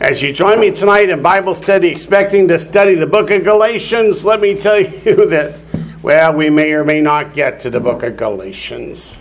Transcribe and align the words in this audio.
As 0.00 0.20
you 0.20 0.32
join 0.32 0.58
me 0.58 0.72
tonight 0.72 1.08
in 1.08 1.22
Bible 1.22 1.54
study, 1.54 1.86
expecting 1.86 2.48
to 2.48 2.58
study 2.58 2.96
the 2.96 3.06
book 3.06 3.30
of 3.30 3.44
Galatians, 3.44 4.24
let 4.24 4.40
me 4.40 4.52
tell 4.54 4.80
you 4.80 5.28
that, 5.28 5.56
well, 6.02 6.34
we 6.34 6.50
may 6.50 6.72
or 6.72 6.84
may 6.84 7.00
not 7.00 7.32
get 7.32 7.60
to 7.60 7.70
the 7.70 7.78
book 7.78 8.02
of 8.02 8.16
Galatians. 8.16 9.20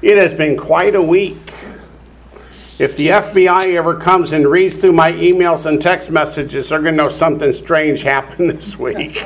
It 0.00 0.16
has 0.16 0.32
been 0.32 0.56
quite 0.56 0.94
a 0.94 1.02
week. 1.02 1.36
If 2.78 2.96
the 2.96 3.08
FBI 3.08 3.74
ever 3.76 3.94
comes 3.94 4.32
and 4.32 4.46
reads 4.46 4.76
through 4.76 4.94
my 4.94 5.12
emails 5.12 5.66
and 5.66 5.80
text 5.80 6.10
messages, 6.10 6.70
they're 6.70 6.80
going 6.80 6.94
to 6.94 7.02
know 7.02 7.10
something 7.10 7.52
strange 7.52 8.02
happened 8.02 8.48
this 8.48 8.78
week. 8.78 9.22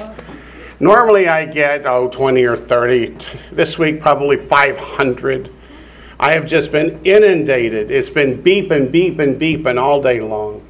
Normally 0.80 1.28
I 1.28 1.46
get, 1.46 1.86
oh, 1.86 2.08
20 2.08 2.44
or 2.44 2.56
30. 2.56 3.16
This 3.52 3.78
week, 3.78 4.00
probably 4.00 4.36
500. 4.36 5.48
I 6.18 6.32
have 6.32 6.46
just 6.46 6.72
been 6.72 7.00
inundated. 7.04 7.90
It's 7.90 8.10
been 8.10 8.42
beeping, 8.42 8.90
beeping, 8.90 9.38
beeping 9.38 9.80
all 9.80 10.00
day 10.00 10.20
long. 10.20 10.66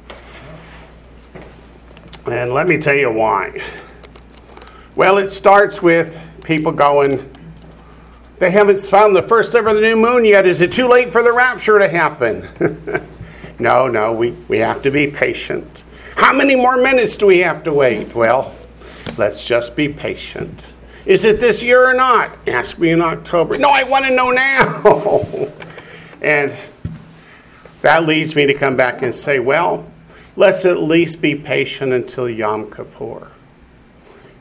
And 2.25 2.53
let 2.53 2.67
me 2.67 2.77
tell 2.77 2.95
you 2.95 3.11
why. 3.11 3.63
Well, 4.95 5.17
it 5.17 5.29
starts 5.29 5.81
with 5.81 6.19
people 6.43 6.73
going, 6.73 7.33
they 8.39 8.51
haven't 8.51 8.79
found 8.79 9.15
the 9.15 9.21
first 9.21 9.55
ever 9.55 9.73
the 9.73 9.81
new 9.81 9.95
moon 9.95 10.25
yet. 10.25 10.45
Is 10.45 10.59
it 10.59 10.71
too 10.71 10.87
late 10.87 11.11
for 11.11 11.23
the 11.23 11.31
rapture 11.31 11.79
to 11.79 11.87
happen? 11.87 12.49
no, 13.59 13.87
no, 13.87 14.11
we, 14.11 14.31
we 14.47 14.57
have 14.59 14.81
to 14.83 14.91
be 14.91 15.07
patient. 15.07 15.83
How 16.17 16.33
many 16.33 16.55
more 16.55 16.77
minutes 16.77 17.15
do 17.15 17.27
we 17.27 17.39
have 17.39 17.63
to 17.63 17.73
wait? 17.73 18.13
Well, 18.13 18.53
let's 19.17 19.47
just 19.47 19.75
be 19.75 19.87
patient. 19.87 20.73
Is 21.07 21.23
it 21.23 21.39
this 21.39 21.63
year 21.63 21.89
or 21.89 21.93
not? 21.93 22.37
Ask 22.45 22.79
me 22.79 22.91
in 22.91 22.99
October. 23.01 23.57
No, 23.57 23.69
I 23.69 23.83
want 23.83 24.03
to 24.03 24.11
know 24.13 24.29
now. 24.29 25.47
and 26.21 26.53
that 27.81 28.05
leads 28.05 28.35
me 28.35 28.45
to 28.45 28.53
come 28.53 28.75
back 28.75 29.01
and 29.01 29.15
say, 29.15 29.39
well, 29.39 29.89
let's 30.35 30.65
at 30.65 30.81
least 30.81 31.21
be 31.21 31.33
patient 31.33 31.93
until 31.93 32.29
Yom 32.29 32.69
Kippur. 32.69 33.31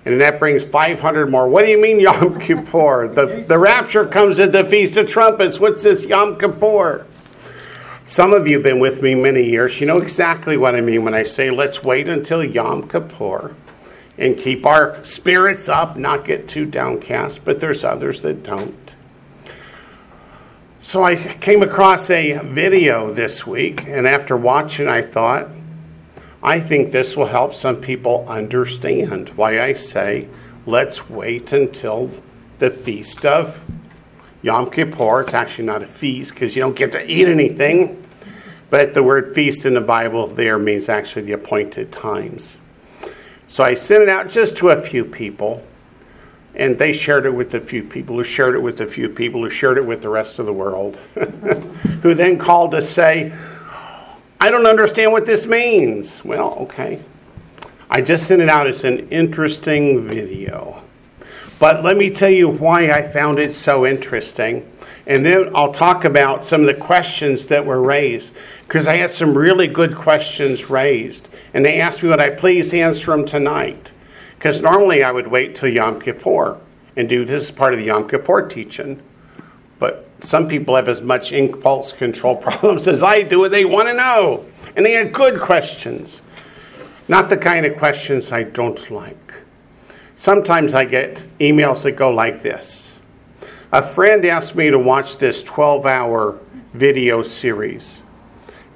And 0.04 0.20
that 0.20 0.40
brings 0.40 0.64
500 0.64 1.30
more. 1.30 1.48
What 1.48 1.64
do 1.64 1.70
you 1.70 1.80
mean 1.80 2.00
Yom 2.00 2.40
Kippur? 2.40 3.06
The, 3.14 3.44
the 3.46 3.60
rapture 3.60 4.04
comes 4.04 4.40
at 4.40 4.50
the 4.50 4.64
Feast 4.64 4.96
of 4.96 5.06
Trumpets. 5.06 5.60
What's 5.60 5.84
this 5.84 6.04
Yom 6.04 6.36
Kippur? 6.36 7.06
Some 8.04 8.32
of 8.32 8.48
you 8.48 8.54
have 8.54 8.64
been 8.64 8.80
with 8.80 9.02
me 9.02 9.14
many 9.14 9.44
years. 9.44 9.80
You 9.80 9.86
know 9.86 9.98
exactly 9.98 10.56
what 10.56 10.74
I 10.74 10.80
mean 10.80 11.04
when 11.04 11.14
I 11.14 11.22
say 11.22 11.48
let's 11.48 11.84
wait 11.84 12.08
until 12.08 12.42
Yom 12.42 12.88
Kippur 12.88 13.54
and 14.18 14.36
keep 14.36 14.64
our 14.64 15.02
spirits 15.04 15.68
up, 15.68 15.96
not 15.96 16.24
get 16.24 16.48
too 16.48 16.66
downcast, 16.66 17.44
but 17.44 17.60
there's 17.60 17.84
others 17.84 18.22
that 18.22 18.42
don't. 18.42 18.96
So 20.78 21.02
I 21.02 21.16
came 21.16 21.62
across 21.62 22.10
a 22.10 22.38
video 22.44 23.12
this 23.12 23.46
week, 23.46 23.86
and 23.86 24.06
after 24.06 24.36
watching, 24.36 24.88
I 24.88 25.02
thought, 25.02 25.48
I 26.42 26.60
think 26.60 26.92
this 26.92 27.16
will 27.16 27.26
help 27.26 27.54
some 27.54 27.80
people 27.80 28.24
understand 28.28 29.30
why 29.30 29.60
I 29.60 29.72
say, 29.72 30.28
let's 30.64 31.10
wait 31.10 31.52
until 31.52 32.10
the 32.58 32.70
feast 32.70 33.26
of 33.26 33.64
Yom 34.42 34.70
Kippur. 34.70 35.20
It's 35.20 35.34
actually 35.34 35.64
not 35.64 35.82
a 35.82 35.86
feast 35.88 36.34
because 36.34 36.54
you 36.54 36.62
don't 36.62 36.76
get 36.76 36.92
to 36.92 37.04
eat 37.10 37.26
anything, 37.26 38.06
but 38.70 38.94
the 38.94 39.02
word 39.02 39.34
feast 39.34 39.66
in 39.66 39.74
the 39.74 39.80
Bible 39.80 40.28
there 40.28 40.58
means 40.58 40.88
actually 40.88 41.22
the 41.22 41.32
appointed 41.32 41.90
times. 41.90 42.58
So 43.48 43.62
I 43.64 43.74
sent 43.74 44.02
it 44.02 44.08
out 44.08 44.28
just 44.28 44.56
to 44.58 44.70
a 44.70 44.80
few 44.80 45.04
people, 45.04 45.62
and 46.54 46.78
they 46.78 46.92
shared 46.92 47.26
it 47.26 47.34
with 47.34 47.54
a 47.54 47.60
few 47.60 47.82
people 47.82 48.16
who 48.16 48.24
shared 48.24 48.54
it 48.54 48.60
with 48.60 48.80
a 48.80 48.86
few 48.86 49.08
people 49.08 49.42
who 49.42 49.50
shared 49.50 49.78
it 49.78 49.86
with 49.86 50.02
the 50.02 50.08
rest 50.08 50.38
of 50.38 50.46
the 50.46 50.52
world, 50.52 50.96
who 52.02 52.14
then 52.14 52.38
called 52.38 52.72
to 52.72 52.82
say, 52.82 53.32
I 54.40 54.50
don't 54.50 54.66
understand 54.66 55.12
what 55.12 55.26
this 55.26 55.46
means. 55.46 56.24
Well, 56.24 56.54
okay. 56.60 57.00
I 57.88 58.00
just 58.00 58.26
sent 58.26 58.42
it 58.42 58.48
out 58.48 58.66
as 58.66 58.84
an 58.84 59.08
interesting 59.10 60.08
video. 60.08 60.82
But 61.58 61.82
let 61.82 61.96
me 61.96 62.10
tell 62.10 62.30
you 62.30 62.48
why 62.48 62.90
I 62.90 63.02
found 63.02 63.38
it 63.38 63.54
so 63.54 63.86
interesting. 63.86 64.70
And 65.06 65.24
then 65.24 65.54
I'll 65.54 65.72
talk 65.72 66.04
about 66.04 66.44
some 66.44 66.62
of 66.62 66.66
the 66.66 66.74
questions 66.74 67.46
that 67.46 67.64
were 67.64 67.80
raised 67.80 68.34
because 68.66 68.88
I 68.88 68.96
had 68.96 69.10
some 69.10 69.36
really 69.36 69.68
good 69.68 69.94
questions 69.94 70.68
raised. 70.68 71.28
And 71.54 71.64
they 71.64 71.80
asked 71.80 72.02
me 72.02 72.08
would 72.08 72.20
I 72.20 72.30
please 72.30 72.74
answer 72.74 73.12
them 73.12 73.24
tonight. 73.24 73.92
Because 74.36 74.60
normally 74.60 75.02
I 75.02 75.12
would 75.12 75.28
wait 75.28 75.54
till 75.54 75.68
Yom 75.68 76.00
Kippur 76.00 76.58
and 76.96 77.08
do 77.08 77.24
this 77.24 77.50
part 77.50 77.72
of 77.72 77.78
the 77.78 77.86
Yom 77.86 78.08
Kippur 78.08 78.42
teaching. 78.42 79.02
But 79.78 80.08
some 80.20 80.48
people 80.48 80.74
have 80.76 80.88
as 80.88 81.00
much 81.00 81.32
impulse 81.32 81.92
control 81.92 82.36
problems 82.42 82.88
as 82.88 83.02
I 83.02 83.22
do, 83.22 83.44
and 83.44 83.54
they 83.54 83.64
want 83.64 83.88
to 83.88 83.94
know. 83.94 84.44
And 84.74 84.84
they 84.84 84.92
had 84.92 85.12
good 85.12 85.40
questions. 85.40 86.22
Not 87.08 87.28
the 87.28 87.36
kind 87.36 87.64
of 87.64 87.78
questions 87.78 88.32
I 88.32 88.42
don't 88.42 88.90
like. 88.90 89.34
Sometimes 90.16 90.74
I 90.74 90.86
get 90.86 91.26
emails 91.38 91.82
that 91.84 91.92
go 91.92 92.10
like 92.10 92.42
this 92.42 92.98
A 93.70 93.82
friend 93.82 94.24
asked 94.24 94.56
me 94.56 94.70
to 94.70 94.78
watch 94.78 95.18
this 95.18 95.42
12 95.42 95.86
hour 95.86 96.40
video 96.72 97.22
series 97.22 98.02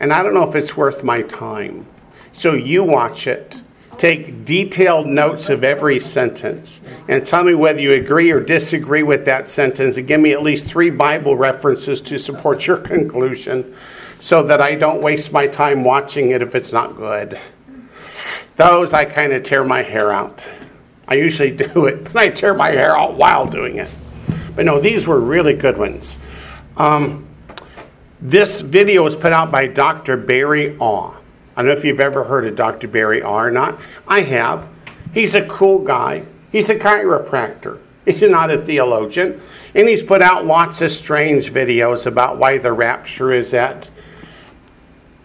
and 0.00 0.12
I 0.12 0.22
don't 0.22 0.34
know 0.34 0.48
if 0.48 0.56
it's 0.56 0.76
worth 0.76 1.04
my 1.04 1.22
time. 1.22 1.86
So 2.32 2.54
you 2.54 2.82
watch 2.82 3.26
it. 3.26 3.62
Take 3.98 4.46
detailed 4.46 5.06
notes 5.06 5.50
of 5.50 5.62
every 5.62 6.00
sentence 6.00 6.80
and 7.06 7.24
tell 7.24 7.44
me 7.44 7.54
whether 7.54 7.80
you 7.80 7.92
agree 7.92 8.30
or 8.30 8.40
disagree 8.40 9.02
with 9.02 9.26
that 9.26 9.46
sentence 9.46 9.98
and 9.98 10.08
give 10.08 10.20
me 10.20 10.32
at 10.32 10.42
least 10.42 10.64
three 10.64 10.88
Bible 10.88 11.36
references 11.36 12.00
to 12.02 12.18
support 12.18 12.66
your 12.66 12.76
conclusion 12.78 13.74
so 14.18 14.42
that 14.44 14.60
I 14.62 14.74
don't 14.74 15.02
waste 15.02 15.32
my 15.32 15.46
time 15.46 15.84
watching 15.84 16.30
it 16.30 16.40
if 16.40 16.54
it's 16.54 16.72
not 16.72 16.96
good. 16.96 17.38
Those 18.56 18.94
I 18.94 19.04
kind 19.04 19.34
of 19.34 19.42
tear 19.42 19.64
my 19.64 19.82
hair 19.82 20.10
out. 20.10 20.46
I 21.06 21.14
usually 21.14 21.50
do 21.56 21.86
it, 21.86 22.04
but 22.04 22.16
I 22.16 22.30
tear 22.30 22.54
my 22.54 22.70
hair 22.70 22.96
out 22.96 23.14
while 23.14 23.46
doing 23.46 23.76
it. 23.76 23.94
But 24.56 24.64
no, 24.64 24.80
these 24.80 25.06
were 25.06 25.20
really 25.20 25.54
good 25.54 25.76
ones. 25.76 26.16
Um, 26.76 27.26
this 28.20 28.60
video 28.60 29.02
was 29.04 29.16
put 29.16 29.32
out 29.32 29.50
by 29.50 29.66
Dr. 29.66 30.16
Barry 30.16 30.76
Awe. 30.78 31.14
I 31.56 31.62
don't 31.62 31.66
know 31.66 31.72
if 31.72 31.84
you've 31.84 32.00
ever 32.00 32.24
heard 32.24 32.46
of 32.46 32.54
Dr. 32.54 32.88
Barry 32.88 33.22
Awe 33.22 33.44
or 33.44 33.50
not. 33.50 33.80
I 34.06 34.20
have. 34.20 34.68
He's 35.12 35.34
a 35.34 35.46
cool 35.46 35.80
guy. 35.80 36.26
He's 36.52 36.68
a 36.70 36.74
chiropractor. 36.74 37.78
He's 38.04 38.22
not 38.22 38.50
a 38.50 38.58
theologian. 38.58 39.40
And 39.74 39.88
he's 39.88 40.02
put 40.02 40.22
out 40.22 40.44
lots 40.44 40.80
of 40.80 40.90
strange 40.90 41.52
videos 41.52 42.06
about 42.06 42.38
why 42.38 42.58
the 42.58 42.72
rapture 42.72 43.32
is 43.32 43.54
at 43.54 43.90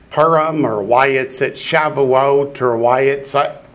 Purim 0.09 0.65
or 0.65 0.81
why 0.81 1.07
it's 1.07 1.41
at 1.41 1.53
Shavuot 1.53 2.61
or 2.61 2.77
why 2.77 3.01
it's 3.01 3.35
at 3.35 3.65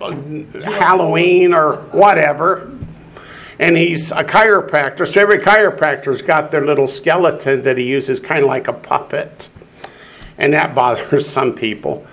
Halloween 0.63 1.53
or 1.53 1.77
whatever 1.93 2.71
and 3.61 3.77
he's 3.77 4.11
a 4.11 4.25
chiropractor. 4.25 5.07
So 5.07 5.21
every 5.21 5.37
chiropractor's 5.37 6.23
got 6.23 6.51
their 6.51 6.65
little 6.65 6.87
skeleton 6.87 7.61
that 7.63 7.77
he 7.77 7.85
uses 7.85 8.19
kind 8.19 8.41
of 8.41 8.47
like 8.47 8.67
a 8.67 8.73
puppet. 8.73 9.51
And 10.39 10.55
that 10.55 10.75
bothers 10.75 11.29
some 11.29 11.53
people. 11.53 12.07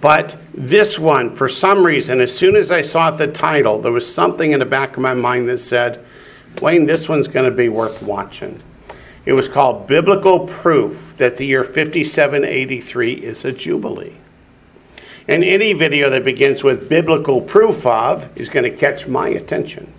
But 0.00 0.38
this 0.54 1.00
one, 1.00 1.34
for 1.34 1.48
some 1.48 1.84
reason, 1.84 2.20
as 2.20 2.36
soon 2.36 2.54
as 2.54 2.70
I 2.70 2.82
saw 2.82 3.10
the 3.10 3.26
title, 3.26 3.80
there 3.80 3.90
was 3.90 4.12
something 4.12 4.52
in 4.52 4.60
the 4.60 4.64
back 4.64 4.92
of 4.92 5.02
my 5.02 5.12
mind 5.12 5.48
that 5.48 5.58
said, 5.58 6.04
Wayne, 6.60 6.86
this 6.86 7.08
one's 7.08 7.26
going 7.26 7.50
to 7.50 7.56
be 7.56 7.68
worth 7.68 8.00
watching. 8.00 8.62
It 9.24 9.32
was 9.32 9.48
called 9.48 9.88
Biblical 9.88 10.46
Proof 10.46 11.16
that 11.16 11.36
the 11.36 11.46
year 11.46 11.64
5783 11.64 13.12
is 13.14 13.44
a 13.44 13.50
Jubilee. 13.50 14.18
And 15.26 15.42
any 15.42 15.72
video 15.72 16.10
that 16.10 16.24
begins 16.24 16.62
with 16.62 16.88
biblical 16.88 17.40
proof 17.40 17.84
of 17.86 18.28
is 18.38 18.48
going 18.48 18.70
to 18.70 18.76
catch 18.76 19.08
my 19.08 19.28
attention. 19.28 19.92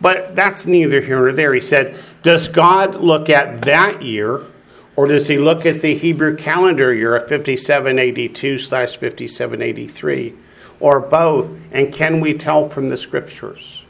But 0.00 0.34
that's 0.34 0.66
neither 0.66 1.00
here 1.00 1.20
nor 1.20 1.32
there. 1.32 1.52
He 1.52 1.60
said, 1.60 1.98
Does 2.22 2.48
God 2.48 2.96
look 2.96 3.28
at 3.28 3.62
that 3.62 4.02
year, 4.02 4.46
or 4.94 5.06
does 5.06 5.28
he 5.28 5.38
look 5.38 5.64
at 5.64 5.80
the 5.80 5.94
Hebrew 5.94 6.36
calendar 6.36 6.92
year 6.92 7.16
of 7.16 7.28
5782 7.28 8.58
slash 8.58 8.96
5783, 8.96 10.34
or 10.80 11.00
both? 11.00 11.50
And 11.72 11.92
can 11.92 12.20
we 12.20 12.34
tell 12.34 12.68
from 12.68 12.90
the 12.90 12.96
scriptures? 12.96 13.84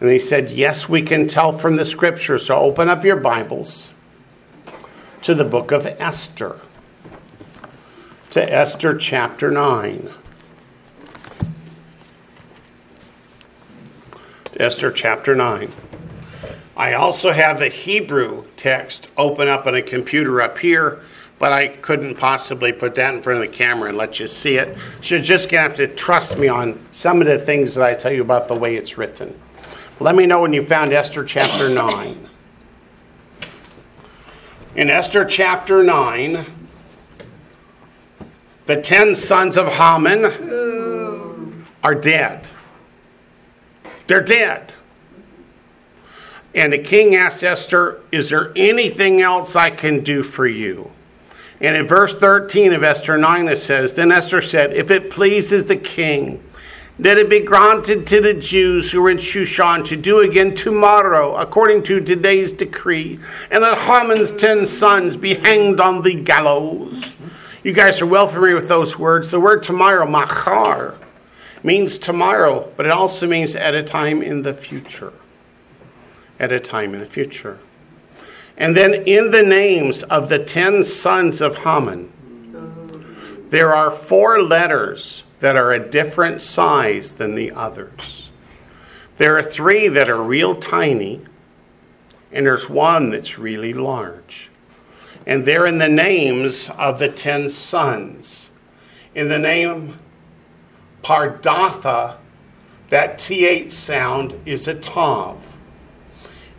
And 0.00 0.10
he 0.10 0.18
said, 0.18 0.50
Yes, 0.50 0.88
we 0.88 1.02
can 1.02 1.26
tell 1.26 1.52
from 1.52 1.76
the 1.76 1.84
scriptures. 1.84 2.46
So 2.46 2.58
open 2.58 2.88
up 2.88 3.04
your 3.04 3.16
Bibles 3.16 3.94
to 5.22 5.34
the 5.34 5.44
book 5.44 5.72
of 5.72 5.86
Esther 5.86 6.60
to 8.34 8.52
Esther 8.52 8.96
chapter 8.96 9.50
9. 9.50 10.10
Esther 14.58 14.90
chapter 14.90 15.34
9. 15.34 15.72
I 16.84 16.92
also 16.92 17.32
have 17.32 17.60
the 17.60 17.70
Hebrew 17.70 18.44
text 18.58 19.08
open 19.16 19.48
up 19.48 19.66
on 19.66 19.74
a 19.74 19.80
computer 19.80 20.42
up 20.42 20.58
here, 20.58 21.00
but 21.38 21.50
I 21.50 21.68
couldn't 21.68 22.16
possibly 22.16 22.72
put 22.72 22.94
that 22.96 23.14
in 23.14 23.22
front 23.22 23.42
of 23.42 23.50
the 23.50 23.56
camera 23.56 23.88
and 23.88 23.96
let 23.96 24.20
you 24.20 24.26
see 24.26 24.56
it. 24.56 24.76
So 25.00 25.14
you're 25.14 25.24
just 25.24 25.48
going 25.48 25.62
to 25.62 25.68
have 25.68 25.76
to 25.78 25.88
trust 25.88 26.36
me 26.36 26.46
on 26.46 26.78
some 26.92 27.22
of 27.22 27.26
the 27.26 27.38
things 27.38 27.74
that 27.76 27.88
I 27.88 27.94
tell 27.94 28.12
you 28.12 28.20
about 28.20 28.48
the 28.48 28.54
way 28.54 28.76
it's 28.76 28.98
written. 28.98 29.34
Let 29.98 30.14
me 30.14 30.26
know 30.26 30.42
when 30.42 30.52
you 30.52 30.62
found 30.62 30.92
Esther 30.92 31.24
chapter 31.24 31.70
9. 31.70 32.28
In 34.76 34.90
Esther 34.90 35.24
chapter 35.24 35.82
9, 35.82 36.44
the 38.66 38.82
ten 38.82 39.14
sons 39.14 39.56
of 39.56 39.68
Haman 39.68 41.64
are 41.82 41.94
dead. 41.94 42.46
They're 44.06 44.20
dead. 44.20 44.74
And 46.54 46.72
the 46.72 46.78
king 46.78 47.14
asked 47.14 47.42
Esther, 47.42 48.00
Is 48.12 48.30
there 48.30 48.52
anything 48.54 49.20
else 49.20 49.56
I 49.56 49.70
can 49.70 50.04
do 50.04 50.22
for 50.22 50.46
you? 50.46 50.92
And 51.60 51.76
in 51.76 51.86
verse 51.86 52.14
13 52.14 52.72
of 52.72 52.82
Esther 52.82 53.16
9, 53.16 53.48
it 53.48 53.56
says, 53.56 53.94
Then 53.94 54.12
Esther 54.12 54.42
said, 54.42 54.72
If 54.72 54.90
it 54.90 55.10
pleases 55.10 55.66
the 55.66 55.76
king, 55.76 56.42
let 56.98 57.18
it 57.18 57.28
be 57.28 57.40
granted 57.40 58.06
to 58.08 58.20
the 58.20 58.34
Jews 58.34 58.92
who 58.92 59.04
are 59.04 59.10
in 59.10 59.16
Shushan 59.16 59.84
to 59.86 59.96
do 59.96 60.20
again 60.20 60.54
tomorrow, 60.54 61.34
according 61.34 61.82
to 61.84 62.00
today's 62.00 62.52
decree, 62.52 63.18
and 63.50 63.64
that 63.64 63.78
Haman's 63.78 64.30
ten 64.30 64.64
sons 64.64 65.16
be 65.16 65.34
hanged 65.34 65.80
on 65.80 66.02
the 66.02 66.14
gallows. 66.14 67.16
You 67.64 67.72
guys 67.72 68.00
are 68.00 68.06
well 68.06 68.28
familiar 68.28 68.54
with 68.54 68.68
those 68.68 68.96
words. 68.96 69.30
The 69.30 69.40
word 69.40 69.64
tomorrow, 69.64 70.06
machar, 70.06 70.94
means 71.64 71.98
tomorrow, 71.98 72.70
but 72.76 72.86
it 72.86 72.92
also 72.92 73.26
means 73.26 73.56
at 73.56 73.74
a 73.74 73.82
time 73.82 74.22
in 74.22 74.42
the 74.42 74.54
future. 74.54 75.12
At 76.38 76.52
a 76.52 76.60
time 76.60 76.94
in 76.94 77.00
the 77.00 77.06
future. 77.06 77.58
And 78.56 78.76
then 78.76 78.94
in 78.94 79.30
the 79.30 79.42
names 79.42 80.02
of 80.04 80.28
the 80.28 80.38
ten 80.38 80.84
sons 80.84 81.40
of 81.40 81.58
Haman, 81.58 82.12
there 83.50 83.74
are 83.74 83.90
four 83.90 84.42
letters 84.42 85.22
that 85.40 85.56
are 85.56 85.72
a 85.72 85.78
different 85.78 86.40
size 86.40 87.12
than 87.12 87.34
the 87.34 87.52
others. 87.52 88.30
There 89.16 89.38
are 89.38 89.42
three 89.42 89.88
that 89.88 90.08
are 90.08 90.22
real 90.22 90.56
tiny, 90.56 91.20
and 92.32 92.46
there's 92.46 92.68
one 92.68 93.10
that's 93.10 93.38
really 93.38 93.72
large. 93.72 94.50
And 95.26 95.44
they're 95.44 95.66
in 95.66 95.78
the 95.78 95.88
names 95.88 96.68
of 96.70 96.98
the 96.98 97.08
ten 97.08 97.48
sons. 97.48 98.50
In 99.14 99.28
the 99.28 99.38
name 99.38 99.98
Pardatha, 101.02 102.16
that 102.90 103.18
TH 103.18 103.70
sound 103.70 104.40
is 104.44 104.66
a 104.66 104.74
Tav. 104.74 105.53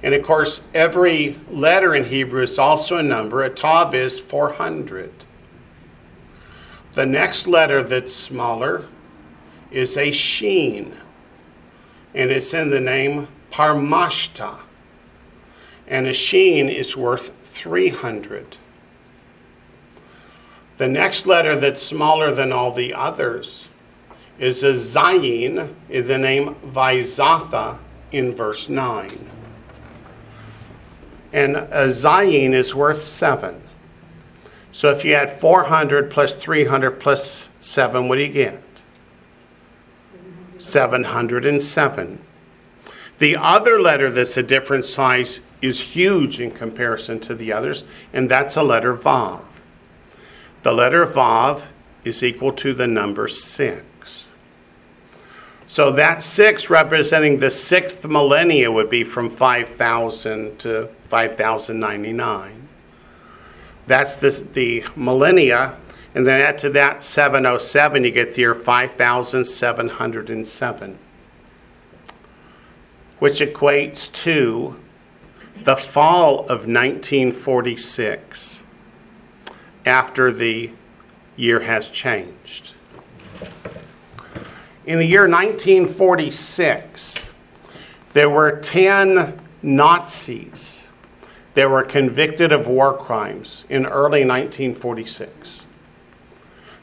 And 0.06 0.14
of 0.14 0.22
course, 0.22 0.62
every 0.76 1.40
letter 1.50 1.96
in 1.96 2.06
Hebrew 2.06 2.44
is 2.44 2.60
also 2.60 2.98
a 2.98 3.04
number. 3.04 3.42
A 3.42 3.50
Tav 3.50 3.96
is 3.96 4.20
400. 4.20 5.12
The 6.94 7.08
next 7.08 7.48
letter 7.48 7.82
that's 7.82 8.14
smaller 8.14 8.86
is 9.72 9.98
a 9.98 10.12
Sheen, 10.12 10.94
and 12.14 12.30
it's 12.30 12.54
in 12.54 12.70
the 12.70 12.80
name 12.80 13.30
Parmashta. 13.52 14.58
And 15.88 16.06
a 16.06 16.14
Sheen 16.14 16.70
is 16.70 16.96
worth 16.96 17.34
300. 17.46 18.58
The 20.78 20.88
next 20.88 21.26
letter 21.26 21.58
that's 21.58 21.82
smaller 21.82 22.32
than 22.32 22.52
all 22.52 22.72
the 22.72 22.94
others 22.94 23.70
is 24.38 24.64
a 24.64 24.74
Zayin 24.74 25.74
in 25.90 26.08
the 26.08 26.20
name 26.20 26.54
Vizatha 26.64 27.80
in 28.12 28.36
verse 28.36 28.70
9. 28.70 29.32
And 31.34 31.56
a 31.56 31.88
Zayin 31.88 32.54
is 32.54 32.74
worth 32.74 33.06
7. 33.06 33.62
So 34.72 34.92
if 34.92 35.06
you 35.06 35.14
add 35.14 35.40
400 35.40 36.12
plus 36.12 36.34
300 36.34 37.00
plus 37.00 37.50
7, 37.62 38.08
what 38.08 38.16
do 38.16 38.24
you 38.24 38.32
get? 38.32 38.62
707. 40.58 42.20
The 43.20 43.38
other 43.38 43.80
letter 43.80 44.12
that's 44.12 44.36
a 44.36 44.44
different 44.44 44.84
size 44.84 45.40
is 45.62 45.80
huge 45.80 46.40
in 46.40 46.52
comparison 46.52 47.20
to 47.22 47.36
the 47.36 47.54
others, 47.54 47.86
and 48.12 48.30
that's 48.30 48.58
a 48.58 48.64
letter 48.64 48.94
Vav. 48.94 49.42
The 50.64 50.74
letter 50.74 51.06
Vav 51.06 51.68
is 52.04 52.22
equal 52.24 52.52
to 52.54 52.74
the 52.74 52.88
number 52.88 53.28
6. 53.28 53.84
So 55.76 55.92
that 55.92 56.24
6 56.24 56.70
representing 56.70 57.40
the 57.40 57.52
sixth 57.52 58.06
millennia 58.06 58.72
would 58.72 58.90
be 58.90 59.04
from 59.04 59.30
5000 59.30 60.58
to 60.60 60.88
5099. 61.10 62.70
That's 63.86 64.16
the, 64.16 64.30
the 64.30 64.86
millennia. 64.96 65.76
And 66.14 66.26
then 66.26 66.40
add 66.40 66.58
to 66.60 66.70
that 66.70 67.04
707, 67.04 68.06
you 68.06 68.12
get 68.12 68.36
the 68.36 68.44
year 68.44 68.56
5707 68.56 71.00
which 73.20 73.42
equates 73.42 74.10
to 74.14 74.80
the 75.62 75.76
fall 75.76 76.40
of 76.44 76.68
1946 76.68 78.64
after 79.86 80.32
the 80.32 80.72
year 81.36 81.60
has 81.60 81.90
changed. 81.90 82.75
In 84.86 85.00
the 85.00 85.06
year 85.06 85.28
1946, 85.28 87.26
there 88.14 88.30
were 88.30 88.60
10 88.60 89.40
Nazis 89.62 90.86
that 91.56 91.70
were 91.70 91.84
convicted 91.84 92.52
of 92.52 92.68
war 92.68 92.96
crimes 92.96 93.64
in 93.70 93.86
early 93.86 94.26
1946. 94.26 95.66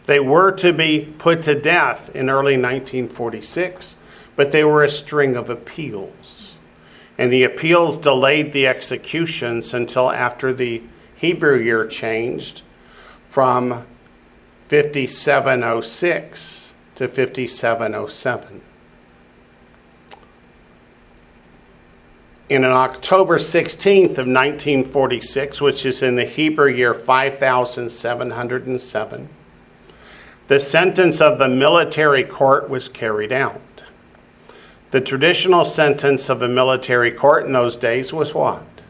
They 0.06 0.18
were 0.18 0.50
to 0.52 0.72
be 0.72 1.14
put 1.18 1.42
to 1.42 1.58
death 1.58 2.10
in 2.14 2.28
early 2.28 2.56
1946 2.56 3.96
but 4.36 4.52
they 4.52 4.64
were 4.64 4.82
a 4.82 4.88
string 4.88 5.36
of 5.36 5.50
appeals. 5.50 6.54
And 7.18 7.32
the 7.32 7.44
appeals 7.44 7.98
delayed 7.98 8.52
the 8.52 8.66
executions 8.66 9.74
until 9.74 10.10
after 10.10 10.52
the 10.52 10.82
Hebrew 11.14 11.58
year 11.58 11.86
changed 11.86 12.62
from 13.28 13.86
5706 14.68 16.61
to 16.96 17.08
5707. 17.08 18.60
in 22.52 22.64
an 22.64 22.70
October 22.70 23.38
16th 23.38 24.18
of 24.18 24.26
1946, 24.26 25.62
which 25.62 25.86
is 25.86 26.02
in 26.02 26.16
the 26.16 26.26
Hebrew 26.26 26.70
year 26.70 26.92
5707, 26.92 29.28
the 30.48 30.60
sentence 30.60 31.22
of 31.22 31.38
the 31.38 31.48
military 31.48 32.24
court 32.24 32.68
was 32.68 32.90
carried 32.90 33.32
out. 33.32 33.62
The 34.90 35.00
traditional 35.00 35.64
sentence 35.64 36.28
of 36.28 36.42
a 36.42 36.48
military 36.48 37.10
court 37.10 37.46
in 37.46 37.52
those 37.52 37.74
days 37.74 38.12
was 38.12 38.34
what? 38.34 38.82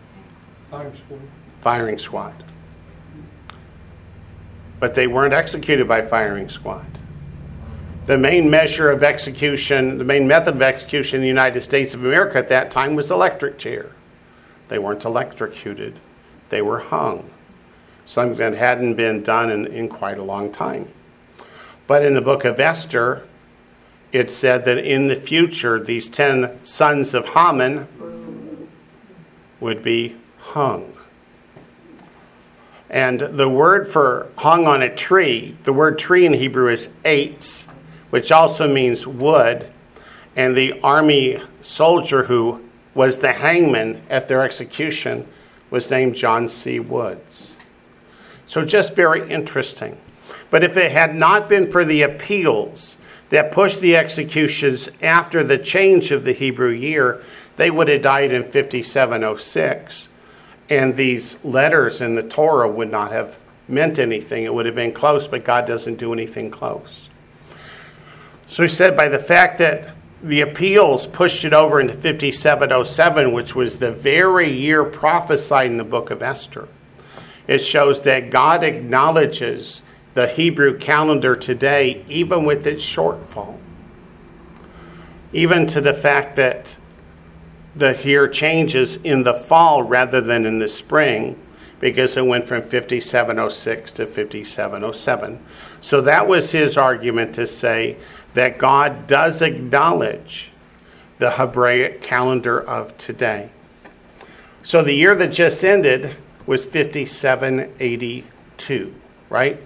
Firing 0.68 0.94
squad. 0.96 1.20
Firing 1.60 1.98
squad. 1.98 2.34
But 4.80 4.96
they 4.96 5.06
weren't 5.06 5.34
executed 5.34 5.86
by 5.86 6.02
firing 6.02 6.48
squad. 6.48 6.91
The 8.04 8.18
main 8.18 8.50
measure 8.50 8.90
of 8.90 9.04
execution, 9.04 9.98
the 9.98 10.04
main 10.04 10.26
method 10.26 10.56
of 10.56 10.62
execution 10.62 11.18
in 11.18 11.22
the 11.22 11.28
United 11.28 11.62
States 11.62 11.94
of 11.94 12.04
America 12.04 12.36
at 12.38 12.48
that 12.48 12.72
time 12.72 12.96
was 12.96 13.12
electric 13.12 13.58
chair. 13.58 13.92
They 14.66 14.78
weren't 14.78 15.04
electrocuted, 15.04 16.00
they 16.48 16.62
were 16.62 16.80
hung. 16.80 17.30
Something 18.04 18.38
that 18.38 18.54
hadn't 18.54 18.94
been 18.94 19.22
done 19.22 19.50
in, 19.50 19.66
in 19.66 19.88
quite 19.88 20.18
a 20.18 20.24
long 20.24 20.50
time. 20.50 20.88
But 21.86 22.04
in 22.04 22.14
the 22.14 22.20
book 22.20 22.44
of 22.44 22.58
Esther, 22.58 23.22
it 24.10 24.32
said 24.32 24.64
that 24.64 24.78
in 24.78 25.06
the 25.06 25.16
future, 25.16 25.78
these 25.78 26.08
10 26.08 26.64
sons 26.64 27.14
of 27.14 27.28
Haman 27.28 28.68
would 29.60 29.80
be 29.80 30.16
hung. 30.38 30.92
And 32.90 33.20
the 33.20 33.48
word 33.48 33.86
for 33.86 34.28
hung 34.38 34.66
on 34.66 34.82
a 34.82 34.92
tree, 34.92 35.56
the 35.62 35.72
word 35.72 35.98
tree 35.98 36.26
in 36.26 36.34
Hebrew 36.34 36.68
is 36.68 36.88
eitz, 37.04 37.66
which 38.12 38.30
also 38.30 38.68
means 38.68 39.06
wood. 39.06 39.66
And 40.36 40.54
the 40.54 40.78
army 40.82 41.42
soldier 41.62 42.24
who 42.24 42.62
was 42.92 43.18
the 43.18 43.32
hangman 43.32 44.02
at 44.10 44.28
their 44.28 44.42
execution 44.42 45.26
was 45.70 45.90
named 45.90 46.14
John 46.14 46.50
C. 46.50 46.78
Woods. 46.78 47.56
So 48.46 48.66
just 48.66 48.94
very 48.94 49.26
interesting. 49.30 49.96
But 50.50 50.62
if 50.62 50.76
it 50.76 50.92
had 50.92 51.14
not 51.14 51.48
been 51.48 51.70
for 51.70 51.86
the 51.86 52.02
appeals 52.02 52.98
that 53.30 53.50
pushed 53.50 53.80
the 53.80 53.96
executions 53.96 54.90
after 55.00 55.42
the 55.42 55.56
change 55.56 56.10
of 56.10 56.24
the 56.24 56.34
Hebrew 56.34 56.68
year, 56.68 57.24
they 57.56 57.70
would 57.70 57.88
have 57.88 58.02
died 58.02 58.30
in 58.30 58.42
5706. 58.44 60.10
And 60.68 60.96
these 60.96 61.42
letters 61.42 62.02
in 62.02 62.14
the 62.14 62.22
Torah 62.22 62.68
would 62.68 62.90
not 62.90 63.10
have 63.10 63.38
meant 63.66 63.98
anything. 63.98 64.44
It 64.44 64.52
would 64.52 64.66
have 64.66 64.74
been 64.74 64.92
close, 64.92 65.26
but 65.26 65.46
God 65.46 65.66
doesn't 65.66 65.96
do 65.96 66.12
anything 66.12 66.50
close. 66.50 67.08
So 68.52 68.62
he 68.64 68.68
said, 68.68 68.98
by 68.98 69.08
the 69.08 69.18
fact 69.18 69.56
that 69.60 69.94
the 70.22 70.42
appeals 70.42 71.06
pushed 71.06 71.42
it 71.42 71.54
over 71.54 71.80
into 71.80 71.94
5707, 71.94 73.32
which 73.32 73.54
was 73.54 73.78
the 73.78 73.90
very 73.90 74.52
year 74.52 74.84
prophesied 74.84 75.68
in 75.68 75.78
the 75.78 75.84
book 75.84 76.10
of 76.10 76.22
Esther, 76.22 76.68
it 77.48 77.60
shows 77.60 78.02
that 78.02 78.28
God 78.28 78.62
acknowledges 78.62 79.80
the 80.12 80.26
Hebrew 80.26 80.76
calendar 80.76 81.34
today, 81.34 82.04
even 82.08 82.44
with 82.44 82.66
its 82.66 82.84
shortfall. 82.84 83.56
Even 85.32 85.66
to 85.68 85.80
the 85.80 85.94
fact 85.94 86.36
that 86.36 86.76
the 87.74 87.98
year 88.04 88.28
changes 88.28 88.96
in 88.96 89.22
the 89.22 89.32
fall 89.32 89.82
rather 89.82 90.20
than 90.20 90.44
in 90.44 90.58
the 90.58 90.68
spring, 90.68 91.40
because 91.80 92.16
it 92.16 92.26
went 92.26 92.46
from 92.46 92.60
5706 92.62 93.92
to 93.92 94.06
5707. 94.06 95.44
So 95.80 96.00
that 96.02 96.28
was 96.28 96.52
his 96.52 96.76
argument 96.76 97.34
to 97.34 97.46
say 97.46 97.96
that 98.34 98.58
God 98.58 99.06
does 99.06 99.40
acknowledge 99.42 100.50
the 101.18 101.32
Hebraic 101.32 102.00
calendar 102.02 102.60
of 102.60 102.96
today. 102.98 103.50
So 104.62 104.82
the 104.82 104.94
year 104.94 105.14
that 105.14 105.28
just 105.28 105.64
ended 105.64 106.16
was 106.46 106.64
5782, 106.64 108.94
right? 109.28 109.62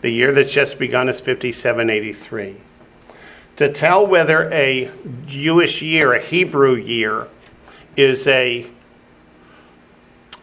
The 0.00 0.10
year 0.10 0.32
that's 0.32 0.52
just 0.52 0.78
begun 0.78 1.08
is 1.08 1.20
5783. 1.20 2.56
To 3.56 3.72
tell 3.72 4.06
whether 4.06 4.48
a 4.52 4.92
Jewish 5.26 5.82
year, 5.82 6.12
a 6.12 6.20
Hebrew 6.20 6.76
year, 6.76 7.26
is 7.96 8.28
a 8.28 8.70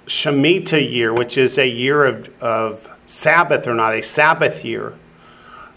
Shemitah 0.05 0.91
year, 0.91 1.13
which 1.13 1.37
is 1.37 1.57
a 1.57 1.67
year 1.67 2.03
of, 2.03 2.43
of 2.43 2.89
Sabbath 3.07 3.67
or 3.67 3.73
not, 3.73 3.93
a 3.93 4.03
Sabbath 4.03 4.65
year, 4.65 4.95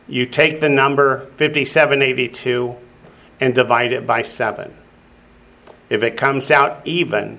you 0.09 0.27
take 0.27 0.61
the 0.61 0.69
number 0.69 1.27
5782 1.37 2.77
and 3.41 3.55
divide 3.55 3.93
it 3.93 4.07
by 4.07 4.23
7. 4.23 4.75
If 5.91 6.03
it 6.03 6.17
comes 6.17 6.51
out 6.51 6.81
even, 6.87 7.39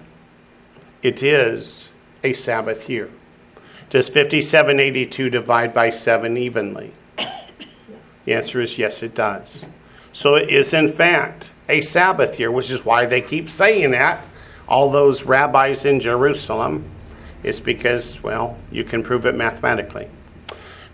it 1.02 1.22
is 1.24 1.90
a 2.24 2.34
Sabbath 2.34 2.90
year. 2.90 3.10
Does 3.90 4.08
5782 4.08 5.30
divide 5.30 5.74
by 5.74 5.90
7 5.90 6.38
evenly? 6.38 6.94
Yes. 7.18 7.50
The 8.26 8.34
answer 8.34 8.62
is 8.62 8.78
yes, 8.78 9.02
it 9.02 9.16
does. 9.16 9.66
So 10.12 10.36
it 10.36 10.50
is, 10.50 10.74
in 10.74 10.88
fact, 10.88 11.54
a 11.68 11.82
Sabbath 11.82 12.40
year, 12.40 12.52
which 12.52 12.70
is 12.70 12.86
why 12.86 13.06
they 13.06 13.22
keep 13.22 13.50
saying 13.50 13.92
that. 13.92 14.26
All 14.68 14.92
those 14.92 15.24
rabbis 15.24 15.86
in 15.86 16.00
Jerusalem 16.00 16.86
is 17.42 17.60
because, 17.60 18.22
well, 18.22 18.58
you 18.72 18.84
can 18.84 19.02
prove 19.02 19.26
it 19.26 19.36
mathematically. 19.36 20.10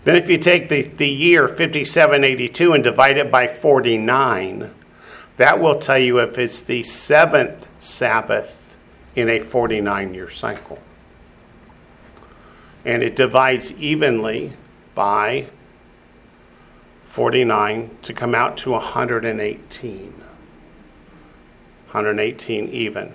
Then, 0.06 0.14
if 0.14 0.30
you 0.30 0.38
take 0.38 0.68
the, 0.68 0.82
the 0.82 1.08
year 1.08 1.48
5782 1.48 2.72
and 2.72 2.84
divide 2.84 3.18
it 3.18 3.28
by 3.28 3.48
49, 3.48 4.70
that 5.36 5.60
will 5.60 5.78
tell 5.80 5.98
you 5.98 6.20
if 6.20 6.38
it's 6.38 6.60
the 6.60 6.84
seventh 6.84 7.66
Sabbath 7.80 8.76
in 9.16 9.28
a 9.28 9.40
49 9.40 10.14
year 10.14 10.30
cycle 10.30 10.78
and 12.86 13.02
it 13.02 13.16
divides 13.16 13.72
evenly 13.72 14.52
by 14.94 15.48
49 17.02 17.98
to 18.02 18.12
come 18.12 18.32
out 18.32 18.56
to 18.58 18.70
118. 18.70 20.12
118 21.90 22.68
even. 22.68 23.12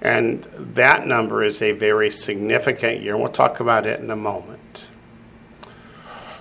And 0.00 0.44
that 0.56 1.06
number 1.06 1.44
is 1.44 1.60
a 1.60 1.72
very 1.72 2.10
significant 2.10 3.02
year. 3.02 3.18
We'll 3.18 3.28
talk 3.28 3.60
about 3.60 3.86
it 3.86 4.00
in 4.00 4.10
a 4.10 4.16
moment. 4.16 4.86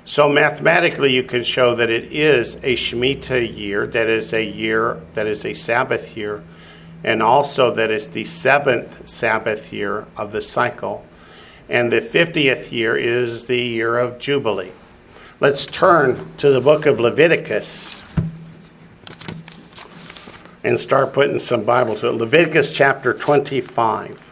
So, 0.09 0.27
mathematically, 0.27 1.13
you 1.13 1.21
can 1.21 1.43
show 1.43 1.75
that 1.75 1.91
it 1.91 2.11
is 2.11 2.55
a 2.63 2.73
Shemitah 2.73 3.55
year, 3.55 3.85
that 3.85 4.09
is 4.09 4.33
a 4.33 4.43
year, 4.43 4.99
that 5.13 5.27
is 5.27 5.45
a 5.45 5.53
Sabbath 5.53 6.17
year, 6.17 6.43
and 7.03 7.21
also 7.21 7.71
that 7.75 7.91
is 7.91 8.07
the 8.07 8.23
seventh 8.23 9.07
Sabbath 9.07 9.71
year 9.71 10.07
of 10.17 10.31
the 10.31 10.41
cycle 10.41 11.05
and 11.69 11.91
the 11.91 12.01
50th 12.01 12.71
year 12.71 12.97
is 12.97 13.45
the 13.45 13.59
year 13.59 13.99
of 13.99 14.17
Jubilee. 14.17 14.71
Let's 15.39 15.67
turn 15.67 16.35
to 16.37 16.49
the 16.49 16.59
book 16.59 16.87
of 16.87 16.99
Leviticus 16.99 18.01
and 20.63 20.79
start 20.79 21.13
putting 21.13 21.37
some 21.37 21.63
Bible 21.63 21.93
to 21.97 22.07
it. 22.07 22.13
Leviticus 22.13 22.75
chapter 22.75 23.13
25. 23.13 24.28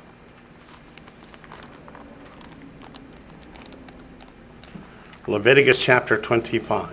Leviticus 5.29 5.83
chapter 5.83 6.15
25. 6.15 6.89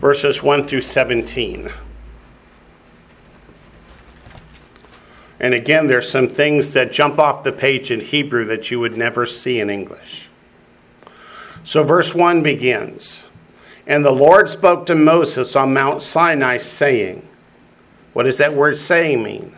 Verses 0.00 0.42
1 0.42 0.66
through 0.66 0.80
17. 0.80 1.70
And 5.38 5.52
again, 5.52 5.88
there's 5.88 6.08
some 6.08 6.26
things 6.26 6.72
that 6.72 6.90
jump 6.90 7.18
off 7.18 7.44
the 7.44 7.52
page 7.52 7.90
in 7.90 8.00
Hebrew 8.00 8.46
that 8.46 8.70
you 8.70 8.80
would 8.80 8.96
never 8.96 9.26
see 9.26 9.60
in 9.60 9.68
English. 9.68 10.28
So, 11.62 11.82
verse 11.82 12.14
1 12.14 12.42
begins 12.42 13.26
And 13.86 14.06
the 14.06 14.10
Lord 14.10 14.48
spoke 14.48 14.86
to 14.86 14.94
Moses 14.94 15.54
on 15.54 15.74
Mount 15.74 16.00
Sinai, 16.00 16.56
saying, 16.56 17.28
What 18.14 18.22
does 18.22 18.38
that 18.38 18.54
word 18.54 18.78
saying 18.78 19.22
mean? 19.22 19.54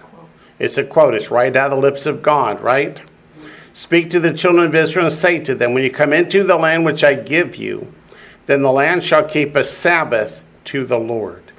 It's 0.58 0.76
a 0.76 0.84
quote, 0.84 1.14
it's 1.14 1.30
right 1.30 1.54
out 1.54 1.72
of 1.72 1.78
the 1.78 1.82
lips 1.82 2.04
of 2.04 2.20
God, 2.20 2.60
right? 2.60 3.04
Speak 3.74 4.10
to 4.10 4.20
the 4.20 4.32
children 4.32 4.66
of 4.66 4.74
Israel 4.74 5.06
and 5.06 5.14
say 5.14 5.38
to 5.40 5.54
them, 5.54 5.72
When 5.72 5.82
you 5.82 5.90
come 5.90 6.12
into 6.12 6.42
the 6.42 6.56
land 6.56 6.84
which 6.84 7.02
I 7.02 7.14
give 7.14 7.56
you, 7.56 7.92
then 8.46 8.62
the 8.62 8.72
land 8.72 9.02
shall 9.02 9.24
keep 9.24 9.56
a 9.56 9.64
Sabbath 9.64 10.42
to 10.64 10.84
the 10.84 10.98
Lord. 10.98 11.52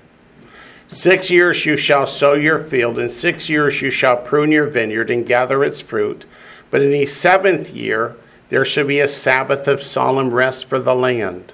Six 0.87 1.31
years 1.31 1.65
you 1.65 1.75
shall 1.75 2.05
sow 2.05 2.33
your 2.33 2.59
field, 2.59 2.99
and 2.99 3.09
six 3.09 3.49
years 3.49 3.81
you 3.81 3.89
shall 3.89 4.17
prune 4.17 4.51
your 4.51 4.67
vineyard 4.67 5.09
and 5.09 5.25
gather 5.25 5.63
its 5.63 5.81
fruit. 5.81 6.25
But 6.69 6.81
in 6.81 6.91
the 6.91 7.07
seventh 7.07 7.71
year 7.71 8.15
there 8.49 8.63
shall 8.63 8.85
be 8.85 8.99
a 8.99 9.07
Sabbath 9.07 9.67
of 9.67 9.81
solemn 9.81 10.31
rest 10.31 10.65
for 10.65 10.79
the 10.79 10.93
land, 10.93 11.53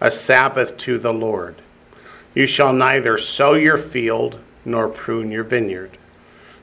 a 0.00 0.10
Sabbath 0.10 0.76
to 0.78 0.98
the 0.98 1.12
Lord. 1.12 1.62
You 2.34 2.46
shall 2.48 2.72
neither 2.72 3.16
sow 3.16 3.54
your 3.54 3.78
field 3.78 4.40
nor 4.64 4.88
prune 4.88 5.30
your 5.30 5.44
vineyard. 5.44 5.96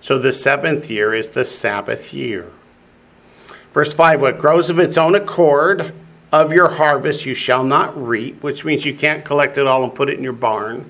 So 0.01 0.17
the 0.17 0.33
seventh 0.33 0.89
year 0.89 1.13
is 1.13 1.29
the 1.29 1.45
Sabbath 1.45 2.13
year. 2.13 2.51
Verse 3.73 3.93
5 3.93 4.21
What 4.21 4.39
grows 4.39 4.69
of 4.69 4.79
its 4.79 4.97
own 4.97 5.15
accord 5.15 5.93
of 6.31 6.53
your 6.53 6.71
harvest 6.71 7.25
you 7.25 7.33
shall 7.33 7.63
not 7.63 8.01
reap, 8.01 8.41
which 8.41 8.63
means 8.63 8.85
you 8.85 8.93
can't 8.93 9.25
collect 9.25 9.57
it 9.57 9.67
all 9.67 9.83
and 9.83 9.93
put 9.93 10.09
it 10.09 10.17
in 10.17 10.23
your 10.23 10.33
barn 10.33 10.89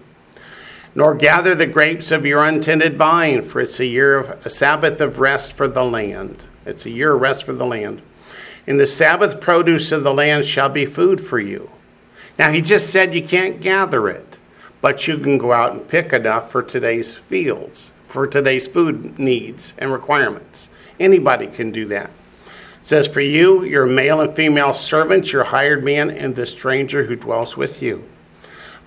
nor 0.93 1.15
gather 1.15 1.55
the 1.55 1.65
grapes 1.65 2.11
of 2.11 2.25
your 2.25 2.43
untended 2.43 2.97
vine, 2.97 3.41
for 3.43 3.61
it's 3.61 3.79
a 3.79 3.85
year 3.85 4.17
of 4.17 4.45
a 4.45 4.49
Sabbath 4.49 4.99
of 4.99 5.19
rest 5.19 5.53
for 5.53 5.67
the 5.67 5.83
land. 5.83 6.45
It's 6.65 6.85
a 6.85 6.89
year 6.89 7.13
of 7.13 7.21
rest 7.21 7.45
for 7.45 7.53
the 7.53 7.65
land. 7.65 8.01
And 8.67 8.79
the 8.79 8.87
Sabbath 8.87 9.39
produce 9.39 9.91
of 9.91 10.03
the 10.03 10.13
land 10.13 10.45
shall 10.45 10.69
be 10.69 10.85
food 10.85 11.21
for 11.21 11.39
you. 11.39 11.71
Now, 12.37 12.51
he 12.51 12.61
just 12.61 12.89
said 12.89 13.15
you 13.15 13.23
can't 13.23 13.61
gather 13.61 14.07
it, 14.09 14.37
but 14.81 15.07
you 15.07 15.17
can 15.17 15.37
go 15.37 15.53
out 15.53 15.71
and 15.71 15.87
pick 15.87 16.11
enough 16.11 16.51
for 16.51 16.61
today's 16.61 17.15
fields, 17.15 17.93
for 18.05 18.27
today's 18.27 18.67
food 18.67 19.17
needs 19.17 19.73
and 19.77 19.91
requirements. 19.91 20.69
Anybody 20.99 21.47
can 21.47 21.71
do 21.71 21.85
that. 21.85 22.11
Says, 22.83 23.07
For 23.07 23.21
you, 23.21 23.63
your 23.63 23.85
male 23.85 24.21
and 24.21 24.35
female 24.35 24.73
servants, 24.73 25.31
your 25.31 25.45
hired 25.45 25.83
man, 25.83 26.09
and 26.09 26.35
the 26.35 26.45
stranger 26.45 27.05
who 27.05 27.15
dwells 27.15 27.55
with 27.55 27.81
you. 27.81 28.03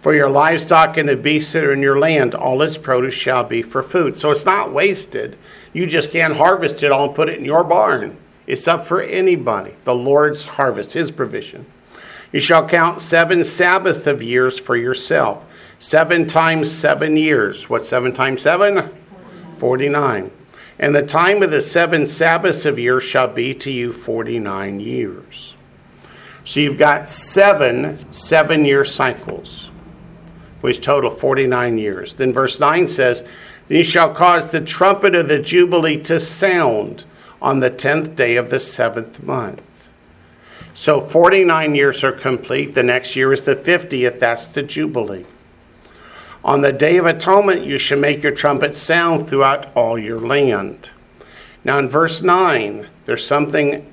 For 0.00 0.14
your 0.14 0.28
livestock 0.28 0.98
and 0.98 1.08
the 1.08 1.16
beasts 1.16 1.52
that 1.52 1.64
are 1.64 1.72
in 1.72 1.80
your 1.80 1.98
land, 1.98 2.34
all 2.34 2.60
its 2.60 2.76
produce 2.76 3.14
shall 3.14 3.44
be 3.44 3.62
for 3.62 3.82
food. 3.82 4.18
So 4.18 4.30
it's 4.30 4.44
not 4.44 4.72
wasted. 4.72 5.38
You 5.72 5.86
just 5.86 6.12
can't 6.12 6.36
harvest 6.36 6.82
it 6.82 6.92
all 6.92 7.06
and 7.06 7.14
put 7.14 7.30
it 7.30 7.38
in 7.38 7.44
your 7.44 7.64
barn. 7.64 8.18
It's 8.46 8.68
up 8.68 8.84
for 8.84 9.00
anybody. 9.00 9.74
The 9.84 9.94
Lord's 9.94 10.44
harvest, 10.44 10.92
His 10.92 11.10
provision. 11.10 11.64
You 12.32 12.40
shall 12.40 12.68
count 12.68 13.00
seven 13.00 13.44
Sabbath 13.44 14.06
of 14.06 14.22
years 14.22 14.58
for 14.58 14.76
yourself. 14.76 15.44
Seven 15.78 16.26
times 16.26 16.70
seven 16.70 17.16
years. 17.16 17.70
What's 17.70 17.88
seven 17.88 18.12
times 18.12 18.42
seven? 18.42 18.90
49. 19.58 20.30
And 20.78 20.95
the 20.95 21.07
time 21.07 21.43
of 21.43 21.50
the 21.50 21.62
seven 21.62 22.07
Sabbaths 22.07 22.64
of 22.64 22.78
years 22.78 23.04
shall 23.04 23.28
be 23.28 23.54
to 23.54 23.71
you 23.71 23.93
49 23.93 24.81
years. 24.81 25.54
So 26.45 26.61
you've 26.61 26.78
got 26.78 27.09
seven 27.09 28.12
seven 28.12 28.64
year 28.64 28.85
cycles 28.85 29.71
which 30.64 30.81
total 30.81 31.11
49 31.11 31.76
years. 31.76 32.14
Then 32.14 32.33
verse 32.33 32.59
9 32.59 32.88
says, 32.88 33.23
You 33.69 33.85
shall 33.85 34.14
cause 34.14 34.50
the 34.50 34.62
trumpet 34.62 35.14
of 35.14 35.28
the 35.28 35.38
Jubilee 35.38 36.00
to 36.04 36.19
sound 36.19 37.04
on 37.43 37.61
the 37.61 37.71
10th 37.71 38.16
day 38.16 38.37
of 38.37 38.49
the 38.49 38.59
seventh 38.59 39.23
month. 39.23 39.90
So 40.73 41.02
49 41.02 41.75
years 41.75 42.02
are 42.02 42.12
complete. 42.12 42.75
The 42.75 42.83
next 42.83 43.14
year 43.14 43.31
is 43.35 43.43
the 43.43 43.54
50th. 43.54 44.19
That's 44.19 44.47
the 44.47 44.62
Jubilee. 44.62 45.26
On 46.44 46.60
the 46.60 46.72
Day 46.74 46.98
of 46.98 47.06
Atonement, 47.06 47.64
you 47.64 47.78
shall 47.78 47.98
make 47.98 48.22
your 48.22 48.32
trumpet 48.32 48.76
sound 48.76 49.26
throughout 49.26 49.74
all 49.74 49.98
your 49.98 50.20
land. 50.20 50.92
Now, 51.64 51.78
in 51.78 51.88
verse 51.88 52.20
9, 52.20 52.86
there's 53.06 53.26
something 53.26 53.90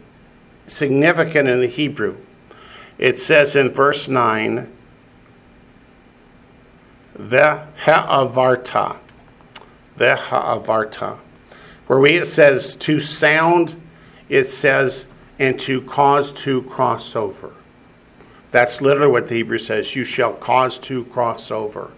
significant 0.67 1.47
in 1.47 1.61
the 1.61 1.67
Hebrew. 1.67 2.17
It 2.97 3.21
says 3.21 3.55
in 3.55 3.71
verse 3.71 4.09
9, 4.09 4.69
Ve'ha'avarta. 7.17 8.97
Ve'ha'avarta. 9.97 11.17
Where 11.87 11.99
we 11.99 12.17
it 12.17 12.27
says 12.27 12.75
to 12.75 12.99
sound, 12.99 13.81
it 14.27 14.49
says 14.49 15.05
and 15.39 15.57
to 15.61 15.81
cause 15.81 16.33
to 16.33 16.63
cross 16.63 17.15
over. 17.15 17.53
That's 18.51 18.81
literally 18.81 19.11
what 19.11 19.29
the 19.29 19.35
Hebrew 19.35 19.57
says. 19.57 19.95
You 19.95 20.03
shall 20.03 20.33
cause 20.33 20.77
to 20.79 21.05
cross 21.05 21.49
over. 21.49 21.91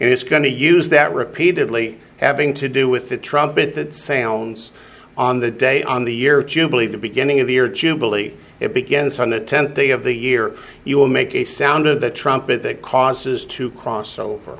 And 0.00 0.10
it's 0.10 0.24
going 0.24 0.44
to 0.44 0.50
use 0.50 0.88
that 0.88 1.14
repeatedly, 1.14 2.00
having 2.18 2.54
to 2.54 2.68
do 2.68 2.88
with 2.88 3.08
the 3.08 3.18
trumpet 3.18 3.74
that 3.74 3.94
sounds 3.94 4.70
on 5.16 5.40
the 5.40 5.50
day, 5.50 5.82
on 5.82 6.04
the 6.04 6.14
year 6.14 6.38
of 6.38 6.46
Jubilee, 6.46 6.86
the 6.86 6.96
beginning 6.96 7.40
of 7.40 7.46
the 7.46 7.54
year 7.54 7.66
of 7.66 7.74
Jubilee 7.74 8.34
it 8.60 8.74
begins 8.74 9.18
on 9.18 9.30
the 9.30 9.40
tenth 9.40 9.74
day 9.74 9.90
of 9.90 10.04
the 10.04 10.12
year. 10.12 10.54
You 10.84 10.98
will 10.98 11.08
make 11.08 11.34
a 11.34 11.44
sound 11.44 11.86
of 11.86 12.02
the 12.02 12.10
trumpet 12.10 12.62
that 12.62 12.82
causes 12.82 13.46
to 13.46 13.70
cross 13.70 14.18
over, 14.18 14.58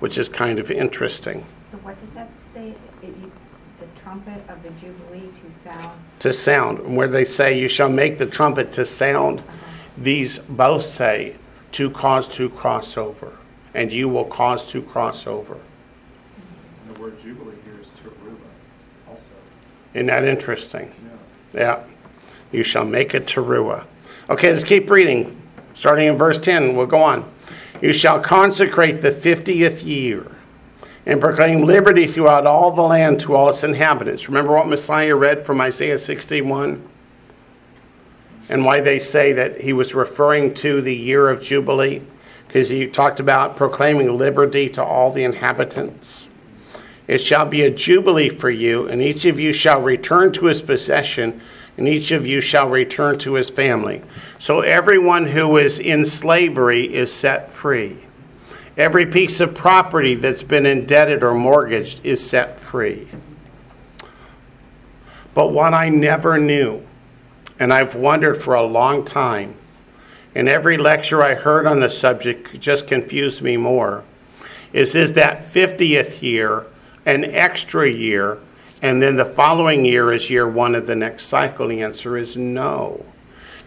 which 0.00 0.18
is 0.18 0.28
kind 0.28 0.58
of 0.58 0.70
interesting. 0.70 1.46
So 1.70 1.78
what 1.78 1.98
does 2.04 2.12
that 2.14 2.28
say? 2.52 2.74
The 3.00 3.86
trumpet 4.02 4.42
of 4.48 4.62
the 4.64 4.70
Jubilee 4.70 5.20
to 5.20 5.62
sound? 5.62 6.00
To 6.18 6.32
sound. 6.32 6.96
Where 6.96 7.06
they 7.06 7.24
say, 7.24 7.58
You 7.58 7.68
shall 7.68 7.88
make 7.88 8.18
the 8.18 8.26
trumpet 8.26 8.72
to 8.72 8.84
sound, 8.84 9.40
uh-huh. 9.40 9.52
these 9.96 10.38
both 10.40 10.82
say, 10.82 11.36
To 11.72 11.90
cause 11.90 12.26
to 12.30 12.50
cross 12.50 12.96
over. 12.96 13.37
And 13.74 13.92
you 13.92 14.08
will 14.08 14.24
cause 14.24 14.66
to 14.66 14.82
cross 14.82 15.26
over. 15.26 15.54
And 15.54 16.94
the 16.94 17.00
word 17.00 17.20
Jubilee 17.20 17.54
here 17.64 17.80
is 17.80 17.88
teruah 17.88 18.36
also. 19.08 19.30
Isn't 19.94 20.06
that 20.06 20.24
interesting? 20.24 20.92
Yeah. 21.54 21.60
yeah. 21.60 21.84
You 22.50 22.62
shall 22.62 22.84
make 22.84 23.14
it 23.14 23.26
teruah. 23.26 23.84
Okay, 24.30 24.52
let's 24.52 24.64
keep 24.64 24.90
reading. 24.90 25.40
Starting 25.74 26.08
in 26.08 26.16
verse 26.16 26.38
10, 26.38 26.76
we'll 26.76 26.86
go 26.86 27.02
on. 27.02 27.30
You 27.80 27.92
shall 27.92 28.20
consecrate 28.20 29.02
the 29.02 29.10
50th 29.10 29.84
year 29.84 30.36
and 31.06 31.20
proclaim 31.20 31.62
liberty 31.62 32.06
throughout 32.06 32.46
all 32.46 32.70
the 32.70 32.82
land 32.82 33.20
to 33.20 33.34
all 33.34 33.48
its 33.48 33.64
inhabitants. 33.64 34.28
Remember 34.28 34.52
what 34.54 34.68
Messiah 34.68 35.16
read 35.16 35.46
from 35.46 35.60
Isaiah 35.60 35.98
61? 35.98 36.86
And 38.50 38.64
why 38.64 38.80
they 38.80 38.98
say 38.98 39.32
that 39.32 39.62
he 39.62 39.72
was 39.72 39.94
referring 39.94 40.54
to 40.54 40.80
the 40.80 40.94
year 40.94 41.30
of 41.30 41.40
Jubilee? 41.40 42.02
Because 42.58 42.70
he 42.70 42.88
talked 42.88 43.20
about 43.20 43.56
proclaiming 43.56 44.18
liberty 44.18 44.68
to 44.70 44.82
all 44.82 45.12
the 45.12 45.22
inhabitants. 45.22 46.28
It 47.06 47.18
shall 47.18 47.46
be 47.46 47.62
a 47.62 47.70
jubilee 47.70 48.30
for 48.30 48.50
you, 48.50 48.88
and 48.88 49.00
each 49.00 49.24
of 49.24 49.38
you 49.38 49.52
shall 49.52 49.80
return 49.80 50.32
to 50.32 50.46
his 50.46 50.60
possession 50.60 51.40
and 51.76 51.86
each 51.86 52.10
of 52.10 52.26
you 52.26 52.40
shall 52.40 52.68
return 52.68 53.16
to 53.20 53.34
his 53.34 53.48
family. 53.48 54.02
So 54.40 54.62
everyone 54.62 55.28
who 55.28 55.56
is 55.56 55.78
in 55.78 56.04
slavery 56.04 56.92
is 56.92 57.14
set 57.14 57.48
free. 57.48 57.98
Every 58.76 59.06
piece 59.06 59.38
of 59.38 59.54
property 59.54 60.16
that's 60.16 60.42
been 60.42 60.66
indebted 60.66 61.22
or 61.22 61.34
mortgaged 61.34 62.04
is 62.04 62.28
set 62.28 62.58
free. 62.58 63.06
But 65.32 65.52
what 65.52 65.72
I 65.72 65.90
never 65.90 66.36
knew, 66.36 66.84
and 67.60 67.72
I've 67.72 67.94
wondered 67.94 68.42
for 68.42 68.54
a 68.54 68.64
long 68.64 69.04
time, 69.04 69.54
and 70.38 70.48
every 70.48 70.78
lecture 70.78 71.20
I 71.20 71.34
heard 71.34 71.66
on 71.66 71.80
the 71.80 71.90
subject 71.90 72.60
just 72.60 72.86
confused 72.86 73.42
me 73.42 73.56
more, 73.56 74.04
is 74.72 74.94
is 74.94 75.14
that 75.14 75.44
50th 75.44 76.22
year 76.22 76.64
an 77.04 77.24
extra 77.24 77.90
year 77.90 78.38
and 78.80 79.02
then 79.02 79.16
the 79.16 79.24
following 79.24 79.84
year 79.84 80.12
is 80.12 80.30
year 80.30 80.46
one 80.46 80.76
of 80.76 80.86
the 80.86 80.94
next 80.94 81.24
cycle? 81.24 81.66
The 81.66 81.82
answer 81.82 82.16
is 82.16 82.36
no. 82.36 83.04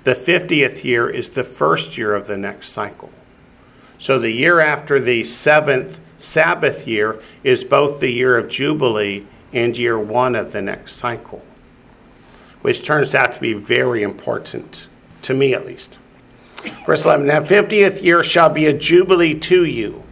The 0.05 0.15
50th 0.15 0.86
year 0.86 1.10
is 1.10 1.31
the 1.31 1.43
first 1.43 1.97
year 1.97 2.15
of 2.15 2.27
the 2.27 2.38
next 2.38 2.69
cycle. 2.69 3.12
So 3.99 4.17
the 4.17 4.31
year 4.31 4.62
after 4.62 4.97
the 4.97 5.25
seventh 5.25 5.99
Sabbath 6.19 6.88
year 6.88 7.21
is 7.43 7.65
both 7.65 7.99
the 7.99 8.13
year 8.13 8.38
of 8.38 8.47
Jubilee 8.47 9.27
and 9.51 9.77
year 9.77 9.99
one 9.99 10.36
of 10.36 10.53
the 10.53 10.62
next 10.62 10.93
cycle, 10.93 11.43
which 12.62 12.81
turns 12.81 13.13
out 13.13 13.34
to 13.34 13.41
be 13.41 13.53
very 13.53 14.03
important, 14.03 14.88
to 15.23 15.34
me 15.34 15.53
at 15.53 15.65
least. 15.65 15.97
Verse 16.86 17.06
11 17.06 17.28
That 17.28 17.43
50th 17.43 18.02
year 18.02 18.24
shall 18.24 18.50
be 18.50 18.65
a 18.65 18.74
Jubilee 18.74 19.36
to 19.36 19.65
you. 19.65 20.04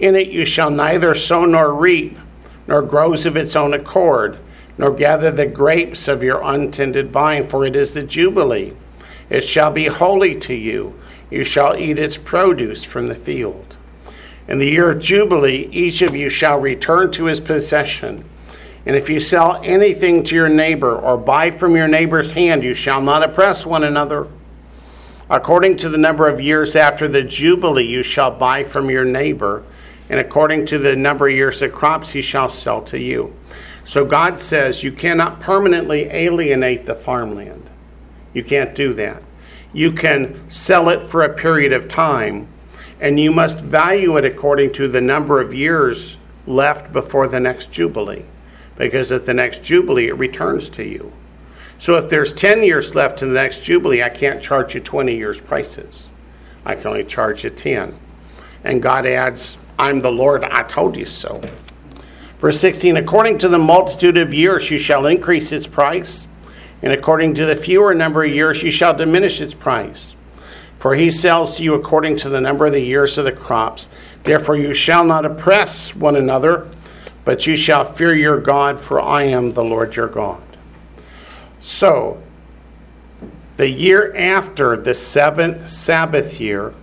In 0.00 0.14
it 0.14 0.28
you 0.28 0.44
shall 0.44 0.70
neither 0.70 1.14
sow 1.14 1.44
nor 1.44 1.72
reap, 1.72 2.18
nor 2.66 2.82
grows 2.82 3.26
of 3.26 3.36
its 3.36 3.54
own 3.54 3.72
accord 3.74 4.38
nor 4.76 4.90
gather 4.90 5.30
the 5.30 5.46
grapes 5.46 6.08
of 6.08 6.22
your 6.22 6.42
untended 6.42 7.10
vine, 7.10 7.48
for 7.48 7.64
it 7.64 7.76
is 7.76 7.92
the 7.92 8.02
Jubilee. 8.02 8.72
It 9.30 9.42
shall 9.42 9.70
be 9.70 9.86
holy 9.86 10.34
to 10.40 10.54
you. 10.54 10.98
You 11.30 11.44
shall 11.44 11.76
eat 11.76 11.98
its 11.98 12.16
produce 12.16 12.84
from 12.84 13.08
the 13.08 13.14
field. 13.14 13.76
In 14.46 14.58
the 14.58 14.68
year 14.68 14.90
of 14.90 15.00
Jubilee, 15.00 15.68
each 15.72 16.02
of 16.02 16.14
you 16.14 16.28
shall 16.28 16.60
return 16.60 17.10
to 17.12 17.26
his 17.26 17.40
possession. 17.40 18.24
And 18.84 18.94
if 18.94 19.08
you 19.08 19.18
sell 19.18 19.60
anything 19.64 20.22
to 20.24 20.34
your 20.34 20.50
neighbor 20.50 20.94
or 20.94 21.16
buy 21.16 21.50
from 21.50 21.74
your 21.74 21.88
neighbor's 21.88 22.34
hand, 22.34 22.62
you 22.62 22.74
shall 22.74 23.00
not 23.00 23.22
oppress 23.22 23.64
one 23.64 23.84
another. 23.84 24.28
According 25.34 25.78
to 25.78 25.88
the 25.88 25.98
number 25.98 26.28
of 26.28 26.40
years 26.40 26.76
after 26.76 27.08
the 27.08 27.24
Jubilee, 27.24 27.88
you 27.88 28.04
shall 28.04 28.30
buy 28.30 28.62
from 28.62 28.88
your 28.88 29.04
neighbor, 29.04 29.64
and 30.08 30.20
according 30.20 30.64
to 30.66 30.78
the 30.78 30.94
number 30.94 31.26
of 31.26 31.34
years 31.34 31.60
of 31.60 31.72
crops, 31.72 32.12
he 32.12 32.22
shall 32.22 32.48
sell 32.48 32.80
to 32.82 33.00
you. 33.00 33.34
So 33.84 34.04
God 34.04 34.38
says 34.38 34.84
you 34.84 34.92
cannot 34.92 35.40
permanently 35.40 36.04
alienate 36.04 36.86
the 36.86 36.94
farmland. 36.94 37.72
You 38.32 38.44
can't 38.44 38.76
do 38.76 38.94
that. 38.94 39.24
You 39.72 39.90
can 39.90 40.48
sell 40.48 40.88
it 40.88 41.02
for 41.02 41.24
a 41.24 41.34
period 41.34 41.72
of 41.72 41.88
time, 41.88 42.46
and 43.00 43.18
you 43.18 43.32
must 43.32 43.58
value 43.58 44.16
it 44.16 44.24
according 44.24 44.72
to 44.74 44.86
the 44.86 45.00
number 45.00 45.40
of 45.40 45.52
years 45.52 46.16
left 46.46 46.92
before 46.92 47.26
the 47.26 47.40
next 47.40 47.72
Jubilee. 47.72 48.24
Because 48.76 49.10
at 49.10 49.26
the 49.26 49.34
next 49.34 49.64
Jubilee, 49.64 50.06
it 50.06 50.16
returns 50.16 50.68
to 50.68 50.84
you. 50.84 51.12
So 51.84 51.98
if 51.98 52.08
there's 52.08 52.32
10 52.32 52.62
years 52.62 52.94
left 52.94 53.18
to 53.18 53.26
the 53.26 53.34
next 53.34 53.62
Jubilee, 53.62 54.02
I 54.02 54.08
can't 54.08 54.42
charge 54.42 54.74
you 54.74 54.80
20 54.80 55.14
years' 55.14 55.38
prices. 55.38 56.08
I 56.64 56.76
can 56.76 56.86
only 56.86 57.04
charge 57.04 57.44
you 57.44 57.50
10. 57.50 57.94
And 58.64 58.82
God 58.82 59.04
adds, 59.04 59.58
I'm 59.78 60.00
the 60.00 60.10
Lord, 60.10 60.44
I 60.44 60.62
told 60.62 60.96
you 60.96 61.04
so. 61.04 61.42
Verse 62.38 62.58
16 62.58 62.96
According 62.96 63.36
to 63.36 63.50
the 63.50 63.58
multitude 63.58 64.16
of 64.16 64.32
years 64.32 64.70
you 64.70 64.78
shall 64.78 65.04
increase 65.04 65.52
its 65.52 65.66
price, 65.66 66.26
and 66.80 66.90
according 66.90 67.34
to 67.34 67.44
the 67.44 67.54
fewer 67.54 67.94
number 67.94 68.24
of 68.24 68.32
years 68.32 68.62
you 68.62 68.70
shall 68.70 68.96
diminish 68.96 69.42
its 69.42 69.52
price. 69.52 70.16
For 70.78 70.94
he 70.94 71.10
sells 71.10 71.58
to 71.58 71.64
you 71.64 71.74
according 71.74 72.16
to 72.16 72.30
the 72.30 72.40
number 72.40 72.64
of 72.64 72.72
the 72.72 72.80
years 72.80 73.18
of 73.18 73.26
the 73.26 73.32
crops. 73.32 73.90
Therefore, 74.22 74.56
you 74.56 74.72
shall 74.72 75.04
not 75.04 75.26
oppress 75.26 75.94
one 75.94 76.16
another, 76.16 76.66
but 77.26 77.46
you 77.46 77.58
shall 77.58 77.84
fear 77.84 78.14
your 78.14 78.40
God, 78.40 78.80
for 78.80 79.02
I 79.02 79.24
am 79.24 79.52
the 79.52 79.62
Lord 79.62 79.96
your 79.96 80.08
God. 80.08 80.40
So, 81.64 82.22
the 83.56 83.70
year 83.70 84.14
after 84.14 84.76
the 84.76 84.92
seventh 84.92 85.66
Sabbath 85.66 86.38
year 86.38 86.74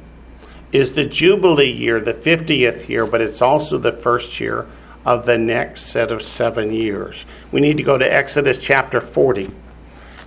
is 0.72 0.94
the 0.94 1.06
Jubilee 1.06 1.72
year, 1.72 2.02
the 2.02 2.15
50th 2.15 2.89
year, 2.89 3.06
but 3.06 3.22
it's 3.22 3.44
also 3.44 3.78
the 3.78 3.91
first 3.91 4.39
year 4.39 4.67
of 5.06 5.28
the 5.28 5.38
next 5.38 5.84
set 5.84 6.12
of 6.12 6.24
seven 6.24 6.74
years. 6.74 7.26
We 7.52 7.62
need 7.62 7.78
to 7.78 7.84
go 7.84 8.00
to 8.00 8.12
Exodus 8.12 8.58
chapter 8.58 9.00
40. 9.00 9.52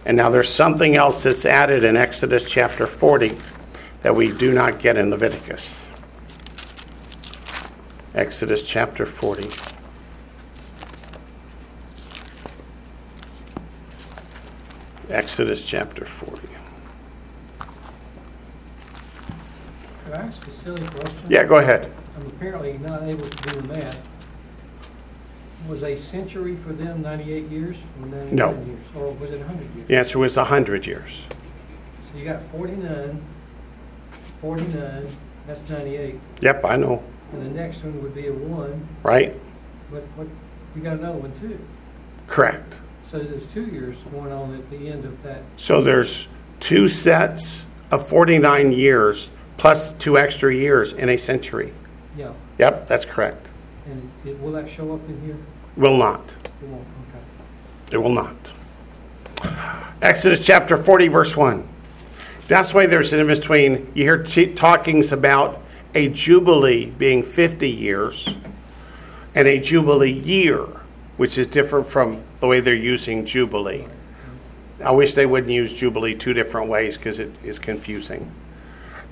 And 0.07 0.17
now 0.17 0.31
there's 0.31 0.51
something 0.51 0.95
else 0.95 1.25
that's 1.25 1.45
added 1.45 1.83
in 1.83 1.97
Exodus 1.97 2.49
chapter 2.49 2.87
40 2.87 3.37
that 4.03 4.14
we 4.14 4.31
do 4.31 4.55
not 4.55 4.79
get 4.79 4.97
in 4.97 5.11
Leviticus. 5.11 5.90
Exodus 8.14 8.69
chapter 8.69 9.05
40. 9.05 9.74
Exodus 15.14 15.64
chapter 15.64 16.05
40. 16.05 16.48
Could 20.05 20.14
I 20.14 20.16
ask 20.22 20.44
a 20.48 20.50
silly 20.50 20.85
question? 20.88 21.31
Yeah, 21.31 21.44
go 21.44 21.59
ahead. 21.59 21.88
I'm 22.16 22.27
apparently 22.27 22.79
not 22.79 23.05
able 23.05 23.29
to 23.29 23.53
do 23.53 23.61
the 23.61 23.68
math. 23.79 24.09
Was 25.68 25.85
a 25.85 25.94
century 25.94 26.57
for 26.57 26.72
them 26.72 27.00
98 27.03 27.48
years 27.48 27.85
or 28.03 28.07
99 28.09 28.35
No. 28.35 28.50
years? 28.66 28.81
Or 28.96 29.12
was 29.12 29.31
it 29.31 29.38
100 29.38 29.74
years? 29.77 29.87
The 29.88 29.96
answer 29.96 30.18
was 30.18 30.37
100 30.37 30.85
years. 30.85 31.22
So 32.11 32.18
you 32.18 32.24
got 32.24 32.42
49, 32.50 33.22
49, 34.40 35.07
that's 35.46 35.68
98. 35.70 36.18
Yep, 36.40 36.64
I 36.64 36.77
know, 36.77 37.03
And 37.33 37.42
the 37.46 37.50
next 37.50 37.85
one 37.85 38.03
would 38.03 38.16
be 38.16 38.27
a 38.27 38.33
1, 38.33 38.88
right? 39.05 39.33
but 39.92 40.03
what, 40.16 40.27
you 40.74 40.83
got 40.83 40.98
another 40.98 41.18
one 41.18 41.33
too. 41.40 41.57
Correct. 42.27 42.81
So 43.14 43.22
there's 43.22 43.46
two 43.46 43.66
years 43.66 43.96
going 44.11 44.33
on 44.33 44.57
at 44.57 44.68
the 44.70 44.88
end 44.88 45.05
of 45.05 45.22
that. 45.22 45.42
So 45.57 45.81
there's 45.81 46.27
two 46.59 46.88
sets 46.88 47.64
of 47.92 48.09
49 48.09 48.72
years 48.72 49.31
plus 49.57 49.92
two 49.92 50.18
extra 50.18 50.53
years 50.53 50.92
in 50.92 51.09
a 51.09 51.16
century. 51.16 51.72
Yeah. 52.18 52.33
Yep, 52.59 52.88
that's 52.88 53.05
correct. 53.05 53.50
And 53.87 54.11
it, 54.24 54.40
will 54.40 54.50
that 54.50 54.68
show 54.68 54.92
up 54.92 55.09
in 55.09 55.20
here? 55.20 55.37
Will 55.77 55.96
not. 55.96 56.35
It 56.61 56.66
won't, 56.66 56.85
okay. 57.09 57.92
It 57.92 57.98
will 57.98 58.11
not. 58.11 58.53
Exodus 60.03 60.44
chapter 60.44 60.77
40, 60.77 61.07
verse 61.07 61.37
1. 61.37 61.68
That's 62.48 62.74
why 62.74 62.87
there's 62.87 63.12
a 63.12 63.18
difference 63.18 63.38
between, 63.38 63.92
you 63.94 64.03
hear 64.03 64.24
t- 64.24 64.53
talkings 64.55 65.12
about 65.12 65.62
a 65.94 66.09
jubilee 66.09 66.87
being 66.87 67.22
50 67.22 67.70
years 67.70 68.35
and 69.37 69.46
a 69.46 69.61
jubilee 69.61 70.11
year, 70.11 70.66
which 71.16 71.38
is 71.38 71.46
different 71.46 71.87
from 71.87 72.22
the 72.40 72.46
way 72.46 72.61
they're 72.61 72.74
using 72.74 73.24
jubilee. 73.24 73.87
I 74.85 74.90
wish 74.90 75.14
they 75.14 75.27
wouldn't 75.27 75.53
use 75.53 75.72
jubilee 75.72 76.14
two 76.14 76.33
different 76.33 76.68
ways 76.68 76.98
because 76.98 77.18
it 77.18 77.33
is 77.44 77.59
confusing. 77.59 78.31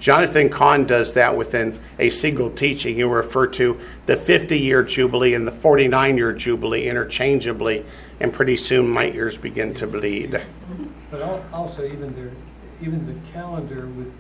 Jonathan 0.01 0.49
Cahn 0.49 0.85
does 0.85 1.13
that 1.13 1.37
within 1.37 1.79
a 1.97 2.11
single 2.11 2.51
teaching. 2.51 2.97
He 2.97 3.05
refer 3.05 3.47
to 3.49 3.79
the 4.07 4.17
50 4.17 4.59
year 4.59 4.83
jubilee 4.83 5.33
and 5.33 5.47
the 5.47 5.53
49 5.53 6.17
year 6.17 6.33
jubilee 6.33 6.89
interchangeably, 6.89 7.87
and 8.19 8.33
pretty 8.33 8.57
soon 8.57 8.89
my 8.89 9.07
ears 9.13 9.37
begin 9.37 9.73
to 9.75 9.87
bleed. 9.87 10.43
But 11.13 11.23
also 11.53 11.85
even 11.87 12.17
their, 12.17 12.33
even 12.81 13.07
the 13.07 13.15
calendar 13.33 13.87
with 13.87 14.13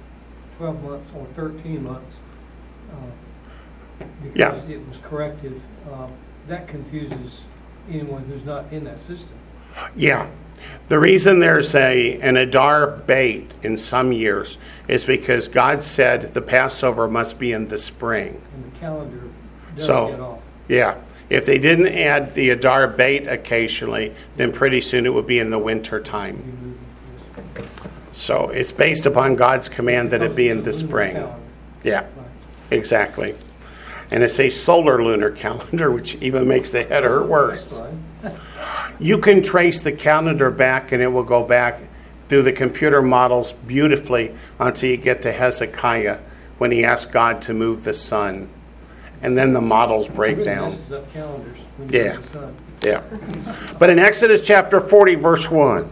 12 0.58 0.84
months 0.84 1.10
or 1.16 1.26
13 1.26 1.82
months, 1.82 2.14
uh, 2.92 4.04
Yeah. 4.34 4.50
because 4.50 4.70
it 4.70 4.86
was 4.88 4.98
corrective, 4.98 5.60
uh, 5.90 6.06
that 6.46 6.68
confuses 6.68 7.42
anyone 7.90 8.24
who's 8.24 8.44
not 8.44 8.72
in 8.72 8.84
that 8.84 9.00
system. 9.00 9.36
Yeah. 9.96 10.28
The 10.88 10.98
reason 10.98 11.40
there's 11.40 11.74
a 11.74 12.20
an 12.20 12.36
Adar 12.36 12.86
bait 12.86 13.54
in 13.62 13.76
some 13.76 14.12
years 14.12 14.58
is 14.86 15.04
because 15.04 15.48
God 15.48 15.82
said 15.82 16.34
the 16.34 16.42
Passover 16.42 17.08
must 17.08 17.38
be 17.38 17.52
in 17.52 17.68
the 17.68 17.78
spring. 17.78 18.40
And 18.54 18.72
the 18.72 18.78
calendar 18.78 19.22
does 19.76 19.86
So- 19.86 20.08
get 20.08 20.20
off. 20.20 20.38
Yeah. 20.68 20.94
If 21.30 21.46
they 21.46 21.58
didn't 21.58 21.88
add 21.88 22.34
the 22.34 22.50
Adar 22.50 22.86
bait 22.86 23.26
occasionally, 23.26 24.14
then 24.36 24.52
pretty 24.52 24.82
soon 24.82 25.06
it 25.06 25.14
would 25.14 25.26
be 25.26 25.38
in 25.38 25.50
the 25.50 25.58
winter 25.58 25.98
time. 25.98 26.78
So 28.12 28.50
it's 28.50 28.72
based 28.72 29.06
upon 29.06 29.36
God's 29.36 29.70
command 29.70 30.10
that 30.10 30.22
it 30.22 30.36
be 30.36 30.48
in 30.50 30.58
the 30.58 30.64
Because 30.64 30.82
it's 30.82 30.92
a 30.92 30.94
lunar 30.94 31.14
spring. 31.14 31.28
Yeah. 31.82 32.04
Exactly. 32.70 33.34
And 34.12 34.22
it's 34.22 34.38
a 34.38 34.51
solar 34.51 35.03
lunar 35.03 35.31
calendar, 35.44 35.90
which 35.90 36.14
even 36.16 36.46
makes 36.46 36.70
the 36.70 36.85
head 36.85 37.03
hurt 37.03 37.27
worse. 37.27 37.81
You 39.01 39.18
can 39.18 39.42
trace 39.42 39.81
the 39.81 39.90
calendar 39.90 40.48
back, 40.48 40.92
and 40.92 41.03
it 41.03 41.09
will 41.09 41.25
go 41.25 41.42
back 41.42 41.81
through 42.29 42.42
the 42.42 42.53
computer 42.53 43.03
models 43.03 43.51
beautifully 43.51 44.37
until 44.61 44.90
you 44.90 44.96
get 44.96 45.22
to 45.22 45.33
Hezekiah 45.33 46.18
when 46.59 46.70
he 46.70 46.85
asked 46.85 47.11
God 47.11 47.42
to 47.42 47.55
move 47.55 47.83
the 47.83 47.92
sun. 47.94 48.48
And 49.20 49.37
then 49.37 49.55
the 49.55 49.61
models 49.61 50.07
break 50.07 50.44
down. 50.44 50.72
up 50.72 51.12
calendars 51.12 51.59
when 51.77 51.92
you 51.92 51.98
Yeah. 52.01 52.20
Yeah. 52.83 53.03
But 53.79 53.90
in 53.90 53.98
Exodus 53.98 54.46
chapter 54.46 54.81
40, 54.81 55.16
verse 55.16 55.51
1, 55.51 55.90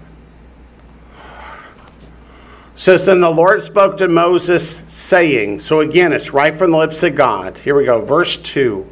says, 2.81 3.05
Then 3.05 3.21
the 3.21 3.31
Lord 3.31 3.63
spoke 3.63 3.99
to 3.99 4.09
Moses, 4.09 4.81
saying, 4.89 5.59
So 5.61 5.81
again, 5.81 6.15
it's 6.15 6.33
right 6.33 6.55
from 6.55 6.71
the 6.71 6.79
lips 6.79 7.03
of 7.03 7.15
God. 7.15 7.59
Here 7.59 7.77
we 7.77 7.85
go, 7.85 8.03
verse 8.03 8.39
2. 8.39 8.89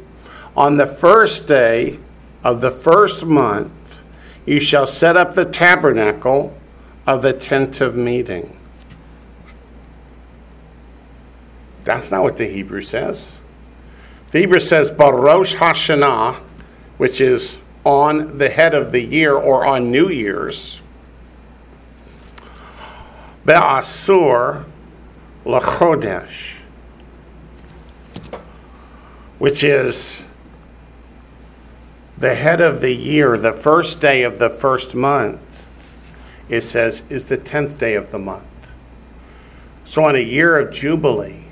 On 0.55 0.77
the 0.77 0.85
first 0.85 1.47
day 1.47 1.99
of 2.43 2.61
the 2.61 2.69
first 2.69 3.25
month, 3.25 3.99
you 4.45 4.59
shall 4.59 4.85
set 4.85 5.17
up 5.17 5.33
the 5.33 5.43
tabernacle 5.43 6.55
of 7.07 7.23
the 7.23 7.33
tent 7.33 7.81
of 7.81 7.95
meeting. 7.95 8.55
That's 11.83 12.11
not 12.11 12.21
what 12.21 12.37
the 12.37 12.45
Hebrew 12.45 12.83
says. 12.83 13.33
The 14.31 14.41
Hebrew 14.41 14.59
says, 14.59 14.91
Barosh 14.91 15.55
Hashanah, 15.55 16.35
which 16.97 17.19
is 17.19 17.57
on 17.83 18.37
the 18.37 18.49
head 18.49 18.75
of 18.75 18.91
the 18.91 19.01
year 19.01 19.33
or 19.33 19.65
on 19.65 19.91
New 19.91 20.09
Year's. 20.09 20.81
Be'asur 23.49 24.65
Lachodesh, 25.43 26.57
which 29.39 29.63
is 29.63 30.25
the 32.15 32.35
head 32.35 32.61
of 32.61 32.81
the 32.81 32.93
year, 32.93 33.39
the 33.39 33.51
first 33.51 33.99
day 33.99 34.21
of 34.21 34.37
the 34.37 34.51
first 34.51 34.93
month, 34.93 35.67
it 36.47 36.61
says, 36.61 37.01
is 37.09 37.23
the 37.23 37.37
tenth 37.37 37.79
day 37.79 37.95
of 37.95 38.11
the 38.11 38.19
month. 38.19 38.45
So 39.83 40.05
on 40.05 40.15
a 40.15 40.19
year 40.19 40.59
of 40.59 40.71
Jubilee, 40.71 41.45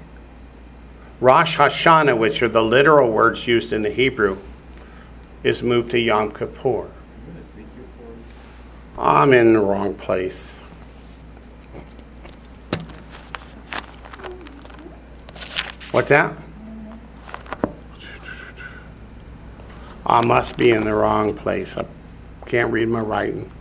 Rosh 1.19 1.57
Hashanah, 1.57 2.15
which 2.15 2.43
are 2.43 2.47
the 2.47 2.61
literal 2.61 3.11
words 3.11 3.47
used 3.47 3.73
in 3.73 3.81
the 3.81 3.89
Hebrew, 3.89 4.37
is 5.41 5.63
moved 5.63 5.89
to 5.91 5.99
Yom 5.99 6.31
Kippur. 6.31 6.61
You 6.61 6.91
in 7.31 7.39
Ezekiel 7.39 7.65
40? 8.95 8.99
I'm 8.99 9.33
in 9.33 9.53
the 9.53 9.61
wrong 9.61 9.95
place. 9.95 10.56
What's 15.91 16.09
that? 16.09 16.33
I 20.05 20.25
must 20.25 20.57
be 20.57 20.71
in 20.71 20.83
the 20.85 20.93
wrong 20.93 21.33
place. 21.35 21.77
I 21.77 21.85
can't 22.45 22.71
read 22.71 22.87
my 22.87 22.99
writing. 22.99 23.51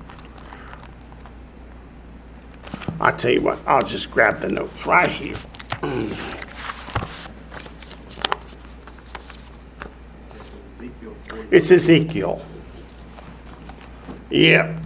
I'll 3.01 3.17
tell 3.17 3.31
you 3.31 3.43
what, 3.43 3.59
I'll 3.67 3.83
just 3.83 4.11
grab 4.11 4.41
the 4.41 4.49
notes 4.49 4.87
right 4.87 5.11
here. 5.11 5.37
40. 5.37 6.17
It's 11.51 11.71
Ezekiel. 11.71 12.45
Yep. 14.31 14.77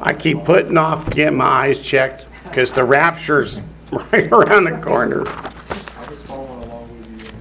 I 0.00 0.12
keep 0.14 0.44
putting 0.44 0.76
off 0.76 1.10
getting 1.10 1.38
my 1.38 1.46
eyes 1.46 1.80
checked 1.80 2.27
because 2.48 2.72
the 2.72 2.84
rapture's 2.84 3.60
right 4.12 4.30
around 4.32 4.64
the 4.64 4.78
corner. 4.82 5.26
I 5.26 6.10
was 6.10 6.22
following 6.22 6.62
along 6.62 6.98
with 6.98 7.08
you 7.08 7.14
in, 7.16 7.32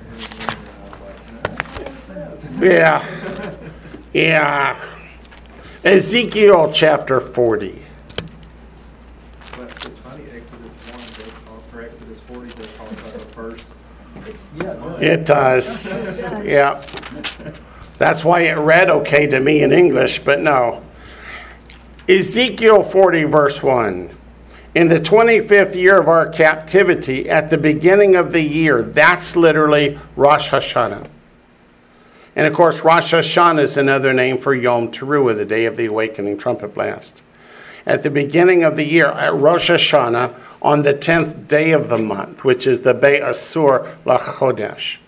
in, 1.82 2.16
and 2.16 2.24
I 2.24 2.30
was 2.30 2.44
like, 2.44 2.58
nah, 2.58 2.66
Yeah. 2.66 3.06
Yeah. 4.14 4.94
Ezekiel 5.84 6.72
chapter 6.72 7.20
40. 7.20 7.82
But 9.56 9.72
it's 9.86 9.98
funny, 10.00 10.24
Exodus 10.34 10.72
1 10.72 11.00
does 11.00 11.34
talk, 11.46 11.74
or 11.74 11.82
Exodus 11.84 12.20
40 12.22 12.50
does 12.50 12.74
talk 12.74 12.92
about 12.92 13.14
the 13.14 13.20
first. 13.20 13.66
Yeah. 14.56 14.98
It 15.00 15.26
does. 15.26 15.86
Yeah. 16.44 16.84
That's 17.98 18.24
why 18.24 18.42
it 18.42 18.54
read 18.54 18.90
okay 18.90 19.28
to 19.28 19.40
me 19.40 19.62
in 19.62 19.72
English, 19.72 20.20
but 20.20 20.40
no. 20.42 20.84
Ezekiel 22.08 22.84
40, 22.84 23.24
verse 23.26 23.62
1. 23.62 24.17
In 24.78 24.90
the 24.90 25.00
25th 25.00 25.74
year 25.74 26.00
of 26.00 26.08
our 26.08 26.30
captivity, 26.30 27.28
at 27.28 27.50
the 27.50 27.58
beginning 27.58 28.16
of 28.16 28.32
the 28.32 28.44
year, 28.44 28.84
that's 28.84 29.36
literally 29.36 30.00
Rosh 30.16 30.52
Hashanah. 30.52 31.08
And 32.36 32.46
of 32.46 32.54
course, 32.54 32.84
Rosh 32.84 33.12
Hashanah 33.12 33.62
is 33.62 33.76
another 33.76 34.14
name 34.14 34.38
for 34.38 34.54
Yom 34.54 34.92
Teruah, 34.92 35.36
the 35.36 35.46
day 35.46 35.66
of 35.66 35.78
the 35.78 35.88
awakening 35.88 36.38
trumpet 36.38 36.76
blast. 36.76 37.24
At 37.88 38.04
the 38.04 38.12
beginning 38.12 38.64
of 38.64 38.76
the 38.76 38.86
year, 38.86 39.08
at 39.08 39.34
Rosh 39.34 39.72
Hashanah, 39.72 40.36
on 40.62 40.84
the 40.84 40.94
10th 40.94 41.48
day 41.48 41.72
of 41.72 41.90
the 41.90 41.98
month, 41.98 42.44
which 42.44 42.68
is 42.68 42.82
the 42.82 42.94
Be'asur 42.94 43.98
Lachodesh. 44.06 45.00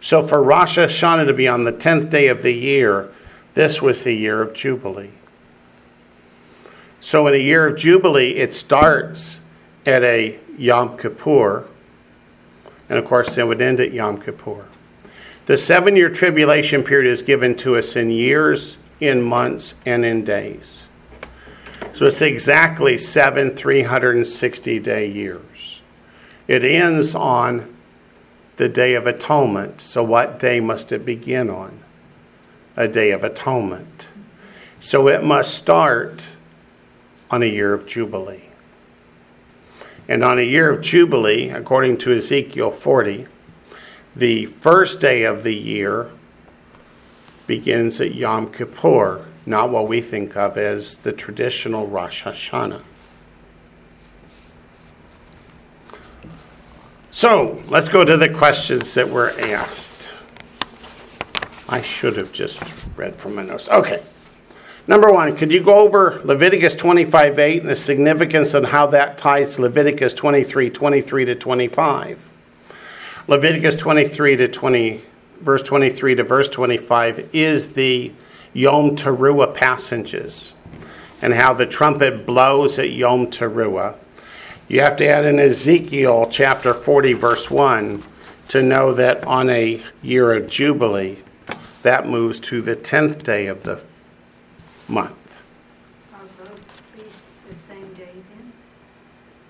So 0.00 0.26
for 0.26 0.42
Rosh 0.42 0.78
Hashanah 0.78 1.28
to 1.28 1.32
be 1.32 1.46
on 1.46 1.62
the 1.62 1.72
10th 1.72 2.10
day 2.10 2.26
of 2.26 2.42
the 2.42 2.54
year, 2.54 3.08
this 3.54 3.80
was 3.80 4.02
the 4.02 4.14
year 4.14 4.42
of 4.42 4.52
Jubilee. 4.52 5.12
So 7.00 7.26
in 7.26 7.34
a 7.34 7.38
year 7.38 7.66
of 7.66 7.76
Jubilee, 7.76 8.36
it 8.36 8.52
starts 8.52 9.40
at 9.84 10.02
a 10.02 10.38
Yom 10.58 10.96
Kippur, 10.98 11.66
and 12.88 12.98
of 12.98 13.04
course, 13.04 13.36
it 13.36 13.46
would 13.46 13.60
end 13.60 13.80
at 13.80 13.92
Yom 13.92 14.20
Kippur. 14.20 14.66
The 15.46 15.56
seven 15.56 15.94
year 15.96 16.08
tribulation 16.08 16.82
period 16.82 17.10
is 17.10 17.22
given 17.22 17.56
to 17.58 17.76
us 17.76 17.94
in 17.94 18.10
years, 18.10 18.78
in 19.00 19.22
months, 19.22 19.74
and 19.84 20.04
in 20.04 20.24
days. 20.24 20.84
So 21.92 22.06
it's 22.06 22.20
exactly 22.20 22.98
seven 22.98 23.54
360 23.54 24.78
day 24.80 25.10
years. 25.10 25.80
It 26.48 26.64
ends 26.64 27.14
on 27.14 27.74
the 28.56 28.68
Day 28.68 28.94
of 28.94 29.06
Atonement. 29.06 29.80
So, 29.80 30.02
what 30.02 30.38
day 30.38 30.60
must 30.60 30.92
it 30.92 31.04
begin 31.04 31.50
on? 31.50 31.80
A 32.76 32.88
Day 32.88 33.10
of 33.10 33.24
Atonement. 33.24 34.12
So, 34.80 35.08
it 35.08 35.24
must 35.24 35.54
start 35.54 36.28
on 37.30 37.42
a 37.42 37.46
year 37.46 37.74
of 37.74 37.86
Jubilee. 37.86 38.44
And 40.08 40.22
on 40.22 40.38
a 40.38 40.42
year 40.42 40.70
of 40.70 40.80
Jubilee, 40.82 41.50
according 41.50 41.98
to 41.98 42.12
Ezekiel 42.12 42.70
40, 42.70 43.26
the 44.14 44.46
first 44.46 45.00
day 45.00 45.24
of 45.24 45.42
the 45.42 45.54
year 45.54 46.10
begins 47.46 48.00
at 48.00 48.14
Yom 48.14 48.52
Kippur, 48.52 49.26
not 49.44 49.70
what 49.70 49.88
we 49.88 50.00
think 50.00 50.36
of 50.36 50.56
as 50.56 50.98
the 50.98 51.12
traditional 51.12 51.86
Rosh 51.86 52.24
Hashanah. 52.24 52.82
So 57.10 57.62
let's 57.68 57.88
go 57.88 58.04
to 58.04 58.16
the 58.16 58.28
questions 58.28 58.94
that 58.94 59.08
were 59.08 59.30
asked. 59.40 60.12
I 61.68 61.82
should 61.82 62.16
have 62.16 62.32
just 62.32 62.62
read 62.96 63.16
from 63.16 63.34
my 63.34 63.42
notes. 63.42 63.68
Okay. 63.68 64.02
Number 64.88 65.12
one, 65.12 65.36
could 65.36 65.52
you 65.52 65.60
go 65.64 65.78
over 65.80 66.20
Leviticus 66.22 66.76
25 66.76 67.40
8 67.40 67.62
and 67.62 67.70
the 67.70 67.74
significance 67.74 68.54
and 68.54 68.66
how 68.66 68.86
that 68.86 69.18
ties 69.18 69.56
to 69.56 69.62
Leviticus 69.62 70.14
23 70.14 70.70
23 70.70 71.24
to 71.24 71.34
25? 71.34 72.32
Leviticus 73.26 73.74
23 73.74 74.36
to 74.36 74.46
20, 74.46 75.02
verse 75.40 75.62
23 75.64 76.14
to 76.14 76.22
verse 76.22 76.48
25 76.48 77.30
is 77.32 77.72
the 77.72 78.12
Yom 78.52 78.94
Teruah 78.94 79.52
passages 79.52 80.54
and 81.20 81.34
how 81.34 81.52
the 81.52 81.66
trumpet 81.66 82.24
blows 82.24 82.78
at 82.78 82.90
Yom 82.90 83.26
Teruah. 83.26 83.96
You 84.68 84.82
have 84.82 84.96
to 84.98 85.08
add 85.08 85.24
in 85.24 85.40
Ezekiel 85.40 86.28
chapter 86.30 86.72
40, 86.72 87.12
verse 87.14 87.50
1 87.50 88.04
to 88.48 88.62
know 88.62 88.92
that 88.92 89.24
on 89.24 89.50
a 89.50 89.82
year 90.00 90.32
of 90.32 90.48
Jubilee, 90.48 91.18
that 91.82 92.06
moves 92.06 92.38
to 92.40 92.62
the 92.62 92.76
10th 92.76 93.24
day 93.24 93.48
of 93.48 93.64
the 93.64 93.82
month. 94.88 95.40
Are 96.14 96.20
both 96.38 96.60
feasts 96.94 97.30
the 97.48 97.54
same 97.54 97.92
day 97.94 98.12
then? 98.12 98.52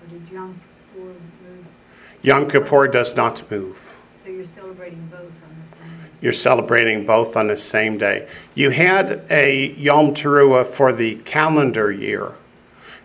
Or 0.01 0.09
did 0.09 0.29
Yom 0.31 0.59
Kippur 0.93 1.05
move? 1.07 1.65
Yom 2.21 2.49
Kippur 2.49 2.87
does 2.87 3.15
not 3.15 3.49
move. 3.49 3.95
So 4.21 4.29
you're 4.29 4.45
celebrating 4.45 5.07
both 5.07 5.21
on 5.21 5.61
the 5.63 5.69
same 5.69 5.87
day? 5.87 6.09
You're 6.21 6.33
celebrating 6.33 7.05
both 7.05 7.37
on 7.37 7.47
the 7.47 7.57
same 7.57 7.97
day. 7.97 8.27
You 8.55 8.71
had 8.71 9.25
a 9.29 9.73
Yom 9.73 10.13
Teruah 10.13 10.65
for 10.65 10.91
the 10.91 11.15
calendar 11.17 11.91
year. 11.91 12.33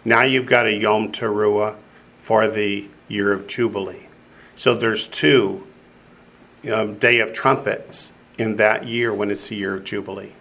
Now 0.04 0.22
you've 0.22 0.46
got 0.46 0.66
a 0.66 0.72
Yom 0.72 1.12
Teruah 1.12 1.76
for 2.14 2.48
the 2.48 2.88
year 3.08 3.32
of 3.32 3.46
Jubilee. 3.46 4.06
So 4.56 4.74
there's 4.74 5.06
two 5.06 5.66
um, 6.72 6.98
Day 6.98 7.20
of 7.20 7.32
Trumpets 7.32 8.12
in 8.38 8.56
that 8.56 8.86
year 8.86 9.12
when 9.12 9.30
it's 9.30 9.48
the 9.48 9.56
year 9.56 9.74
of 9.74 9.84
Jubilee. 9.84 10.32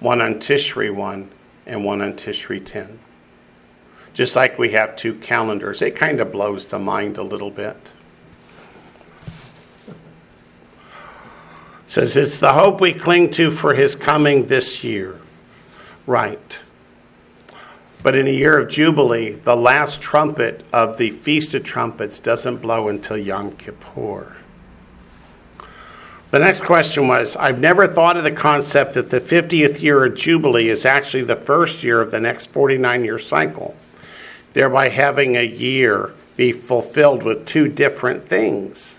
One 0.00 0.20
on 0.20 0.34
Tishri 0.34 0.94
1 0.94 1.30
and 1.66 1.84
one 1.84 2.00
on 2.00 2.14
Tishri 2.14 2.64
10. 2.64 2.98
Just 4.14 4.36
like 4.36 4.58
we 4.58 4.70
have 4.72 4.96
two 4.96 5.14
calendars, 5.14 5.82
it 5.82 5.96
kind 5.96 6.20
of 6.20 6.32
blows 6.32 6.68
the 6.68 6.78
mind 6.78 7.18
a 7.18 7.22
little 7.22 7.50
bit. 7.50 7.92
says 11.96 12.14
it's 12.14 12.38
the 12.38 12.52
hope 12.52 12.78
we 12.78 12.92
cling 12.92 13.30
to 13.30 13.50
for 13.50 13.72
his 13.72 13.94
coming 13.94 14.48
this 14.48 14.84
year. 14.84 15.18
Right. 16.06 16.60
But 18.02 18.14
in 18.14 18.26
a 18.26 18.30
year 18.30 18.58
of 18.58 18.68
Jubilee, 18.68 19.30
the 19.30 19.56
last 19.56 20.02
trumpet 20.02 20.66
of 20.74 20.98
the 20.98 21.08
Feast 21.08 21.54
of 21.54 21.64
Trumpets 21.64 22.20
doesn't 22.20 22.58
blow 22.58 22.88
until 22.88 23.16
Yom 23.16 23.52
Kippur. 23.52 24.35
The 26.30 26.40
next 26.40 26.62
question 26.64 27.06
was 27.06 27.36
I've 27.36 27.60
never 27.60 27.86
thought 27.86 28.16
of 28.16 28.24
the 28.24 28.32
concept 28.32 28.94
that 28.94 29.10
the 29.10 29.20
50th 29.20 29.80
year 29.80 30.04
of 30.04 30.16
Jubilee 30.16 30.68
is 30.68 30.84
actually 30.84 31.22
the 31.22 31.36
first 31.36 31.84
year 31.84 32.00
of 32.00 32.10
the 32.10 32.20
next 32.20 32.52
49 32.52 33.04
year 33.04 33.18
cycle, 33.18 33.76
thereby 34.52 34.88
having 34.88 35.36
a 35.36 35.46
year 35.46 36.12
be 36.36 36.52
fulfilled 36.52 37.22
with 37.22 37.46
two 37.46 37.68
different 37.68 38.24
things. 38.24 38.98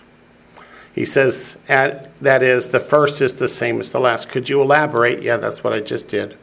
He 0.95 1.05
says, 1.05 1.57
at, 1.67 2.17
that 2.21 2.41
is, 2.41 2.69
the 2.69 2.79
first 2.79 3.21
is 3.21 3.35
the 3.35 3.47
same 3.47 3.79
as 3.79 3.91
the 3.91 3.99
last. 3.99 4.29
Could 4.29 4.49
you 4.49 4.61
elaborate? 4.61 5.21
Yeah, 5.21 5.37
that's 5.37 5.63
what 5.63 5.73
I 5.73 5.79
just 5.79 6.07
did. 6.07 6.35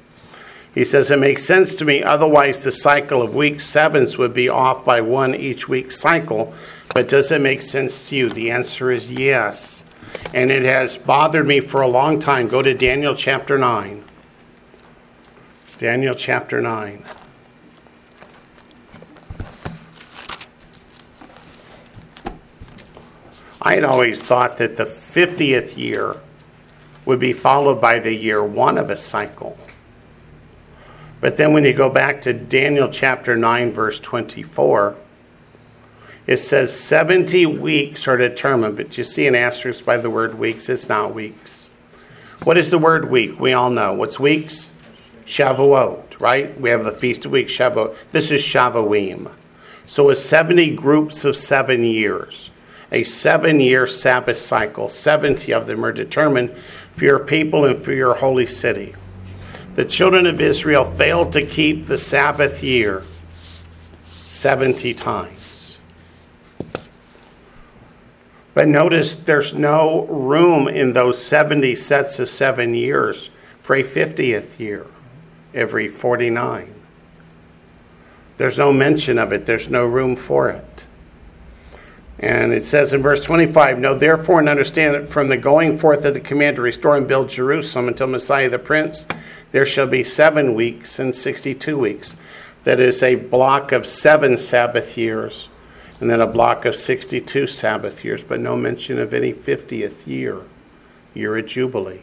He 0.72 0.84
says, 0.84 1.10
it 1.10 1.18
makes 1.18 1.44
sense 1.44 1.74
to 1.76 1.84
me, 1.84 2.02
otherwise, 2.02 2.60
the 2.60 2.70
cycle 2.70 3.22
of 3.22 3.34
week 3.34 3.60
sevens 3.60 4.18
would 4.18 4.34
be 4.34 4.48
off 4.48 4.84
by 4.84 5.00
one 5.00 5.34
each 5.34 5.68
week 5.68 5.90
cycle. 5.90 6.52
But 6.94 7.08
does 7.08 7.32
it 7.32 7.40
make 7.40 7.62
sense 7.62 8.08
to 8.08 8.16
you? 8.16 8.28
The 8.28 8.50
answer 8.50 8.92
is 8.92 9.10
yes. 9.10 9.83
And 10.32 10.50
it 10.50 10.62
has 10.62 10.96
bothered 10.96 11.46
me 11.46 11.60
for 11.60 11.80
a 11.80 11.88
long 11.88 12.18
time. 12.18 12.48
Go 12.48 12.62
to 12.62 12.74
Daniel 12.74 13.14
chapter 13.14 13.56
9. 13.56 14.04
Daniel 15.78 16.14
chapter 16.14 16.60
9. 16.60 17.04
I 23.60 23.74
had 23.74 23.84
always 23.84 24.22
thought 24.22 24.58
that 24.58 24.76
the 24.76 24.84
50th 24.84 25.76
year 25.76 26.16
would 27.06 27.18
be 27.18 27.32
followed 27.32 27.80
by 27.80 27.98
the 27.98 28.14
year 28.14 28.44
one 28.44 28.76
of 28.76 28.90
a 28.90 28.96
cycle. 28.96 29.58
But 31.20 31.38
then 31.38 31.54
when 31.54 31.64
you 31.64 31.72
go 31.72 31.88
back 31.88 32.20
to 32.22 32.34
Daniel 32.34 32.88
chapter 32.88 33.36
9, 33.36 33.72
verse 33.72 33.98
24, 33.98 34.96
it 36.26 36.38
says 36.38 36.78
70 36.78 37.46
weeks 37.46 38.08
are 38.08 38.16
determined, 38.16 38.76
but 38.76 38.96
you 38.96 39.04
see 39.04 39.26
an 39.26 39.34
asterisk 39.34 39.84
by 39.84 39.96
the 39.96 40.10
word 40.10 40.38
weeks. 40.38 40.68
It's 40.68 40.88
not 40.88 41.14
weeks. 41.14 41.68
What 42.44 42.58
is 42.58 42.70
the 42.70 42.78
word 42.78 43.10
week? 43.10 43.38
We 43.38 43.52
all 43.52 43.70
know. 43.70 43.92
What's 43.92 44.18
weeks? 44.18 44.70
Shavuot, 45.26 46.20
right? 46.20 46.58
We 46.60 46.70
have 46.70 46.84
the 46.84 46.92
Feast 46.92 47.24
of 47.24 47.32
Weeks, 47.32 47.52
Shavuot. 47.52 47.94
This 48.12 48.30
is 48.30 48.42
Shavuim. 48.42 49.30
So 49.86 50.08
it's 50.10 50.22
70 50.22 50.74
groups 50.76 51.24
of 51.24 51.36
seven 51.36 51.84
years 51.84 52.50
a 52.94 53.02
seven 53.02 53.60
year 53.60 53.86
Sabbath 53.86 54.36
cycle. 54.36 54.88
70 54.88 55.52
of 55.52 55.66
them 55.66 55.84
are 55.84 55.92
determined 55.92 56.56
for 56.92 57.04
your 57.04 57.18
people 57.18 57.64
and 57.64 57.82
for 57.82 57.92
your 57.92 58.14
holy 58.14 58.46
city. 58.46 58.94
The 59.74 59.84
children 59.84 60.26
of 60.26 60.40
Israel 60.40 60.84
failed 60.84 61.32
to 61.32 61.44
keep 61.44 61.86
the 61.86 61.98
Sabbath 61.98 62.62
year 62.62 63.02
70 64.06 64.94
times. 64.94 65.33
But 68.54 68.68
notice 68.68 69.16
there's 69.16 69.52
no 69.52 70.06
room 70.06 70.68
in 70.68 70.92
those 70.92 71.22
70 71.24 71.74
sets 71.74 72.18
of 72.20 72.28
seven 72.28 72.74
years 72.74 73.30
for 73.60 73.74
a 73.74 73.82
50th 73.82 74.58
year 74.58 74.86
every 75.52 75.88
49. 75.88 76.74
There's 78.36 78.58
no 78.58 78.72
mention 78.72 79.18
of 79.18 79.32
it, 79.32 79.46
there's 79.46 79.68
no 79.68 79.84
room 79.84 80.16
for 80.16 80.48
it. 80.48 80.86
And 82.18 82.52
it 82.52 82.64
says 82.64 82.92
in 82.92 83.02
verse 83.02 83.20
25, 83.20 83.78
Know 83.78 83.96
therefore 83.96 84.40
and 84.40 84.48
understand 84.48 84.94
that 84.94 85.08
from 85.08 85.28
the 85.28 85.36
going 85.36 85.78
forth 85.78 86.04
of 86.04 86.14
the 86.14 86.20
command 86.20 86.56
to 86.56 86.62
restore 86.62 86.96
and 86.96 87.06
build 87.06 87.28
Jerusalem 87.28 87.88
until 87.88 88.06
Messiah 88.06 88.48
the 88.48 88.58
Prince, 88.58 89.06
there 89.50 89.66
shall 89.66 89.86
be 89.86 90.04
seven 90.04 90.54
weeks 90.54 90.98
and 90.98 91.14
62 91.14 91.78
weeks. 91.78 92.16
That 92.64 92.80
is 92.80 93.02
a 93.02 93.16
block 93.16 93.72
of 93.72 93.84
seven 93.84 94.36
Sabbath 94.36 94.96
years, 94.96 95.48
and 96.00 96.10
then 96.10 96.20
a 96.20 96.26
block 96.26 96.64
of 96.64 96.74
62 96.74 97.46
Sabbath 97.46 98.04
years, 98.04 98.24
but 98.24 98.40
no 98.40 98.56
mention 98.56 98.98
of 98.98 99.14
any 99.14 99.32
50th 99.32 100.06
year, 100.06 100.42
year 101.14 101.36
of 101.36 101.46
Jubilee. 101.46 102.02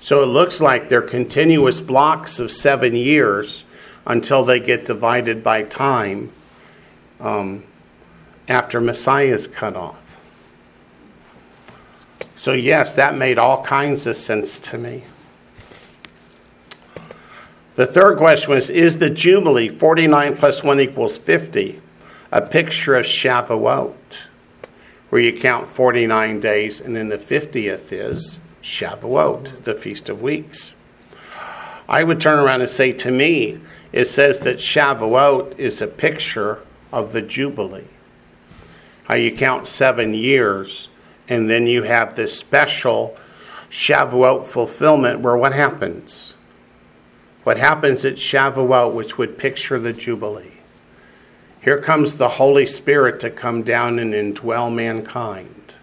So 0.00 0.22
it 0.22 0.26
looks 0.26 0.60
like 0.60 0.88
they're 0.88 1.02
continuous 1.02 1.80
blocks 1.80 2.38
of 2.38 2.52
seven 2.52 2.94
years 2.94 3.64
until 4.06 4.44
they 4.44 4.60
get 4.60 4.84
divided 4.84 5.42
by 5.42 5.64
time 5.64 6.30
um, 7.20 7.64
after 8.46 8.80
Messiah 8.80 9.26
is 9.26 9.46
cut 9.46 9.76
off. 9.76 9.96
So, 12.34 12.52
yes, 12.52 12.94
that 12.94 13.16
made 13.16 13.36
all 13.36 13.64
kinds 13.64 14.06
of 14.06 14.16
sense 14.16 14.60
to 14.60 14.78
me. 14.78 15.02
The 17.74 17.86
third 17.86 18.16
question 18.16 18.50
was 18.50 18.70
Is 18.70 18.98
the 18.98 19.10
Jubilee 19.10 19.68
49 19.68 20.36
plus 20.36 20.62
1 20.62 20.80
equals 20.80 21.18
50 21.18 21.80
a 22.30 22.42
picture 22.42 22.94
of 22.94 23.06
Shavuot, 23.06 23.94
where 25.08 25.22
you 25.22 25.32
count 25.32 25.66
49 25.66 26.40
days 26.40 26.80
and 26.80 26.94
then 26.94 27.08
the 27.08 27.16
50th 27.16 27.90
is 27.92 28.38
Shavuot, 28.62 29.64
the 29.64 29.74
Feast 29.74 30.08
of 30.08 30.20
Weeks? 30.20 30.74
I 31.88 32.04
would 32.04 32.20
turn 32.20 32.38
around 32.38 32.60
and 32.60 32.70
say 32.70 32.92
to 32.92 33.10
me, 33.10 33.60
it 33.92 34.04
says 34.04 34.40
that 34.40 34.56
Shavuot 34.56 35.58
is 35.58 35.80
a 35.80 35.86
picture 35.86 36.60
of 36.92 37.12
the 37.12 37.22
Jubilee. 37.22 37.84
How 39.04 39.14
you 39.14 39.34
count 39.34 39.66
seven 39.66 40.12
years 40.12 40.88
and 41.28 41.48
then 41.48 41.66
you 41.66 41.84
have 41.84 42.14
this 42.14 42.38
special 42.38 43.16
Shavuot 43.70 44.44
fulfillment 44.44 45.20
where 45.20 45.36
what 45.36 45.54
happens? 45.54 46.34
What 47.44 47.56
happens 47.56 48.04
at 48.04 48.14
Shavuot, 48.14 48.92
which 48.92 49.16
would 49.16 49.38
picture 49.38 49.78
the 49.78 49.94
Jubilee? 49.94 50.57
Here 51.68 51.78
comes 51.78 52.14
the 52.14 52.30
Holy 52.30 52.64
Spirit 52.64 53.20
to 53.20 53.28
come 53.28 53.62
down 53.62 53.98
and 53.98 54.14
indwell 54.14 54.74
mankind. 54.74 55.74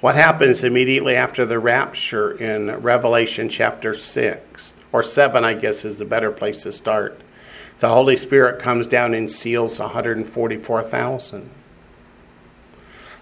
What 0.00 0.16
happens 0.16 0.64
immediately 0.64 1.14
after 1.14 1.46
the 1.46 1.60
rapture 1.60 2.32
in 2.32 2.72
Revelation 2.82 3.48
chapter 3.48 3.94
6, 3.94 4.72
or 4.90 5.00
7, 5.00 5.44
I 5.44 5.54
guess 5.54 5.84
is 5.84 5.98
the 5.98 6.04
better 6.04 6.32
place 6.32 6.64
to 6.64 6.72
start? 6.72 7.20
The 7.78 7.86
Holy 7.86 8.16
Spirit 8.16 8.60
comes 8.60 8.88
down 8.88 9.14
and 9.14 9.30
seals 9.30 9.78
144,000. 9.78 11.48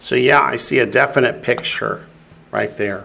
So, 0.00 0.14
yeah, 0.14 0.40
I 0.40 0.56
see 0.56 0.78
a 0.78 0.86
definite 0.86 1.42
picture 1.42 2.06
right 2.50 2.74
there. 2.78 3.04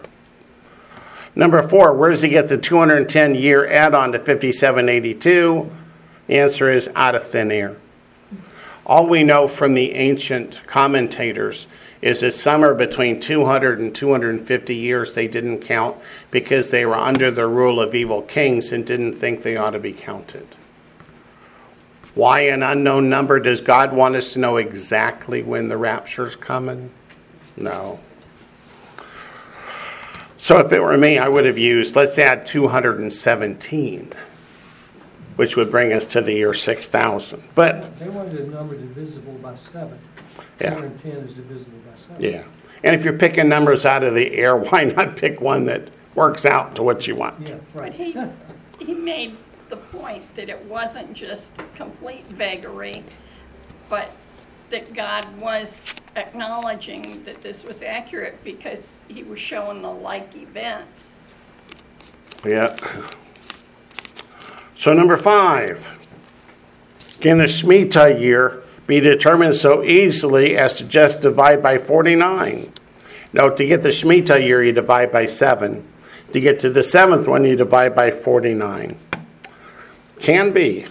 Number 1.35 1.61
four, 1.63 1.93
where 1.93 2.11
does 2.11 2.21
he 2.21 2.29
get 2.29 2.47
the 2.47 2.57
210 2.57 3.35
year 3.35 3.69
add 3.69 3.93
on 3.93 4.13
to 4.13 4.19
5782? 4.19 5.69
Answer 6.29 6.71
is 6.71 6.89
out 6.95 7.15
of 7.15 7.27
thin 7.27 7.51
air. 7.51 7.75
All 8.85 9.05
we 9.05 9.23
know 9.23 9.47
from 9.47 9.73
the 9.73 9.93
ancient 9.93 10.61
commentators 10.67 11.67
is 12.01 12.21
that 12.21 12.33
somewhere 12.33 12.73
between 12.73 13.19
200 13.19 13.79
and 13.79 13.93
250 13.93 14.75
years 14.75 15.13
they 15.13 15.27
didn't 15.27 15.59
count 15.59 15.97
because 16.31 16.69
they 16.69 16.85
were 16.85 16.95
under 16.95 17.29
the 17.29 17.45
rule 17.45 17.81
of 17.81 17.93
evil 17.93 18.21
kings 18.21 18.71
and 18.71 18.85
didn't 18.85 19.15
think 19.15 19.41
they 19.41 19.57
ought 19.57 19.71
to 19.71 19.79
be 19.79 19.91
counted. 19.91 20.47
Why 22.15 22.41
an 22.41 22.63
unknown 22.63 23.09
number? 23.09 23.39
Does 23.39 23.61
God 23.61 23.93
want 23.93 24.15
us 24.15 24.33
to 24.33 24.39
know 24.39 24.57
exactly 24.57 25.43
when 25.43 25.67
the 25.67 25.77
rapture's 25.77 26.35
coming? 26.35 26.91
No. 27.55 27.99
So 30.37 30.57
if 30.59 30.71
it 30.71 30.81
were 30.81 30.97
me, 30.97 31.17
I 31.17 31.27
would 31.27 31.45
have 31.45 31.57
used, 31.57 31.95
let's 31.95 32.17
add 32.17 32.45
217, 32.45 34.13
which 35.39 35.55
would 35.55 35.71
bring 35.71 35.93
us 35.93 36.05
to 36.05 36.19
the 36.19 36.33
year 36.33 36.53
6000. 36.53 37.41
But, 37.55 37.97
They 37.97 38.09
wanted 38.09 38.41
a 38.41 38.47
number 38.49 38.75
divisible 38.75 39.31
by 39.41 39.55
seven. 39.55 39.97
Two 40.35 40.43
Yeah. 40.65 40.73
hundred 40.73 40.85
and 40.87 41.01
ten 41.01 41.11
is 41.13 41.31
divisible 41.31 41.77
by 41.89 41.95
seven. 41.97 42.21
yeah. 42.21 42.43
And 42.83 42.93
if 42.93 43.05
you're 43.05 43.17
picking 43.17 43.47
numbers 43.47 43.85
out 43.85 44.03
of 44.03 44.15
the 44.15 44.33
air, 44.33 44.57
why 44.57 44.83
not 44.83 45.15
pick 45.15 45.39
one 45.39 45.63
that 45.67 45.91
works 46.13 46.45
out 46.45 46.75
to 46.75 46.83
what 46.83 47.07
you 47.07 47.15
want? 47.15 47.47
Yeah, 47.47 47.55
But 47.73 47.81
right. 47.81 47.93
he, 47.93 48.17
he 48.85 48.93
made 48.93 49.37
the 49.69 49.77
point 49.77 50.23
that 50.35 50.49
it 50.49 50.65
wasn't 50.65 51.13
just 51.13 51.57
complete 51.73 52.25
vagary, 52.27 53.05
but 53.89 54.11
that 54.71 54.93
God 54.93 55.25
was 55.39 55.95
acknowledging 56.17 57.23
that 57.23 57.39
this 57.39 57.63
was 57.63 57.81
accurate 57.81 58.43
because 58.43 58.99
he 59.07 59.23
was 59.23 59.39
showing 59.39 59.81
the 59.83 59.89
like 59.89 60.35
events. 60.35 61.15
Yeah. 62.45 62.75
So 64.79 64.93
number 64.93 65.17
five, 65.17 65.89
can 67.19 67.37
the 67.37 67.47
Shemitah 67.47 68.17
year 68.17 68.63
be 68.87 69.01
determined 69.01 69.57
so 69.57 69.83
easily 69.83 70.55
as 70.55 70.73
to 70.75 70.85
just 70.85 71.19
divide 71.19 71.61
by 71.61 71.77
49? 71.77 72.71
No, 73.33 73.49
to 73.49 73.65
get 73.65 73.83
the 73.83 73.89
Shemitah 73.89 74.41
year, 74.41 74.63
you 74.63 74.71
divide 74.71 75.11
by 75.11 75.25
seven. 75.25 75.85
To 76.31 76.39
get 76.39 76.59
to 76.59 76.69
the 76.69 76.81
seventh 76.81 77.27
one, 77.27 77.43
you 77.43 77.57
divide 77.57 77.93
by 77.93 78.09
49. 78.09 78.95
Can 80.19 80.53
be. 80.53 80.87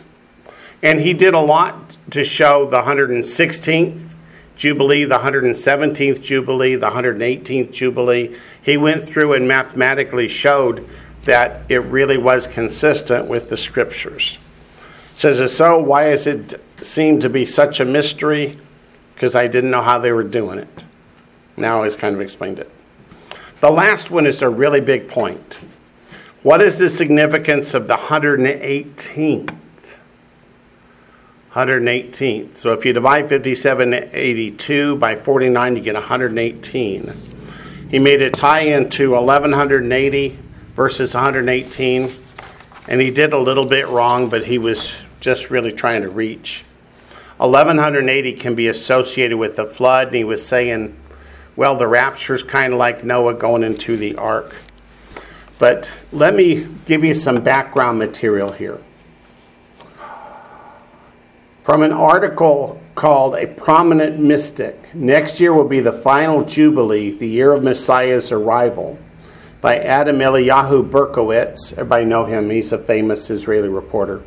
And 0.83 1.01
he 1.01 1.14
did 1.14 1.33
a 1.33 1.40
lot 1.40 1.96
to 2.11 2.24
show 2.24 2.68
the 2.68 2.83
116th 2.83 4.12
Jubilee, 4.55 5.05
the 5.05 5.20
117th 5.20 6.22
Jubilee, 6.22 6.74
the 6.74 6.90
118th 6.90 7.72
Jubilee. 7.72 8.37
He 8.61 8.77
went 8.77 9.09
through 9.09 9.33
and 9.33 9.48
mathematically 9.48 10.29
showed 10.29 10.87
that 11.29 11.61
it 11.69 11.81
really 11.81 12.17
was 12.17 12.47
consistent 12.47 13.27
with 13.27 13.51
the 13.51 13.57
scriptures. 13.57 14.38
Says 15.14 15.38
it 15.41 15.49
so, 15.49 15.79
why 15.79 16.09
does 16.09 16.27
it 16.27 16.59
seem 16.81 17.21
to 17.21 17.29
be 17.29 17.45
such 17.45 17.81
a 17.81 17.85
mystery? 17.85 18.59
Because 19.12 19.35
I 19.35 19.47
didn't 19.47 19.71
know 19.71 19.83
how 19.83 19.99
they 19.99 20.11
were 20.11 20.25
doing 20.25 20.59
it. 20.59 20.87
Now 21.55 21.83
he's 21.83 21.97
kind 21.97 22.14
of 22.14 22.23
explained 22.23 22.59
it. 22.59 22.71
The 23.61 23.69
last 23.69 24.11
one 24.11 24.27
is 24.27 24.41
a 24.41 24.49
really 24.49 24.81
big 24.81 25.07
point. 25.07 25.61
What 26.43 26.62
is 26.62 26.79
the 26.79 26.88
significance 26.88 27.75
of 27.75 27.88
the 27.88 27.97
118th? 27.97 29.55
118th. 31.53 32.57
So 32.57 32.73
if 32.73 32.87
you 32.87 32.95
divide 32.95 33.29
5782 33.29 34.97
by 34.97 35.14
49, 35.14 35.77
you 35.77 35.83
get 35.83 35.95
118. 35.95 37.12
He 37.91 37.99
made 37.99 38.23
a 38.23 38.31
tie 38.31 38.61
into 38.61 39.11
1180 39.11 40.38
versus 40.79 41.12
118, 41.12 42.09
and 42.87 43.01
he 43.01 43.11
did 43.11 43.33
a 43.33 43.38
little 43.38 43.67
bit 43.67 43.88
wrong, 43.88 44.29
but 44.29 44.47
he 44.47 44.59
was 44.59 44.95
just 45.19 45.51
really 45.51 45.73
trying 45.73 46.03
to 46.03 46.09
reach. 46.09 46.62
1180 47.38 48.35
can 48.35 48.55
be 48.55 48.69
associated 48.69 49.37
with 49.37 49.57
the 49.57 49.67
flood, 49.67 50.07
and 50.07 50.17
he 50.17 50.23
was 50.23 50.47
saying, 50.47 50.97
well, 51.57 51.75
the 51.75 51.88
rapture's 51.88 52.45
kind 52.45 52.73
of 52.73 52.79
like 52.79 53.03
Noah 53.03 53.35
going 53.35 53.64
into 53.64 53.97
the 53.97 54.14
ark. 54.14 54.55
But 55.59 55.99
let 56.12 56.37
me 56.37 56.69
give 56.87 57.03
you 57.03 57.12
some 57.12 57.43
background 57.43 57.99
material 57.99 58.53
here. 58.53 58.79
From 61.64 61.83
an 61.83 61.93
article 61.93 62.81
called 62.95 63.35
A 63.35 63.49
Prominent 63.49 64.21
Mystic, 64.21 64.95
next 64.95 65.41
year 65.41 65.53
will 65.53 65.67
be 65.67 65.81
the 65.81 65.93
final 65.93 66.45
Jubilee, 66.45 67.11
the 67.11 67.27
year 67.27 67.51
of 67.51 67.64
Messiah's 67.64 68.31
arrival, 68.31 68.97
by 69.61 69.79
Adam 69.79 70.18
Eliyahu 70.18 70.88
Berkowitz. 70.88 71.73
Everybody 71.73 72.05
know 72.05 72.25
him, 72.25 72.51
he's 72.51 72.73
a 72.73 72.79
famous 72.79 73.29
Israeli 73.31 73.68
reporter. 73.68 74.23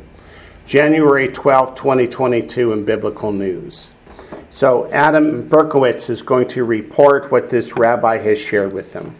January 0.66 1.28
12, 1.28 1.74
2022, 1.74 2.72
in 2.72 2.84
Biblical 2.84 3.32
News. 3.32 3.92
So, 4.50 4.90
Adam 4.90 5.48
Berkowitz 5.48 6.10
is 6.10 6.22
going 6.22 6.46
to 6.48 6.64
report 6.64 7.30
what 7.30 7.50
this 7.50 7.76
rabbi 7.76 8.18
has 8.18 8.38
shared 8.38 8.72
with 8.72 8.92
him. 8.92 9.16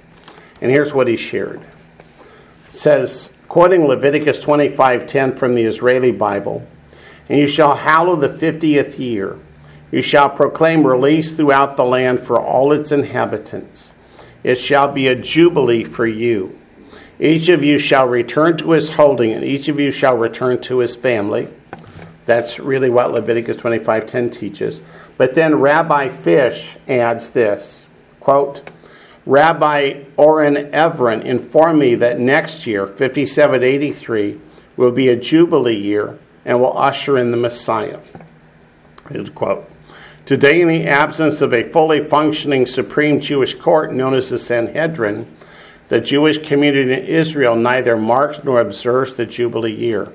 And 0.61 0.71
here's 0.71 0.95
what 0.95 1.09
he 1.09 1.17
shared. 1.17 1.63
It 2.69 2.73
says, 2.73 3.33
quoting 3.49 3.87
Leviticus 3.87 4.39
25:10 4.39 5.37
from 5.39 5.55
the 5.55 5.65
Israeli 5.65 6.13
Bible, 6.13 6.67
and 7.29 7.39
you 7.39 7.47
shall 7.47 7.77
hallow 7.77 8.15
the 8.15 8.29
fiftieth 8.29 9.01
year. 9.01 9.39
You 9.91 10.03
shall 10.03 10.31
proclaim 10.31 10.87
release 10.87 11.33
throughout 11.33 11.77
the 11.77 11.85
land 11.85 12.21
for 12.21 12.41
all 12.41 12.73
its 12.73 12.93
inhabitants. 12.93 13.93
It 14.43 14.57
shall 14.57 14.89
be 14.89 15.07
a 15.07 15.15
jubilee 15.15 15.85
for 15.85 16.07
you. 16.07 16.59
Each 17.21 17.49
of 17.49 17.63
you 17.63 17.79
shall 17.79 18.09
return 18.09 18.57
to 18.59 18.73
his 18.73 18.93
holding, 18.93 19.33
and 19.33 19.45
each 19.45 19.69
of 19.69 19.79
you 19.79 19.91
shall 19.91 20.17
return 20.17 20.61
to 20.63 20.79
his 20.79 20.97
family. 20.97 21.49
That's 22.27 22.59
really 22.59 22.91
what 22.91 23.13
Leviticus 23.13 23.57
25:10 23.57 24.31
teaches. 24.31 24.81
But 25.17 25.35
then 25.35 25.61
Rabbi 25.61 26.09
Fish 26.09 26.77
adds 26.89 27.31
this 27.31 27.87
quote, 28.21 28.63
Rabbi 29.25 30.05
Oren 30.17 30.57
Evren 30.73 31.23
informed 31.23 31.79
me 31.79 31.95
that 31.97 32.19
next 32.19 32.67
year, 32.67 32.87
5783, 32.87 34.41
will 34.77 34.91
be 34.91 35.09
a 35.09 35.17
jubilee 35.17 35.77
year 35.77 36.19
and 36.45 36.59
will 36.59 36.77
usher 36.77 37.17
in 37.17 37.31
the 37.31 37.37
Messiah. 37.37 38.01
End 39.15 39.35
quote. 39.35 39.72
Today, 40.25 40.61
in 40.61 40.69
the 40.69 40.87
absence 40.87 41.43
of 41.43 41.53
a 41.53 41.65
fully 41.65 41.99
functioning 42.01 42.65
supreme 42.65 43.19
Jewish 43.19 43.55
court 43.55 43.93
known 43.93 44.15
as 44.15 44.31
the 44.31 44.39
Sanhedrin, 44.39 45.27
the 45.89 46.01
Jewish 46.01 46.39
community 46.39 46.93
in 46.93 47.05
Israel 47.07 47.57
neither 47.57 47.97
marks 47.97 48.45
nor 48.45 48.61
observes 48.61 49.17
the 49.17 49.27
Jubilee 49.27 49.75
year. 49.75 50.13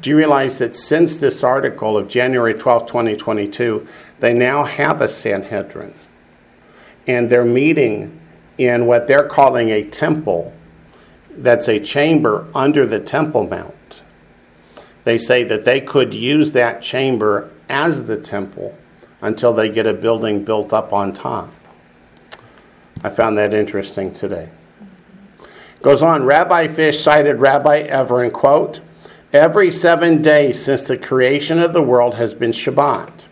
Do 0.00 0.10
you 0.10 0.16
realize 0.16 0.58
that 0.58 0.74
since 0.74 1.14
this 1.14 1.44
article 1.44 1.96
of 1.96 2.08
January 2.08 2.52
12, 2.52 2.86
2022, 2.86 3.86
they 4.18 4.34
now 4.34 4.64
have 4.64 5.00
a 5.00 5.08
Sanhedrin? 5.08 5.94
And 7.06 7.30
they're 7.30 7.44
meeting 7.44 8.20
in 8.58 8.86
what 8.86 9.06
they're 9.06 9.28
calling 9.28 9.70
a 9.70 9.84
temple 9.84 10.52
that's 11.30 11.68
a 11.68 11.78
chamber 11.78 12.48
under 12.56 12.84
the 12.86 13.00
Temple 13.00 13.46
Mount. 13.46 14.02
They 15.04 15.16
say 15.16 15.44
that 15.44 15.64
they 15.64 15.80
could 15.80 16.12
use 16.12 16.52
that 16.52 16.82
chamber 16.82 17.50
as 17.68 18.06
the 18.06 18.16
temple 18.16 18.76
until 19.24 19.54
they 19.54 19.70
get 19.70 19.86
a 19.86 19.94
building 19.94 20.44
built 20.44 20.74
up 20.74 20.92
on 20.92 21.10
top. 21.10 21.50
I 23.02 23.08
found 23.08 23.38
that 23.38 23.54
interesting 23.54 24.12
today. 24.12 24.50
Goes 25.80 26.02
on, 26.02 26.24
Rabbi 26.24 26.68
Fish 26.68 27.00
cited 27.00 27.40
Rabbi 27.40 27.78
Everin, 27.80 28.30
quote, 28.30 28.80
Every 29.32 29.70
seven 29.70 30.20
days 30.20 30.62
since 30.62 30.82
the 30.82 30.98
creation 30.98 31.60
of 31.60 31.72
the 31.72 31.82
world 31.82 32.16
has 32.16 32.34
been 32.34 32.50
Shabbat. 32.50 33.26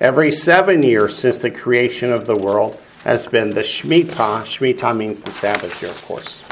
Every 0.00 0.30
seven 0.30 0.84
years 0.84 1.18
since 1.18 1.36
the 1.36 1.50
creation 1.50 2.12
of 2.12 2.26
the 2.26 2.36
world 2.36 2.78
has 3.02 3.26
been 3.26 3.50
the 3.50 3.62
Shemitah. 3.62 4.42
Shemitah 4.44 4.96
means 4.96 5.20
the 5.20 5.32
Sabbath 5.32 5.82
year, 5.82 5.90
of 5.90 6.02
course. 6.02 6.42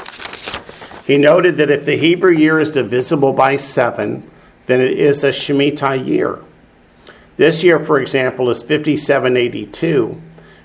He 1.07 1.17
noted 1.17 1.55
that 1.57 1.71
if 1.71 1.85
the 1.85 1.95
Hebrew 1.95 2.31
year 2.31 2.59
is 2.59 2.71
divisible 2.71 3.31
by 3.31 3.55
seven, 3.55 4.29
then 4.65 4.81
it 4.81 4.99
is 4.99 5.23
a 5.23 5.29
Shemitah 5.29 6.05
year. 6.05 6.39
This 7.37 7.63
year, 7.63 7.79
for 7.79 7.99
example, 7.99 8.49
is 8.49 8.61
5782, 8.63 10.21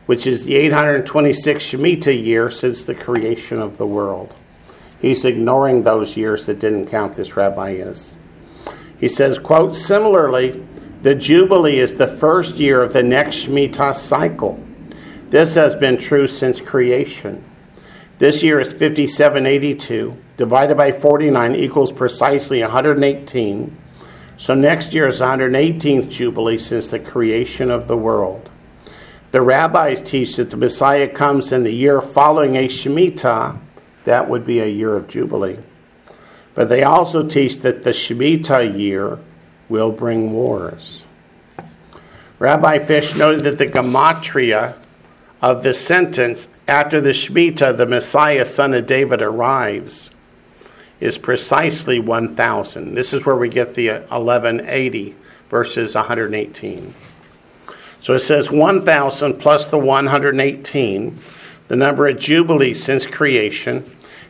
which 0.07 0.27
is 0.27 0.45
the 0.45 0.55
826 0.55 1.65
Shemitah 1.65 2.25
year 2.25 2.49
since 2.49 2.85
the 2.85 2.95
creation 2.95 3.61
of 3.61 3.77
the 3.77 3.87
world. 3.87 4.37
He's 5.01 5.25
ignoring 5.25 5.83
those 5.83 6.17
years 6.17 6.47
that 6.47 6.61
didn't 6.61 6.87
count, 6.87 7.17
this 7.17 7.37
rabbi 7.37 7.71
is. 7.71 8.17
He 8.99 9.09
says, 9.09 9.39
quote, 9.39 9.75
similarly, 9.75 10.65
the 11.03 11.15
Jubilee 11.15 11.79
is 11.79 11.95
the 11.95 12.07
first 12.07 12.61
year 12.61 12.83
of 12.83 12.93
the 12.93 13.03
next 13.03 13.47
Shemitah 13.47 13.97
cycle. 13.97 14.63
This 15.31 15.55
has 15.55 15.75
been 15.75 15.97
true 15.97 16.27
since 16.27 16.61
creation. 16.61 17.45
This 18.19 18.43
year 18.43 18.61
is 18.61 18.73
5782. 18.73 20.17
Divided 20.37 20.77
by 20.77 20.93
49 20.93 21.55
equals 21.57 21.91
precisely 21.91 22.61
118. 22.61 23.77
So 24.41 24.55
next 24.55 24.95
year 24.95 25.07
is 25.07 25.21
118th 25.21 26.11
Jubilee 26.11 26.57
since 26.57 26.87
the 26.87 26.99
creation 26.99 27.71
of 27.71 27.89
the 27.89 27.97
world. 27.97 28.51
The 29.33 29.43
rabbis 29.43 30.01
teach 30.01 30.37
that 30.37 30.49
the 30.49 30.57
Messiah 30.57 31.09
comes 31.09 31.53
in 31.53 31.63
the 31.63 31.75
year 31.75 32.01
following 32.01 32.57
a 32.57 32.67
Shemitah. 32.67 33.59
That 34.05 34.31
would 34.31 34.47
be 34.47 34.59
a 34.59 34.67
year 34.67 34.97
of 34.97 35.09
Jubilee. 35.09 35.59
But 36.55 36.71
they 36.71 36.83
also 36.83 37.29
teach 37.29 37.59
that 37.59 37.83
the 37.83 37.91
Shemitah 37.91 38.79
year 38.79 39.19
will 39.69 39.93
bring 39.93 40.33
wars. 40.33 41.07
Rabbi 42.39 42.79
Fish 42.79 43.15
noted 43.15 43.45
that 43.45 43.59
the 43.59 43.67
gematria 43.67 44.75
of 45.43 45.63
the 45.63 45.75
sentence, 45.75 46.49
after 46.67 46.99
the 46.99 47.11
Shemitah, 47.11 47.77
the 47.77 47.85
Messiah, 47.85 48.47
son 48.47 48.73
of 48.73 48.87
David, 48.87 49.21
arrives, 49.21 50.11
is 51.01 51.19
precisely 51.19 51.99
1,000. 51.99 52.95
This 52.95 53.13
is 53.13 53.27
where 53.27 53.37
we 53.37 53.49
get 53.49 53.75
the 53.75 53.89
1180 53.89 55.17
verses 55.49 55.95
118. 55.95 56.95
So 58.01 58.15
it 58.15 58.21
says 58.21 58.51
1,000 58.51 59.39
plus 59.39 59.67
the 59.67 59.79
118, 59.79 61.17
the 61.69 61.77
number 61.77 62.09
of 62.09 62.19
Jubilees 62.19 62.83
since 62.83 63.07
creation, 63.07 63.85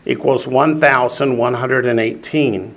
equals 0.06 0.46
1,118, 0.46 2.74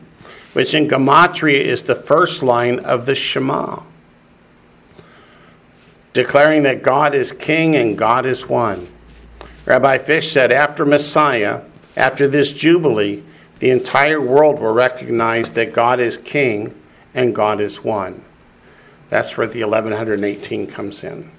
which 0.54 0.74
in 0.74 0.88
Gematria 0.88 1.62
is 1.62 1.84
the 1.84 1.96
first 1.96 2.42
line 2.44 2.80
of 2.80 3.06
the 3.06 3.16
Shema, 3.16 3.82
declaring 6.14 6.64
that 6.64 6.84
God 6.84 7.16
is 7.16 7.32
king 7.32 7.76
and 7.76 7.98
God 7.98 8.26
is 8.26 8.48
one. 8.48 8.88
Rabbi 9.66 9.98
Fish 10.00 10.32
said, 10.32 10.52
after 10.52 10.86
Messiah, 10.86 11.62
after 11.96 12.28
this 12.28 12.52
Jubilee, 12.54 13.24
the 13.64 13.72
entire 13.72 14.20
world 14.20 14.60
will 14.60 14.74
recognize 14.74 15.52
that 15.52 15.72
God 15.72 16.02
is 16.02 16.18
king 16.18 16.78
and 17.14 17.34
God 17.34 17.62
is 17.62 17.82
one. 17.82 18.26
That's 19.08 19.38
where 19.38 19.48
the 19.48 19.64
1118 19.64 20.68
comes 20.68 21.02
in. 21.02 21.32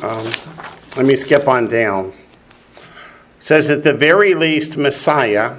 Um, 0.00 0.30
let 0.96 1.04
me 1.04 1.16
skip 1.16 1.48
on 1.48 1.66
down. 1.66 2.12
It 2.76 2.84
says 3.40 3.70
at 3.70 3.82
the 3.82 3.92
very 3.92 4.34
least, 4.34 4.76
Messiah 4.76 5.56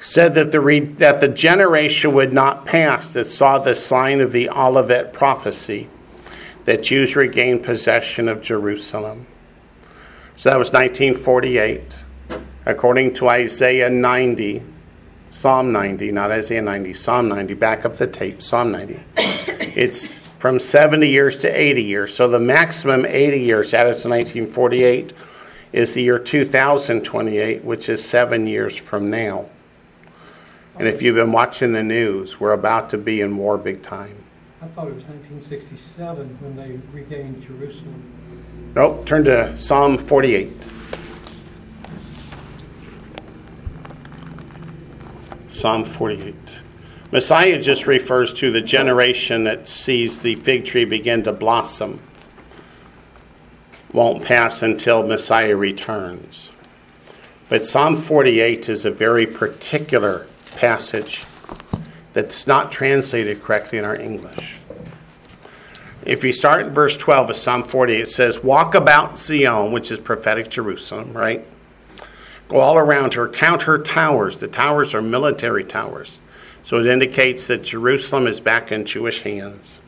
said 0.00 0.34
that 0.34 0.52
the, 0.52 0.60
re- 0.60 0.80
that 0.80 1.20
the 1.20 1.28
generation 1.28 2.14
would 2.14 2.32
not 2.32 2.64
pass 2.64 3.12
that 3.12 3.26
saw 3.26 3.58
the 3.58 3.74
sign 3.74 4.22
of 4.22 4.32
the 4.32 4.48
Olivet 4.48 5.12
prophecy 5.12 5.90
that 6.64 6.82
Jews 6.82 7.14
regained 7.14 7.62
possession 7.62 8.26
of 8.26 8.40
Jerusalem. 8.40 9.26
So 10.36 10.48
that 10.48 10.58
was 10.58 10.72
1948. 10.72 12.04
According 12.64 13.14
to 13.14 13.28
Isaiah 13.28 13.90
90, 13.90 14.62
Psalm 15.30 15.72
90, 15.72 16.12
not 16.12 16.30
Isaiah 16.30 16.62
90, 16.62 16.92
Psalm 16.92 17.28
90, 17.28 17.54
back 17.54 17.84
up 17.84 17.94
the 17.94 18.06
tape, 18.06 18.40
Psalm 18.40 18.70
90. 18.70 19.00
it's 19.16 20.14
from 20.38 20.58
70 20.58 21.08
years 21.08 21.36
to 21.38 21.48
80 21.48 21.82
years. 21.82 22.14
So 22.14 22.28
the 22.28 22.38
maximum 22.38 23.04
80 23.04 23.40
years 23.40 23.74
added 23.74 23.98
to 24.00 24.08
1948 24.08 25.12
is 25.72 25.94
the 25.94 26.02
year 26.02 26.18
2028, 26.18 27.64
which 27.64 27.88
is 27.88 28.04
seven 28.04 28.46
years 28.46 28.76
from 28.76 29.10
now. 29.10 29.46
And 30.78 30.86
if 30.86 31.02
you've 31.02 31.16
been 31.16 31.32
watching 31.32 31.72
the 31.72 31.82
news, 31.82 32.40
we're 32.40 32.52
about 32.52 32.90
to 32.90 32.98
be 32.98 33.20
in 33.20 33.36
war 33.36 33.58
big 33.58 33.82
time. 33.82 34.16
I 34.60 34.66
thought 34.66 34.88
it 34.88 34.94
was 34.94 35.04
1967 35.04 36.38
when 36.40 36.56
they 36.56 36.80
regained 36.92 37.42
Jerusalem. 37.42 38.02
Nope, 38.74 39.04
turn 39.04 39.24
to 39.24 39.56
Psalm 39.56 39.98
48. 39.98 40.70
Psalm 45.62 45.84
48. 45.84 46.58
Messiah 47.12 47.62
just 47.62 47.86
refers 47.86 48.32
to 48.32 48.50
the 48.50 48.60
generation 48.60 49.44
that 49.44 49.68
sees 49.68 50.18
the 50.18 50.34
fig 50.34 50.64
tree 50.64 50.84
begin 50.84 51.22
to 51.22 51.30
blossom. 51.30 52.02
Won't 53.92 54.24
pass 54.24 54.60
until 54.60 55.06
Messiah 55.06 55.54
returns. 55.54 56.50
But 57.48 57.64
Psalm 57.64 57.94
48 57.94 58.68
is 58.68 58.84
a 58.84 58.90
very 58.90 59.24
particular 59.24 60.26
passage 60.56 61.24
that's 62.12 62.48
not 62.48 62.72
translated 62.72 63.40
correctly 63.40 63.78
in 63.78 63.84
our 63.84 63.94
English. 63.94 64.56
If 66.04 66.24
you 66.24 66.32
start 66.32 66.66
in 66.66 66.72
verse 66.72 66.96
12 66.96 67.30
of 67.30 67.36
Psalm 67.36 67.62
48, 67.62 68.00
it 68.00 68.10
says, 68.10 68.42
Walk 68.42 68.74
about 68.74 69.16
Zion, 69.16 69.70
which 69.70 69.92
is 69.92 70.00
prophetic 70.00 70.48
Jerusalem, 70.48 71.12
right? 71.12 71.46
Go 72.52 72.60
all 72.60 72.76
around 72.76 73.14
her, 73.14 73.30
count 73.30 73.62
her 73.62 73.78
towers. 73.78 74.36
The 74.36 74.46
towers 74.46 74.92
are 74.92 75.00
military 75.00 75.64
towers. 75.64 76.20
So 76.62 76.76
it 76.78 76.86
indicates 76.86 77.46
that 77.46 77.62
Jerusalem 77.62 78.26
is 78.26 78.40
back 78.40 78.70
in 78.70 78.84
Jewish 78.84 79.22
hands. 79.22 79.78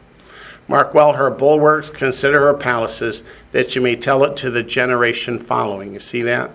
Mark 0.67 0.95
well 0.95 1.13
her 1.13 1.29
bulwarks, 1.31 1.91
consider 1.91 2.41
her 2.41 2.55
palaces, 2.55 3.23
that 3.53 3.77
you 3.77 3.83
may 3.83 3.97
tell 3.97 4.25
it 4.25 4.35
to 4.39 4.51
the 4.51 4.63
generation 4.63 5.39
following. 5.39 5.93
You 5.93 6.01
see 6.01 6.23
that? 6.23 6.53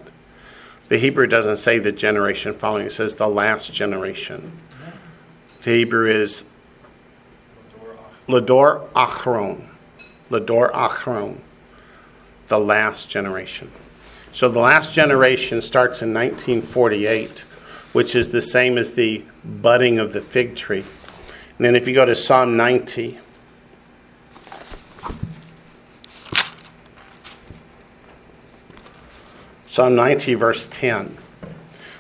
The 0.88 0.97
Hebrew 0.97 1.28
doesn't 1.28 1.57
say 1.57 1.78
the 1.78 1.91
generation 1.91 2.55
following, 2.55 2.88
it 2.88 2.91
says 2.91 3.18
the 3.18 3.28
last 3.28 3.72
generation. 3.72 4.60
The 5.62 5.72
Hebrew 5.72 6.10
is 6.10 6.43
Lador 8.28 8.89
Achron. 8.93 9.68
Lador 10.32 10.72
Achron. 10.72 11.41
The 12.47 12.60
last 12.60 13.12
generation. 13.12 13.72
So 14.32 14.48
the 14.48 14.60
last 14.60 14.94
generation 14.94 15.62
starts 15.62 16.02
in 16.02 16.14
1948, 16.14 17.42
which 17.94 18.16
is 18.16 18.30
the 18.30 18.42
same 18.42 18.78
as 18.78 18.94
the 18.94 19.26
budding 19.44 20.00
of 20.00 20.14
the 20.14 20.22
fig 20.22 20.56
tree. 20.56 20.86
And 21.58 21.66
then 21.66 21.76
if 21.76 21.88
you 21.88 21.94
go 21.94 22.06
to 22.06 22.16
Psalm 22.16 22.56
90, 22.56 23.20
Psalm 29.68 29.96
90, 29.96 30.34
verse 30.34 30.68
10. 30.68 31.18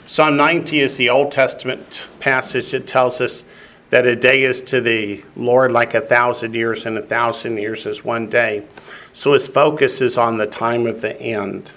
Psalm 0.05 0.35
90 0.35 0.79
is 0.79 0.97
the 0.97 1.07
Old 1.07 1.31
Testament 1.31 2.03
passage 2.19 2.71
that 2.71 2.87
tells 2.87 3.21
us 3.21 3.45
that 3.89 4.05
a 4.05 4.15
day 4.15 4.43
is 4.43 4.61
to 4.61 4.81
the 4.81 5.23
Lord 5.35 5.71
like 5.71 5.93
a 5.93 6.01
thousand 6.01 6.55
years, 6.55 6.85
and 6.85 6.97
a 6.97 7.01
thousand 7.01 7.57
years 7.57 7.85
is 7.85 8.03
one 8.03 8.27
day. 8.27 8.65
So 9.13 9.33
his 9.33 9.47
focus 9.47 10.01
is 10.01 10.17
on 10.17 10.37
the 10.37 10.47
time 10.47 10.87
of 10.87 11.01
the 11.01 11.19
end. 11.21 11.73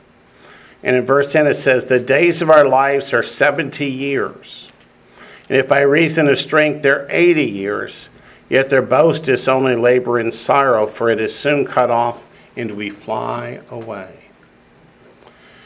And 0.82 0.96
in 0.96 1.06
verse 1.06 1.32
10 1.32 1.46
it 1.46 1.54
says, 1.54 1.84
The 1.84 2.00
days 2.00 2.42
of 2.42 2.50
our 2.50 2.66
lives 2.66 3.12
are 3.12 3.22
70 3.22 3.86
years. 3.86 4.68
And 5.48 5.58
if 5.58 5.68
by 5.68 5.80
reason 5.80 6.28
of 6.28 6.38
strength 6.38 6.82
they're 6.82 7.06
80 7.10 7.44
years, 7.44 8.08
yet 8.48 8.70
their 8.70 8.82
boast 8.82 9.28
is 9.28 9.48
only 9.48 9.76
labor 9.76 10.18
and 10.18 10.32
sorrow, 10.32 10.86
for 10.86 11.08
it 11.08 11.20
is 11.20 11.36
soon 11.36 11.64
cut 11.64 11.90
off, 11.90 12.26
and 12.56 12.72
we 12.72 12.90
fly 12.90 13.60
away. 13.70 14.18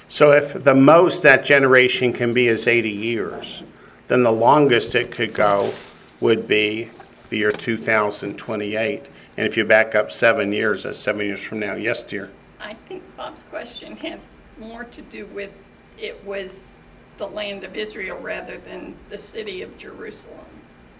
So 0.08 0.30
if 0.32 0.62
the 0.62 0.74
most 0.74 1.22
that 1.22 1.44
generation 1.44 2.12
can 2.12 2.32
be 2.32 2.46
is 2.46 2.66
80 2.66 2.90
years, 2.90 3.62
then 4.08 4.22
the 4.22 4.32
longest 4.32 4.94
it 4.94 5.10
could 5.10 5.34
go 5.34 5.72
would 6.20 6.46
be 6.46 6.90
the 7.28 7.38
year 7.38 7.50
2028. 7.50 9.06
And 9.36 9.46
if 9.46 9.56
you 9.56 9.64
back 9.64 9.94
up 9.94 10.12
seven 10.12 10.52
years, 10.52 10.84
that's 10.84 10.98
seven 10.98 11.26
years 11.26 11.42
from 11.42 11.58
now. 11.58 11.74
Yes, 11.74 12.02
dear. 12.02 12.30
I 12.60 12.74
think 12.88 13.02
Bob's 13.16 13.42
question 13.44 13.96
had 13.96 14.20
more 14.58 14.84
to 14.84 15.02
do 15.02 15.26
with 15.26 15.50
it 15.98 16.24
was 16.24 16.76
the 17.18 17.26
land 17.26 17.64
of 17.64 17.76
Israel 17.76 18.18
rather 18.18 18.58
than 18.58 18.94
the 19.10 19.18
city 19.18 19.62
of 19.62 19.76
Jerusalem. 19.78 20.44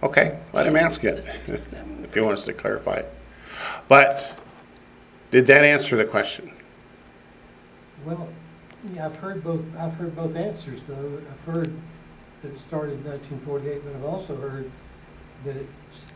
Okay, 0.03 0.39
let 0.53 0.67
him 0.67 0.77
ask 0.77 1.01
The 1.03 1.17
it, 1.17 1.23
67. 1.25 2.01
if 2.05 2.15
he 2.15 2.21
wants 2.21 2.43
to 2.43 2.53
clarify 2.53 2.95
it. 2.97 3.13
But, 3.89 4.39
did 5.31 5.47
that 5.47 5.65
answer 5.65 5.97
the 5.97 6.05
question? 6.05 6.53
Well, 8.05 8.29
yeah, 8.95 9.07
I've 9.07 9.17
heard 9.17 9.43
both, 9.43 9.63
I've 9.79 9.95
heard 9.95 10.15
both 10.15 10.37
answers, 10.37 10.83
though. 10.83 11.21
I've 11.31 11.41
heard 11.55 11.73
that 12.43 12.53
it 12.53 12.59
started 12.59 13.05
in 13.05 13.11
nineteen 13.11 13.41
forty-eight, 13.41 13.83
but 13.85 13.95
I've 13.95 14.05
also 14.05 14.37
heard 14.37 14.71
that 15.45 15.57
it 15.57 15.67
s- 15.91 16.07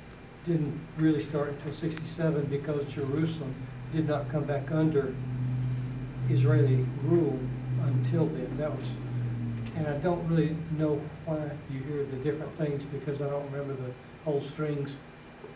didn't 0.46 0.78
really 0.98 1.20
start 1.20 1.48
until 1.48 1.72
sixty-seven 1.72 2.46
because 2.46 2.86
Jerusalem 2.86 3.54
did 3.92 4.06
not 4.06 4.28
come 4.30 4.44
back 4.44 4.70
under 4.70 5.14
Israeli 6.32 6.86
rule 7.04 7.38
until 7.82 8.26
then. 8.26 8.56
That 8.58 8.74
was, 8.74 8.86
and 9.76 9.86
I 9.86 9.96
don't 9.98 10.26
really 10.28 10.56
know 10.78 11.00
why 11.24 11.50
you 11.70 11.80
hear 11.80 12.04
the 12.04 12.16
different 12.16 12.52
things 12.52 12.84
because 12.84 13.20
I 13.20 13.28
don't 13.28 13.50
remember 13.50 13.74
the 13.74 13.92
whole 14.24 14.40
strings 14.40 14.98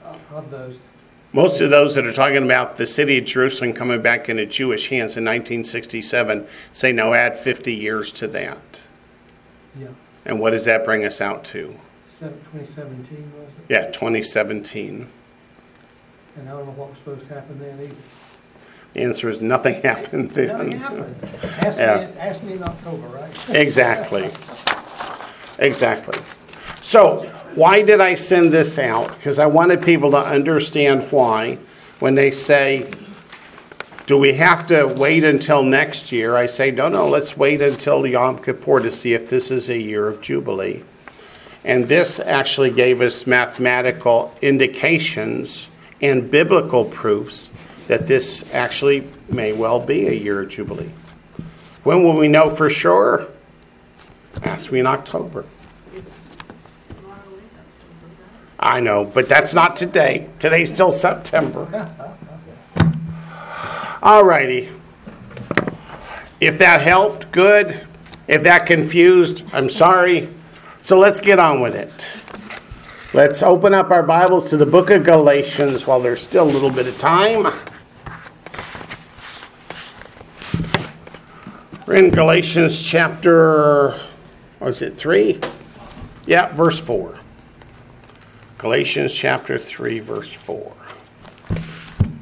of 0.05 0.21
of 0.33 0.51
those. 0.51 0.79
Most 1.33 1.61
of 1.61 1.69
those 1.71 1.97
that 1.97 2.07
are 2.07 2.13
talking 2.13 2.45
about 2.45 2.77
the 2.77 2.87
city 2.87 3.19
of 3.19 3.25
Jerusalem 3.25 3.73
coming 3.73 4.01
back 4.01 4.29
into 4.29 4.47
Jewish 4.47 4.89
hands 4.89 5.17
in 5.17 5.25
1967 5.25 6.47
say 6.73 6.93
no, 6.93 7.13
add 7.13 7.37
50 7.37 7.75
years 7.75 8.13
to 8.13 8.29
that. 8.29 8.83
Yeah, 9.77 9.89
And 10.25 10.39
what 10.39 10.51
does 10.51 10.65
that 10.67 10.85
bring 10.85 11.05
us 11.05 11.21
out 11.21 11.43
to? 11.47 11.81
2017, 12.21 13.33
was 13.37 13.49
it? 13.49 13.55
Yeah, 13.69 13.91
2017. 13.91 15.09
And 16.37 16.49
I 16.49 16.53
don't 16.53 16.67
know 16.67 16.73
what 16.73 16.91
was 16.91 16.99
supposed 16.99 17.27
to 17.27 17.35
happen 17.35 17.59
then 17.59 17.81
either. 17.81 17.95
The 18.95 19.03
answer 19.03 19.29
is 19.29 19.41
nothing 19.43 19.83
happened 19.83 20.35
Nothing 20.37 20.71
then. 20.71 20.79
happened. 20.79 21.17
Ask 21.43 21.79
me, 21.79 21.85
Yeah. 21.85 22.09
ask 22.19 22.43
me 22.43 22.53
in 22.55 22.63
October, 22.63 23.07
right? 23.09 23.51
Exactly. 23.51 24.31
Exactly. 25.59 26.19
So, 26.81 27.31
why 27.55 27.83
did 27.83 28.01
I 28.01 28.15
send 28.15 28.53
this 28.53 28.79
out? 28.79 29.17
Because 29.17 29.39
I 29.39 29.47
wanted 29.47 29.83
people 29.83 30.11
to 30.13 30.19
understand 30.19 31.11
why. 31.13 31.59
When 32.01 32.17
they 32.17 32.31
say, 32.33 32.93
do 34.07 34.19
we 34.19 34.35
have 34.35 34.67
to 34.67 34.87
wait 34.87 35.23
until 35.25 35.63
next 35.63 36.11
year? 36.13 36.37
I 36.37 36.47
say, 36.47 36.71
no, 36.71 36.89
no, 36.89 37.09
let's 37.09 37.37
wait 37.37 37.63
until 37.63 38.05
Yom 38.07 38.39
Kippur 38.43 38.81
to 38.81 38.91
see 38.91 39.15
if 39.15 39.29
this 39.29 39.51
is 39.51 39.71
a 39.71 39.79
year 39.79 40.09
of 40.09 40.21
Jubilee. 40.21 40.83
And 41.65 41.89
this 41.89 42.21
actually 42.21 42.71
gave 42.71 43.01
us 43.01 43.27
mathematical 43.27 44.35
indications 44.43 45.69
and 46.03 46.31
biblical 46.31 46.85
proofs 46.85 47.51
that 47.89 48.07
this 48.07 48.45
actually 48.55 49.09
may 49.29 49.53
well 49.53 49.81
be 49.81 50.07
a 50.07 50.13
year 50.13 50.43
of 50.43 50.49
Jubilee. 50.49 50.91
When 51.83 52.03
will 52.03 52.17
we 52.17 52.29
know 52.29 52.51
for 52.51 52.71
sure? 52.71 53.29
Ask 54.43 54.73
me 54.73 54.81
in 54.81 54.87
October. 54.87 55.45
I 58.59 58.81
know, 58.81 59.05
but 59.05 59.29
that's 59.29 59.53
not 59.53 59.77
today. 59.77 60.31
Today's 60.39 60.73
still 60.73 60.91
September. 60.91 61.91
All 64.03 64.25
righty. 64.25 64.71
If 66.41 66.59
that 66.59 66.81
helped, 66.81 67.31
good. 67.31 67.85
If 68.27 68.43
that 68.45 68.65
confused, 68.67 69.45
I'm 69.53 69.69
sorry. 69.69 70.31
So 70.81 70.99
let's 70.99 71.21
get 71.21 71.39
on 71.39 71.61
with 71.61 71.75
it. 71.75 72.11
Let's 73.15 73.43
open 73.43 73.75
up 73.75 73.91
our 73.91 74.03
Bibles 74.03 74.51
to 74.51 74.57
the 74.57 74.67
book 74.67 74.91
of 74.91 75.05
Galatians 75.05 75.87
while 75.87 76.01
there's 76.01 76.23
still 76.23 76.45
a 76.45 76.51
little 76.51 76.71
bit 76.71 76.87
of 76.87 76.99
time. 76.99 77.47
We're 81.87 81.97
in 81.97 82.11
Galatians 82.11 82.81
chapter, 82.81 84.01
was 84.59 84.81
it 84.81 84.97
three? 84.97 85.39
Yeah, 86.27 86.55
verse 86.55 86.81
four. 86.81 87.19
Galatians 88.57 89.13
chapter 89.13 89.59
3, 89.59 89.99
verse 89.99 90.33
4. 90.33 90.73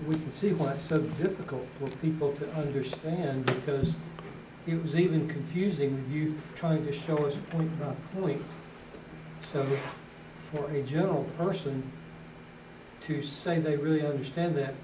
We 0.08 0.16
can 0.16 0.32
see 0.32 0.52
why 0.52 0.72
it's 0.72 0.82
so 0.82 0.98
difficult 0.98 1.68
for 1.68 1.88
people 1.98 2.32
to 2.32 2.52
understand 2.54 3.46
because 3.46 3.94
it 4.66 4.82
was 4.82 4.96
even 4.96 5.28
confusing 5.28 5.94
with 5.94 6.10
you 6.10 6.34
trying 6.56 6.84
to 6.84 6.92
show 6.92 7.18
us 7.18 7.36
point 7.50 7.78
by 7.78 7.94
point. 8.18 8.42
So 9.42 9.64
for 10.50 10.68
a 10.70 10.82
general 10.82 11.22
person 11.38 11.84
to 13.02 13.22
say 13.22 13.60
they 13.60 13.76
really 13.76 14.04
understand 14.04 14.56
that, 14.56 14.74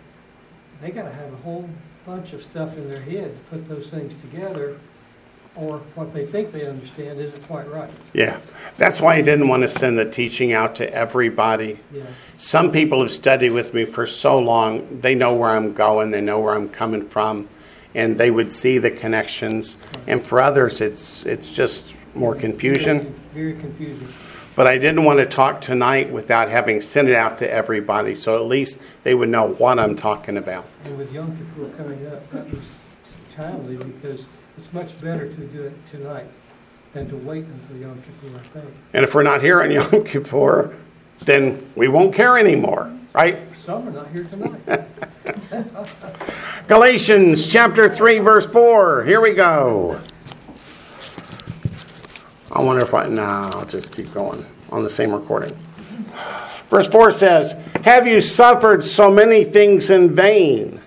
they 0.81 0.93
gotta 0.93 1.13
have 1.13 1.33
a 1.33 1.37
whole 1.39 1.69
bunch 2.09 2.33
of 2.33 2.43
stuff 2.43 2.79
in 2.79 2.91
their 2.91 3.03
head 3.03 3.35
to 3.35 3.57
put 3.57 3.69
those 3.69 3.91
things 3.91 4.15
together, 4.23 4.79
or 5.55 5.79
what 5.95 6.15
they 6.15 6.25
think 6.25 6.53
they 6.53 6.67
understand 6.67 7.21
isn't 7.21 7.47
quite 7.47 7.71
right. 7.71 7.91
Yeah, 8.15 8.41
that's 8.79 8.99
why 8.99 9.17
I 9.17 9.21
didn't 9.21 9.49
want 9.49 9.63
to 9.65 9.69
send 9.69 9.99
the 9.99 10.09
teaching 10.09 10.51
out 10.55 10.75
to 10.77 10.91
everybody. 10.91 11.81
Yeah, 11.93 12.05
Some 12.39 12.73
people 12.73 13.03
have 13.03 13.11
studied 13.11 13.53
with 13.53 13.75
me 13.75 13.85
for 13.85 14.07
so 14.07 14.39
long, 14.39 15.01
they 15.03 15.15
know 15.15 15.35
where 15.35 15.51
I'm 15.51 15.75
going, 15.75 16.11
they 16.11 16.23
know 16.23 16.41
where 16.41 16.55
I'm 16.55 16.71
coming 16.71 17.07
from, 17.07 17.47
and 17.95 18.17
they 18.17 18.31
would 18.31 18.53
see 18.53 18.79
the 18.79 18.91
connections. 18.91 19.77
And 20.07 20.23
for 20.23 20.41
others, 20.41 20.81
it's, 20.81 21.27
it's 21.27 21.55
just 21.55 21.95
more 22.15 22.35
confusion. 22.35 23.21
Very 23.35 23.53
confusing. 23.53 24.09
But 24.59 24.67
I 24.67 24.77
didn't 24.77 25.05
want 25.05 25.21
to 25.21 25.25
talk 25.25 25.61
tonight 25.61 26.11
without 26.11 26.51
having 26.51 26.81
sent 26.81 27.09
it 27.09 27.15
out 27.15 27.39
to 27.39 27.49
everybody, 27.49 28.17
so 28.17 28.35
at 28.35 28.49
least 28.49 28.81
they 29.05 29.15
would 29.15 29.29
know 29.29 29.47
what 29.47 29.79
I'm 29.79 29.95
talking 29.95 30.37
about. 30.37 30.67
And 30.85 30.99
with 30.99 31.13
Yom 31.13 31.39
Kippur 31.39 31.71
coming 31.77 32.05
up, 32.09 32.29
that 32.33 32.51
was 32.51 32.69
timely 33.33 33.77
because 33.77 34.27
it's 34.57 34.73
much 34.73 35.01
better 35.01 35.33
to 35.33 35.41
do 35.47 35.63
it 35.63 35.87
tonight 35.87 36.27
than 36.93 37.09
to 37.09 37.17
wait 37.19 37.45
until 37.45 37.77
Yom 37.77 38.03
Kippur, 38.03 38.37
I 38.37 38.43
think. 38.43 38.75
And 38.95 39.05
if 39.05 39.15
we're 39.15 39.23
not 39.23 39.43
here 39.43 39.63
on 39.63 39.71
Yom 39.93 40.03
Kippur, 40.03 40.75
then 41.21 41.65
we 41.77 41.87
won't 41.87 42.13
care 42.13 42.37
anymore, 42.37 42.93
right? 43.13 43.39
Some 43.57 43.87
are 43.87 43.93
not 43.93 44.09
here 44.09 44.25
tonight. 44.25 44.89
Galatians 46.67 47.47
chapter 47.47 47.89
3, 47.89 48.19
verse 48.19 48.49
4. 48.49 49.05
Here 49.05 49.21
we 49.21 49.35
go. 49.35 50.01
I 52.53 52.63
wonder 52.63 52.83
if 52.83 52.95
I. 52.95 53.09
No, 53.09 53.23
I'll 53.23 53.67
just 53.67 53.93
keep 53.93 54.13
going 54.13 54.45
on 54.71 54.83
the 54.83 54.91
same 54.91 55.13
recording. 55.13 55.57
Verse 56.69 56.89
4 56.89 57.13
says, 57.13 57.57
Have 57.85 58.07
you 58.07 58.21
suffered 58.21 58.85
so 58.85 59.11
many 59.11 59.45
things 59.45 59.91
in 59.91 60.15
vain? 60.15 60.81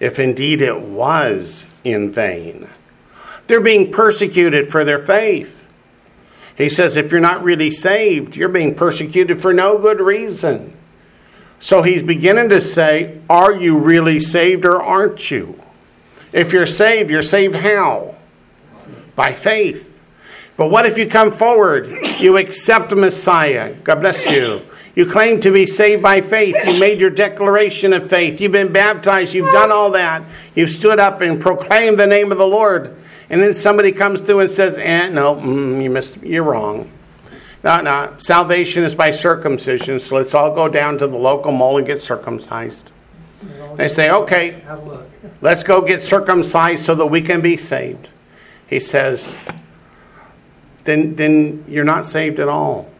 If 0.00 0.18
indeed 0.18 0.60
it 0.60 0.80
was 0.80 1.66
in 1.84 2.12
vain. 2.12 2.68
They're 3.46 3.60
being 3.60 3.92
persecuted 3.92 4.70
for 4.70 4.84
their 4.84 4.98
faith. 4.98 5.64
He 6.56 6.68
says, 6.68 6.96
If 6.96 7.12
you're 7.12 7.20
not 7.20 7.42
really 7.42 7.70
saved, 7.70 8.36
you're 8.36 8.48
being 8.48 8.74
persecuted 8.74 9.40
for 9.40 9.52
no 9.52 9.78
good 9.78 10.00
reason. 10.00 10.76
So 11.60 11.82
he's 11.82 12.02
beginning 12.02 12.48
to 12.48 12.60
say, 12.60 13.20
Are 13.28 13.52
you 13.52 13.78
really 13.78 14.18
saved 14.18 14.64
or 14.64 14.82
aren't 14.82 15.30
you? 15.30 15.60
If 16.32 16.52
you're 16.52 16.66
saved, 16.66 17.10
you're 17.10 17.22
saved 17.22 17.56
how? 17.56 18.16
By 19.14 19.32
faith. 19.32 19.91
But 20.62 20.70
what 20.70 20.86
if 20.86 20.96
you 20.96 21.08
come 21.08 21.32
forward, 21.32 21.90
you 22.20 22.36
accept 22.36 22.94
Messiah? 22.94 23.74
God 23.82 23.96
bless 23.96 24.30
you. 24.30 24.62
You 24.94 25.06
claim 25.06 25.40
to 25.40 25.50
be 25.50 25.66
saved 25.66 26.04
by 26.04 26.20
faith. 26.20 26.54
You 26.64 26.78
made 26.78 27.00
your 27.00 27.10
declaration 27.10 27.92
of 27.92 28.08
faith. 28.08 28.40
You've 28.40 28.52
been 28.52 28.72
baptized. 28.72 29.34
You've 29.34 29.50
done 29.50 29.72
all 29.72 29.90
that. 29.90 30.22
You've 30.54 30.70
stood 30.70 31.00
up 31.00 31.20
and 31.20 31.40
proclaimed 31.40 31.98
the 31.98 32.06
name 32.06 32.30
of 32.30 32.38
the 32.38 32.46
Lord. 32.46 32.96
And 33.28 33.42
then 33.42 33.54
somebody 33.54 33.90
comes 33.90 34.20
through 34.20 34.38
and 34.38 34.48
says, 34.48 34.78
eh, 34.78 35.08
no, 35.08 35.34
mm, 35.34 35.82
you 35.82 35.90
missed, 35.90 36.18
you're 36.18 36.44
wrong. 36.44 36.88
No, 37.64 37.80
no. 37.80 38.14
Salvation 38.18 38.84
is 38.84 38.94
by 38.94 39.10
circumcision, 39.10 39.98
so 39.98 40.14
let's 40.14 40.32
all 40.32 40.54
go 40.54 40.68
down 40.68 40.96
to 40.98 41.08
the 41.08 41.18
local 41.18 41.50
mall 41.50 41.76
and 41.76 41.84
get 41.84 42.00
circumcised. 42.00 42.92
They 43.74 43.88
say, 43.88 44.12
okay, 44.12 44.60
Have 44.60 44.78
a 44.78 44.84
look. 44.84 45.10
let's 45.40 45.64
go 45.64 45.82
get 45.82 46.02
circumcised 46.02 46.84
so 46.84 46.94
that 46.94 47.06
we 47.06 47.20
can 47.20 47.40
be 47.40 47.56
saved. 47.56 48.10
He 48.68 48.78
says, 48.78 49.36
then, 50.84 51.16
then 51.16 51.64
you're 51.68 51.84
not 51.84 52.04
saved 52.04 52.38
at 52.40 52.48
all. 52.48 52.90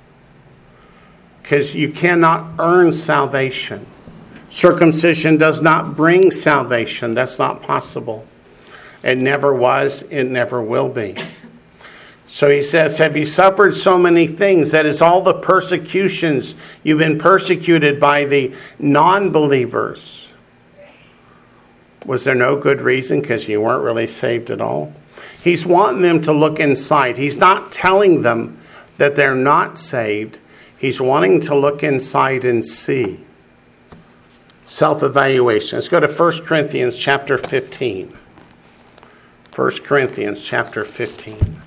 Because 1.42 1.74
you 1.74 1.90
cannot 1.90 2.52
earn 2.58 2.92
salvation. 2.92 3.86
Circumcision 4.48 5.36
does 5.36 5.60
not 5.60 5.96
bring 5.96 6.30
salvation. 6.30 7.14
That's 7.14 7.38
not 7.38 7.62
possible. 7.62 8.26
It 9.02 9.18
never 9.18 9.52
was, 9.52 10.02
it 10.02 10.24
never 10.24 10.62
will 10.62 10.88
be. 10.88 11.16
So 12.28 12.48
he 12.48 12.62
says, 12.62 12.98
Have 12.98 13.16
you 13.16 13.26
suffered 13.26 13.74
so 13.74 13.98
many 13.98 14.26
things? 14.26 14.70
That 14.70 14.86
is 14.86 15.02
all 15.02 15.22
the 15.22 15.34
persecutions. 15.34 16.54
You've 16.82 16.98
been 16.98 17.18
persecuted 17.18 18.00
by 18.00 18.24
the 18.24 18.54
non 18.78 19.30
believers. 19.30 20.32
Was 22.06 22.24
there 22.24 22.34
no 22.34 22.56
good 22.56 22.80
reason? 22.80 23.20
Because 23.20 23.48
you 23.48 23.60
weren't 23.60 23.84
really 23.84 24.06
saved 24.06 24.50
at 24.50 24.60
all? 24.60 24.94
He's 25.42 25.66
wanting 25.66 26.02
them 26.02 26.20
to 26.22 26.32
look 26.32 26.60
inside. 26.60 27.16
He's 27.16 27.36
not 27.36 27.72
telling 27.72 28.22
them 28.22 28.60
that 28.98 29.16
they're 29.16 29.34
not 29.34 29.78
saved. 29.78 30.38
He's 30.76 31.00
wanting 31.00 31.40
to 31.40 31.54
look 31.54 31.82
inside 31.82 32.44
and 32.44 32.64
see. 32.64 33.24
Self 34.64 35.02
evaluation. 35.02 35.76
Let's 35.76 35.88
go 35.88 36.00
to 36.00 36.06
1 36.06 36.44
Corinthians 36.44 36.96
chapter 36.96 37.36
15. 37.36 38.16
1 39.54 39.70
Corinthians 39.84 40.44
chapter 40.44 40.84
15. 40.84 41.62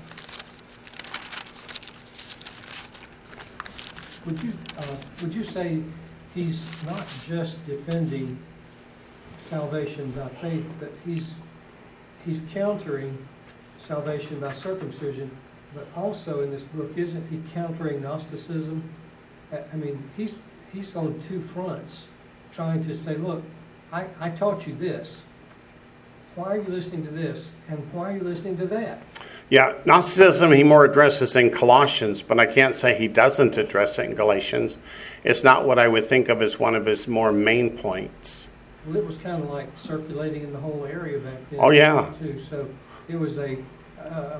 would 4.26 4.42
you, 4.42 4.54
uh, 4.78 4.96
would 5.22 5.34
you 5.34 5.44
say 5.44 5.82
he's 6.34 6.66
not 6.86 7.06
just 7.26 7.64
defending 7.66 8.38
salvation 9.38 10.12
by 10.12 10.28
faith, 10.28 10.66
but 10.80 10.92
he's, 11.06 11.36
he's 12.26 12.42
countering 12.52 13.18
salvation 13.86 14.40
by 14.40 14.54
circumcision, 14.54 15.30
but 15.74 15.88
also 15.96 16.42
in 16.42 16.52
this 16.52 16.64
book, 16.64 16.98
isn't 16.98 17.30
he 17.30 17.42
countering 17.54 18.02
Gnosticism? 18.02 18.84
I, 19.52 19.60
I 19.72 19.76
mean, 19.76 20.04
he's, 20.18 20.40
he's 20.74 20.96
on 20.96 21.20
two 21.20 21.42
fronts, 21.42 22.08
trying 22.52 22.86
to 22.88 22.96
say, 22.96 23.16
look, 23.16 23.44
I, 23.92 24.06
I 24.20 24.30
taught 24.30 24.68
you 24.68 24.76
this. 24.76 25.22
Why 26.36 26.56
are 26.56 26.58
you 26.58 26.68
listening 26.68 27.06
to 27.06 27.12
this? 27.12 27.52
And 27.70 27.80
why 27.94 28.12
are 28.12 28.18
you 28.18 28.24
listening 28.24 28.58
to 28.58 28.66
that? 28.68 29.02
Yeah, 29.50 29.76
Gnosticism 29.86 30.52
he 30.52 30.64
more 30.64 30.84
addresses 30.84 31.36
in 31.36 31.52
Colossians, 31.52 32.22
but 32.22 32.40
I 32.40 32.46
can't 32.46 32.74
say 32.74 32.98
he 32.98 33.08
doesn't 33.08 33.58
address 33.58 34.00
it 34.00 34.06
in 34.06 34.16
Galatians. 34.16 34.78
It's 35.24 35.44
not 35.44 35.66
what 35.66 35.78
I 35.78 35.88
would 35.88 36.06
think 36.06 36.30
of 36.30 36.42
as 36.42 36.60
one 36.60 36.76
of 36.76 36.88
his 36.88 37.08
more 37.08 37.32
main 37.32 37.78
points. 37.78 38.48
Well, 38.86 38.98
it 38.98 39.06
was 39.06 39.18
kind 39.18 39.44
of 39.44 39.50
like 39.50 39.70
circulating 39.78 40.44
in 40.44 40.52
the 40.52 40.60
whole 40.60 40.86
area 40.86 41.20
back 41.20 41.38
then. 41.50 41.60
Oh, 41.62 41.70
yeah. 41.70 42.12
Too, 42.20 42.42
so 42.50 42.68
it 43.08 43.16
was 43.20 43.38
a, 43.38 43.58
uh, 44.06 44.40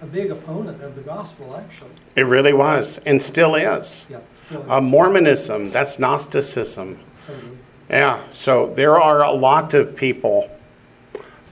a 0.00 0.06
big 0.06 0.30
opponent 0.30 0.82
of 0.82 0.94
the 0.96 1.02
gospel, 1.02 1.54
actually. 1.56 1.90
It 2.16 2.22
really 2.26 2.52
was, 2.52 2.98
and 3.06 3.22
still 3.22 3.54
is. 3.54 4.06
Yeah, 4.10 4.18
still, 4.46 4.64
Uh, 4.70 4.80
Mormonism, 4.80 5.70
that's 5.70 5.98
Gnosticism. 5.98 6.98
totally. 7.26 7.58
Yeah, 7.88 8.20
so 8.30 8.72
there 8.74 9.00
are 9.00 9.22
a 9.22 9.32
lot 9.32 9.74
of 9.74 9.94
people 9.96 10.50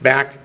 back 0.01 0.37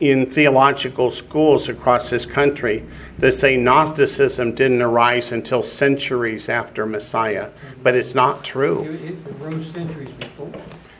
in 0.00 0.26
theological 0.26 1.10
schools 1.10 1.68
across 1.68 2.10
this 2.10 2.26
country 2.26 2.82
that 3.18 3.32
say 3.32 3.56
Gnosticism 3.56 4.52
didn't 4.54 4.82
arise 4.82 5.30
until 5.30 5.62
centuries 5.62 6.48
after 6.48 6.84
Messiah, 6.84 7.50
but 7.82 7.94
it's 7.94 8.14
not 8.14 8.38
It, 8.38 8.44
true. 8.44 8.82
it 9.04 9.16
rose 9.38 9.66
centuries 9.66 10.10
before. 10.12 10.50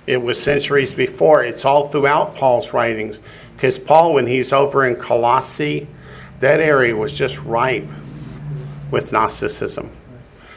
It 0.06 0.22
was 0.22 0.40
centuries 0.40 0.94
before. 0.94 1.42
It's 1.42 1.64
all 1.64 1.88
throughout 1.88 2.36
Paul's 2.36 2.72
writings. 2.72 3.20
Because 3.64 3.78
Paul, 3.78 4.12
when 4.12 4.26
he's 4.26 4.52
over 4.52 4.84
in 4.84 4.96
Colossae, 4.96 5.88
that 6.40 6.60
area 6.60 6.94
was 6.94 7.16
just 7.16 7.40
ripe 7.40 7.88
with 8.90 9.10
Gnosticism. 9.10 9.90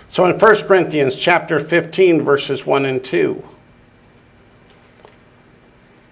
So 0.09 0.25
in 0.25 0.37
1 0.37 0.55
Corinthians 0.67 1.15
chapter 1.15 1.57
15, 1.61 2.21
verses 2.23 2.65
1 2.65 2.85
and 2.85 3.01
2, 3.01 3.47
it 5.05 5.09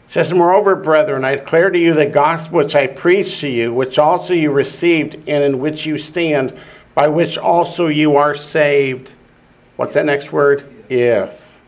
says, 0.08 0.32
Moreover, 0.32 0.74
brethren, 0.74 1.26
I 1.26 1.36
declare 1.36 1.70
to 1.70 1.78
you 1.78 1.94
the 1.94 2.06
gospel 2.06 2.60
which 2.60 2.76
I 2.76 2.88
preached 2.88 3.42
to 3.42 3.50
you, 3.50 3.74
which 3.74 4.00
also 4.00 4.34
you 4.34 4.54
received, 4.54 5.16
and 5.28 5.44
in 5.44 5.60
which 5.60 5.86
you 5.86 5.98
stand, 5.98 6.58
by 6.94 7.10
which 7.10 7.38
also 7.38 7.88
you 7.88 8.16
are 8.16 8.34
saved. 8.34 9.16
What's 9.76 9.96
that 9.96 10.06
next 10.06 10.32
word? 10.32 10.74
If. 10.88 11.60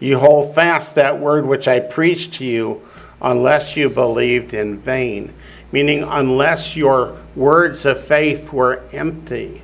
You 0.00 0.18
hold 0.18 0.56
fast 0.56 0.96
that 0.96 1.20
word 1.20 1.46
which 1.46 1.68
I 1.68 1.78
preached 1.78 2.32
to 2.34 2.44
you, 2.44 2.85
unless 3.20 3.76
you 3.76 3.88
believed 3.88 4.52
in 4.54 4.78
vain. 4.78 5.32
Meaning, 5.72 6.02
unless 6.02 6.76
your 6.76 7.16
words 7.34 7.84
of 7.84 8.00
faith 8.00 8.52
were 8.52 8.82
empty, 8.92 9.62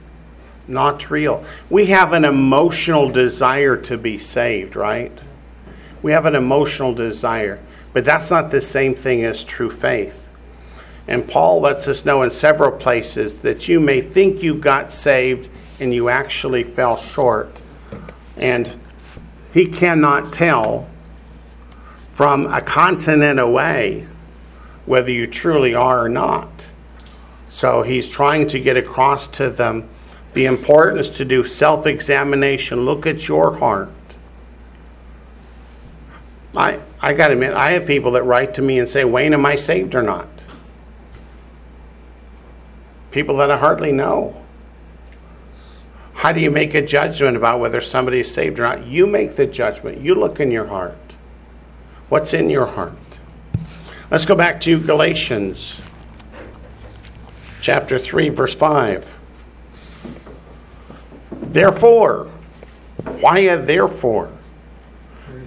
not 0.67 1.11
real. 1.11 1.45
We 1.71 1.87
have 1.87 2.13
an 2.13 2.25
emotional 2.25 3.11
desire 3.11 3.77
to 3.79 3.97
be 3.97 4.19
saved, 4.19 4.77
right? 4.77 5.17
We 6.03 6.13
have 6.13 6.27
an 6.27 6.35
emotional 6.35 6.95
desire, 6.95 7.61
but 7.93 8.05
that's 8.05 8.31
not 8.31 8.51
the 8.51 8.61
same 8.61 8.95
thing 8.95 9.25
as 9.25 9.45
true 9.45 9.71
faith. 9.71 10.31
And 11.07 11.29
Paul 11.29 11.61
lets 11.61 11.89
us 11.89 12.05
know 12.05 12.23
in 12.23 12.31
several 12.31 12.73
places 12.73 13.37
that 13.37 13.69
you 13.69 13.81
may 13.81 14.01
think 14.01 14.43
you 14.43 14.55
got 14.55 14.93
saved 14.93 15.49
and 15.81 15.93
you 15.93 16.09
actually 16.09 16.63
fell 16.63 16.97
short. 16.97 17.61
And 18.37 18.79
he 19.53 19.67
cannot 19.67 20.33
tell 20.33 20.89
from 22.13 22.47
a 22.47 22.61
continent 22.61 23.41
away 23.41 24.07
whether 24.85 25.11
you 25.11 25.27
truly 25.27 25.75
are 25.75 26.05
or 26.05 26.09
not. 26.09 26.69
So 27.49 27.83
he's 27.83 28.09
trying 28.09 28.47
to 28.49 28.61
get 28.61 28.77
across 28.77 29.29
to 29.29 29.51
them 29.51 29.89
the 30.33 30.47
importance 30.47 31.11
to 31.11 31.25
do 31.25 31.45
self 31.45 31.87
examination. 31.87 32.85
Look 32.85 33.07
at 33.07 33.29
your 33.29 33.59
heart. 33.59 33.91
I, 36.57 36.81
I 37.01 37.13
got 37.15 37.29
to 37.29 37.35
admit, 37.35 37.55
I 37.55 37.73
have 37.73 37.87
people 37.87 38.13
that 38.13 38.23
write 38.25 38.55
to 38.55 38.63
me 38.63 38.79
and 38.79 38.87
say, 38.87 39.05
Wayne, 39.05 39.33
am 39.33 39.47
I 39.47 39.57
saved 39.57 39.95
or 39.95 40.03
not? 40.03 40.29
People 43.11 43.37
that 43.39 43.51
I 43.51 43.59
hardly 43.59 43.93
know. 43.93 44.43
How 46.15 46.33
do 46.33 46.41
you 46.41 46.51
make 46.51 46.75
a 46.75 46.83
judgment 46.83 47.37
about 47.37 47.59
whether 47.59 47.81
somebody 47.81 48.21
is 48.21 48.33
saved 48.33 48.59
or 48.59 48.63
not? 48.63 48.87
You 48.87 49.07
make 49.07 49.37
the 49.37 49.47
judgment. 49.47 50.01
You 50.01 50.15
look 50.15 50.41
in 50.41 50.51
your 50.51 50.67
heart. 50.67 50.97
What's 52.13 52.35
in 52.35 52.51
your 52.51 52.67
heart? 52.67 52.93
Let's 54.11 54.27
go 54.27 54.35
back 54.35 54.61
to 54.61 54.79
Galatians 54.79 55.81
chapter 57.63 57.99
3, 57.99 58.29
verse 58.29 58.55
5. 58.55 59.11
Therefore, 61.33 62.31
why 63.03 63.39
a 63.39 63.57
therefore? 63.57 64.31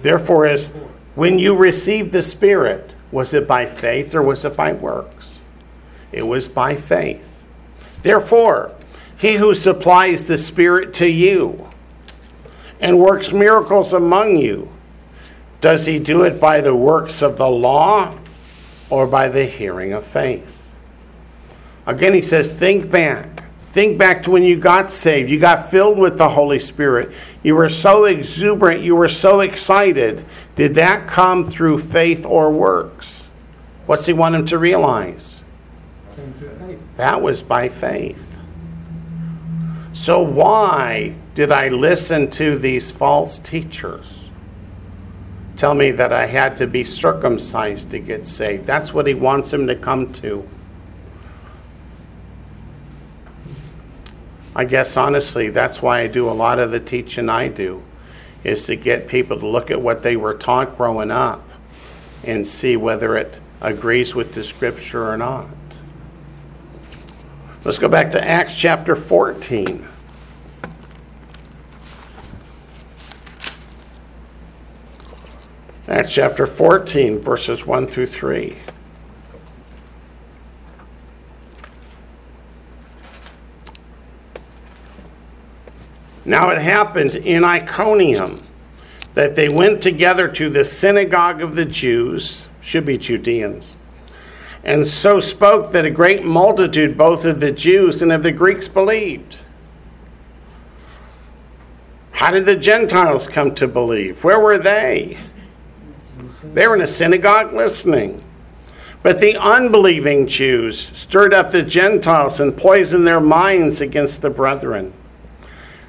Therefore 0.02 0.44
is 0.44 0.66
when 1.14 1.38
you 1.38 1.54
received 1.54 2.10
the 2.10 2.20
Spirit, 2.20 2.96
was 3.12 3.32
it 3.32 3.46
by 3.46 3.64
faith 3.64 4.12
or 4.12 4.22
was 4.22 4.44
it 4.44 4.56
by 4.56 4.72
works? 4.72 5.38
It 6.10 6.26
was 6.26 6.48
by 6.48 6.74
faith. 6.74 7.44
Therefore, 8.02 8.74
he 9.16 9.34
who 9.34 9.54
supplies 9.54 10.24
the 10.24 10.36
Spirit 10.36 10.92
to 10.94 11.06
you 11.06 11.68
and 12.80 12.98
works 12.98 13.30
miracles 13.30 13.92
among 13.92 14.38
you, 14.38 14.72
does 15.66 15.86
he 15.86 15.98
do 15.98 16.22
it 16.22 16.40
by 16.40 16.60
the 16.60 16.76
works 16.76 17.22
of 17.22 17.38
the 17.38 17.50
law 17.50 18.16
or 18.88 19.04
by 19.04 19.28
the 19.28 19.46
hearing 19.46 19.92
of 19.92 20.06
faith? 20.06 20.72
Again, 21.84 22.14
he 22.14 22.22
says, 22.22 22.46
think 22.56 22.88
back. 22.88 23.42
Think 23.72 23.98
back 23.98 24.22
to 24.22 24.30
when 24.30 24.44
you 24.44 24.60
got 24.60 24.92
saved. 24.92 25.28
You 25.28 25.40
got 25.40 25.68
filled 25.68 25.98
with 25.98 26.18
the 26.18 26.28
Holy 26.28 26.60
Spirit. 26.60 27.12
You 27.42 27.56
were 27.56 27.68
so 27.68 28.04
exuberant. 28.04 28.82
You 28.82 28.94
were 28.94 29.08
so 29.08 29.40
excited. 29.40 30.24
Did 30.54 30.76
that 30.76 31.08
come 31.08 31.44
through 31.44 31.78
faith 31.78 32.24
or 32.24 32.48
works? 32.48 33.24
What's 33.86 34.06
he 34.06 34.12
want 34.12 34.36
him 34.36 34.46
to 34.46 34.58
realize? 34.58 35.42
Came 36.14 36.32
through 36.34 36.50
faith. 36.60 36.78
That 36.96 37.22
was 37.22 37.42
by 37.42 37.70
faith. 37.70 38.38
So, 39.92 40.22
why 40.22 41.16
did 41.34 41.50
I 41.50 41.66
listen 41.66 42.30
to 42.30 42.56
these 42.56 42.92
false 42.92 43.40
teachers 43.40 44.25
tell 45.56 45.74
me 45.74 45.90
that 45.90 46.12
I 46.12 46.26
had 46.26 46.56
to 46.58 46.66
be 46.66 46.84
circumcised 46.84 47.90
to 47.90 47.98
get 47.98 48.26
saved? 48.26 48.66
That's 48.66 48.92
what 48.92 49.06
he 49.06 49.14
wants 49.14 49.52
him 49.52 49.66
to 49.66 49.74
come 49.74 50.12
to. 50.14 50.48
I 54.54 54.64
guess 54.64 54.96
honestly, 54.96 55.50
that's 55.50 55.82
why 55.82 56.00
I 56.00 56.06
do 56.06 56.28
a 56.28 56.32
lot 56.32 56.58
of 56.58 56.70
the 56.70 56.80
teaching 56.80 57.28
I 57.28 57.48
do, 57.48 57.82
is 58.42 58.64
to 58.66 58.76
get 58.76 59.06
people 59.06 59.38
to 59.38 59.46
look 59.46 59.70
at 59.70 59.82
what 59.82 60.02
they 60.02 60.16
were 60.16 60.32
taught 60.32 60.76
growing 60.76 61.10
up 61.10 61.46
and 62.24 62.46
see 62.46 62.76
whether 62.76 63.16
it 63.16 63.38
agrees 63.60 64.14
with 64.14 64.34
the 64.34 64.42
scripture 64.42 65.10
or 65.10 65.16
not. 65.16 65.48
Let's 67.64 67.78
go 67.78 67.88
back 67.88 68.12
to 68.12 68.24
Acts 68.24 68.56
chapter 68.56 68.96
14. 68.96 69.86
Acts 75.88 76.12
chapter 76.12 76.48
14, 76.48 77.20
verses 77.20 77.64
1 77.64 77.86
through 77.86 78.08
3. 78.08 78.58
Now 86.24 86.50
it 86.50 86.58
happened 86.58 87.14
in 87.14 87.44
Iconium 87.44 88.44
that 89.14 89.36
they 89.36 89.48
went 89.48 89.80
together 89.80 90.26
to 90.26 90.50
the 90.50 90.64
synagogue 90.64 91.40
of 91.40 91.54
the 91.54 91.64
Jews, 91.64 92.48
should 92.60 92.84
be 92.84 92.98
Judeans, 92.98 93.76
and 94.64 94.88
so 94.88 95.20
spoke 95.20 95.70
that 95.70 95.84
a 95.84 95.90
great 95.90 96.24
multitude, 96.24 96.98
both 96.98 97.24
of 97.24 97.38
the 97.38 97.52
Jews 97.52 98.02
and 98.02 98.10
of 98.10 98.24
the 98.24 98.32
Greeks, 98.32 98.66
believed. 98.66 99.38
How 102.10 102.32
did 102.32 102.44
the 102.44 102.56
Gentiles 102.56 103.28
come 103.28 103.54
to 103.54 103.68
believe? 103.68 104.24
Where 104.24 104.40
were 104.40 104.58
they? 104.58 105.16
They 106.54 106.66
were 106.66 106.74
in 106.74 106.80
a 106.80 106.86
synagogue 106.86 107.52
listening. 107.52 108.22
But 109.02 109.20
the 109.20 109.36
unbelieving 109.36 110.26
Jews 110.26 110.90
stirred 110.92 111.32
up 111.32 111.52
the 111.52 111.62
Gentiles 111.62 112.40
and 112.40 112.56
poisoned 112.56 113.06
their 113.06 113.20
minds 113.20 113.80
against 113.80 114.20
the 114.20 114.30
brethren. 114.30 114.92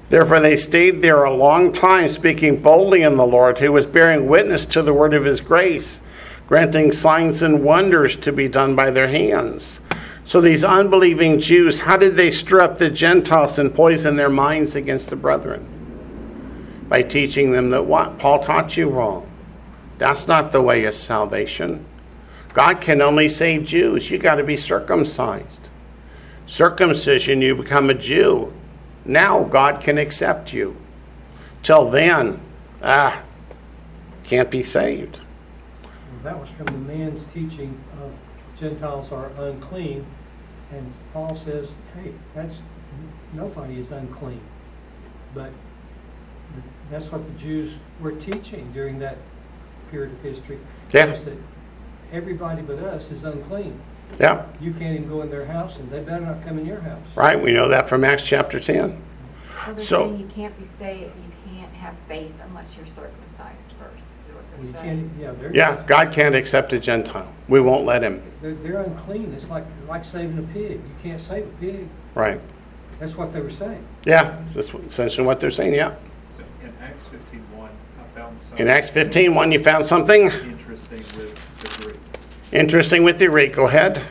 Therefore, 0.09 0.39
they 0.39 0.55
stayed 0.55 1.01
there 1.01 1.23
a 1.23 1.33
long 1.33 1.71
time, 1.71 2.09
speaking 2.09 2.61
boldly 2.61 3.01
in 3.01 3.17
the 3.17 3.25
Lord, 3.25 3.59
who 3.59 3.71
was 3.71 3.85
bearing 3.85 4.27
witness 4.27 4.65
to 4.67 4.81
the 4.81 4.93
word 4.93 5.13
of 5.13 5.25
his 5.25 5.41
grace, 5.41 5.99
granting 6.47 6.91
signs 6.91 7.41
and 7.41 7.63
wonders 7.63 8.15
to 8.17 8.31
be 8.31 8.47
done 8.47 8.75
by 8.75 8.91
their 8.91 9.09
hands. 9.09 9.81
So 10.23 10.39
these 10.39 10.63
unbelieving 10.63 11.39
Jews, 11.39 11.81
how 11.81 11.97
did 11.97 12.15
they 12.15 12.31
stir 12.31 12.61
up 12.61 12.77
the 12.77 12.89
Gentiles 12.89 13.57
and 13.57 13.73
poison 13.73 14.15
their 14.15 14.29
minds 14.29 14.75
against 14.75 15.09
the 15.09 15.15
brethren? 15.15 16.85
By 16.87 17.01
teaching 17.01 17.51
them 17.51 17.69
that 17.71 17.85
what? 17.85 18.19
Paul 18.19 18.39
taught 18.39 18.77
you 18.77 18.89
wrong. 18.89 19.26
That's 19.97 20.27
not 20.27 20.51
the 20.51 20.61
way 20.61 20.85
of 20.85 20.95
salvation. 20.95 21.85
God 22.53 22.81
can 22.81 23.01
only 23.01 23.29
save 23.29 23.65
Jews. 23.65 24.09
You 24.09 24.17
got 24.17 24.35
to 24.35 24.43
be 24.43 24.57
circumcised. 24.57 25.69
Circumcision, 26.45 27.41
you 27.41 27.55
become 27.55 27.89
a 27.89 27.93
Jew. 27.93 28.53
Now 29.05 29.43
God 29.43 29.81
can 29.81 29.97
accept 29.97 30.53
you. 30.53 30.77
Till 31.63 31.89
then, 31.89 32.39
ah, 32.81 33.23
can't 34.23 34.51
be 34.51 34.63
saved. 34.63 35.19
Well, 35.83 35.91
That 36.23 36.39
was 36.39 36.49
from 36.49 36.65
the 36.67 36.93
man's 36.93 37.25
teaching 37.25 37.79
of 38.01 38.11
Gentiles 38.59 39.11
are 39.11 39.31
unclean, 39.37 40.05
and 40.71 40.93
Paul 41.13 41.35
says, 41.35 41.73
hey, 41.95 42.11
that's, 42.33 42.63
nobody 43.33 43.79
is 43.79 43.91
unclean. 43.91 44.41
But 45.33 45.51
that's 46.89 47.11
what 47.11 47.25
the 47.25 47.39
Jews 47.39 47.77
were 47.99 48.13
teaching 48.13 48.71
during 48.71 48.99
that 48.99 49.17
period 49.91 50.13
of 50.13 50.21
history. 50.21 50.59
Yeah. 50.93 51.07
was 51.11 51.25
that 51.25 51.37
Everybody 52.11 52.61
but 52.61 52.79
us 52.79 53.11
is 53.11 53.23
unclean. 53.23 53.79
Yeah, 54.19 54.45
You 54.61 54.71
can't 54.71 54.95
even 54.97 55.09
go 55.09 55.21
in 55.21 55.29
their 55.29 55.45
house, 55.45 55.77
and 55.77 55.91
they 55.91 55.99
better 55.99 56.25
not 56.25 56.41
come 56.45 56.57
in 56.57 56.65
your 56.65 56.79
house. 56.79 57.01
right. 57.15 57.41
We 57.41 57.51
know 57.51 57.67
that 57.67 57.89
from 57.89 58.05
Acts 58.05 58.25
chapter 58.25 58.57
10. 58.59 58.97
So 59.65 59.65
they're 59.73 59.79
So- 59.79 60.07
saying 60.07 60.19
you 60.19 60.27
can't 60.27 60.57
be 60.57 60.65
saved, 60.65 61.11
you 61.17 61.51
can't 61.53 61.73
have 61.73 61.93
faith 62.07 62.31
unless 62.47 62.67
you're 62.77 62.85
circumcised 62.85 63.73
first, 63.77 64.03
is 64.29 64.33
what 64.33 64.65
you 64.65 64.71
they're 64.71 64.81
can't, 64.81 64.99
saying. 64.99 65.11
yeah, 65.19 65.31
they're. 65.37 65.53
Yeah, 65.53 65.83
God 65.85 66.13
can't 66.13 66.35
accept 66.35 66.71
a 66.71 66.79
Gentile. 66.79 67.27
We 67.49 67.59
won't 67.59 67.85
let 67.85 68.01
him. 68.01 68.21
They're, 68.41 68.53
they're 68.53 68.81
unclean. 68.81 69.33
It's 69.35 69.49
like, 69.49 69.65
like 69.89 70.05
saving 70.05 70.37
a 70.39 70.53
pig. 70.53 70.71
You 70.79 70.81
can't 71.03 71.21
save 71.21 71.43
a 71.45 71.49
pig. 71.59 71.87
Right. 72.15 72.39
That's 72.99 73.17
what 73.17 73.33
they 73.33 73.41
were 73.41 73.49
saying. 73.49 73.83
Yeah, 74.05 74.37
that's 74.53 74.69
essentially 74.73 75.27
what 75.27 75.41
they're 75.41 75.51
saying. 75.51 75.73
Yeah. 75.73 75.95
So 76.31 76.43
in 76.63 76.71
Acts 76.81 77.05
fifteen 77.07 77.43
one, 77.53 77.71
I 77.99 78.17
found 78.17 78.36
In 78.55 78.67
Acts 78.67 78.89
15, 78.89 79.35
1, 79.35 79.51
you 79.51 79.59
found 79.59 79.85
something 79.85 80.31
interesting 80.31 80.97
with 81.17 81.59
the 81.59 81.83
Greek. 81.83 81.99
interesting 82.51 83.03
with 83.03 83.19
the 83.19 83.27
Greek. 83.27 83.53
Go 83.53 83.67
ahead. 83.67 84.03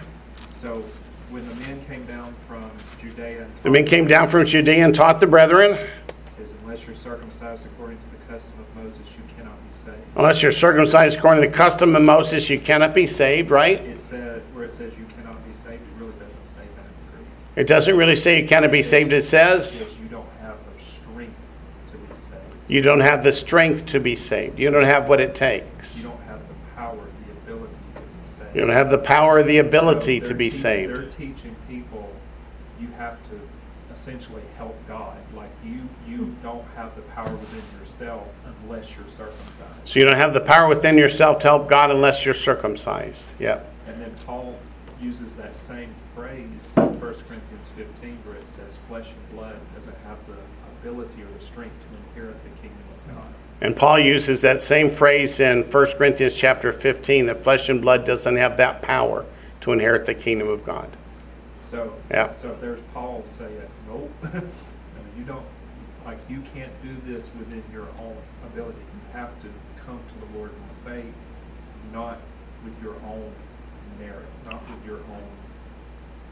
So 0.55 0.85
when 1.31 1.49
the 1.49 1.55
men 1.57 1.85
came 1.87 2.05
down 2.07 2.35
from 2.47 2.71
Judea. 3.01 3.43
and 3.43 3.53
The 3.63 3.71
men 3.71 3.87
came 3.87 4.07
down 4.07 4.29
from 4.29 4.45
Judea 4.47 4.85
and 4.85 4.95
taught 4.95 5.19
the 5.21 5.27
brethren. 5.27 5.73
It 5.73 5.89
says, 6.37 6.51
unless 6.63 6.87
you're 6.87 6.95
circumcised 6.95 7.67
according 7.67 7.99
to 7.99 8.05
the 8.11 8.33
custom 8.33 8.61
of 8.61 8.85
Moses, 8.85 9.07
you 9.17 9.23
cannot 9.37 9.57
be 9.69 9.75
saved. 9.75 9.97
Unless 10.15 10.43
you're 10.43 10.53
circumcised 10.53 11.19
according 11.19 11.43
to 11.43 11.49
the 11.49 11.55
custom 11.57 11.97
of 11.97 12.03
Moses, 12.03 12.49
you 12.49 12.61
cannot 12.61 12.95
be 12.95 13.07
saved, 13.07 13.51
right? 13.51 13.81
It 13.81 13.99
said, 13.99 14.43
where 14.55 14.65
it 14.65 14.73
says 14.73 14.93
you 14.99 15.07
cannot 15.17 15.45
be 15.47 15.55
saved, 15.55 15.83
it 15.83 16.01
really 16.01 16.13
doesn't 16.21 16.47
say 16.47 16.61
that 16.77 16.85
in 16.85 17.17
Greek. 17.17 17.29
It 17.57 17.67
doesn't 17.67 17.97
really 17.97 18.17
say 18.17 18.41
you 18.41 18.47
cannot 18.47 18.71
be 18.71 18.83
saved. 18.85 19.13
It 19.13 19.25
says 19.25 19.79
says 19.79 19.99
you 20.01 20.09
don't 20.09 20.29
have 20.41 20.57
the 20.59 20.85
strength 20.85 21.35
to 21.91 21.97
be 21.99 22.17
saved. 22.17 22.41
You 22.69 22.83
don't 22.83 23.01
have 23.01 23.23
the 23.23 23.33
strength 23.33 23.87
to 23.87 24.01
be 24.01 24.17
saved. 24.17 24.59
You 24.59 24.71
don't 24.71 24.85
have 24.85 25.09
what 25.09 25.21
it 25.21 25.35
takes. 25.35 26.03
You 26.03 26.11
don't 26.11 26.23
have 26.23 26.49
the 26.49 26.55
power, 26.75 26.97
the 26.97 27.33
ability 27.33 27.75
to 27.95 28.01
be 28.01 28.31
saved. 28.31 28.55
You 28.55 28.61
don't 28.63 28.71
have 28.71 28.91
the 28.91 28.99
power 28.99 29.43
the 29.43 29.59
ability 29.59 30.21
So 30.21 30.27
to 30.27 30.35
be 30.35 30.51
te- 30.51 30.57
saved. 30.57 30.95
They're 30.95 31.11
teaching 31.11 31.57
people 31.69 32.11
you 32.81 32.89
have 32.99 33.19
to 33.31 33.41
essentially 33.93 34.43
help 34.57 34.77
God. 34.87 35.17
Like 35.35 35.51
you, 35.65 35.89
you 36.07 36.37
don't 36.43 36.65
have 36.75 36.95
the 36.97 37.03
power 37.03 37.33
within 37.35 37.63
yourself 37.81 38.29
unless 38.63 38.95
you're 38.95 39.09
circumcised. 39.09 39.81
So 39.85 40.01
you 40.01 40.07
don't 40.07 40.17
have 40.17 40.35
the 40.35 40.41
power 40.41 40.69
within 40.69 40.99
yourself 40.99 41.39
to 41.41 41.49
help 41.49 41.69
God 41.69 41.91
unless 41.91 42.25
you're 42.25 42.35
circumcised. 42.35 43.25
Yep. 43.39 43.73
And 43.87 44.01
then 44.03 44.15
Paul 44.25 44.59
uses 45.01 45.37
that 45.37 45.55
same 45.55 45.95
phrase 46.15 46.43
in 46.77 46.83
1 46.83 46.99
Corinthians 47.01 47.69
15 47.77 48.19
where 48.25 48.37
it 48.37 48.47
says 48.47 48.79
flesh 48.89 49.09
and 49.11 49.37
blood 49.37 49.57
doesn't 49.75 49.97
have 50.07 50.19
the 50.27 50.37
ability 50.81 51.23
or 51.23 51.39
the 51.39 51.45
strength 51.45 51.75
to 51.91 51.97
inherit 51.97 52.43
the 52.45 52.51
kingdom 52.61 52.83
of 52.93 53.15
God. 53.15 53.35
And 53.61 53.75
Paul 53.75 53.99
uses 53.99 54.43
that 54.43 54.61
same 54.61 54.91
phrase 54.91 55.41
in 55.41 55.63
1 55.63 55.87
Corinthians 55.97 56.35
chapter 56.37 56.73
15 56.73 57.27
that 57.27 57.43
flesh 57.43 57.69
and 57.69 57.81
blood 57.81 58.05
doesn't 58.05 58.37
have 58.37 58.57
that 58.59 58.83
power 58.83 59.25
to 59.63 59.73
inherit 59.73 60.07
the 60.07 60.15
kingdom 60.15 60.49
of 60.49 60.65
God. 60.65 60.91
So, 61.63 61.95
Yeah. 62.11 62.33
so 62.33 62.57
there's 62.61 62.81
Paul 62.93 63.25
saying, 63.27 63.63
nope, 63.89 64.13
no, 64.23 64.43
you 65.19 65.25
don't, 65.25 65.45
like, 66.05 66.19
you 66.29 66.43
can't 66.55 66.71
do 66.83 66.95
this 67.11 67.31
within 67.39 67.63
your 67.73 67.89
own 67.99 68.17
ability. 68.45 68.79
You 68.79 69.19
have 69.19 69.31
to 69.43 69.49
come 69.85 69.99
to 69.99 70.27
the 70.33 70.39
Lord 70.39 70.51
in 70.51 70.91
faith, 70.93 71.15
not 71.93 72.19
with 72.63 72.81
your 72.83 72.95
own 73.09 73.33
merit, 73.99 74.27
not 74.45 74.61
with 74.69 74.87
your 74.87 74.99
own 74.99 75.25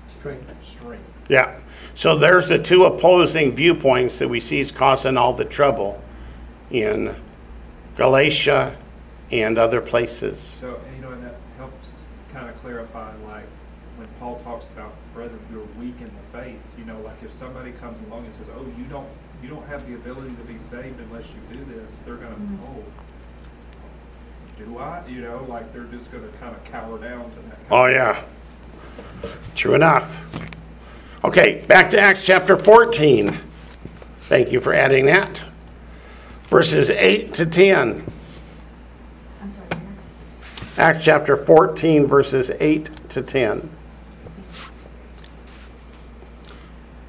strength. 0.08 0.44
strength. 0.62 1.02
Yeah. 1.28 1.58
So 1.94 2.18
there's 2.18 2.48
the 2.48 2.58
two 2.58 2.84
opposing 2.84 3.52
viewpoints 3.52 4.18
that 4.18 4.28
we 4.28 4.40
see 4.40 4.60
is 4.60 4.70
causing 4.70 5.16
all 5.16 5.32
the 5.32 5.44
trouble 5.44 6.03
in 6.70 7.14
Galatia 7.96 8.76
and 9.30 9.58
other 9.58 9.80
places. 9.80 10.40
So, 10.40 10.80
you 10.94 11.02
know, 11.02 11.10
and 11.10 11.22
that 11.24 11.36
helps 11.56 11.96
kind 12.32 12.48
of 12.48 12.56
clarify, 12.60 13.14
like, 13.26 13.46
when 13.96 14.08
Paul 14.18 14.40
talks 14.40 14.66
about 14.68 14.92
brethren 15.12 15.40
who 15.50 15.60
are 15.60 15.80
weak 15.80 15.94
in 16.00 16.06
the 16.06 16.38
faith, 16.38 16.60
you 16.76 16.84
know, 16.84 17.00
like 17.00 17.22
if 17.22 17.32
somebody 17.32 17.72
comes 17.72 18.04
along 18.08 18.24
and 18.24 18.34
says, 18.34 18.48
oh, 18.56 18.66
you 18.76 18.84
don't, 18.90 19.08
you 19.42 19.48
don't 19.48 19.66
have 19.68 19.86
the 19.88 19.94
ability 19.94 20.34
to 20.34 20.42
be 20.42 20.58
saved 20.58 20.98
unless 21.00 21.26
you 21.28 21.56
do 21.56 21.64
this, 21.66 22.00
they're 22.00 22.16
gonna, 22.16 22.34
mm-hmm. 22.34 22.64
oh, 22.64 22.84
do 24.58 24.78
I? 24.78 25.06
You 25.06 25.20
know, 25.22 25.44
like, 25.48 25.72
they're 25.72 25.84
just 25.84 26.10
gonna 26.10 26.28
kind 26.40 26.54
of 26.56 26.64
cower 26.64 26.98
down 26.98 27.30
to 27.30 27.36
that. 27.48 27.58
Oh, 27.70 27.86
yeah. 27.86 28.24
True 29.54 29.74
enough. 29.74 30.24
Okay, 31.22 31.62
back 31.68 31.88
to 31.90 32.00
Acts 32.00 32.24
chapter 32.24 32.56
14. 32.56 33.38
Thank 34.18 34.52
you 34.52 34.60
for 34.60 34.74
adding 34.74 35.06
that. 35.06 35.44
Verses 36.54 36.88
8 36.88 37.34
to 37.34 37.46
10. 37.46 38.04
I'm 39.42 39.52
sorry, 39.52 39.66
Mayor. 39.70 39.80
Acts 40.78 41.04
chapter 41.04 41.34
14, 41.34 42.06
verses 42.06 42.52
8 42.60 43.08
to 43.08 43.22
10. 43.22 43.72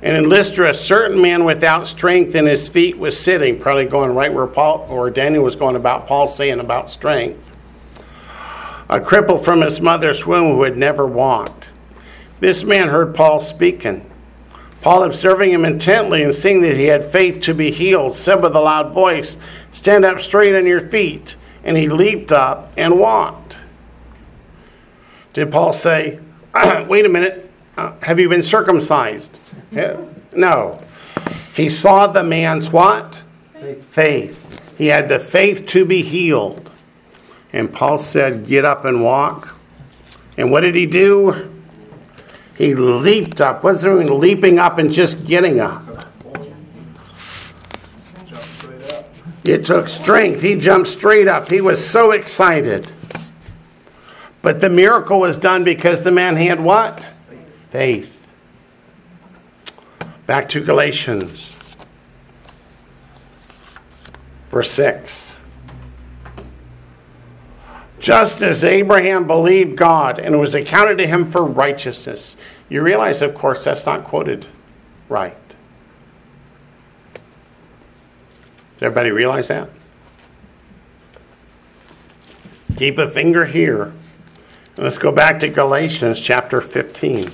And 0.01 0.17
in 0.17 0.29
Lystra, 0.29 0.71
a 0.71 0.73
certain 0.73 1.21
man 1.21 1.45
without 1.45 1.85
strength 1.85 2.33
in 2.33 2.47
his 2.47 2.67
feet 2.67 2.97
was 2.97 3.19
sitting, 3.19 3.59
probably 3.59 3.85
going 3.85 4.15
right 4.15 4.33
where 4.33 4.47
Paul 4.47 4.87
or 4.89 5.11
Daniel 5.11 5.43
was 5.43 5.55
going 5.55 5.75
about 5.75 6.07
Paul 6.07 6.27
saying 6.27 6.59
about 6.59 6.89
strength. 6.89 7.55
A 8.89 8.99
cripple 8.99 9.39
from 9.39 9.61
his 9.61 9.79
mother's 9.79 10.25
womb 10.25 10.55
who 10.55 10.63
had 10.63 10.75
never 10.75 11.05
walked. 11.05 11.71
This 12.39 12.63
man 12.63 12.87
heard 12.87 13.13
Paul 13.13 13.39
speaking. 13.39 14.09
Paul, 14.85 15.01
observing 15.01 15.49
him 15.49 15.65
intently 15.65 16.21
and 16.21 16.31
seeing 16.31 16.61
that 16.61 16.75
he 16.75 16.85
had 16.85 17.03
faith 17.03 17.41
to 17.41 17.55
be 17.55 17.71
healed, 17.71 18.13
said 18.13 18.43
with 18.43 18.55
a 18.55 18.59
loud 18.59 18.93
voice, 18.93 19.35
Stand 19.71 20.05
up 20.05 20.21
straight 20.21 20.55
on 20.55 20.67
your 20.67 20.79
feet. 20.79 21.37
And 21.63 21.75
he 21.75 21.89
leaped 21.89 22.31
up 22.31 22.71
and 22.77 22.99
walked. 22.99 23.57
Did 25.33 25.51
Paul 25.51 25.73
say, 25.73 26.19
Wait 26.87 27.03
a 27.03 27.09
minute, 27.09 27.51
uh, 27.75 27.93
have 28.03 28.19
you 28.19 28.29
been 28.29 28.43
circumcised? 28.43 29.39
Yeah. 29.71 30.05
No. 30.35 30.79
He 31.55 31.67
saw 31.67 32.05
the 32.05 32.23
man's 32.23 32.69
what? 32.69 33.23
Faith. 33.53 33.85
Faith. 33.85 34.77
He 34.77 34.85
had 34.85 35.09
the 35.09 35.17
faith 35.17 35.65
to 35.69 35.83
be 35.83 36.03
healed. 36.03 36.71
And 37.51 37.73
Paul 37.73 37.97
said, 37.97 38.45
Get 38.45 38.65
up 38.65 38.85
and 38.85 39.03
walk. 39.03 39.57
And 40.37 40.51
what 40.51 40.61
did 40.61 40.75
he 40.75 40.85
do? 40.85 41.54
He 42.55 42.73
leaped 42.73 43.41
up. 43.41 43.63
What's 43.63 43.81
there 43.81 43.95
mean 43.95 44.19
leaping 44.19 44.59
up 44.59 44.77
and 44.77 44.91
just 44.91 45.25
getting 45.25 45.59
up? 45.59 45.87
Up. 45.89 46.05
It 49.43 49.65
took 49.65 49.87
strength. 49.87 50.41
He 50.41 50.55
jumped 50.55 50.87
straight 50.87 51.27
up. 51.27 51.51
He 51.51 51.61
was 51.61 51.85
so 51.85 52.11
excited. 52.11 52.91
But 54.41 54.59
the 54.59 54.69
miracle 54.69 55.19
was 55.19 55.37
done 55.37 55.63
because 55.63 56.01
the 56.01 56.11
man 56.11 56.35
had 56.35 56.59
what? 56.59 57.11
Faith. 57.69 58.29
Back 60.25 60.49
to 60.49 60.63
Galatians. 60.63 61.57
Verse 64.49 64.71
6. 64.71 65.24
Just 68.05 68.43
as 68.43 68.63
Abraham 68.63 69.25
believed 69.25 69.75
God 69.75 70.19
and 70.19 70.35
it 70.35 70.37
was 70.37 70.53
accounted 70.53 70.99
to 70.99 71.07
him 71.07 71.25
for 71.25 71.43
righteousness. 71.43 72.35
You 72.69 72.83
realize, 72.83 73.23
of 73.23 73.33
course, 73.33 73.63
that's 73.63 73.87
not 73.87 74.03
quoted 74.03 74.45
right. 75.09 75.35
Does 78.75 78.83
everybody 78.83 79.09
realize 79.09 79.47
that? 79.47 79.71
Keep 82.77 82.99
a 82.99 83.09
finger 83.09 83.45
here. 83.45 83.91
Let's 84.77 84.99
go 84.99 85.11
back 85.11 85.39
to 85.39 85.47
Galatians 85.47 86.21
chapter 86.21 86.61
15. 86.61 87.31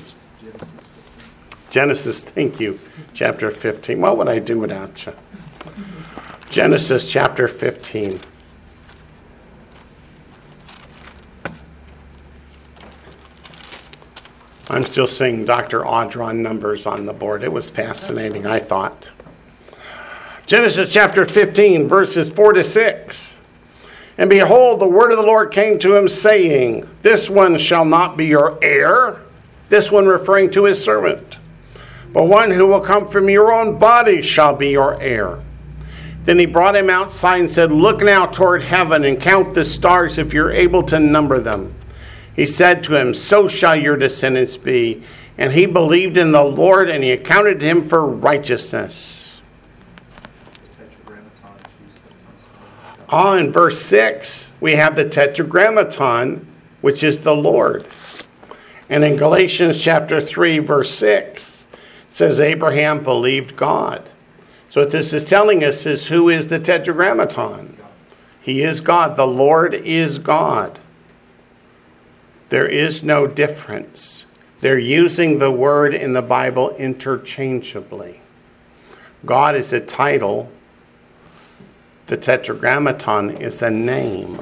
Genesis, 1.70 2.24
thank 2.24 2.62
you, 2.62 2.80
chapter 3.14 3.52
15. 3.52 4.00
What 4.00 4.18
would 4.18 4.30
I 4.30 4.40
do 4.40 4.58
without 4.58 5.06
you? 5.06 5.16
Genesis 6.50 7.12
chapter 7.12 7.50
15. 7.50 8.22
I'm 14.70 14.84
still 14.84 15.08
seeing 15.08 15.46
Dr. 15.46 15.82
Audron 15.82 16.38
numbers 16.38 16.86
on 16.86 17.06
the 17.06 17.14
board. 17.14 17.44
It 17.44 17.52
was 17.52 17.70
fascinating, 17.70 18.46
I 18.46 18.60
thought. 18.60 19.10
Genesis 20.46 20.94
chapter 20.94 21.26
15, 21.26 21.88
verses 21.88 22.30
4 22.30 22.54
to 22.54 22.64
6. 22.64 23.38
And 24.18 24.30
behold, 24.30 24.80
the 24.80 24.88
word 24.88 25.12
of 25.12 25.18
the 25.18 25.24
Lord 25.24 25.52
came 25.52 25.80
to 25.80 25.96
him, 25.96 26.08
saying, 26.08 26.88
This 27.02 27.30
one 27.30 27.58
shall 27.58 27.86
not 27.86 28.18
be 28.18 28.28
your 28.28 28.60
heir. 28.62 29.22
This 29.70 29.92
one 29.92 30.06
referring 30.06 30.50
to 30.52 30.66
his 30.66 30.84
servant. 30.84 31.38
But 32.14 32.26
one 32.26 32.52
who 32.52 32.68
will 32.68 32.82
come 32.82 33.08
from 33.08 33.30
your 33.30 33.54
own 33.54 33.80
body 33.80 34.22
shall 34.22 34.56
be 34.56 34.70
your 34.70 35.02
heir. 35.02 35.40
Then 36.26 36.38
he 36.38 36.46
brought 36.46 36.76
him 36.76 36.90
outside 36.90 37.40
and 37.40 37.50
said, 37.50 37.72
Look 37.72 38.02
now 38.02 38.26
toward 38.26 38.62
heaven 38.62 39.04
and 39.06 39.20
count 39.20 39.54
the 39.54 39.64
stars 39.64 40.18
if 40.18 40.34
you're 40.34 40.52
able 40.52 40.84
to 40.84 41.00
number 41.00 41.40
them. 41.40 41.74
He 42.36 42.46
said 42.46 42.84
to 42.84 42.96
him, 42.96 43.14
So 43.14 43.48
shall 43.48 43.76
your 43.76 43.98
descendants 43.98 44.58
be. 44.58 45.04
And 45.38 45.54
he 45.54 45.66
believed 45.66 46.18
in 46.18 46.32
the 46.32 46.44
Lord, 46.44 46.90
and 46.90 47.04
he 47.04 47.12
accounted 47.12 47.62
him 47.62 47.86
for 47.86 48.06
righteousness. 48.06 49.42
In 50.78 51.32
Ah, 53.10 53.36
in 53.36 53.52
verse 53.52 53.80
6, 53.82 54.52
we 54.62 54.74
have 54.76 54.96
the 54.96 55.08
Tetragrammaton, 55.08 56.48
which 56.82 57.04
is 57.04 57.20
the 57.20 57.36
Lord. 57.36 57.86
And 58.90 59.06
in 59.06 59.16
Galatians 59.16 59.82
chapter 59.82 60.20
3, 60.20 60.60
verse 60.60 60.94
6, 60.94 61.68
it 62.10 62.14
says, 62.14 62.40
Abraham 62.42 63.04
believed 63.04 63.56
God. 63.56 64.10
So 64.68 64.82
what 64.82 64.92
this 64.92 65.14
is 65.14 65.24
telling 65.24 65.64
us 65.64 65.86
is 65.86 66.08
who 66.08 66.28
is 66.28 66.48
the 66.48 66.60
Tetragrammaton? 66.60 67.78
He 68.42 68.62
is 68.62 68.82
God. 68.82 69.16
The 69.16 69.26
Lord 69.26 69.74
is 69.74 70.20
God. 70.20 70.81
There 72.52 72.68
is 72.68 73.02
no 73.02 73.28
difference. 73.28 74.26
They're 74.60 74.78
using 74.78 75.40
the 75.40 75.50
word 75.50 75.94
in 75.94 76.12
the 76.12 76.22
Bible 76.22 76.72
interchangeably. 76.72 78.20
God 79.26 79.56
is 79.56 79.72
a 79.72 79.80
title, 79.80 80.52
the 82.08 82.18
Tetragrammaton 82.18 83.38
is 83.38 83.62
a 83.62 83.72
name. 83.72 84.38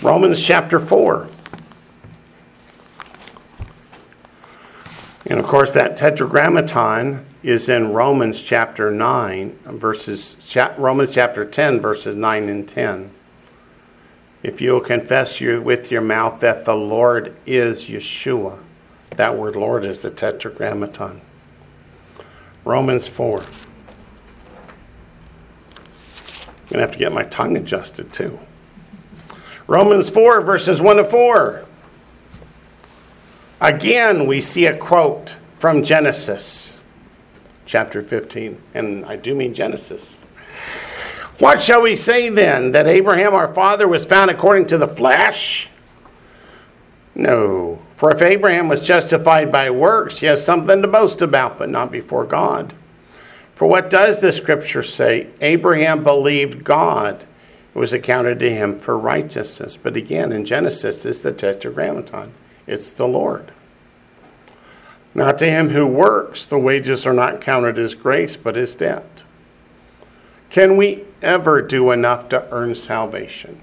Romans 0.00 0.42
chapter 0.42 0.80
4. 0.80 1.28
And 5.26 5.38
of 5.38 5.44
course, 5.44 5.74
that 5.74 5.98
Tetragrammaton 5.98 7.26
is 7.42 7.68
in 7.68 7.92
Romans 7.92 8.42
chapter 8.42 8.90
9, 8.90 9.58
verses, 9.66 10.56
Romans 10.78 11.12
chapter 11.12 11.44
10, 11.44 11.78
verses 11.78 12.16
9 12.16 12.48
and 12.48 12.66
10. 12.66 13.10
If 14.42 14.60
you 14.60 14.72
will 14.72 14.80
confess 14.80 15.40
you, 15.40 15.60
with 15.62 15.92
your 15.92 16.00
mouth 16.00 16.40
that 16.40 16.64
the 16.64 16.74
Lord 16.74 17.36
is 17.46 17.88
Yeshua, 17.88 18.58
that 19.16 19.38
word 19.38 19.54
Lord 19.54 19.84
is 19.84 20.00
the 20.00 20.10
Tetragrammaton. 20.10 21.20
Romans 22.64 23.08
4. 23.08 23.38
I'm 23.38 23.44
going 26.66 26.74
to 26.74 26.80
have 26.80 26.92
to 26.92 26.98
get 26.98 27.12
my 27.12 27.24
tongue 27.24 27.56
adjusted 27.56 28.12
too. 28.12 28.40
Romans 29.66 30.10
4, 30.10 30.40
verses 30.40 30.80
1 30.80 30.96
to 30.96 31.04
4. 31.04 31.66
Again, 33.60 34.26
we 34.26 34.40
see 34.40 34.66
a 34.66 34.76
quote 34.76 35.36
from 35.58 35.84
Genesis 35.84 36.78
chapter 37.64 38.02
15, 38.02 38.60
and 38.74 39.04
I 39.04 39.14
do 39.14 39.34
mean 39.36 39.54
Genesis. 39.54 40.18
What 41.38 41.60
shall 41.60 41.82
we 41.82 41.96
say 41.96 42.28
then? 42.28 42.72
That 42.72 42.86
Abraham 42.86 43.34
our 43.34 43.52
father 43.52 43.88
was 43.88 44.06
found 44.06 44.30
according 44.30 44.66
to 44.66 44.78
the 44.78 44.86
flesh? 44.86 45.68
No. 47.14 47.80
For 47.96 48.10
if 48.10 48.22
Abraham 48.22 48.68
was 48.68 48.86
justified 48.86 49.52
by 49.52 49.70
works, 49.70 50.18
he 50.18 50.26
has 50.26 50.44
something 50.44 50.82
to 50.82 50.88
boast 50.88 51.22
about, 51.22 51.58
but 51.58 51.68
not 51.68 51.92
before 51.92 52.24
God. 52.24 52.74
For 53.52 53.68
what 53.68 53.90
does 53.90 54.20
the 54.20 54.32
scripture 54.32 54.82
say? 54.82 55.28
Abraham 55.40 56.02
believed 56.02 56.64
God. 56.64 57.24
It 57.74 57.78
was 57.78 57.92
accounted 57.92 58.40
to 58.40 58.52
him 58.52 58.78
for 58.78 58.98
righteousness. 58.98 59.76
But 59.76 59.96
again, 59.96 60.32
in 60.32 60.44
Genesis, 60.44 61.04
it's 61.04 61.20
the 61.20 61.32
Tetragrammaton. 61.32 62.32
It's 62.66 62.90
the 62.90 63.06
Lord. 63.06 63.52
Not 65.14 65.38
to 65.38 65.46
him 65.46 65.70
who 65.70 65.86
works, 65.86 66.44
the 66.44 66.58
wages 66.58 67.06
are 67.06 67.12
not 67.12 67.40
counted 67.40 67.78
as 67.78 67.94
grace, 67.94 68.36
but 68.36 68.56
as 68.56 68.74
debt. 68.74 69.24
Can 70.52 70.76
we 70.76 71.04
ever 71.22 71.62
do 71.62 71.90
enough 71.92 72.28
to 72.28 72.46
earn 72.52 72.74
salvation? 72.74 73.62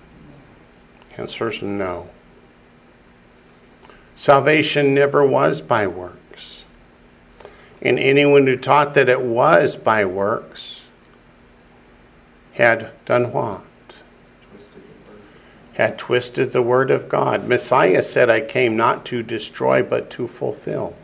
Answer 1.17 1.49
is 1.49 1.61
no. 1.61 2.09
Salvation 4.15 4.95
never 4.95 5.23
was 5.23 5.61
by 5.61 5.85
works. 5.85 6.65
And 7.79 7.99
anyone 7.99 8.47
who 8.47 8.57
taught 8.57 8.95
that 8.95 9.07
it 9.07 9.21
was 9.21 9.77
by 9.77 10.03
works 10.03 10.87
had 12.53 12.89
done 13.05 13.31
what? 13.31 14.01
Had 15.73 15.99
twisted 15.99 16.53
the 16.53 16.63
word 16.63 16.89
of 16.89 17.07
God. 17.07 17.47
Messiah 17.47 18.01
said, 18.01 18.31
I 18.31 18.41
came 18.41 18.75
not 18.75 19.05
to 19.05 19.21
destroy, 19.21 19.83
but 19.83 20.09
to 20.09 20.27
fulfill. 20.27 20.95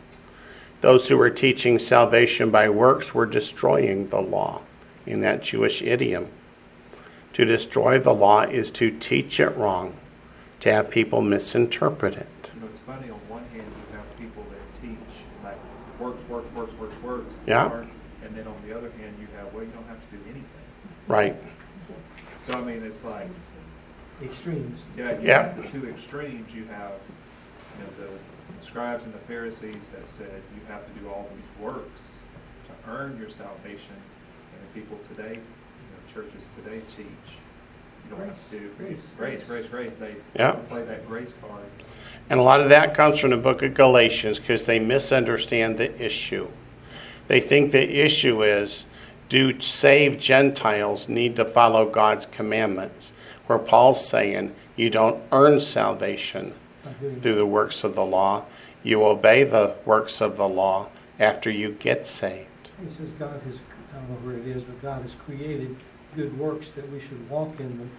Those 0.80 1.06
who 1.06 1.16
were 1.16 1.30
teaching 1.30 1.78
salvation 1.78 2.50
by 2.50 2.68
works 2.68 3.14
were 3.14 3.24
destroying 3.24 4.08
the 4.08 4.20
law 4.20 4.62
in 5.06 5.20
that 5.20 5.42
Jewish 5.42 5.82
idiom. 5.82 6.28
To 7.34 7.44
destroy 7.44 7.98
the 7.98 8.14
law 8.14 8.42
is 8.42 8.70
to 8.72 8.90
teach 8.90 9.38
it 9.40 9.54
wrong, 9.56 9.94
to 10.60 10.72
have 10.72 10.90
people 10.90 11.20
misinterpret 11.20 12.14
it. 12.16 12.50
You 12.54 12.60
know, 12.62 12.66
it's 12.68 12.80
funny, 12.80 13.10
on 13.10 13.18
one 13.28 13.44
hand, 13.52 13.64
you 13.90 13.96
have 13.96 14.18
people 14.18 14.42
that 14.50 14.80
teach, 14.82 14.98
like, 15.44 15.58
works, 16.00 16.18
works, 16.28 16.52
works, 16.54 16.72
works, 16.80 17.02
works. 17.02 17.36
Yeah. 17.46 17.68
hard, 17.68 17.86
And 18.24 18.34
then 18.34 18.46
on 18.48 18.56
the 18.66 18.76
other 18.76 18.90
hand, 18.98 19.14
you 19.20 19.28
have, 19.36 19.52
well, 19.52 19.62
you 19.64 19.70
don't 19.70 19.86
have 19.86 19.98
to 20.10 20.16
do 20.16 20.22
anything. 20.24 20.44
Right. 21.06 21.36
So, 22.38 22.58
I 22.58 22.62
mean, 22.64 22.82
it's 22.82 23.04
like, 23.04 23.28
Extremes. 24.22 24.80
yeah, 24.96 25.18
you 25.20 25.26
Yeah. 25.28 25.42
have 25.52 25.62
the 25.62 25.68
two 25.68 25.88
extremes, 25.90 26.54
you 26.54 26.64
have, 26.66 26.92
you 27.78 27.84
know, 27.84 28.08
the 28.08 28.64
scribes 28.64 29.04
and 29.04 29.12
the 29.14 29.18
Pharisees 29.18 29.90
that 29.90 30.08
said 30.08 30.40
you 30.54 30.60
have 30.68 30.86
to 30.86 31.00
do 31.00 31.08
all 31.10 31.28
these 31.34 31.62
works 31.64 32.12
to 32.66 32.90
earn 32.90 33.18
your 33.20 33.28
salvation. 33.28 33.94
And 34.76 34.84
the 34.84 34.90
people 34.90 34.98
today, 35.14 35.34
you 35.34 35.38
know, 35.38 36.12
churches 36.28 36.48
today 36.54 36.80
teach, 36.96 37.06
you 37.06 38.16
don't 38.16 38.26
have 38.26 38.50
to 38.50 38.58
do 38.58 38.70
Grace, 38.78 39.06
grace, 39.16 39.42
grace. 39.42 39.48
grace, 39.48 39.66
grace, 39.66 39.96
they 39.96 40.14
Yeah. 40.34 40.52
play 40.68 40.82
that 40.82 41.06
grace 41.08 41.34
card. 41.40 41.64
And 42.28 42.40
a 42.40 42.42
lot 42.42 42.60
of 42.60 42.68
that 42.68 42.94
comes 42.94 43.18
from 43.18 43.30
the 43.30 43.36
book 43.36 43.62
of 43.62 43.74
Galatians 43.74 44.38
because 44.38 44.66
they 44.66 44.78
misunderstand 44.78 45.78
the 45.78 46.00
issue. 46.02 46.48
They 47.28 47.40
think 47.40 47.72
the 47.72 48.00
issue 48.00 48.42
is 48.42 48.84
do 49.28 49.60
saved 49.60 50.20
Gentiles 50.20 51.08
need 51.08 51.34
to 51.36 51.44
follow 51.44 51.86
God's 51.86 52.26
commandments? 52.26 53.12
Where 53.46 53.58
Paul's 53.58 54.06
saying 54.06 54.54
you 54.76 54.90
don't 54.90 55.22
earn 55.32 55.58
salvation 55.60 56.52
through 57.20 57.34
the 57.34 57.46
works 57.46 57.82
of 57.82 57.94
the 57.94 58.04
law, 58.04 58.44
you 58.82 59.04
obey 59.04 59.42
the 59.42 59.74
works 59.84 60.20
of 60.20 60.36
the 60.36 60.48
law 60.48 60.88
after 61.18 61.50
you 61.50 61.72
get 61.72 62.06
saved. 62.06 62.46
He 62.80 62.90
says 62.90 63.10
God 63.18 63.40
has, 63.46 63.60
I 63.96 64.00
don't 64.00 64.10
know 64.10 64.30
where 64.30 64.36
it 64.38 64.46
is, 64.46 64.62
but 64.62 64.80
God 64.82 65.02
has 65.02 65.14
created 65.14 65.74
good 66.14 66.38
works 66.38 66.68
that 66.70 66.90
we 66.92 67.00
should 67.00 67.28
walk 67.30 67.58
in 67.60 67.78
them. 67.78 67.90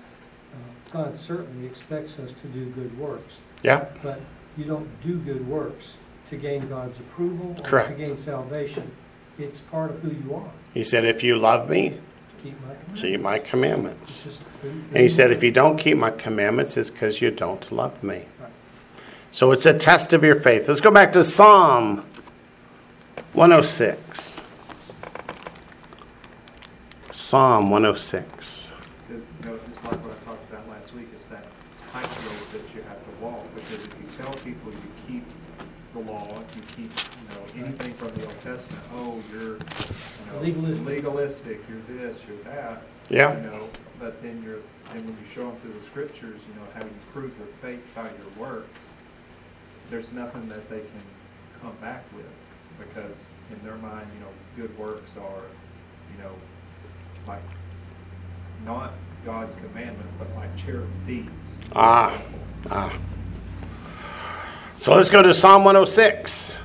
Uh, 0.54 0.91
God 0.93 1.18
certainly 1.18 1.66
expects 1.66 2.20
us 2.20 2.34
to 2.34 2.48
do 2.48 2.66
good 2.68 2.98
works, 3.00 3.38
Yeah? 3.64 3.86
but 4.04 4.22
you 4.58 4.66
don't 4.66 4.88
do 5.02 5.18
good 5.18 5.48
works 5.48 5.95
to 6.30 6.36
gain 6.38 6.68
God's 6.70 7.00
approval 7.00 7.56
or 7.72 7.84
to 7.84 7.93
gain 7.93 8.18
salvation. 8.18 8.91
It's 9.39 9.62
part 9.62 9.91
of 9.91 10.02
who 10.02 10.12
you 10.12 10.36
are, 10.36 10.52
He 10.74 10.84
said, 10.84 11.06
if 11.06 11.24
you 11.24 11.38
love 11.38 11.70
me, 11.70 11.98
keep 12.43 12.54
my 12.62 12.74
commandments. 12.76 13.02
keep 13.02 13.22
my 13.22 13.39
commandments. 13.39 14.39
And 14.64 14.98
he 14.98 15.10
said, 15.10 15.32
if 15.32 15.43
you 15.43 15.52
don't 15.52 15.78
keep 15.78 15.98
my 15.98 16.12
commandments, 16.12 16.76
it's 16.78 16.89
because 16.89 17.22
you 17.22 17.30
don't 17.32 17.72
love 17.72 18.04
me. 18.04 18.26
Right. 18.39 18.50
So 19.32 19.52
it's 19.52 19.66
a 19.66 19.78
test 19.78 20.14
of 20.14 20.24
your 20.24 20.36
faith. 20.36 20.68
Let's 20.68 20.82
go 20.82 20.89
back 20.91 21.12
to 21.14 21.24
Psalm 21.24 22.04
106. 23.34 24.37
Psalm 27.28 27.69
106. 27.69 28.71
You 29.09 29.21
know, 29.43 29.59
just 29.67 29.84
like 29.84 29.99
what 29.99 30.15
I 30.15 30.23
talked 30.23 30.49
about 30.49 30.69
last 30.69 30.93
week, 30.93 31.09
it's 31.11 31.25
that 31.25 31.43
tightrope 31.91 32.51
that 32.53 32.63
you 32.73 32.82
have 32.84 33.03
to 33.03 33.11
walk, 33.19 33.43
because 33.53 33.84
if 33.84 33.93
you 33.99 34.07
tell 34.17 34.32
people 34.47 34.71
you 34.71 34.91
keep 35.05 35.25
the 35.91 36.09
law, 36.09 36.25
you 36.55 36.61
keep, 36.71 36.88
you 36.88 37.28
know, 37.36 37.67
anything 37.67 37.93
from 37.95 38.15
the 38.15 38.25
Old 38.25 38.39
Testament, 38.39 38.82
oh, 38.93 39.21
you're, 39.30 39.59
you 39.59 40.23
know, 40.32 40.39
Legalistic. 40.39 40.86
legalistic, 40.88 41.59
you're 41.67 41.97
this, 41.97 42.21
you're 42.25 42.38
that. 42.43 42.82
Yeah. 43.09 43.36
You 43.36 43.43
know, 43.43 43.69
but 43.99 44.21
then 44.23 44.41
you're, 44.41 44.63
then 44.93 45.05
when 45.05 45.17
you 45.19 45.28
show 45.30 45.47
them 45.47 45.57
through 45.57 45.73
the 45.73 45.82
scriptures, 45.82 46.39
you 46.47 46.55
know, 46.55 46.65
how 46.73 46.80
you 46.80 46.95
prove 47.11 47.38
your 47.38 47.47
faith 47.61 47.84
by 47.93 48.03
your 48.03 48.32
works, 48.39 48.93
there's 49.89 50.13
nothing 50.13 50.47
that 50.47 50.69
they 50.69 50.80
can 50.80 51.03
come 51.61 51.75
back 51.82 52.05
with, 52.15 52.32
because 52.80 53.32
in 53.51 53.61
their 53.65 53.75
mind, 53.80 54.07
you 54.15 54.21
know, 54.21 54.32
good 54.55 54.80
works 54.80 55.11
are, 55.17 55.43
you 56.15 56.23
know, 56.23 56.32
like, 57.28 57.41
not 58.65 58.93
God's 59.25 59.55
commandments, 59.55 60.15
but 60.17 60.34
like 60.36 60.55
charity 60.55 60.88
deeds. 61.05 61.61
Ah, 61.75 62.21
ah. 62.69 62.97
So 64.78 64.95
let's 64.95 65.09
go 65.09 65.21
to 65.21 65.34
Psalm 65.34 65.63
106. 65.63 66.57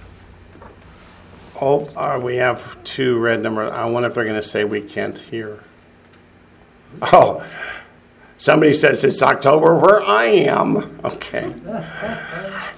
Oh, 1.61 1.87
uh, 1.97 2.21
we 2.23 2.37
have 2.37 2.83
two 2.85 3.19
red 3.19 3.43
numbers. 3.43 3.73
I 3.73 3.85
wonder 3.87 4.09
if 4.09 4.15
they're 4.15 4.25
going 4.25 4.37
to 4.37 4.43
say 4.43 4.65
we 4.65 4.83
can't 4.83 5.19
hear. 5.19 5.65
Oh, 7.01 7.45
somebody 8.37 8.75
says 8.75 9.03
it's 9.03 9.23
October 9.23 9.79
where 9.79 10.03
I 10.03 10.25
am. 10.25 11.01
Okay. 11.05 11.55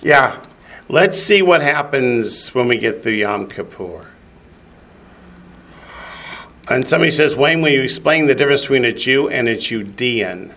Yeah. 0.02 0.40
Let's 0.88 1.20
see 1.20 1.40
what 1.40 1.62
happens 1.62 2.54
when 2.54 2.68
we 2.68 2.78
get 2.78 3.02
through 3.02 3.12
Yom 3.12 3.48
Kippur. 3.48 4.13
And 6.70 6.88
somebody 6.88 7.12
says, 7.12 7.36
Wayne, 7.36 7.60
will 7.60 7.72
you 7.72 7.82
explain 7.82 8.26
the 8.26 8.34
difference 8.34 8.62
between 8.62 8.86
a 8.86 8.92
Jew 8.92 9.28
and 9.28 9.48
a 9.48 9.56
Judean? 9.56 10.54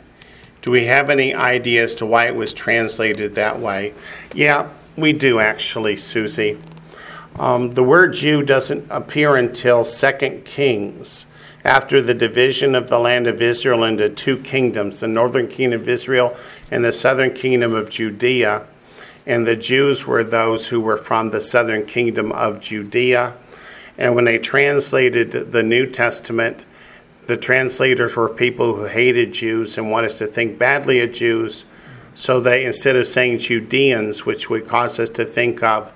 Do 0.61 0.71
we 0.71 0.85
have 0.85 1.09
any 1.09 1.33
idea 1.33 1.83
as 1.83 1.95
to 1.95 2.05
why 2.05 2.27
it 2.27 2.35
was 2.35 2.53
translated 2.53 3.35
that 3.35 3.59
way? 3.59 3.93
Yeah, 4.33 4.69
we 4.95 5.11
do 5.11 5.39
actually, 5.39 5.97
Susie. 5.97 6.57
Um, 7.37 7.71
the 7.71 7.83
word 7.83 8.13
Jew 8.13 8.41
doesn't 8.41 8.87
appear 8.89 9.35
until 9.35 9.83
Second 9.83 10.45
Kings, 10.45 11.25
after 11.63 12.01
the 12.01 12.13
division 12.13 12.73
of 12.73 12.87
the 12.87 12.99
land 12.99 13.27
of 13.27 13.41
Israel 13.41 13.83
into 13.83 14.09
two 14.09 14.37
kingdoms, 14.37 15.01
the 15.01 15.07
northern 15.07 15.47
kingdom 15.47 15.81
of 15.81 15.89
Israel 15.89 16.37
and 16.71 16.85
the 16.85 16.93
southern 16.93 17.33
kingdom 17.33 17.73
of 17.75 17.89
Judea. 17.89 18.65
And 19.25 19.45
the 19.45 19.57
Jews 19.57 20.07
were 20.07 20.23
those 20.23 20.69
who 20.69 20.79
were 20.79 20.95
from 20.95 21.31
the 21.31 21.41
southern 21.41 21.85
kingdom 21.85 22.31
of 22.31 22.61
Judea. 22.61 23.33
And 23.97 24.15
when 24.15 24.25
they 24.25 24.37
translated 24.37 25.51
the 25.51 25.63
New 25.63 25.87
Testament, 25.87 26.65
the 27.25 27.37
translators 27.37 28.15
were 28.15 28.29
people 28.29 28.75
who 28.75 28.85
hated 28.85 29.33
Jews 29.33 29.77
and 29.77 29.91
wanted 29.91 30.11
us 30.11 30.19
to 30.19 30.27
think 30.27 30.57
badly 30.57 31.01
of 31.01 31.11
Jews. 31.11 31.65
So 32.13 32.39
they, 32.39 32.65
instead 32.65 32.95
of 32.95 33.07
saying 33.07 33.39
Judeans, 33.39 34.25
which 34.25 34.49
would 34.49 34.67
cause 34.67 34.99
us 34.99 35.09
to 35.11 35.25
think 35.25 35.61
of 35.61 35.91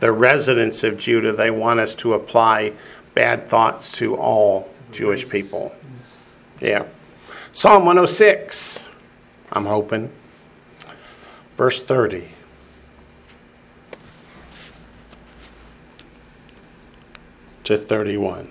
the 0.00 0.12
residents 0.12 0.82
of 0.82 0.98
Judah, 0.98 1.32
they 1.32 1.50
want 1.50 1.80
us 1.80 1.94
to 1.96 2.14
apply 2.14 2.72
bad 3.14 3.48
thoughts 3.48 3.92
to 3.98 4.16
all 4.16 4.68
Jewish 4.90 5.28
people. 5.28 5.74
Yeah. 6.60 6.86
Psalm 7.52 7.84
106, 7.84 8.88
I'm 9.52 9.66
hoping. 9.66 10.10
Verse 11.56 11.82
30. 11.82 12.31
To 17.72 17.78
31. 17.78 18.50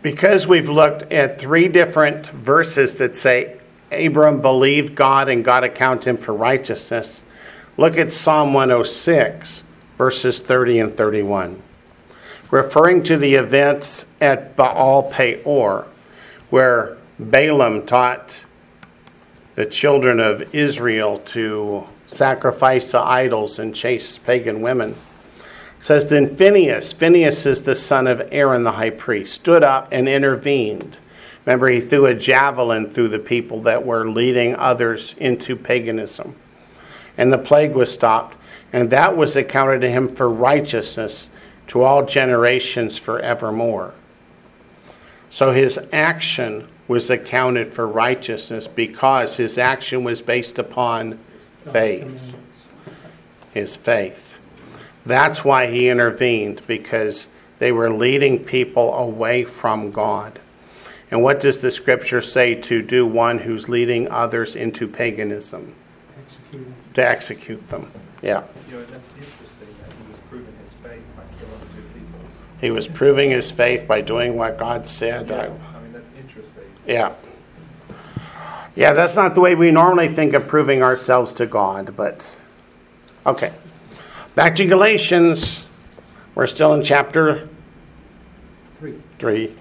Because 0.00 0.46
we've 0.46 0.70
looked 0.70 1.02
at 1.12 1.38
three 1.38 1.68
different 1.68 2.28
verses 2.28 2.94
that 2.94 3.14
say 3.14 3.58
Abram 3.92 4.40
believed 4.40 4.94
God 4.94 5.28
and 5.28 5.44
God 5.44 5.64
accounted 5.64 6.08
him 6.08 6.16
for 6.16 6.32
righteousness, 6.32 7.24
look 7.76 7.98
at 7.98 8.10
Psalm 8.10 8.54
106, 8.54 9.64
verses 9.98 10.40
30 10.40 10.78
and 10.78 10.96
31. 10.96 11.60
Referring 12.50 13.02
to 13.02 13.18
the 13.18 13.34
events 13.34 14.06
at 14.18 14.56
Baal 14.56 15.02
Peor, 15.02 15.88
where 16.48 16.96
Balaam 17.18 17.84
taught 17.84 18.46
the 19.56 19.66
children 19.66 20.20
of 20.20 20.54
Israel 20.54 21.18
to 21.18 21.86
sacrifice 22.06 22.90
to 22.90 23.00
idols 23.00 23.58
and 23.58 23.74
chase 23.74 24.18
pagan 24.18 24.60
women 24.60 24.94
says 25.84 26.06
then 26.06 26.34
Phineas, 26.34 26.94
Phineas 26.94 27.44
is 27.44 27.60
the 27.60 27.74
son 27.74 28.06
of 28.06 28.26
Aaron 28.32 28.64
the 28.64 28.72
high 28.72 28.88
priest, 28.88 29.34
stood 29.34 29.62
up 29.62 29.86
and 29.92 30.08
intervened. 30.08 30.98
Remember, 31.44 31.68
he 31.68 31.78
threw 31.78 32.06
a 32.06 32.14
javelin 32.14 32.90
through 32.90 33.08
the 33.08 33.18
people 33.18 33.60
that 33.60 33.84
were 33.84 34.08
leading 34.08 34.56
others 34.56 35.14
into 35.18 35.54
paganism. 35.54 36.36
And 37.18 37.30
the 37.30 37.36
plague 37.36 37.74
was 37.74 37.92
stopped, 37.92 38.38
and 38.72 38.88
that 38.88 39.14
was 39.14 39.36
accounted 39.36 39.82
to 39.82 39.90
him 39.90 40.08
for 40.08 40.26
righteousness 40.26 41.28
to 41.66 41.82
all 41.82 42.06
generations 42.06 42.96
forevermore. 42.96 43.92
So 45.28 45.52
his 45.52 45.78
action 45.92 46.66
was 46.88 47.10
accounted 47.10 47.74
for 47.74 47.86
righteousness 47.86 48.66
because 48.66 49.36
his 49.36 49.58
action 49.58 50.02
was 50.02 50.22
based 50.22 50.58
upon 50.58 51.18
faith. 51.72 52.36
His 53.52 53.76
faith. 53.76 54.34
That's 55.06 55.44
why 55.44 55.66
he 55.66 55.88
intervened, 55.88 56.62
because 56.66 57.28
they 57.58 57.70
were 57.72 57.90
leading 57.92 58.44
people 58.44 58.94
away 58.94 59.44
from 59.44 59.90
God. 59.90 60.40
And 61.10 61.22
what 61.22 61.38
does 61.40 61.58
the 61.58 61.70
scripture 61.70 62.20
say 62.20 62.54
to 62.56 62.82
do 62.82 63.06
one 63.06 63.38
who's 63.40 63.68
leading 63.68 64.08
others 64.10 64.56
into 64.56 64.88
paganism? 64.88 65.74
Executed. 66.18 66.74
To 66.94 67.06
execute 67.08 67.68
them. 67.68 67.90
Yeah. 68.22 68.44
You 68.68 68.74
know, 68.76 68.84
that's 68.86 69.08
interesting 69.08 69.68
that 69.80 69.92
he 69.92 70.10
was 70.10 70.20
proving 70.30 70.54
his 70.62 70.72
faith 70.72 71.02
by 71.14 71.22
killing 71.38 71.60
two 71.74 71.82
people. 71.98 72.20
He 72.60 72.70
was 72.70 72.88
proving 72.88 73.30
his 73.30 73.50
faith 73.50 73.86
by 73.86 74.00
doing 74.00 74.36
what 74.36 74.58
God 74.58 74.88
said. 74.88 75.28
Yeah, 75.28 75.36
I- 75.36 75.40
I 75.42 75.82
mean, 75.82 75.92
that's 75.92 76.08
interesting. 76.18 76.64
Yeah. 76.86 77.12
Yeah, 78.76 78.92
that's 78.92 79.14
not 79.14 79.34
the 79.34 79.40
way 79.40 79.54
we 79.54 79.70
normally 79.70 80.08
think 80.08 80.34
of 80.34 80.48
proving 80.48 80.82
ourselves 80.82 81.32
to 81.34 81.46
God, 81.46 81.94
but 81.96 82.36
okay. 83.24 83.52
Back 84.34 84.56
to 84.56 84.66
Galatians. 84.66 85.64
We're 86.34 86.48
still 86.48 86.74
in 86.74 86.82
chapter 86.82 87.48
Three. 88.80 89.00
3. 89.18 89.54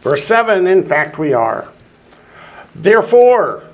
Verse 0.00 0.24
7, 0.24 0.66
in 0.66 0.82
fact, 0.82 1.18
we 1.18 1.34
are. 1.34 1.68
Therefore, 2.74 3.64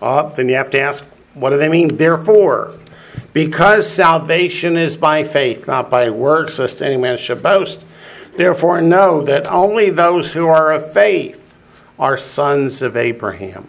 uh, 0.00 0.24
then 0.24 0.48
you 0.48 0.54
have 0.54 0.70
to 0.70 0.78
ask, 0.78 1.04
what 1.34 1.50
do 1.50 1.56
they 1.56 1.68
mean? 1.68 1.96
Therefore, 1.96 2.78
because 3.32 3.90
salvation 3.90 4.76
is 4.76 4.96
by 4.96 5.24
faith, 5.24 5.66
not 5.66 5.90
by 5.90 6.10
works, 6.10 6.58
lest 6.58 6.82
any 6.82 6.96
man 6.96 7.16
should 7.16 7.42
boast. 7.42 7.84
Therefore, 8.36 8.80
know 8.80 9.22
that 9.22 9.46
only 9.46 9.90
those 9.90 10.32
who 10.32 10.46
are 10.46 10.72
of 10.72 10.90
faith 10.92 11.56
are 11.98 12.16
sons 12.16 12.80
of 12.82 12.96
Abraham. 12.96 13.68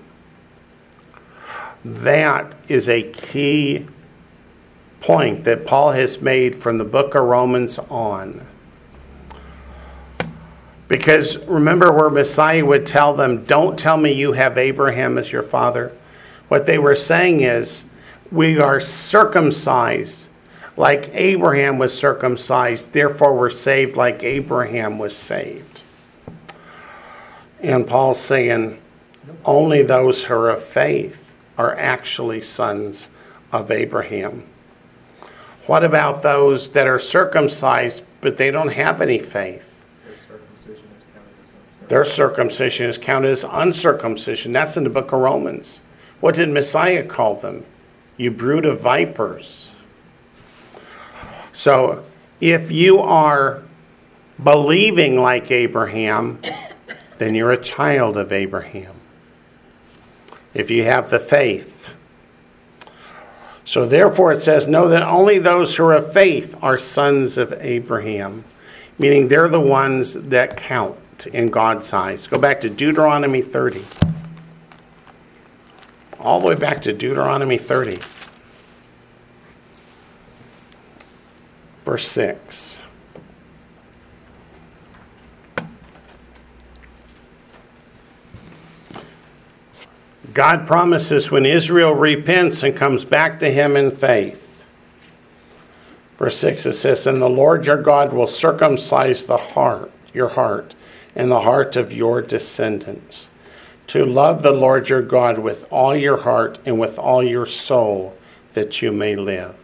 That 1.83 2.55
is 2.69 2.87
a 2.87 3.03
key 3.03 3.87
point 5.01 5.43
that 5.43 5.65
Paul 5.65 5.91
has 5.91 6.21
made 6.21 6.55
from 6.55 6.77
the 6.77 6.85
book 6.85 7.13
of 7.13 7.25
Romans 7.25 7.77
on. 7.77 8.45
Because 10.87 11.43
remember 11.45 11.91
where 11.91 12.09
Messiah 12.09 12.65
would 12.65 12.85
tell 12.85 13.13
them, 13.13 13.43
Don't 13.43 13.77
tell 13.77 13.97
me 13.97 14.13
you 14.13 14.33
have 14.33 14.57
Abraham 14.57 15.17
as 15.17 15.31
your 15.31 15.43
father. 15.43 15.91
What 16.47 16.65
they 16.65 16.77
were 16.77 16.95
saying 16.95 17.41
is, 17.41 17.83
We 18.31 18.59
are 18.59 18.79
circumcised 18.79 20.29
like 20.75 21.09
Abraham 21.13 21.77
was 21.77 21.97
circumcised, 21.97 22.93
therefore 22.93 23.37
we're 23.37 23.49
saved 23.49 23.95
like 23.95 24.23
Abraham 24.23 24.97
was 24.97 25.15
saved. 25.15 25.83
And 27.61 27.87
Paul's 27.87 28.19
saying, 28.19 28.79
Only 29.45 29.83
those 29.83 30.25
who 30.25 30.33
are 30.33 30.49
of 30.49 30.63
faith 30.63 31.33
are 31.57 31.75
actually 31.77 32.41
sons 32.41 33.09
of 33.51 33.69
Abraham. 33.69 34.43
What 35.67 35.83
about 35.83 36.23
those 36.23 36.69
that 36.69 36.87
are 36.87 36.99
circumcised 36.99 38.03
but 38.19 38.37
they 38.37 38.51
don't 38.51 38.73
have 38.73 39.01
any 39.01 39.19
faith? 39.19 39.85
Their 40.03 40.17
circumcision 40.17 40.85
is 40.97 41.03
counted 41.13 41.31
as 41.31 41.53
uncircumcision. 41.53 41.87
Their 41.87 42.03
circumcision 42.03 42.89
is 42.89 42.97
counted 42.97 43.31
as 43.31 43.45
uncircumcision. 43.49 44.51
That's 44.51 44.75
in 44.75 44.83
the 44.83 44.89
book 44.89 45.11
of 45.13 45.19
Romans. 45.19 45.79
What 46.19 46.35
did 46.35 46.49
Messiah 46.49 47.05
call 47.05 47.35
them? 47.35 47.65
You 48.17 48.31
brood 48.31 48.65
of 48.65 48.81
vipers. 48.81 49.71
So 51.53 52.03
if 52.41 52.71
you 52.71 52.99
are 52.99 53.63
believing 54.43 55.17
like 55.17 55.49
Abraham, 55.51 56.39
then 57.19 57.35
you're 57.35 57.51
a 57.51 57.61
child 57.61 58.17
of 58.17 58.31
Abraham. 58.31 58.95
If 60.53 60.69
you 60.69 60.83
have 60.83 61.09
the 61.09 61.19
faith. 61.19 61.89
So 63.65 63.85
therefore 63.85 64.33
it 64.33 64.41
says, 64.41 64.67
Know 64.67 64.87
that 64.89 65.03
only 65.03 65.39
those 65.39 65.75
who 65.77 65.85
are 65.85 65.93
of 65.93 66.11
faith 66.11 66.55
are 66.61 66.77
sons 66.77 67.37
of 67.37 67.53
Abraham, 67.59 68.43
meaning 68.99 69.29
they're 69.29 69.47
the 69.47 69.61
ones 69.61 70.13
that 70.13 70.57
count 70.57 70.97
in 71.27 71.47
God's 71.47 71.93
eyes. 71.93 72.27
Go 72.27 72.37
back 72.37 72.61
to 72.61 72.69
Deuteronomy 72.69 73.41
30. 73.41 73.85
All 76.19 76.39
the 76.39 76.47
way 76.47 76.55
back 76.55 76.81
to 76.83 76.93
Deuteronomy 76.93 77.57
30. 77.57 77.99
Verse 81.83 82.07
6. 82.07 82.83
God 90.33 90.65
promises 90.65 91.29
when 91.29 91.45
Israel 91.45 91.93
repents 91.93 92.63
and 92.63 92.75
comes 92.75 93.05
back 93.05 93.39
to 93.39 93.51
Him 93.51 93.77
in 93.77 93.91
faith. 93.91 94.63
Verse 96.17 96.37
6 96.37 96.65
it 96.65 96.73
says, 96.73 97.05
And 97.05 97.21
the 97.21 97.29
Lord 97.29 97.65
your 97.65 97.81
God 97.81 98.13
will 98.13 98.27
circumcise 98.27 99.23
the 99.23 99.37
heart, 99.37 99.91
your 100.13 100.29
heart, 100.29 100.73
and 101.15 101.29
the 101.29 101.41
heart 101.41 101.75
of 101.75 101.93
your 101.93 102.21
descendants, 102.21 103.29
to 103.87 104.05
love 104.05 104.41
the 104.41 104.51
Lord 104.51 104.89
your 104.89 105.01
God 105.01 105.37
with 105.37 105.65
all 105.69 105.95
your 105.95 106.21
heart 106.21 106.57
and 106.65 106.79
with 106.79 106.97
all 106.97 107.21
your 107.21 107.45
soul, 107.45 108.17
that 108.53 108.81
you 108.81 108.91
may 108.91 109.15
live. 109.15 109.62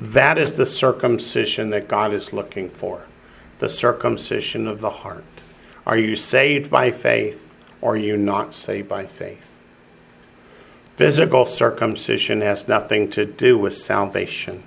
That 0.00 0.38
is 0.38 0.54
the 0.54 0.64
circumcision 0.64 1.68
that 1.70 1.86
God 1.86 2.14
is 2.14 2.32
looking 2.32 2.70
for 2.70 3.02
the 3.58 3.68
circumcision 3.68 4.66
of 4.66 4.80
the 4.80 4.88
heart. 4.88 5.44
Are 5.86 5.98
you 5.98 6.16
saved 6.16 6.70
by 6.70 6.90
faith 6.90 7.52
or 7.82 7.92
are 7.92 7.98
you 7.98 8.16
not 8.16 8.54
saved 8.54 8.88
by 8.88 9.04
faith? 9.04 9.58
Physical 10.96 11.44
circumcision 11.44 12.40
has 12.40 12.66
nothing 12.66 13.10
to 13.10 13.26
do 13.26 13.58
with 13.58 13.76
salvation. 13.76 14.62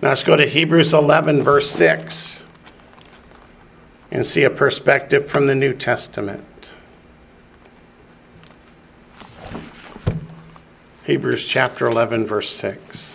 Now 0.00 0.08
let's 0.08 0.24
go 0.24 0.36
to 0.36 0.46
Hebrews 0.46 0.94
11, 0.94 1.42
verse 1.42 1.70
6, 1.70 2.42
and 4.10 4.26
see 4.26 4.44
a 4.44 4.50
perspective 4.50 5.28
from 5.28 5.48
the 5.48 5.54
New 5.54 5.74
Testament. 5.74 6.72
Hebrews 11.04 11.46
chapter 11.46 11.86
11, 11.86 12.26
verse 12.26 12.48
6. 12.48 13.09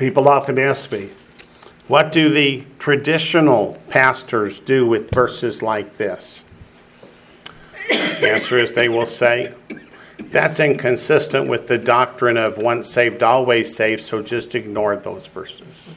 People 0.00 0.30
often 0.30 0.58
ask 0.58 0.90
me, 0.92 1.10
what 1.86 2.10
do 2.10 2.30
the 2.30 2.64
traditional 2.78 3.78
pastors 3.90 4.58
do 4.58 4.86
with 4.86 5.10
verses 5.10 5.60
like 5.60 5.98
this? 5.98 6.42
The 7.90 8.30
answer 8.30 8.56
is 8.56 8.72
they 8.72 8.88
will 8.88 9.04
say, 9.04 9.52
that's 10.18 10.58
inconsistent 10.58 11.48
with 11.48 11.68
the 11.68 11.76
doctrine 11.76 12.38
of 12.38 12.56
once 12.56 12.88
saved, 12.88 13.22
always 13.22 13.76
saved, 13.76 14.00
so 14.00 14.22
just 14.22 14.54
ignore 14.54 14.96
those 14.96 15.26
verses. 15.26 15.92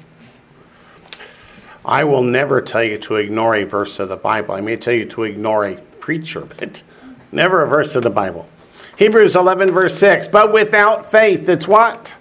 I 1.86 2.04
will 2.04 2.24
never 2.24 2.60
tell 2.60 2.84
you 2.84 2.98
to 2.98 3.16
ignore 3.16 3.56
a 3.56 3.64
verse 3.64 4.02
of 4.02 4.10
the 4.10 4.18
Bible. 4.18 4.54
I 4.54 4.60
may 4.60 4.76
tell 4.76 4.94
you 4.94 5.06
to 5.06 5.24
ignore 5.24 5.66
a 5.66 5.80
preacher, 6.02 6.42
but 6.58 6.84
never 7.32 7.62
a 7.62 7.70
verse 7.70 7.96
of 7.96 8.04
the 8.04 8.10
Bible. 8.10 8.50
Hebrews 8.98 9.38
11, 9.38 9.72
verse 9.72 9.98
6. 9.98 10.28
But 10.28 10.52
without 10.52 11.10
faith, 11.10 11.48
it's 11.48 11.70
what? 11.70 12.18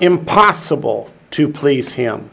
Impossible 0.00 1.10
to 1.30 1.48
please 1.48 1.94
Him. 1.94 2.30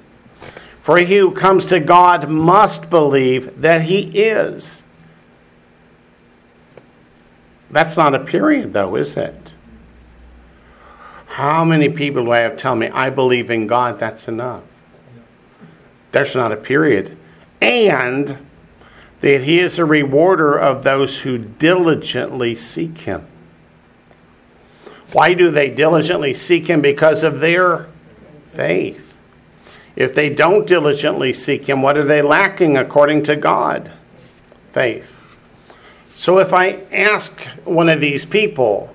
For 0.79 0.97
he 0.97 1.17
who 1.17 1.31
comes 1.31 1.65
to 1.67 1.79
God 1.79 2.29
must 2.29 2.89
believe 2.89 3.61
that 3.61 3.83
He 3.83 4.01
is. 4.13 4.83
That's 7.71 7.97
not 7.97 8.13
a 8.13 8.19
period, 8.19 8.73
though, 8.73 8.95
is 8.95 9.17
it? 9.17 9.53
How 11.25 11.65
many 11.65 11.89
people 11.89 12.25
do 12.25 12.31
I 12.31 12.41
have 12.41 12.55
tell 12.55 12.75
me, 12.75 12.87
I 12.89 13.09
believe 13.09 13.49
in 13.49 13.67
God, 13.67 13.99
that's 13.99 14.27
enough? 14.27 14.63
That's 16.11 16.35
not 16.35 16.53
a 16.53 16.55
period. 16.55 17.17
And 17.59 18.37
that 19.19 19.43
He 19.43 19.59
is 19.59 19.77
a 19.79 19.85
rewarder 19.85 20.55
of 20.55 20.83
those 20.83 21.23
who 21.23 21.37
diligently 21.37 22.55
seek 22.55 22.99
Him. 22.99 23.27
Why 25.15 25.33
do 25.33 25.49
they 25.49 25.69
diligently 25.69 26.33
seek 26.33 26.67
Him? 26.67 26.81
Because 26.81 27.23
of 27.23 27.39
their 27.39 27.87
faith. 28.47 29.17
If 29.95 30.13
they 30.13 30.29
don't 30.29 30.67
diligently 30.67 31.31
seek 31.31 31.69
Him, 31.69 31.81
what 31.81 31.97
are 31.97 32.03
they 32.03 32.21
lacking 32.21 32.75
according 32.75 33.23
to 33.23 33.37
God? 33.37 33.93
Faith. 34.73 35.15
So 36.17 36.39
if 36.39 36.51
I 36.51 36.81
ask 36.91 37.39
one 37.63 37.87
of 37.87 38.01
these 38.01 38.25
people, 38.25 38.93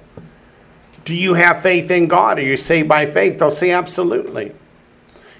Do 1.06 1.16
you 1.16 1.32
have 1.34 1.62
faith 1.62 1.90
in 1.90 2.06
God? 2.06 2.38
Are 2.38 2.42
you 2.42 2.58
saved 2.58 2.86
by 2.86 3.06
faith? 3.06 3.38
They'll 3.38 3.50
say, 3.50 3.70
Absolutely. 3.70 4.52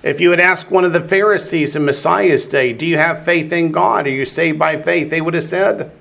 If 0.03 0.19
you 0.19 0.31
had 0.31 0.41
asked 0.41 0.71
one 0.71 0.87
of 0.87 0.95
the 0.95 1.03
Pharisees 1.03 1.77
in 1.77 1.85
Messiah's 1.85 2.49
day, 2.49 2.73
Do 2.73 2.87
you 2.87 2.97
have 2.97 3.23
faith 3.23 3.53
in 3.53 3.71
God? 3.71 4.07
Are 4.07 4.11
you 4.11 4.25
saved 4.25 4.59
by 4.59 4.81
faith? 4.81 5.11
They 5.11 5.21
would 5.21 5.35
have 5.35 5.45
said, 5.45 5.93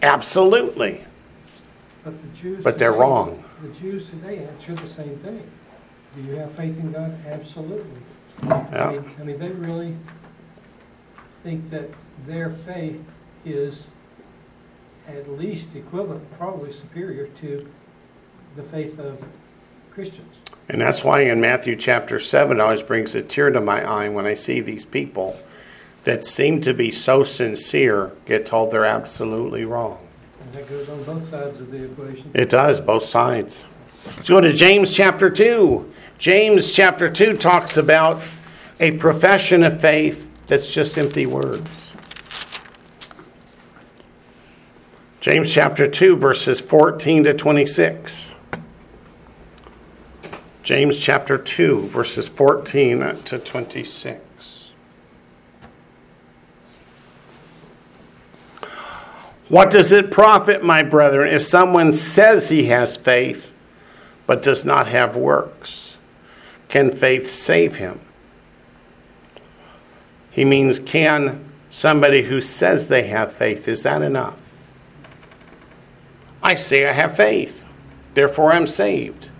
Absolutely. 0.00 1.04
But 2.02 2.32
the. 2.32 2.62
But 2.62 2.78
they're 2.78 2.92
wrong. 2.92 3.42
The 3.66 3.80
Jews 3.80 4.08
today 4.08 4.46
answer 4.46 4.74
the 4.74 4.86
same 4.86 5.16
thing. 5.18 5.42
Do 6.14 6.22
you 6.22 6.36
have 6.36 6.52
faith 6.52 6.78
in 6.78 6.92
God? 6.92 7.18
Absolutely. 7.26 8.00
Yeah. 8.44 8.68
I 8.70 8.92
mean, 8.92 9.10
I 9.18 9.22
mean, 9.24 9.38
they 9.40 9.50
really 9.50 9.96
think 11.42 11.68
that 11.70 11.90
their 12.26 12.48
faith 12.48 13.02
is 13.44 13.88
at 15.08 15.28
least 15.30 15.74
equivalent, 15.74 16.30
probably 16.38 16.70
superior 16.70 17.26
to 17.26 17.68
the 18.54 18.62
faith 18.62 19.00
of 19.00 19.26
Christians. 19.90 20.38
And 20.68 20.80
that's 20.80 21.02
why 21.02 21.22
in 21.22 21.40
Matthew 21.40 21.74
chapter 21.74 22.20
7, 22.20 22.58
it 22.58 22.60
always 22.60 22.82
brings 22.82 23.16
a 23.16 23.22
tear 23.22 23.50
to 23.50 23.60
my 23.60 23.82
eye 23.82 24.08
when 24.08 24.26
I 24.26 24.34
see 24.34 24.60
these 24.60 24.84
people 24.84 25.36
that 26.04 26.24
seem 26.24 26.60
to 26.60 26.72
be 26.72 26.92
so 26.92 27.24
sincere 27.24 28.12
get 28.26 28.46
told 28.46 28.70
they're 28.70 28.84
absolutely 28.84 29.64
wrong. 29.64 30.05
Goes 30.56 30.88
on 30.88 31.04
both 31.04 31.30
sides 31.30 31.60
of 31.60 31.70
the 31.70 31.84
equation. 31.84 32.30
It 32.34 32.48
does, 32.48 32.80
both 32.80 33.04
sides. 33.04 33.62
Let's 34.06 34.28
go 34.28 34.40
to 34.40 34.52
James 34.52 34.96
chapter 34.96 35.28
2. 35.28 35.92
James 36.18 36.72
chapter 36.72 37.10
2 37.10 37.36
talks 37.36 37.76
about 37.76 38.22
a 38.80 38.92
profession 38.92 39.62
of 39.62 39.78
faith 39.78 40.28
that's 40.46 40.72
just 40.72 40.96
empty 40.96 41.26
words. 41.26 41.92
James 45.20 45.52
chapter 45.52 45.86
2, 45.86 46.16
verses 46.16 46.60
14 46.62 47.24
to 47.24 47.34
26. 47.34 48.34
James 50.62 50.98
chapter 50.98 51.36
2, 51.36 51.82
verses 51.82 52.28
14 52.28 53.22
to 53.24 53.38
26. 53.38 54.25
What 59.48 59.70
does 59.70 59.92
it 59.92 60.10
profit, 60.10 60.64
my 60.64 60.82
brethren, 60.82 61.32
if 61.32 61.42
someone 61.42 61.92
says 61.92 62.48
he 62.48 62.66
has 62.66 62.96
faith 62.96 63.52
but 64.26 64.42
does 64.42 64.64
not 64.64 64.88
have 64.88 65.16
works? 65.16 65.96
Can 66.68 66.90
faith 66.90 67.28
save 67.30 67.76
him? 67.76 68.00
He 70.32 70.44
means, 70.44 70.80
can 70.80 71.44
somebody 71.70 72.22
who 72.22 72.40
says 72.40 72.88
they 72.88 73.04
have 73.04 73.32
faith, 73.32 73.68
is 73.68 73.82
that 73.84 74.02
enough? 74.02 74.40
I 76.42 76.56
say 76.56 76.86
I 76.86 76.92
have 76.92 77.16
faith, 77.16 77.64
therefore 78.14 78.52
I'm 78.52 78.66
saved. 78.66 79.30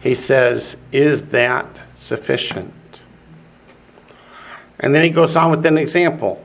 He 0.00 0.14
says, 0.14 0.76
is 0.90 1.28
that 1.28 1.80
sufficient? 1.94 3.00
And 4.78 4.94
then 4.94 5.02
he 5.02 5.10
goes 5.10 5.34
on 5.34 5.50
with 5.50 5.64
an 5.64 5.78
example. 5.78 6.44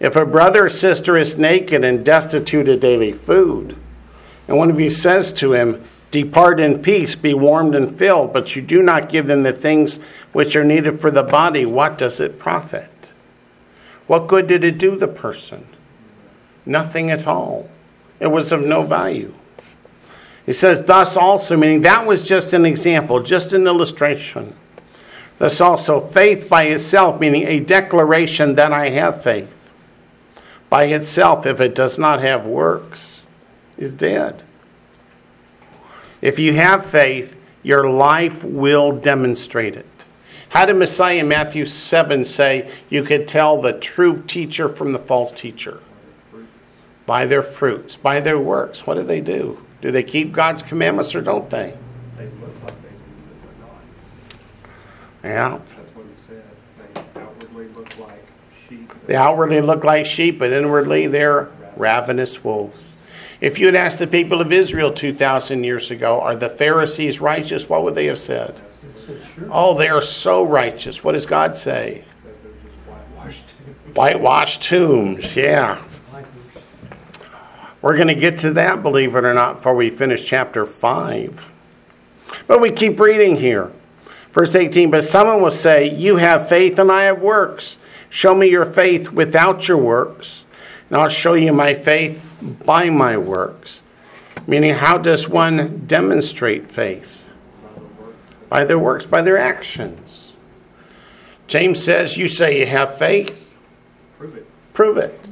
If 0.00 0.14
a 0.14 0.24
brother 0.24 0.66
or 0.66 0.68
sister 0.68 1.16
is 1.16 1.38
naked 1.38 1.84
and 1.84 2.04
destitute 2.04 2.68
of 2.68 2.80
daily 2.80 3.12
food, 3.12 3.76
and 4.46 4.56
one 4.56 4.70
of 4.70 4.80
you 4.80 4.90
says 4.90 5.32
to 5.34 5.52
him, 5.52 5.82
Depart 6.10 6.58
in 6.58 6.80
peace, 6.82 7.14
be 7.14 7.34
warmed 7.34 7.74
and 7.74 7.98
filled, 7.98 8.32
but 8.32 8.56
you 8.56 8.62
do 8.62 8.82
not 8.82 9.10
give 9.10 9.26
them 9.26 9.42
the 9.42 9.52
things 9.52 9.98
which 10.32 10.56
are 10.56 10.64
needed 10.64 11.00
for 11.00 11.10
the 11.10 11.22
body, 11.22 11.66
what 11.66 11.98
does 11.98 12.18
it 12.18 12.38
profit? 12.38 13.12
What 14.06 14.26
good 14.26 14.46
did 14.46 14.64
it 14.64 14.78
do 14.78 14.96
the 14.96 15.08
person? 15.08 15.66
Nothing 16.64 17.10
at 17.10 17.26
all. 17.26 17.68
It 18.20 18.28
was 18.28 18.52
of 18.52 18.62
no 18.62 18.84
value. 18.84 19.34
He 20.46 20.54
says, 20.54 20.82
Thus 20.82 21.14
also, 21.14 21.58
meaning 21.58 21.82
that 21.82 22.06
was 22.06 22.22
just 22.22 22.54
an 22.54 22.64
example, 22.64 23.22
just 23.22 23.52
an 23.52 23.66
illustration. 23.66 24.54
Thus 25.38 25.60
also, 25.60 26.00
faith 26.00 26.48
by 26.48 26.64
itself, 26.64 27.20
meaning 27.20 27.44
a 27.44 27.60
declaration 27.60 28.54
that 28.54 28.72
I 28.72 28.88
have 28.88 29.22
faith 29.22 29.57
by 30.70 30.84
itself, 30.84 31.46
if 31.46 31.60
it 31.60 31.74
does 31.74 31.98
not 31.98 32.20
have 32.20 32.46
works, 32.46 33.22
is 33.76 33.92
dead. 33.92 34.42
If 36.20 36.38
you 36.38 36.54
have 36.54 36.84
faith, 36.84 37.36
your 37.62 37.88
life 37.88 38.44
will 38.44 38.92
demonstrate 38.92 39.76
it. 39.76 39.86
How 40.50 40.66
did 40.66 40.76
Messiah 40.76 41.18
in 41.18 41.28
Matthew 41.28 41.66
7 41.66 42.24
say 42.24 42.70
you 42.88 43.02
could 43.02 43.28
tell 43.28 43.60
the 43.60 43.72
true 43.72 44.22
teacher 44.26 44.68
from 44.68 44.92
the 44.92 44.98
false 44.98 45.30
teacher? 45.30 45.80
By 47.06 47.26
their 47.26 47.42
fruits, 47.42 47.96
by 47.96 48.20
their 48.20 48.38
works. 48.38 48.86
What 48.86 48.94
do 48.94 49.02
they 49.02 49.20
do? 49.20 49.64
Do 49.80 49.90
they 49.90 50.02
keep 50.02 50.32
God's 50.32 50.62
commandments 50.62 51.14
or 51.14 51.20
don't 51.20 51.48
they? 51.50 51.74
They 52.16 52.24
look 52.24 52.50
like 52.64 52.82
they 52.82 52.88
do, 52.88 52.96
but 53.42 55.22
they're 55.22 55.32
Yeah. 55.34 55.48
not. 55.48 55.76
That's 55.76 55.90
what 55.90 56.06
he 56.06 56.12
said. 56.26 56.42
They 56.94 57.20
outwardly 57.20 57.68
look 57.68 57.98
like 57.98 58.24
sheep. 58.68 58.92
They 59.08 59.16
outwardly 59.16 59.62
look 59.62 59.84
like 59.84 60.04
sheep, 60.04 60.38
but 60.38 60.52
inwardly 60.52 61.06
they're 61.06 61.48
ravenous 61.76 62.44
wolves. 62.44 62.94
If 63.40 63.58
you 63.58 63.64
had 63.64 63.74
asked 63.74 63.98
the 63.98 64.06
people 64.06 64.42
of 64.42 64.52
Israel 64.52 64.92
2,000 64.92 65.64
years 65.64 65.90
ago, 65.90 66.20
are 66.20 66.36
the 66.36 66.50
Pharisees 66.50 67.18
righteous? 67.18 67.70
What 67.70 67.82
would 67.84 67.94
they 67.94 68.04
have 68.06 68.18
said? 68.18 68.60
Oh, 69.50 69.76
they 69.76 69.88
are 69.88 70.02
so 70.02 70.42
righteous. 70.42 71.02
What 71.02 71.12
does 71.12 71.24
God 71.24 71.56
say? 71.56 72.04
Whitewashed 73.94 74.62
tombs, 74.62 75.34
yeah. 75.34 75.82
We're 77.80 77.96
going 77.96 78.08
to 78.08 78.14
get 78.14 78.36
to 78.38 78.52
that, 78.52 78.82
believe 78.82 79.14
it 79.14 79.24
or 79.24 79.32
not, 79.32 79.56
before 79.56 79.74
we 79.74 79.88
finish 79.88 80.26
chapter 80.26 80.66
5. 80.66 81.46
But 82.46 82.60
we 82.60 82.70
keep 82.70 83.00
reading 83.00 83.36
here. 83.36 83.72
Verse 84.32 84.54
18 84.54 84.90
But 84.90 85.04
someone 85.04 85.40
will 85.40 85.50
say, 85.50 85.88
You 85.96 86.16
have 86.16 86.46
faith 86.46 86.78
and 86.78 86.92
I 86.92 87.04
have 87.04 87.22
works. 87.22 87.78
Show 88.10 88.34
me 88.34 88.48
your 88.48 88.64
faith 88.64 89.10
without 89.10 89.68
your 89.68 89.76
works, 89.76 90.44
and 90.88 90.98
I'll 90.98 91.08
show 91.08 91.34
you 91.34 91.52
my 91.52 91.74
faith 91.74 92.24
by 92.64 92.90
my 92.90 93.16
works. 93.16 93.82
Meaning, 94.46 94.74
how 94.74 94.96
does 94.98 95.28
one 95.28 95.84
demonstrate 95.86 96.66
faith? 96.66 97.26
By 98.48 98.64
their 98.64 98.78
works, 98.78 99.04
by 99.04 99.20
their 99.20 99.36
actions. 99.36 100.32
James 101.46 101.82
says, 101.82 102.16
You 102.16 102.28
say 102.28 102.60
you 102.60 102.66
have 102.66 102.96
faith, 102.96 103.58
Prove 104.18 104.36
it. 104.36 104.46
prove 104.72 104.96
it. 104.96 105.28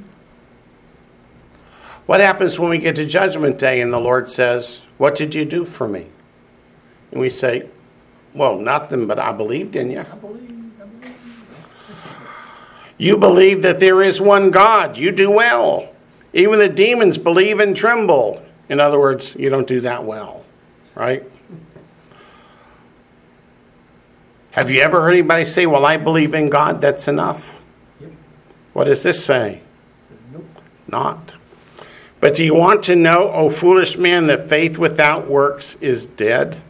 What 2.05 2.21
happens 2.21 2.59
when 2.59 2.71
we 2.71 2.79
get 2.79 2.95
to 2.97 3.07
Judgment 3.07 3.59
Day 3.59 3.81
and 3.81 3.93
the 3.93 3.99
Lord 3.99 4.31
says, 4.31 4.83
What 4.99 5.15
did 5.15 5.35
you 5.35 5.45
do 5.45 5.65
for 5.65 5.89
me? 5.89 6.07
And 7.11 7.21
we 7.21 7.31
say, 7.31 7.69
Well, 8.35 8.59
nothing, 8.59 9.07
but 9.07 9.19
I 9.19 9.33
believed 9.33 9.77
in 9.77 9.91
you. 9.91 10.01
I 10.01 10.17
believe. 10.17 10.56
You 12.99 13.17
believe 13.17 13.63
that 13.63 13.81
there 13.81 14.03
is 14.03 14.21
one 14.21 14.51
God. 14.51 14.97
You 14.97 15.13
do 15.13 15.31
well. 15.31 15.93
Even 16.33 16.59
the 16.59 16.69
demons 16.69 17.19
believe 17.19 17.61
and 17.61 17.77
tremble. 17.77 18.43
In 18.69 18.81
other 18.81 18.99
words, 18.99 19.35
you 19.37 19.49
don't 19.49 19.67
do 19.67 19.81
that 19.83 20.05
well, 20.05 20.45
right? 20.95 21.25
Have 24.51 24.71
you 24.71 24.81
ever 24.81 25.03
heard 25.03 25.11
anybody 25.11 25.45
say, 25.45 25.67
Well, 25.67 25.85
I 25.85 25.99
believe 25.99 26.33
in 26.33 26.49
God, 26.49 26.81
that's 26.81 27.09
enough? 27.09 27.55
Yep. 28.01 28.13
What 28.73 28.85
does 28.85 29.03
this 29.03 29.23
say? 29.25 29.61
Said, 30.09 30.19
Nope. 30.33 30.47
Not. 30.89 31.37
But 32.21 32.35
do 32.35 32.43
you 32.43 32.55
want 32.55 32.83
to 32.85 32.97
know, 32.97 33.31
O 33.33 33.51
foolish 33.51 33.99
man, 33.99 34.27
that 34.27 34.49
faith 34.49 34.79
without 34.79 35.29
works 35.29 35.77
is 35.83 36.07
dead? 36.07 36.63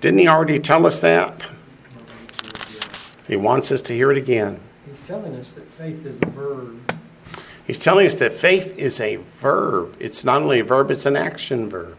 Didn't 0.00 0.20
he 0.20 0.28
already 0.28 0.60
tell 0.60 0.86
us 0.86 1.00
that? 1.00 1.48
He 3.26 3.36
wants 3.36 3.70
us 3.70 3.82
to 3.82 3.92
hear 3.92 4.10
it 4.10 4.16
again. 4.16 4.60
He's 5.00 5.08
telling 5.08 5.36
us 5.36 5.50
that 5.52 5.66
faith 5.66 6.04
is 6.04 6.18
a 6.18 6.26
verb. 6.26 6.98
He's 7.66 7.78
telling 7.78 8.06
us 8.06 8.16
that 8.16 8.32
faith 8.32 8.76
is 8.76 9.00
a 9.00 9.16
verb. 9.16 9.96
It's 9.98 10.24
not 10.24 10.42
only 10.42 10.60
a 10.60 10.64
verb, 10.64 10.90
it's 10.90 11.06
an 11.06 11.16
action 11.16 11.70
verb. 11.70 11.96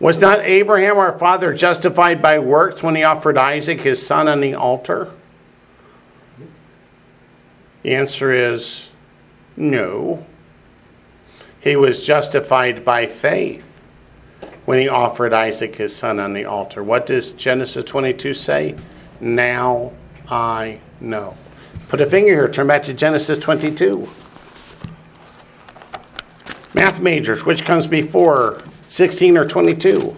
Was 0.00 0.20
not 0.20 0.40
Abraham 0.40 0.98
our 0.98 1.16
father 1.16 1.54
justified 1.54 2.20
by 2.20 2.38
works 2.38 2.82
when 2.82 2.96
he 2.96 3.04
offered 3.04 3.38
Isaac 3.38 3.82
his 3.82 4.04
son 4.04 4.26
on 4.26 4.40
the 4.40 4.54
altar? 4.54 5.12
The 7.82 7.94
answer 7.94 8.32
is 8.32 8.88
no. 9.56 10.26
He 11.60 11.76
was 11.76 12.04
justified 12.04 12.84
by 12.84 13.06
faith 13.06 13.84
when 14.64 14.78
he 14.78 14.88
offered 14.88 15.32
Isaac 15.32 15.76
his 15.76 15.94
son 15.94 16.18
on 16.18 16.32
the 16.32 16.44
altar. 16.44 16.82
What 16.82 17.06
does 17.06 17.30
Genesis 17.30 17.84
22 17.84 18.34
say? 18.34 18.74
Now 19.20 19.92
I 20.30 20.80
know. 21.00 21.36
Put 21.88 22.00
a 22.00 22.06
finger 22.06 22.32
here, 22.32 22.48
turn 22.48 22.68
back 22.68 22.84
to 22.84 22.94
Genesis 22.94 23.38
22. 23.38 24.08
Math 26.72 27.00
majors, 27.00 27.44
which 27.44 27.64
comes 27.64 27.88
before 27.88 28.62
16 28.86 29.36
or 29.36 29.44
22? 29.44 30.16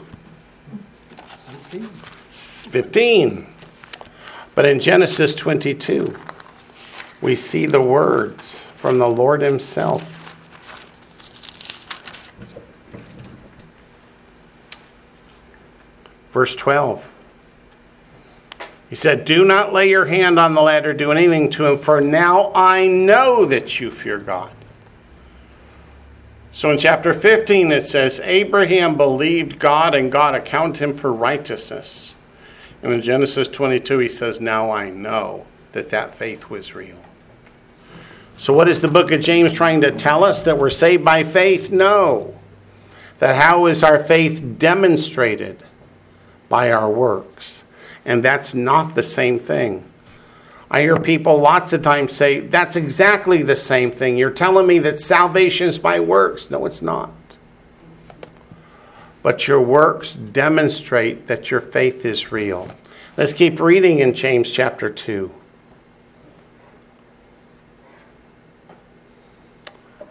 Sixteen. 1.28 1.88
15. 1.90 3.46
But 4.54 4.66
in 4.66 4.80
Genesis 4.80 5.34
22, 5.34 6.14
we 7.22 7.34
see 7.34 7.64
the 7.64 7.80
words 7.80 8.66
from 8.76 8.98
the 8.98 9.08
Lord 9.08 9.40
Himself. 9.40 10.18
Verse 16.32 16.54
12. 16.54 17.11
He 18.92 18.96
said, 18.96 19.24
Do 19.24 19.42
not 19.42 19.72
lay 19.72 19.88
your 19.88 20.04
hand 20.04 20.38
on 20.38 20.52
the 20.52 20.60
lad 20.60 20.84
or 20.84 20.92
do 20.92 21.12
anything 21.12 21.48
to 21.52 21.64
him, 21.64 21.78
for 21.78 22.02
now 22.02 22.52
I 22.54 22.86
know 22.86 23.46
that 23.46 23.80
you 23.80 23.90
fear 23.90 24.18
God. 24.18 24.52
So 26.52 26.70
in 26.70 26.76
chapter 26.76 27.14
15, 27.14 27.72
it 27.72 27.86
says, 27.86 28.20
Abraham 28.22 28.98
believed 28.98 29.58
God 29.58 29.94
and 29.94 30.12
God 30.12 30.34
accounted 30.34 30.82
him 30.82 30.98
for 30.98 31.10
righteousness. 31.10 32.16
And 32.82 32.92
in 32.92 33.00
Genesis 33.00 33.48
22, 33.48 33.98
he 33.98 34.08
says, 34.10 34.42
Now 34.42 34.70
I 34.70 34.90
know 34.90 35.46
that 35.72 35.88
that 35.88 36.14
faith 36.14 36.50
was 36.50 36.74
real. 36.74 37.02
So, 38.36 38.52
what 38.52 38.68
is 38.68 38.82
the 38.82 38.88
book 38.88 39.10
of 39.10 39.22
James 39.22 39.54
trying 39.54 39.80
to 39.80 39.90
tell 39.90 40.22
us? 40.22 40.42
That 40.42 40.58
we're 40.58 40.68
saved 40.68 41.02
by 41.02 41.24
faith? 41.24 41.72
No. 41.72 42.38
That 43.20 43.36
how 43.36 43.64
is 43.64 43.82
our 43.82 43.98
faith 43.98 44.58
demonstrated? 44.58 45.62
By 46.50 46.70
our 46.70 46.90
works. 46.90 47.61
And 48.04 48.24
that's 48.24 48.54
not 48.54 48.94
the 48.94 49.02
same 49.02 49.38
thing. 49.38 49.84
I 50.70 50.80
hear 50.80 50.96
people 50.96 51.38
lots 51.38 51.72
of 51.72 51.82
times 51.82 52.12
say, 52.12 52.40
that's 52.40 52.76
exactly 52.76 53.42
the 53.42 53.56
same 53.56 53.92
thing. 53.92 54.16
You're 54.16 54.30
telling 54.30 54.66
me 54.66 54.78
that 54.80 54.98
salvation 54.98 55.68
is 55.68 55.78
by 55.78 56.00
works. 56.00 56.50
No, 56.50 56.64
it's 56.64 56.80
not. 56.80 57.12
But 59.22 59.46
your 59.46 59.60
works 59.60 60.14
demonstrate 60.14 61.26
that 61.26 61.50
your 61.50 61.60
faith 61.60 62.04
is 62.04 62.32
real. 62.32 62.68
Let's 63.16 63.34
keep 63.34 63.60
reading 63.60 63.98
in 63.98 64.14
James 64.14 64.50
chapter 64.50 64.88
2. 64.88 65.30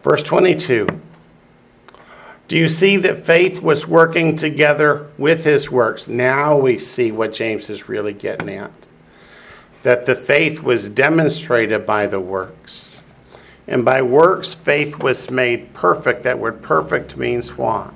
Verse 0.03 0.23
22. 0.23 0.87
Do 2.51 2.57
you 2.57 2.67
see 2.67 2.97
that 2.97 3.25
faith 3.25 3.61
was 3.61 3.87
working 3.87 4.35
together 4.35 5.07
with 5.17 5.45
his 5.45 5.71
works? 5.71 6.09
Now 6.09 6.57
we 6.57 6.77
see 6.77 7.09
what 7.09 7.31
James 7.31 7.69
is 7.69 7.87
really 7.87 8.11
getting 8.11 8.49
at 8.49 8.87
that 9.83 10.05
the 10.05 10.15
faith 10.15 10.61
was 10.61 10.89
demonstrated 10.89 11.85
by 11.85 12.07
the 12.07 12.19
works. 12.19 12.99
And 13.67 13.85
by 13.85 14.01
works, 14.01 14.53
faith 14.53 15.01
was 15.01 15.31
made 15.31 15.73
perfect. 15.73 16.23
That 16.23 16.39
word 16.39 16.61
perfect 16.61 17.15
means 17.15 17.55
what? 17.55 17.93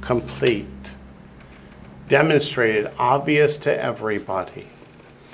Complete. 0.00 0.94
Demonstrated, 2.08 2.90
obvious 2.98 3.58
to 3.58 3.84
everybody. 3.84 4.68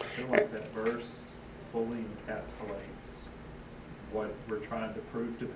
I 0.01 0.03
feel 0.03 0.27
like 0.27 0.51
that 0.51 0.75
verse 0.75 1.23
fully 1.71 1.99
encapsulates 1.99 3.23
what 4.11 4.35
we're 4.49 4.59
trying 4.59 4.93
to 4.93 5.01
prove 5.03 5.39
to. 5.39 5.47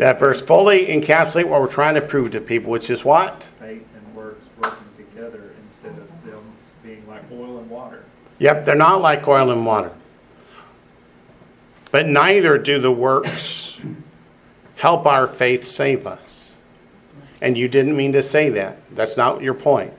That 0.00 0.18
verse 0.18 0.40
fully 0.40 0.86
encapsulates 0.86 1.46
what 1.46 1.60
we're 1.60 1.66
trying 1.66 1.94
to 1.94 2.00
prove 2.00 2.30
to 2.30 2.40
people, 2.40 2.70
which 2.70 2.88
is 2.88 3.04
what? 3.04 3.42
Faith 3.58 3.86
and 3.94 4.14
works 4.14 4.46
working 4.58 4.86
together 4.96 5.52
instead 5.62 5.90
of 5.90 6.24
them 6.24 6.42
being 6.82 7.06
like 7.06 7.22
oil 7.30 7.58
and 7.58 7.68
water. 7.68 8.06
Yep, 8.38 8.64
they're 8.64 8.74
not 8.74 9.02
like 9.02 9.28
oil 9.28 9.50
and 9.50 9.66
water. 9.66 9.92
But 11.90 12.06
neither 12.06 12.56
do 12.56 12.80
the 12.80 12.90
works 12.90 13.78
help 14.76 15.04
our 15.04 15.28
faith 15.28 15.68
save 15.68 16.06
us. 16.06 16.54
And 17.42 17.58
you 17.58 17.68
didn't 17.68 17.94
mean 17.94 18.14
to 18.14 18.22
say 18.22 18.48
that. 18.48 18.78
That's 18.90 19.18
not 19.18 19.42
your 19.42 19.52
point. 19.52 19.92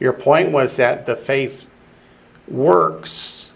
Your 0.00 0.12
point 0.12 0.50
was 0.50 0.74
that 0.74 1.06
the 1.06 1.14
faith 1.14 1.68
works. 2.48 3.50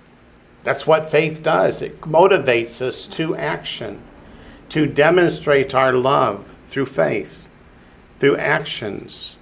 That's 0.62 0.86
what 0.86 1.10
faith 1.10 1.42
does. 1.42 1.82
It 1.82 2.00
motivates 2.02 2.80
us 2.80 3.08
to 3.08 3.34
action, 3.34 4.02
to 4.70 4.86
demonstrate 4.86 5.74
our 5.74 5.92
love 5.92 6.48
through 6.68 6.86
faith, 6.86 7.48
through 8.18 8.36
actions. 8.36 9.36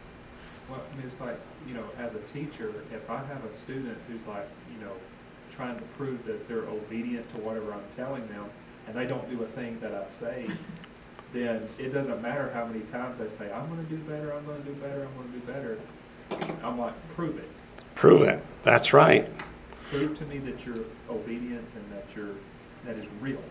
Well, 0.68 0.80
I 0.80 0.96
mean, 0.96 1.06
it's 1.06 1.20
like, 1.20 1.38
you 1.66 1.74
know, 1.74 1.84
as 1.98 2.14
a 2.14 2.20
teacher, 2.20 2.74
if 2.92 3.08
I 3.10 3.18
have 3.18 3.44
a 3.44 3.52
student 3.52 3.98
who's 4.08 4.26
like, 4.26 4.48
you 4.72 4.84
know, 4.84 4.92
trying 5.52 5.76
to 5.76 5.82
prove 5.98 6.24
that 6.24 6.48
they're 6.48 6.64
obedient 6.64 7.30
to 7.34 7.40
whatever 7.42 7.74
I'm 7.74 7.84
telling 7.94 8.26
them, 8.28 8.46
and 8.86 8.96
they 8.96 9.06
don't 9.06 9.28
do 9.30 9.42
a 9.42 9.46
thing 9.46 9.78
that 9.80 9.94
I 9.94 10.06
say, 10.06 10.48
then 11.34 11.68
it 11.78 11.92
doesn't 11.92 12.22
matter 12.22 12.50
how 12.54 12.64
many 12.64 12.80
times 12.80 13.18
they 13.18 13.28
say, 13.28 13.52
I'm 13.52 13.68
gonna 13.68 13.82
do 13.82 13.96
better, 13.98 14.32
I'm 14.32 14.46
gonna 14.46 14.60
do 14.60 14.72
better, 14.72 15.06
I'm 15.06 15.14
gonna 15.14 15.28
do 15.28 15.40
better. 15.40 15.78
I'm 16.64 16.78
like, 16.78 16.94
prove 17.14 17.36
it. 17.36 17.48
Prove 17.94 18.22
it. 18.22 18.42
That's 18.62 18.94
right. 18.94 19.30
Prove 19.90 20.18
to 20.18 20.24
me 20.24 20.38
that 20.38 20.64
your 20.64 20.76
obedience 21.10 21.74
and 21.74 21.92
that 21.92 22.06
you're, 22.16 22.34
that 22.86 22.96
is 22.96 23.06
real. 23.20 23.42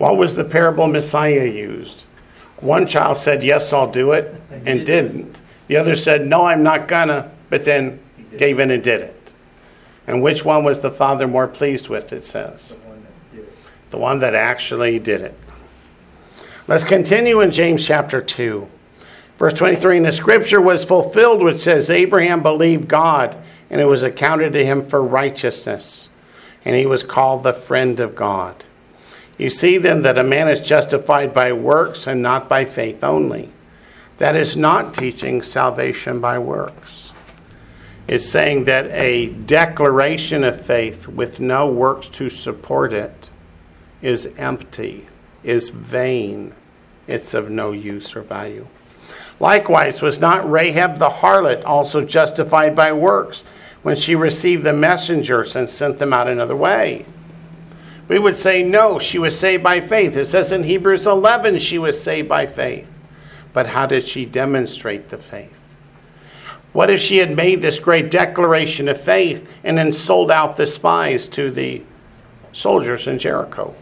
What 0.00 0.16
was 0.16 0.34
the 0.34 0.44
parable 0.44 0.86
Messiah 0.86 1.44
used? 1.44 2.06
One 2.56 2.86
child 2.86 3.18
said, 3.18 3.44
Yes, 3.44 3.70
I'll 3.70 3.90
do 3.90 4.12
it, 4.12 4.34
and 4.64 4.86
didn't. 4.86 5.42
The 5.66 5.76
other 5.76 5.94
said, 5.94 6.26
No, 6.26 6.46
I'm 6.46 6.62
not 6.62 6.88
gonna, 6.88 7.30
but 7.50 7.66
then 7.66 8.00
gave 8.38 8.58
in 8.58 8.70
and 8.70 8.82
did 8.82 9.02
it. 9.02 9.34
And 10.06 10.22
which 10.22 10.42
one 10.42 10.64
was 10.64 10.80
the 10.80 10.90
father 10.90 11.28
more 11.28 11.46
pleased 11.46 11.90
with, 11.90 12.14
it 12.14 12.24
says? 12.24 12.70
The 12.70 12.78
one 12.88 13.02
that 13.02 13.36
did 13.36 13.40
it. 13.40 13.58
The 13.90 13.98
one 13.98 14.18
that 14.20 14.34
actually 14.34 14.98
did 15.00 15.20
it. 15.20 15.38
Let's 16.66 16.84
continue 16.84 17.42
in 17.42 17.50
James 17.50 17.86
chapter 17.86 18.22
2. 18.22 18.66
Verse 19.36 19.52
23 19.52 19.98
And 19.98 20.06
the 20.06 20.12
scripture 20.12 20.62
was 20.62 20.82
fulfilled, 20.82 21.42
which 21.42 21.58
says, 21.58 21.90
Abraham 21.90 22.42
believed 22.42 22.88
God, 22.88 23.36
and 23.68 23.82
it 23.82 23.86
was 23.86 24.02
accounted 24.02 24.54
to 24.54 24.64
him 24.64 24.82
for 24.82 25.02
righteousness, 25.02 26.08
and 26.64 26.74
he 26.74 26.86
was 26.86 27.02
called 27.02 27.42
the 27.42 27.52
friend 27.52 28.00
of 28.00 28.16
God. 28.16 28.64
You 29.40 29.48
see 29.48 29.78
then 29.78 30.02
that 30.02 30.18
a 30.18 30.22
man 30.22 30.48
is 30.48 30.60
justified 30.60 31.32
by 31.32 31.50
works 31.54 32.06
and 32.06 32.20
not 32.20 32.46
by 32.46 32.66
faith 32.66 33.02
only. 33.02 33.48
That 34.18 34.36
is 34.36 34.54
not 34.54 34.92
teaching 34.92 35.40
salvation 35.40 36.20
by 36.20 36.38
works. 36.38 37.10
It's 38.06 38.28
saying 38.28 38.64
that 38.64 38.90
a 38.90 39.30
declaration 39.30 40.44
of 40.44 40.60
faith 40.60 41.08
with 41.08 41.40
no 41.40 41.70
works 41.70 42.06
to 42.08 42.28
support 42.28 42.92
it 42.92 43.30
is 44.02 44.28
empty, 44.36 45.08
is 45.42 45.70
vain, 45.70 46.54
it's 47.06 47.32
of 47.32 47.48
no 47.48 47.72
use 47.72 48.14
or 48.14 48.20
value. 48.20 48.66
Likewise, 49.40 50.02
was 50.02 50.20
not 50.20 50.50
Rahab 50.50 50.98
the 50.98 51.08
harlot 51.08 51.64
also 51.64 52.04
justified 52.04 52.76
by 52.76 52.92
works 52.92 53.42
when 53.80 53.96
she 53.96 54.14
received 54.14 54.64
the 54.64 54.74
messengers 54.74 55.56
and 55.56 55.66
sent 55.66 55.98
them 55.98 56.12
out 56.12 56.28
another 56.28 56.56
way? 56.56 57.06
We 58.10 58.18
would 58.18 58.34
say 58.34 58.64
no, 58.64 58.98
she 58.98 59.20
was 59.20 59.38
saved 59.38 59.62
by 59.62 59.80
faith. 59.80 60.16
It 60.16 60.26
says 60.26 60.50
in 60.50 60.64
Hebrews 60.64 61.06
11 61.06 61.60
she 61.60 61.78
was 61.78 62.02
saved 62.02 62.28
by 62.28 62.44
faith. 62.44 62.88
But 63.52 63.68
how 63.68 63.86
did 63.86 64.02
she 64.02 64.26
demonstrate 64.26 65.10
the 65.10 65.16
faith? 65.16 65.56
What 66.72 66.90
if 66.90 66.98
she 66.98 67.18
had 67.18 67.36
made 67.36 67.62
this 67.62 67.78
great 67.78 68.10
declaration 68.10 68.88
of 68.88 69.00
faith 69.00 69.48
and 69.62 69.78
then 69.78 69.92
sold 69.92 70.28
out 70.28 70.56
the 70.56 70.66
spies 70.66 71.28
to 71.28 71.52
the 71.52 71.84
soldiers 72.52 73.06
in 73.06 73.20
Jericho? 73.20 73.76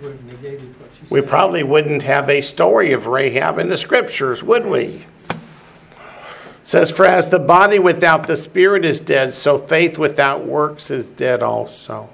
Would 0.00 0.12
have 0.12 0.24
negated 0.24 0.80
what 0.80 0.90
she 0.92 1.00
said. 1.00 1.10
We 1.10 1.22
probably 1.22 1.64
wouldn't 1.64 2.04
have 2.04 2.30
a 2.30 2.40
story 2.40 2.92
of 2.92 3.08
Rahab 3.08 3.58
in 3.58 3.68
the 3.68 3.76
scriptures, 3.76 4.44
would 4.44 4.66
we? 4.66 5.06
It 5.28 5.36
says, 6.62 6.92
For 6.92 7.04
as 7.04 7.30
the 7.30 7.40
body 7.40 7.80
without 7.80 8.28
the 8.28 8.36
spirit 8.36 8.84
is 8.84 9.00
dead, 9.00 9.34
so 9.34 9.58
faith 9.58 9.98
without 9.98 10.44
works 10.44 10.88
is 10.88 11.10
dead 11.10 11.42
also. 11.42 12.10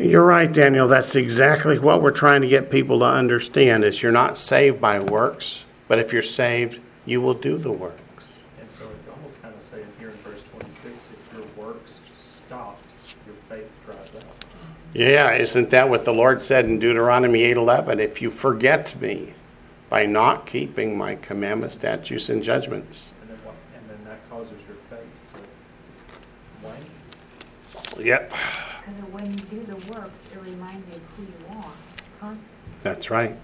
You're 0.00 0.24
right, 0.24 0.52
Daniel. 0.52 0.86
That's 0.86 1.16
exactly 1.16 1.76
what 1.76 2.00
we're 2.00 2.12
trying 2.12 2.42
to 2.42 2.48
get 2.48 2.70
people 2.70 3.00
to 3.00 3.04
understand 3.04 3.82
is 3.82 4.00
you're 4.00 4.12
not 4.12 4.38
saved 4.38 4.80
by 4.80 5.00
works, 5.00 5.64
but 5.88 5.98
if 5.98 6.12
you're 6.12 6.22
saved, 6.22 6.78
you 7.04 7.20
will 7.20 7.34
do 7.34 7.58
the 7.58 7.72
works. 7.72 8.44
And 8.60 8.70
so 8.70 8.84
it's 8.96 9.08
almost 9.08 9.42
kind 9.42 9.52
of 9.52 9.60
saying 9.60 9.88
here 9.98 10.10
in 10.10 10.14
verse 10.18 10.40
twenty-six, 10.52 10.94
if 10.94 11.36
your 11.36 11.44
works 11.56 12.00
stops, 12.14 13.16
your 13.26 13.34
faith 13.48 13.68
dries 13.84 14.14
out. 14.14 14.22
Yeah, 14.94 15.32
isn't 15.32 15.70
that 15.70 15.88
what 15.88 16.04
the 16.04 16.12
Lord 16.12 16.42
said 16.42 16.66
in 16.66 16.78
Deuteronomy 16.78 17.40
8:11? 17.40 17.98
If 17.98 18.22
you 18.22 18.30
forget 18.30 18.94
me 19.00 19.34
by 19.90 20.06
not 20.06 20.46
keeping 20.46 20.96
my 20.96 21.16
commandments, 21.16 21.74
statutes, 21.74 22.28
and 22.28 22.44
judgments. 22.44 23.12
And 23.22 23.30
then 23.30 23.38
what, 23.44 23.56
and 23.74 23.90
then 23.90 24.04
that 24.04 24.30
causes 24.30 24.60
your 24.68 24.76
faith 24.88 25.08
to 26.62 26.66
wane. 26.68 28.06
Yep, 28.06 28.32
when 29.18 29.32
you 29.32 29.38
do 29.44 29.64
the 29.64 29.92
works, 29.92 30.18
it 30.32 30.40
reminds 30.40 30.86
you 30.88 30.94
of 30.94 31.02
who 31.16 31.22
you 31.22 31.58
are. 31.58 31.72
Huh? 32.20 32.34
that's 32.82 33.10
right. 33.10 33.36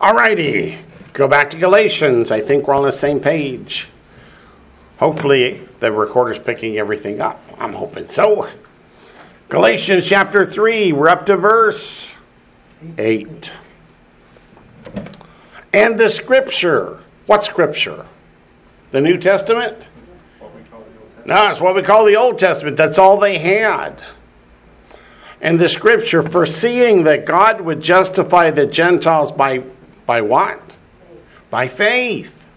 All 0.00 0.14
righty, 0.14 0.78
go 1.12 1.28
back 1.28 1.50
to 1.50 1.56
Galatians. 1.56 2.30
I 2.30 2.40
think 2.40 2.66
we're 2.66 2.74
on 2.74 2.82
the 2.82 2.92
same 2.92 3.20
page. 3.20 3.88
Hopefully, 4.98 5.60
the 5.80 5.92
recorder's 5.92 6.38
picking 6.38 6.78
everything 6.78 7.20
up. 7.20 7.40
I'm 7.58 7.74
hoping 7.74 8.08
so. 8.08 8.50
Galatians 9.48 10.08
chapter 10.08 10.44
3, 10.44 10.92
we're 10.92 11.08
up 11.08 11.26
to 11.26 11.36
verse 11.36 12.16
8. 12.98 13.52
And 15.72 15.98
the 15.98 16.08
scripture. 16.08 17.00
What 17.26 17.44
scripture? 17.44 18.06
The 18.90 19.00
New 19.00 19.18
Testament? 19.18 19.88
What 20.38 20.54
we 20.54 20.62
call 20.62 20.80
the 20.80 20.86
Old 20.86 21.10
Testament. 21.10 21.26
No, 21.26 21.50
it's 21.50 21.60
what 21.60 21.74
we 21.74 21.82
call 21.82 22.04
the 22.04 22.16
Old 22.16 22.38
Testament. 22.38 22.76
That's 22.76 22.98
all 22.98 23.18
they 23.18 23.38
had. 23.38 24.02
And 25.44 25.60
the 25.60 25.68
scripture, 25.68 26.22
foreseeing 26.22 27.04
that 27.04 27.26
God 27.26 27.60
would 27.60 27.82
justify 27.82 28.50
the 28.50 28.66
Gentiles 28.66 29.30
by, 29.30 29.58
by 30.06 30.22
what? 30.22 30.74
By 31.50 31.68
faith. 31.68 32.48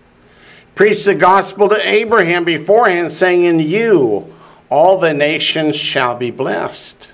Preached 0.74 1.04
the 1.04 1.14
gospel 1.14 1.68
to 1.68 1.86
Abraham 1.86 2.46
beforehand, 2.46 3.12
saying, 3.12 3.44
In 3.44 3.60
you 3.60 4.34
all 4.70 5.00
the 5.00 5.14
nations 5.14 5.76
shall 5.76 6.16
be 6.16 6.32
blessed. 6.32 7.12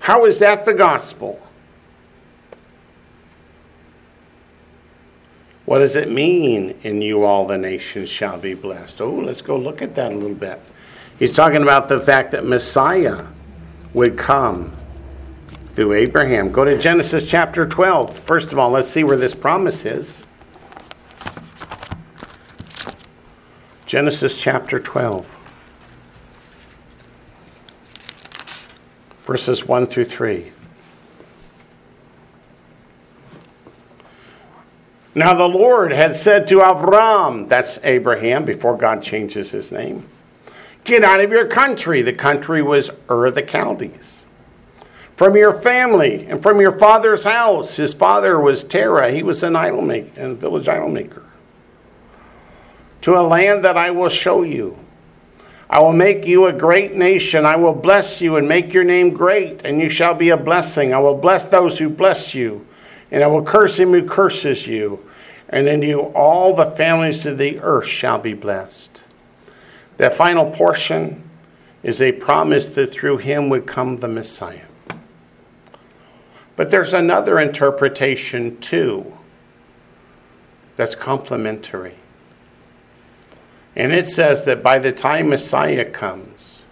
How 0.00 0.24
is 0.24 0.38
that 0.38 0.64
the 0.64 0.72
gospel? 0.72 1.38
What 5.66 5.80
does 5.80 5.96
it 5.96 6.10
mean, 6.10 6.78
in 6.82 7.02
you 7.02 7.24
all 7.24 7.46
the 7.46 7.58
nations 7.58 8.08
shall 8.08 8.38
be 8.38 8.54
blessed? 8.54 9.02
Oh, 9.02 9.10
let's 9.10 9.42
go 9.42 9.58
look 9.58 9.82
at 9.82 9.94
that 9.96 10.12
a 10.12 10.14
little 10.14 10.34
bit. 10.34 10.62
He's 11.18 11.32
talking 11.32 11.62
about 11.62 11.88
the 11.88 12.00
fact 12.00 12.30
that 12.30 12.46
Messiah 12.46 13.26
would 13.94 14.16
come 14.16 14.72
through 15.66 15.92
Abraham. 15.94 16.52
Go 16.52 16.64
to 16.64 16.78
Genesis 16.78 17.28
chapter 17.28 17.66
12. 17.66 18.18
First 18.18 18.52
of 18.52 18.58
all, 18.58 18.70
let's 18.70 18.90
see 18.90 19.04
where 19.04 19.16
this 19.16 19.34
promise 19.34 19.84
is. 19.84 20.26
Genesis 23.92 24.40
chapter 24.40 24.78
12, 24.78 25.36
verses 29.18 29.66
1 29.68 29.86
through 29.86 30.06
3. 30.06 30.50
Now 35.14 35.34
the 35.34 35.44
Lord 35.44 35.92
had 35.92 36.16
said 36.16 36.48
to 36.48 36.60
Avram, 36.60 37.50
that's 37.50 37.78
Abraham 37.84 38.46
before 38.46 38.78
God 38.78 39.02
changes 39.02 39.50
his 39.50 39.70
name, 39.70 40.08
Get 40.84 41.04
out 41.04 41.20
of 41.20 41.30
your 41.30 41.46
country. 41.46 42.02
The 42.02 42.12
country 42.12 42.62
was 42.62 42.90
Ur 43.08 43.30
the 43.30 43.42
Chaldees. 43.42 44.22
From 45.16 45.36
your 45.36 45.52
family 45.52 46.26
and 46.26 46.42
from 46.42 46.60
your 46.60 46.76
father's 46.78 47.24
house. 47.24 47.76
His 47.76 47.94
father 47.94 48.40
was 48.40 48.64
Terah. 48.64 49.12
He 49.12 49.22
was 49.22 49.42
an 49.42 49.54
idol 49.54 49.82
maker, 49.82 50.20
a 50.20 50.34
village 50.34 50.68
idol 50.68 50.88
maker. 50.88 51.24
To 53.02 53.16
a 53.16 53.22
land 53.22 53.64
that 53.64 53.76
I 53.76 53.90
will 53.90 54.08
show 54.08 54.42
you. 54.42 54.78
I 55.70 55.80
will 55.80 55.92
make 55.92 56.26
you 56.26 56.46
a 56.46 56.52
great 56.52 56.94
nation. 56.94 57.46
I 57.46 57.56
will 57.56 57.72
bless 57.72 58.20
you 58.20 58.36
and 58.36 58.46
make 58.46 58.74
your 58.74 58.84
name 58.84 59.10
great, 59.10 59.62
and 59.64 59.80
you 59.80 59.88
shall 59.88 60.14
be 60.14 60.28
a 60.28 60.36
blessing. 60.36 60.92
I 60.92 60.98
will 60.98 61.16
bless 61.16 61.44
those 61.44 61.78
who 61.78 61.88
bless 61.88 62.34
you, 62.34 62.66
and 63.10 63.24
I 63.24 63.26
will 63.28 63.42
curse 63.42 63.78
him 63.78 63.92
who 63.92 64.06
curses 64.06 64.66
you. 64.66 65.08
And 65.48 65.68
in 65.68 65.80
you 65.82 66.00
all 66.00 66.54
the 66.54 66.70
families 66.70 67.24
of 67.24 67.38
the 67.38 67.58
earth 67.60 67.86
shall 67.86 68.18
be 68.18 68.34
blessed. 68.34 69.01
That 69.96 70.14
final 70.14 70.50
portion 70.50 71.28
is 71.82 72.00
a 72.00 72.12
promise 72.12 72.74
that 72.74 72.88
through 72.88 73.18
him 73.18 73.48
would 73.48 73.66
come 73.66 73.98
the 73.98 74.08
Messiah. 74.08 74.66
But 76.56 76.70
there's 76.70 76.92
another 76.92 77.38
interpretation 77.38 78.58
too 78.60 79.16
that's 80.76 80.94
complementary. 80.94 81.96
And 83.74 83.92
it 83.92 84.06
says 84.08 84.44
that 84.44 84.62
by 84.62 84.78
the 84.78 84.92
time 84.92 85.30
Messiah 85.30 85.84
comes, 85.84 86.62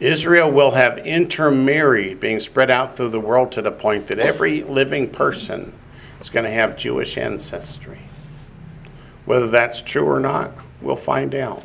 Israel 0.00 0.50
will 0.50 0.72
have 0.72 0.98
intermarried, 0.98 2.20
being 2.20 2.40
spread 2.40 2.70
out 2.70 2.96
through 2.96 3.10
the 3.10 3.20
world 3.20 3.52
to 3.52 3.62
the 3.62 3.70
point 3.70 4.06
that 4.08 4.18
every 4.18 4.62
living 4.62 5.10
person 5.10 5.72
is 6.20 6.30
going 6.30 6.44
to 6.44 6.50
have 6.50 6.76
Jewish 6.76 7.16
ancestry. 7.16 8.00
Whether 9.24 9.48
that's 9.48 9.80
true 9.80 10.06
or 10.06 10.20
not, 10.20 10.52
we'll 10.80 10.96
find 10.96 11.34
out. 11.34 11.64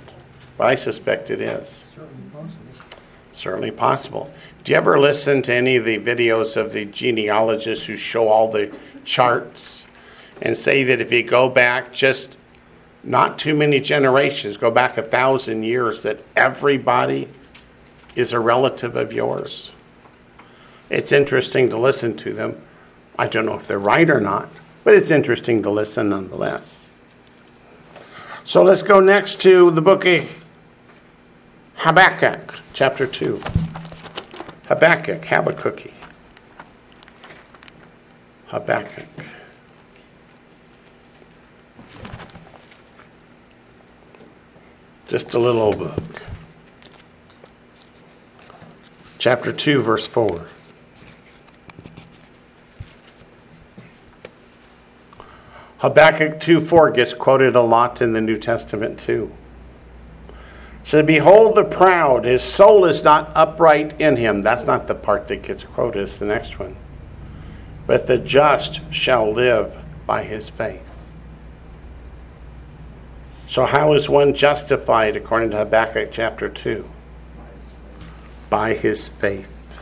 But 0.59 0.67
I 0.67 0.75
suspect 0.75 1.31
it 1.31 1.39
is. 1.39 1.85
Certainly 1.95 2.29
possible. 2.33 2.97
Certainly 3.31 3.71
possible. 3.71 4.33
Do 4.65 4.73
you 4.73 4.77
ever 4.77 4.99
listen 4.99 5.41
to 5.43 5.53
any 5.53 5.77
of 5.77 5.85
the 5.85 5.97
videos 5.97 6.57
of 6.57 6.73
the 6.73 6.83
genealogists 6.83 7.85
who 7.85 7.95
show 7.95 8.27
all 8.27 8.51
the 8.51 8.75
charts 9.05 9.87
and 10.41 10.57
say 10.57 10.83
that 10.83 10.99
if 10.99 11.13
you 11.13 11.23
go 11.23 11.47
back 11.47 11.93
just 11.93 12.37
not 13.05 13.39
too 13.39 13.55
many 13.55 13.79
generations, 13.79 14.57
go 14.57 14.69
back 14.69 14.97
a 14.97 15.01
thousand 15.01 15.63
years, 15.63 16.01
that 16.01 16.19
everybody 16.35 17.29
is 18.17 18.33
a 18.33 18.39
relative 18.41 18.97
of 18.97 19.13
yours? 19.13 19.71
It's 20.89 21.13
interesting 21.13 21.69
to 21.69 21.77
listen 21.77 22.17
to 22.17 22.33
them. 22.33 22.61
I 23.17 23.29
don't 23.29 23.45
know 23.45 23.55
if 23.55 23.65
they're 23.65 23.79
right 23.79 24.09
or 24.09 24.19
not, 24.19 24.49
but 24.83 24.93
it's 24.93 25.09
interesting 25.09 25.63
to 25.63 25.69
listen 25.69 26.09
nonetheless. 26.09 26.89
So 28.43 28.61
let's 28.61 28.83
go 28.83 28.99
next 28.99 29.41
to 29.43 29.71
the 29.71 29.81
book 29.81 30.05
of 30.05 30.38
Habakkuk, 31.79 32.55
chapter 32.73 33.07
2. 33.07 33.41
Habakkuk, 34.67 35.23
have 35.23 35.47
a 35.47 35.53
cookie. 35.53 35.93
Habakkuk. 38.47 39.07
Just 45.07 45.33
a 45.33 45.39
little 45.39 45.71
book. 45.71 46.21
Chapter 49.17 49.53
2, 49.53 49.81
verse 49.81 50.05
4. 50.05 50.47
Habakkuk 55.77 56.41
2 56.41 56.59
4 56.59 56.91
gets 56.91 57.13
quoted 57.13 57.55
a 57.55 57.61
lot 57.61 58.01
in 58.01 58.11
the 58.11 58.19
New 58.19 58.35
Testament 58.35 58.99
too. 58.99 59.31
So 60.89 61.03
behold 61.03 61.55
the 61.55 61.65
proud, 61.65 62.25
his 62.25 62.41
soul 62.41 62.83
is 62.83 63.03
not 63.03 63.31
upright 63.35 64.01
in 64.01 64.15
him. 64.15 64.41
That's 64.41 64.65
not 64.65 64.87
the 64.87 64.95
part 64.95 65.27
that 65.27 65.43
gets 65.43 65.63
quoted, 65.63 66.01
it's 66.01 66.17
the 66.17 66.25
next 66.25 66.57
one. 66.57 66.75
But 67.85 68.07
the 68.07 68.17
just 68.17 68.81
shall 68.91 69.31
live 69.31 69.77
by 70.07 70.23
his 70.23 70.49
faith. 70.49 70.81
So, 73.47 73.67
how 73.67 73.93
is 73.93 74.09
one 74.09 74.33
justified 74.33 75.15
according 75.15 75.51
to 75.51 75.57
Habakkuk 75.57 76.09
chapter 76.11 76.49
2? 76.49 76.89
By 78.49 78.73
his 78.73 79.07
faith. 79.07 79.79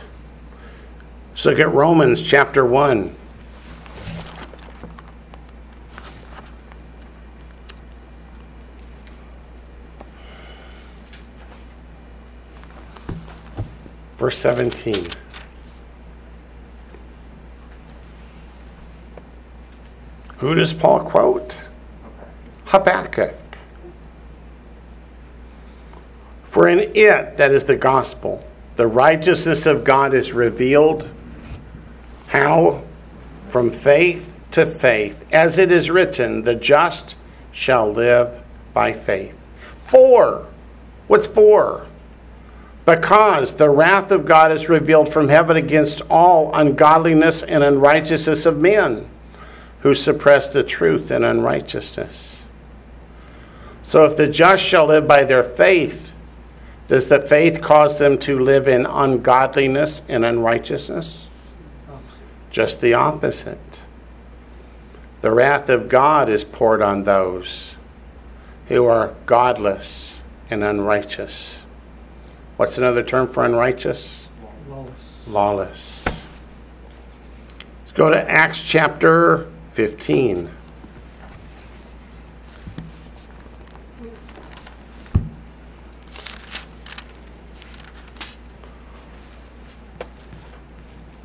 Let's 1.30 1.46
look 1.46 1.58
at 1.58 1.72
Romans 1.72 2.22
chapter 2.22 2.66
1. 2.66 3.16
Verse 14.18 14.38
17. 14.38 15.08
Who 20.38 20.54
does 20.54 20.72
Paul 20.72 21.00
quote? 21.00 21.68
Habakkuk. 22.66 23.34
For 26.44 26.68
in 26.68 26.78
it, 26.94 27.36
that 27.36 27.50
is 27.50 27.64
the 27.64 27.76
gospel, 27.76 28.44
the 28.76 28.86
righteousness 28.86 29.66
of 29.66 29.84
God 29.84 30.14
is 30.14 30.32
revealed. 30.32 31.10
How? 32.28 32.82
From 33.48 33.70
faith 33.70 34.36
to 34.52 34.66
faith. 34.66 35.24
As 35.32 35.58
it 35.58 35.72
is 35.72 35.90
written, 35.90 36.42
the 36.42 36.54
just 36.54 37.16
shall 37.52 37.90
live 37.90 38.42
by 38.72 38.92
faith. 38.92 39.36
For. 39.76 40.46
What's 41.06 41.26
for? 41.26 41.87
Because 42.88 43.56
the 43.56 43.68
wrath 43.68 44.10
of 44.10 44.24
God 44.24 44.50
is 44.50 44.70
revealed 44.70 45.12
from 45.12 45.28
heaven 45.28 45.58
against 45.58 46.00
all 46.08 46.50
ungodliness 46.54 47.42
and 47.42 47.62
unrighteousness 47.62 48.46
of 48.46 48.56
men 48.56 49.06
who 49.80 49.92
suppress 49.92 50.50
the 50.50 50.62
truth 50.62 51.10
in 51.10 51.22
unrighteousness. 51.22 52.46
So 53.82 54.06
if 54.06 54.16
the 54.16 54.26
just 54.26 54.64
shall 54.64 54.86
live 54.86 55.06
by 55.06 55.24
their 55.24 55.42
faith, 55.42 56.14
does 56.88 57.10
the 57.10 57.20
faith 57.20 57.60
cause 57.60 57.98
them 57.98 58.16
to 58.20 58.38
live 58.38 58.66
in 58.66 58.86
ungodliness 58.86 60.00
and 60.08 60.24
unrighteousness? 60.24 61.26
Just 62.50 62.80
the 62.80 62.94
opposite. 62.94 63.82
The 65.20 65.30
wrath 65.30 65.68
of 65.68 65.90
God 65.90 66.30
is 66.30 66.42
poured 66.42 66.80
on 66.80 67.04
those 67.04 67.74
who 68.68 68.86
are 68.86 69.14
godless 69.26 70.20
and 70.48 70.64
unrighteous. 70.64 71.57
What's 72.58 72.76
another 72.76 73.04
term 73.04 73.28
for 73.28 73.44
unrighteous? 73.44 74.26
Lawless. 74.68 75.26
Lawless. 75.28 76.04
Let's 77.78 77.92
go 77.92 78.10
to 78.10 78.28
Acts 78.28 78.68
chapter 78.68 79.46
15. 79.68 80.50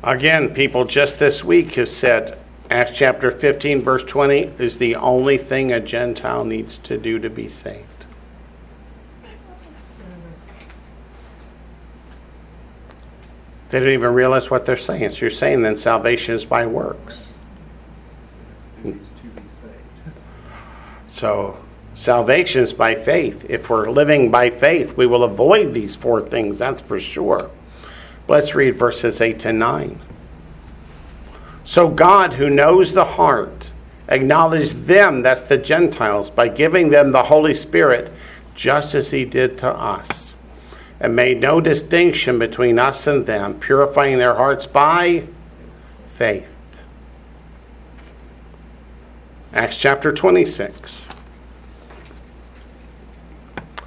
Again, 0.04 0.54
people 0.54 0.84
just 0.84 1.18
this 1.18 1.42
week 1.42 1.72
have 1.72 1.88
said 1.88 2.38
Acts 2.70 2.92
chapter 2.96 3.32
15, 3.32 3.82
verse 3.82 4.04
20 4.04 4.52
is 4.60 4.78
the 4.78 4.94
only 4.94 5.38
thing 5.38 5.72
a 5.72 5.80
Gentile 5.80 6.44
needs 6.44 6.78
to 6.78 6.96
do 6.96 7.18
to 7.18 7.28
be 7.28 7.48
saved. 7.48 8.06
They 13.70 13.80
don't 13.80 13.88
even 13.88 14.14
realize 14.14 14.50
what 14.50 14.66
they're 14.66 14.76
saying. 14.76 15.10
So 15.10 15.20
you're 15.20 15.30
saying 15.30 15.62
then 15.62 15.76
salvation 15.76 16.34
is 16.34 16.44
by 16.44 16.66
works. 16.66 17.32
So 21.08 21.58
salvation 21.94 22.62
is 22.62 22.72
by 22.72 22.94
faith. 22.96 23.46
If 23.48 23.70
we're 23.70 23.88
living 23.88 24.30
by 24.30 24.50
faith, 24.50 24.96
we 24.96 25.06
will 25.06 25.22
avoid 25.22 25.72
these 25.72 25.96
four 25.96 26.20
things, 26.20 26.58
that's 26.58 26.82
for 26.82 26.98
sure. 26.98 27.50
Let's 28.26 28.54
read 28.54 28.76
verses 28.76 29.20
8 29.20 29.38
to 29.40 29.52
9. 29.52 30.00
So 31.62 31.88
God, 31.88 32.34
who 32.34 32.50
knows 32.50 32.92
the 32.92 33.04
heart, 33.04 33.70
acknowledged 34.08 34.84
them, 34.84 35.22
that's 35.22 35.42
the 35.42 35.56
Gentiles, 35.56 36.30
by 36.30 36.48
giving 36.48 36.90
them 36.90 37.12
the 37.12 37.24
Holy 37.24 37.54
Spirit, 37.54 38.12
just 38.54 38.94
as 38.94 39.10
he 39.10 39.24
did 39.24 39.56
to 39.58 39.70
us, 39.70 40.33
and 41.00 41.14
made 41.16 41.40
no 41.40 41.60
distinction 41.60 42.38
between 42.38 42.78
us 42.78 43.06
and 43.06 43.26
them, 43.26 43.58
purifying 43.58 44.18
their 44.18 44.34
hearts 44.34 44.66
by 44.66 45.26
faith. 46.06 46.48
Acts 49.52 49.76
chapter 49.76 50.12
26, 50.12 51.08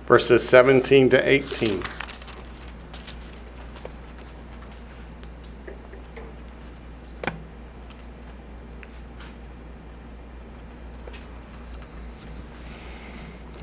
verses 0.06 0.48
17 0.48 1.10
to 1.10 1.30
18. 1.30 1.82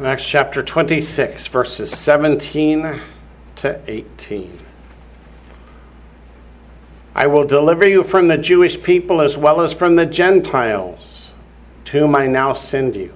Acts 0.00 0.24
chapter 0.26 0.62
26, 0.62 1.46
verses 1.46 1.90
17 1.90 3.00
to 3.64 3.80
18. 3.86 4.58
I 7.14 7.26
will 7.26 7.46
deliver 7.46 7.88
you 7.88 8.04
from 8.04 8.28
the 8.28 8.36
Jewish 8.36 8.82
people 8.82 9.22
as 9.22 9.38
well 9.38 9.62
as 9.62 9.72
from 9.72 9.96
the 9.96 10.04
Gentiles, 10.04 11.32
to 11.86 12.00
whom 12.00 12.14
I 12.14 12.26
now 12.26 12.52
send 12.52 12.94
you, 12.94 13.14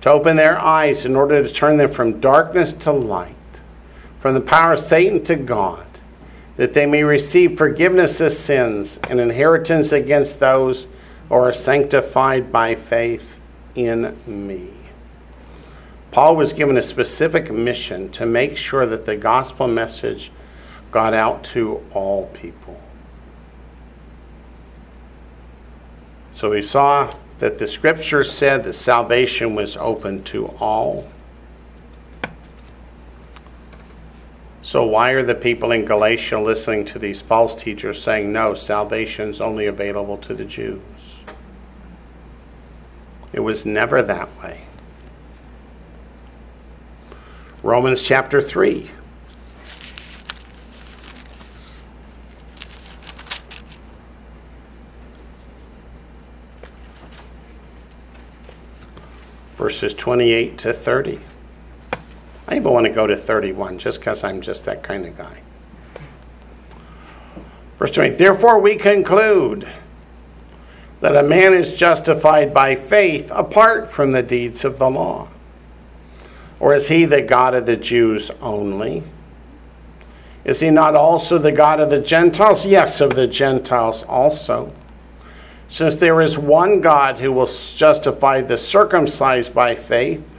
to 0.00 0.10
open 0.10 0.36
their 0.36 0.58
eyes 0.58 1.04
in 1.04 1.14
order 1.14 1.42
to 1.42 1.52
turn 1.52 1.76
them 1.76 1.90
from 1.90 2.18
darkness 2.18 2.72
to 2.72 2.92
light, 2.92 3.62
from 4.20 4.32
the 4.32 4.40
power 4.40 4.72
of 4.72 4.78
Satan 4.78 5.22
to 5.24 5.36
God, 5.36 6.00
that 6.56 6.72
they 6.72 6.86
may 6.86 7.02
receive 7.02 7.58
forgiveness 7.58 8.22
of 8.22 8.32
sins 8.32 9.00
and 9.10 9.20
inheritance 9.20 9.92
against 9.92 10.40
those 10.40 10.86
who 11.28 11.34
are 11.34 11.52
sanctified 11.52 12.50
by 12.50 12.74
faith 12.74 13.38
in 13.74 14.16
me. 14.26 14.81
Paul 16.12 16.36
was 16.36 16.52
given 16.52 16.76
a 16.76 16.82
specific 16.82 17.50
mission 17.50 18.10
to 18.10 18.26
make 18.26 18.56
sure 18.56 18.84
that 18.84 19.06
the 19.06 19.16
gospel 19.16 19.66
message 19.66 20.30
got 20.90 21.14
out 21.14 21.42
to 21.42 21.82
all 21.94 22.26
people. 22.34 22.78
So 26.30 26.50
we 26.50 26.60
saw 26.60 27.14
that 27.38 27.56
the 27.58 27.66
scripture 27.66 28.22
said 28.24 28.64
that 28.64 28.74
salvation 28.74 29.54
was 29.54 29.76
open 29.78 30.22
to 30.24 30.48
all. 30.60 31.08
So, 34.64 34.84
why 34.84 35.10
are 35.10 35.24
the 35.24 35.34
people 35.34 35.72
in 35.72 35.84
Galatia 35.84 36.38
listening 36.38 36.84
to 36.86 36.98
these 36.98 37.20
false 37.20 37.54
teachers 37.54 38.00
saying, 38.00 38.32
no, 38.32 38.54
salvation 38.54 39.30
is 39.30 39.40
only 39.40 39.66
available 39.66 40.16
to 40.18 40.34
the 40.34 40.44
Jews? 40.44 41.20
It 43.32 43.40
was 43.40 43.66
never 43.66 44.02
that 44.02 44.28
way. 44.40 44.62
Romans 47.62 48.02
chapter 48.02 48.40
3. 48.40 48.90
Verses 59.56 59.94
28 59.94 60.58
to 60.58 60.72
30. 60.72 61.20
I 62.48 62.56
even 62.56 62.72
want 62.72 62.86
to 62.86 62.92
go 62.92 63.06
to 63.06 63.16
31 63.16 63.78
just 63.78 64.00
because 64.00 64.24
I'm 64.24 64.40
just 64.40 64.64
that 64.64 64.82
kind 64.82 65.06
of 65.06 65.16
guy. 65.16 65.40
Verse 67.78 67.92
20 67.92 68.16
Therefore, 68.16 68.58
we 68.58 68.74
conclude 68.74 69.68
that 71.00 71.16
a 71.16 71.22
man 71.22 71.54
is 71.54 71.76
justified 71.76 72.52
by 72.52 72.74
faith 72.74 73.30
apart 73.30 73.88
from 73.88 74.10
the 74.10 74.22
deeds 74.22 74.64
of 74.64 74.78
the 74.78 74.90
law. 74.90 75.28
Or 76.62 76.72
is 76.72 76.86
he 76.86 77.06
the 77.06 77.20
God 77.20 77.54
of 77.54 77.66
the 77.66 77.76
Jews 77.76 78.30
only? 78.40 79.02
Is 80.44 80.60
he 80.60 80.70
not 80.70 80.94
also 80.94 81.36
the 81.36 81.50
God 81.50 81.80
of 81.80 81.90
the 81.90 81.98
Gentiles? 81.98 82.64
Yes, 82.64 83.00
of 83.00 83.16
the 83.16 83.26
Gentiles 83.26 84.04
also. 84.04 84.72
Since 85.68 85.96
there 85.96 86.20
is 86.20 86.38
one 86.38 86.80
God 86.80 87.18
who 87.18 87.32
will 87.32 87.48
justify 87.48 88.42
the 88.42 88.56
circumcised 88.56 89.52
by 89.52 89.74
faith 89.74 90.38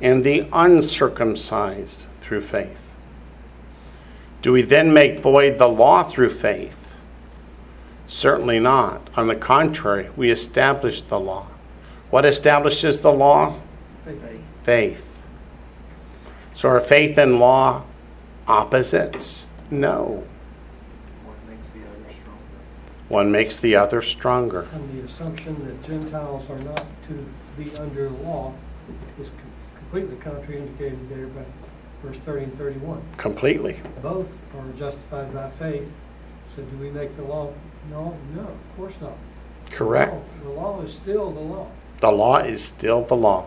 and 0.00 0.24
the 0.24 0.48
uncircumcised 0.54 2.06
through 2.22 2.40
faith. 2.40 2.96
Do 4.40 4.52
we 4.52 4.62
then 4.62 4.94
make 4.94 5.18
void 5.18 5.58
the 5.58 5.68
law 5.68 6.02
through 6.02 6.30
faith? 6.30 6.94
Certainly 8.06 8.60
not. 8.60 9.10
On 9.18 9.26
the 9.26 9.36
contrary, 9.36 10.08
we 10.16 10.30
establish 10.30 11.02
the 11.02 11.20
law. 11.20 11.48
What 12.08 12.24
establishes 12.24 13.00
the 13.00 13.12
law? 13.12 13.60
Faith. 14.06 14.40
Faith. 14.62 15.11
So 16.54 16.68
are 16.68 16.80
faith 16.80 17.18
and 17.18 17.38
law 17.40 17.84
opposites? 18.46 19.46
No. 19.70 20.24
One 21.24 21.36
makes 21.48 21.70
the 21.72 21.80
other 21.80 22.10
stronger. 22.10 22.40
One 23.08 23.32
makes 23.32 23.60
the 23.60 23.76
other 23.76 24.02
stronger. 24.02 24.68
And 24.72 24.98
the 24.98 25.04
assumption 25.04 25.66
that 25.66 25.82
Gentiles 25.82 26.48
are 26.50 26.58
not 26.58 26.84
to 27.08 27.26
be 27.56 27.74
under 27.76 28.10
law 28.10 28.52
is 29.20 29.30
completely 29.76 30.16
contraindicated 30.16 31.08
there 31.08 31.26
by 31.28 31.42
verse 32.02 32.18
thirty 32.18 32.44
and 32.44 32.58
thirty-one. 32.58 33.02
Completely. 33.16 33.80
Both 34.02 34.30
are 34.56 34.78
justified 34.78 35.32
by 35.34 35.48
faith. 35.50 35.88
So 36.54 36.62
do 36.62 36.76
we 36.76 36.90
make 36.90 37.16
the 37.16 37.22
law? 37.22 37.52
No, 37.90 38.16
no, 38.34 38.42
of 38.42 38.76
course 38.76 39.00
not. 39.00 39.14
Correct. 39.70 40.12
No, 40.12 40.22
The 40.44 40.50
law 40.50 40.82
is 40.82 40.92
still 40.92 41.30
the 41.30 41.40
law. 41.40 41.66
The 42.00 42.10
law 42.12 42.36
is 42.38 42.62
still 42.64 43.02
the 43.04 43.16
law. 43.16 43.46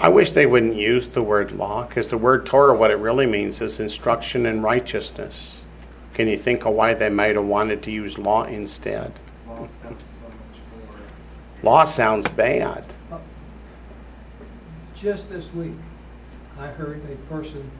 I 0.00 0.08
wish 0.08 0.32
they 0.32 0.46
wouldn't 0.46 0.74
use 0.74 1.08
the 1.08 1.22
word 1.22 1.52
law 1.52 1.84
because 1.84 2.08
the 2.08 2.18
word 2.18 2.44
Torah, 2.46 2.76
what 2.76 2.90
it 2.90 2.96
really 2.96 3.26
means 3.26 3.60
is 3.60 3.78
instruction 3.78 4.44
in 4.44 4.62
righteousness. 4.62 5.64
Can 6.14 6.28
you 6.28 6.36
think 6.36 6.64
of 6.64 6.74
why 6.74 6.94
they 6.94 7.08
might 7.08 7.36
have 7.36 7.44
wanted 7.44 7.82
to 7.84 7.90
use 7.90 8.18
law 8.18 8.44
instead? 8.44 9.12
Law 9.46 9.66
sounds 9.68 10.02
so 10.10 10.24
much 10.24 10.92
more. 10.92 11.00
Law 11.62 11.84
sounds 11.84 12.28
bad. 12.28 12.94
Just 14.94 15.28
this 15.28 15.52
week, 15.52 15.74
I 16.58 16.68
heard 16.68 17.02
a 17.10 17.16
person 17.32 17.70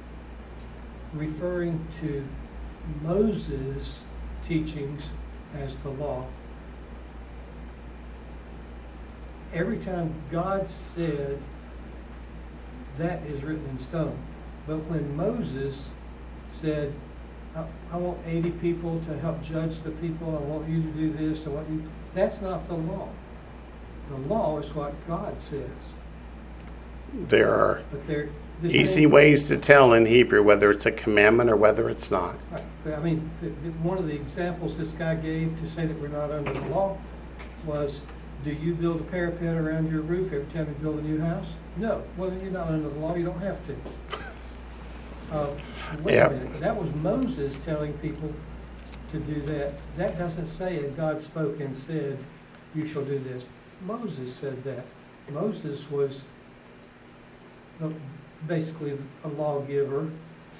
referring 1.12 1.86
to 2.00 2.26
Moses' 3.02 4.00
teachings 4.46 5.10
as 5.56 5.76
the 5.76 5.90
law. 5.90 6.26
Every 9.52 9.78
time 9.78 10.14
God 10.30 10.68
said, 10.68 11.38
that 12.98 13.22
is 13.26 13.42
written 13.42 13.68
in 13.70 13.78
stone. 13.78 14.18
But 14.66 14.78
when 14.90 15.16
Moses 15.16 15.88
said, 16.48 16.92
I, 17.54 17.64
I 17.92 17.96
want 17.96 18.18
eighty 18.26 18.50
people 18.50 19.00
to 19.06 19.18
help 19.18 19.42
judge 19.42 19.80
the 19.80 19.90
people, 19.90 20.36
I 20.36 20.40
want 20.42 20.68
you 20.68 20.82
to 20.82 20.88
do 20.90 21.12
this, 21.12 21.46
I 21.46 21.50
want 21.50 21.68
you, 21.68 21.82
that's 22.14 22.40
not 22.40 22.66
the 22.68 22.74
law. 22.74 23.08
The 24.10 24.16
law 24.16 24.58
is 24.58 24.74
what 24.74 24.92
God 25.06 25.40
says. 25.40 25.70
There 27.28 27.54
are 27.54 27.82
But 27.90 28.06
there. 28.06 28.28
this 28.60 28.74
easy 28.74 29.02
ain't- 29.02 29.12
ways 29.12 29.48
to 29.48 29.56
tell 29.56 29.92
in 29.92 30.06
Hebrew 30.06 30.42
whether 30.42 30.70
it's 30.70 30.84
a 30.86 30.90
commandment 30.92 31.48
or 31.50 31.56
whether 31.56 31.88
it's 31.88 32.10
not. 32.10 32.34
Right, 32.50 32.64
but 32.84 32.94
I 32.94 33.00
mean, 33.00 33.30
the, 33.40 33.48
the, 33.48 33.70
one 33.82 33.98
of 33.98 34.06
the 34.08 34.14
examples 34.14 34.76
this 34.76 34.92
guy 34.92 35.14
gave 35.14 35.58
to 35.60 35.66
say 35.66 35.86
that 35.86 36.00
we're 36.00 36.08
not 36.08 36.30
under 36.30 36.52
the 36.52 36.66
law 36.68 36.98
was, 37.64 38.00
do 38.44 38.52
you 38.52 38.74
build 38.74 39.00
a 39.00 39.04
parapet 39.04 39.54
around 39.56 39.90
your 39.90 40.00
roof 40.02 40.32
every 40.32 40.46
time 40.52 40.66
you 40.68 40.74
build 40.82 40.98
a 40.98 41.02
new 41.02 41.20
house? 41.20 41.46
No, 41.76 42.02
well, 42.16 42.30
then 42.30 42.40
you're 42.40 42.52
not 42.52 42.68
under 42.68 42.88
the 42.88 42.98
law, 43.00 43.14
you 43.16 43.24
don't 43.24 43.40
have 43.40 43.58
to. 43.66 43.74
Uh, 45.32 45.48
Wait 46.02 46.14
Yep. 46.14 46.30
a 46.30 46.34
minute, 46.34 46.60
that 46.60 46.76
was 46.76 46.92
Moses 46.96 47.62
telling 47.64 47.92
people 47.94 48.32
to 49.10 49.18
do 49.20 49.40
that. 49.42 49.72
That 49.96 50.16
doesn't 50.18 50.48
say, 50.48 50.78
and 50.78 50.96
God 50.96 51.20
spoke 51.20 51.60
and 51.60 51.76
said, 51.76 52.18
you 52.74 52.86
shall 52.86 53.04
do 53.04 53.18
this. 53.18 53.46
Moses 53.86 54.34
said 54.34 54.62
that. 54.64 54.84
Moses 55.30 55.90
was 55.90 56.22
the- 57.80 57.92
basically 58.46 58.96
a 59.24 59.28
lawgiver. 59.28 60.10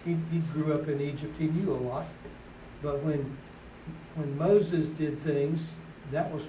He, 0.05 0.17
he 0.33 0.39
grew 0.53 0.73
up 0.73 0.89
in 0.89 1.01
Egypt, 1.01 1.35
he 1.39 1.47
knew 1.47 1.73
a 1.73 1.77
lot. 1.77 2.07
But 2.83 3.01
when, 3.03 3.37
when 4.17 4.37
Moses 4.37 4.89
did 4.89 5.21
things, 5.23 5.71
that 6.11 6.31
was, 6.33 6.49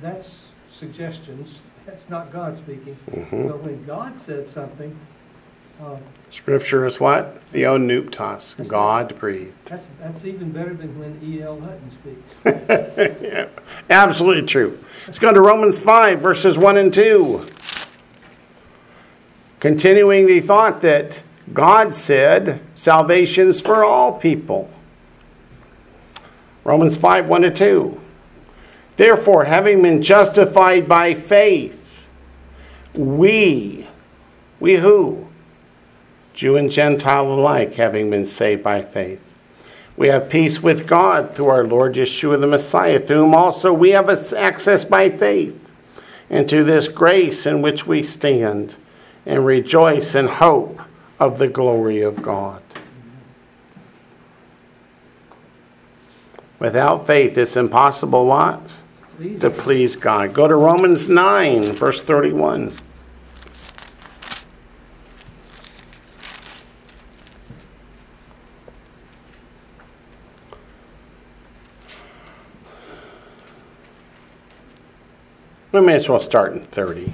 that's 0.00 0.52
suggestions, 0.68 1.60
that's 1.86 2.08
not 2.10 2.32
God 2.32 2.56
speaking. 2.56 2.96
Mhm. 3.10 3.48
But 3.48 3.62
when 3.62 3.84
God 3.84 4.18
said 4.18 4.46
something, 4.46 4.96
uh, 5.82 5.96
Scripture 6.30 6.84
is 6.86 7.00
what? 7.00 7.40
Theopneustos, 7.52 8.68
God 8.68 9.18
breathed. 9.18 9.52
that's, 9.64 9.88
that's 10.00 10.24
even 10.24 10.52
better 10.52 10.74
than 10.74 10.96
when 10.98 11.18
E.F. 11.22 11.58
Hutton 11.60 11.90
speaks. 11.90 12.34
Yeah, 13.22 13.48
absolutely 13.88 14.46
true. 14.46 14.78
Let's 15.06 15.18
go 15.18 15.32
to 15.32 15.40
Romans 15.40 15.80
5, 15.80 16.20
verses 16.20 16.56
1 16.58 16.76
and 16.76 16.94
2. 16.94 17.44
Continuing 19.58 20.26
the 20.26 20.40
thought 20.40 20.80
that 20.82 21.22
God 21.52 21.94
said 21.94 22.60
salvation's 22.74 23.60
for 23.60 23.84
all 23.84 24.12
people. 24.12 24.70
Romans 26.64 26.96
5, 26.96 27.26
1 27.26 27.42
to 27.42 27.50
2. 27.50 27.99
Therefore, 29.00 29.46
having 29.46 29.80
been 29.80 30.02
justified 30.02 30.86
by 30.86 31.14
faith, 31.14 32.04
we, 32.92 33.88
we 34.60 34.74
who? 34.74 35.26
Jew 36.34 36.58
and 36.58 36.70
Gentile 36.70 37.32
alike, 37.32 37.76
having 37.76 38.10
been 38.10 38.26
saved 38.26 38.62
by 38.62 38.82
faith. 38.82 39.22
We 39.96 40.08
have 40.08 40.28
peace 40.28 40.62
with 40.62 40.86
God 40.86 41.34
through 41.34 41.46
our 41.46 41.64
Lord 41.64 41.94
Yeshua 41.94 42.38
the 42.42 42.46
Messiah, 42.46 43.00
through 43.00 43.22
whom 43.22 43.34
also 43.34 43.72
we 43.72 43.92
have 43.92 44.10
access 44.34 44.84
by 44.84 45.08
faith 45.08 45.70
into 46.28 46.62
this 46.62 46.86
grace 46.86 47.46
in 47.46 47.62
which 47.62 47.86
we 47.86 48.02
stand 48.02 48.76
and 49.24 49.46
rejoice 49.46 50.14
in 50.14 50.26
hope 50.26 50.78
of 51.18 51.38
the 51.38 51.48
glory 51.48 52.02
of 52.02 52.20
God. 52.20 52.60
Without 56.58 57.06
faith, 57.06 57.38
it's 57.38 57.56
impossible 57.56 58.26
what? 58.26 58.76
To 59.20 59.50
please 59.50 59.96
God. 59.96 60.32
Go 60.32 60.48
to 60.48 60.54
Romans 60.54 61.06
9, 61.06 61.74
verse 61.74 62.02
31. 62.02 62.72
We 75.72 75.80
may 75.82 75.96
as 75.96 76.08
well 76.08 76.20
start 76.20 76.54
in 76.54 76.62
30. 76.62 77.12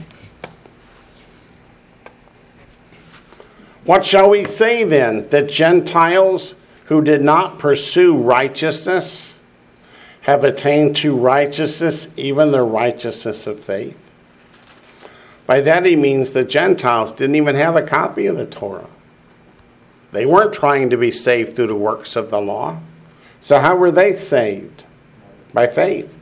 What 3.83 4.05
shall 4.05 4.31
we 4.31 4.45
say 4.45 4.85
then? 4.85 5.29
That 5.31 5.49
Gentiles 5.49 6.55
who 6.85 7.03
did 7.03 7.23
not 7.23 7.59
pursue 7.59 8.17
righteousness 8.17 9.36
have 10.27 10.43
attained 10.43 10.97
to 10.97 11.15
righteousness, 11.15 12.09
even 12.17 12.51
the 12.51 12.61
righteousness 12.61 13.47
of 13.47 13.61
faith? 13.61 13.97
By 15.47 15.61
that 15.61 15.87
he 15.87 15.95
means 15.95 16.33
the 16.33 16.43
Gentiles 16.43 17.13
didn't 17.13 17.37
even 17.37 17.55
have 17.55 17.77
a 17.77 17.83
copy 17.83 18.27
of 18.27 18.37
the 18.37 18.45
Torah. 18.45 18.89
They 20.11 20.27
weren't 20.27 20.53
trying 20.53 20.91
to 20.91 20.97
be 20.97 21.13
saved 21.13 21.55
through 21.55 21.69
the 21.69 21.77
works 21.77 22.17
of 22.17 22.31
the 22.31 22.41
law. 22.41 22.81
So, 23.41 23.61
how 23.61 23.77
were 23.77 23.93
they 23.93 24.17
saved? 24.17 24.85
By 25.53 25.69
faith. 25.69 26.13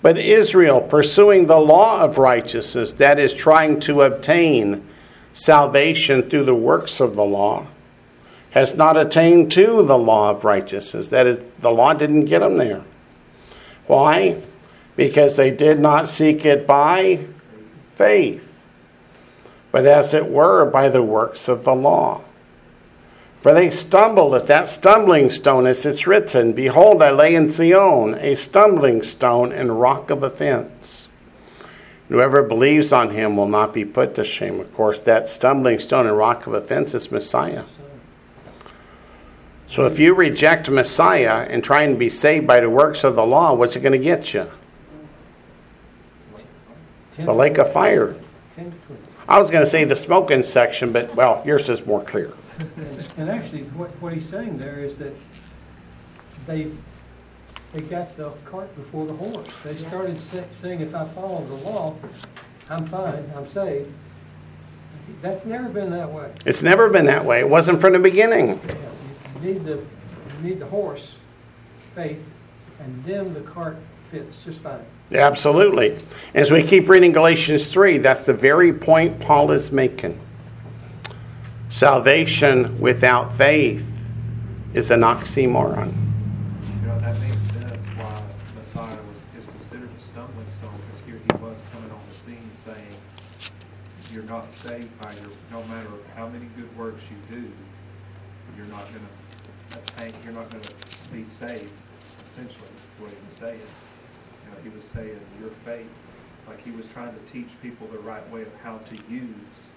But 0.00 0.16
Israel, 0.16 0.80
pursuing 0.80 1.48
the 1.48 1.60
law 1.60 2.00
of 2.02 2.16
righteousness, 2.16 2.94
that 2.94 3.18
is, 3.18 3.34
trying 3.34 3.78
to 3.80 4.02
obtain 4.02 4.88
salvation 5.34 6.22
through 6.22 6.46
the 6.46 6.54
works 6.54 6.98
of 6.98 7.14
the 7.14 7.24
law, 7.24 7.66
has 8.52 8.74
not 8.74 8.96
attained 8.96 9.52
to 9.52 9.82
the 9.82 9.98
law 9.98 10.30
of 10.30 10.44
righteousness. 10.44 11.08
That 11.08 11.26
is, 11.26 11.42
the 11.60 11.70
law 11.70 11.92
didn't 11.92 12.24
get 12.24 12.38
them 12.38 12.56
there. 12.56 12.84
Why? 13.88 14.40
Because 14.94 15.36
they 15.36 15.50
did 15.50 15.80
not 15.80 16.08
seek 16.08 16.44
it 16.44 16.66
by 16.66 17.26
faith, 17.96 18.64
but 19.72 19.84
as 19.86 20.14
it 20.14 20.26
were 20.26 20.64
by 20.64 20.88
the 20.88 21.02
works 21.02 21.48
of 21.48 21.64
the 21.64 21.74
law. 21.74 22.22
For 23.40 23.54
they 23.54 23.70
stumbled 23.70 24.34
at 24.34 24.46
that 24.48 24.68
stumbling 24.68 25.30
stone, 25.30 25.66
as 25.66 25.86
it's 25.86 26.06
written, 26.06 26.52
Behold, 26.52 27.02
I 27.02 27.10
lay 27.10 27.34
in 27.34 27.50
Zion 27.50 28.14
a 28.14 28.34
stumbling 28.34 29.02
stone 29.02 29.52
and 29.52 29.80
rock 29.80 30.10
of 30.10 30.22
offense. 30.22 31.08
Whoever 32.08 32.42
believes 32.42 32.92
on 32.92 33.10
him 33.10 33.36
will 33.36 33.48
not 33.48 33.72
be 33.72 33.84
put 33.84 34.14
to 34.16 34.24
shame. 34.24 34.60
Of 34.60 34.74
course, 34.74 34.98
that 35.00 35.28
stumbling 35.28 35.78
stone 35.78 36.06
and 36.06 36.16
rock 36.16 36.46
of 36.46 36.54
offense 36.54 36.94
is 36.94 37.12
Messiah. 37.12 37.64
So 39.68 39.84
if 39.86 39.98
you 39.98 40.14
reject 40.14 40.70
Messiah 40.70 41.46
and 41.48 41.62
try 41.62 41.82
and 41.82 41.98
be 41.98 42.08
saved 42.08 42.46
by 42.46 42.60
the 42.60 42.70
works 42.70 43.04
of 43.04 43.16
the 43.16 43.24
law, 43.26 43.52
what's 43.54 43.76
it 43.76 43.80
going 43.80 43.92
to 43.92 43.98
get 43.98 44.32
you? 44.34 44.50
The 47.16 47.32
lake 47.32 47.58
of 47.58 47.70
fire. 47.72 48.14
Ten 48.54 48.70
to 48.70 48.76
twenty. 48.86 49.02
I 49.28 49.38
was 49.40 49.50
going 49.50 49.62
to 49.64 49.68
say 49.70 49.84
the 49.84 49.96
smoking 49.96 50.42
section, 50.42 50.92
but 50.92 51.14
well, 51.14 51.42
yours 51.44 51.68
is 51.68 51.84
more 51.84 52.02
clear. 52.02 52.32
And- 52.58 53.08
And 53.18 53.28
actually, 53.30 53.62
what, 53.74 53.90
what 54.00 54.12
he's 54.12 54.26
saying 54.28 54.58
there 54.58 54.78
is 54.78 54.96
that 54.98 55.12
they, 56.46 56.68
they 57.74 57.80
got 57.82 58.16
the 58.16 58.30
cart 58.44 58.74
before 58.76 59.06
the 59.06 59.12
horse. 59.14 59.48
They 59.64 59.76
started 59.76 60.18
saying, 60.52 60.80
if 60.80 60.94
I 60.94 61.04
follow 61.04 61.44
the 61.44 61.54
law, 61.68 61.94
I'm 62.70 62.86
fine, 62.86 63.30
I'm 63.36 63.46
saved. 63.46 63.92
That's 65.20 65.44
never 65.44 65.68
been 65.68 65.90
that 65.90 66.10
way. 66.12 66.32
It's 66.46 66.62
never 66.62 66.88
been 66.88 67.06
that 67.06 67.24
way. 67.24 67.40
It 67.40 67.48
wasn't 67.50 67.80
from 67.80 67.92
the 67.94 67.98
beginning. 67.98 68.60
Yeah, 68.66 68.74
You 69.40 69.54
need 69.54 69.64
the, 69.64 69.76
you 69.76 70.42
need 70.42 70.58
the 70.58 70.66
horse, 70.66 71.18
faith, 71.94 72.22
and 72.80 73.04
then 73.04 73.34
the 73.34 73.40
cart 73.40 73.76
fits 74.10 74.44
just 74.44 74.60
fine. 74.60 74.84
Absolutely. 75.12 75.96
As 76.34 76.50
we 76.50 76.62
keep 76.62 76.88
reading 76.88 77.12
Galatians 77.12 77.66
3, 77.66 77.98
that's 77.98 78.22
the 78.22 78.34
very 78.34 78.72
point 78.72 79.20
Paul 79.20 79.50
is 79.52 79.70
making. 79.70 80.18
salvation 81.70 82.78
without 82.78 83.34
faith 83.36 83.86
is 84.74 84.90
an 84.90 85.00
oxymoron. 85.00 85.92
You 86.80 86.88
know, 86.88 86.98
that 86.98 87.18
makes 87.20 87.36
sense 87.36 87.86
why 87.96 88.22
Messiah 88.56 88.96
was, 88.96 89.38
is 89.38 89.46
considered 89.46 89.90
a 89.96 90.00
stumbling 90.00 90.50
stone, 90.50 90.74
because 90.86 91.06
here 91.06 91.20
he 91.22 91.44
was 91.44 91.58
coming 91.72 91.90
on 91.90 92.00
the 92.10 92.16
scene 92.16 92.50
saying, 92.54 92.86
you're 94.12 94.24
not 94.24 94.50
saved 94.50 94.88
by 95.00 95.12
your, 95.12 95.30
no 95.50 95.62
matter 95.64 95.90
how 96.16 96.28
many 96.28 96.46
good 96.56 96.74
works 96.76 97.02
you 97.10 97.36
do, 97.36 97.50
you're 98.56 98.66
not 98.66 98.86
gonna 98.86 99.04
you're 100.24 100.32
not 100.32 100.50
gonna 100.50 100.62
be 101.12 101.24
saved, 101.24 101.70
essentially, 102.26 102.68
what 102.98 103.10
he 103.10 103.16
was 103.28 103.36
saying. 103.36 103.60
You 104.44 104.50
know, 104.50 104.56
he 104.62 104.68
was 104.68 104.84
saying, 104.84 105.20
your 105.40 105.50
faith, 105.64 105.88
like 106.46 106.64
he 106.64 106.70
was 106.70 106.88
trying 106.88 107.12
to 107.12 107.32
teach 107.32 107.60
people 107.62 107.86
the 107.88 107.98
right 107.98 108.28
way 108.30 108.42
of 108.42 108.54
how 108.62 108.78
to 108.78 108.96
use 109.10 109.68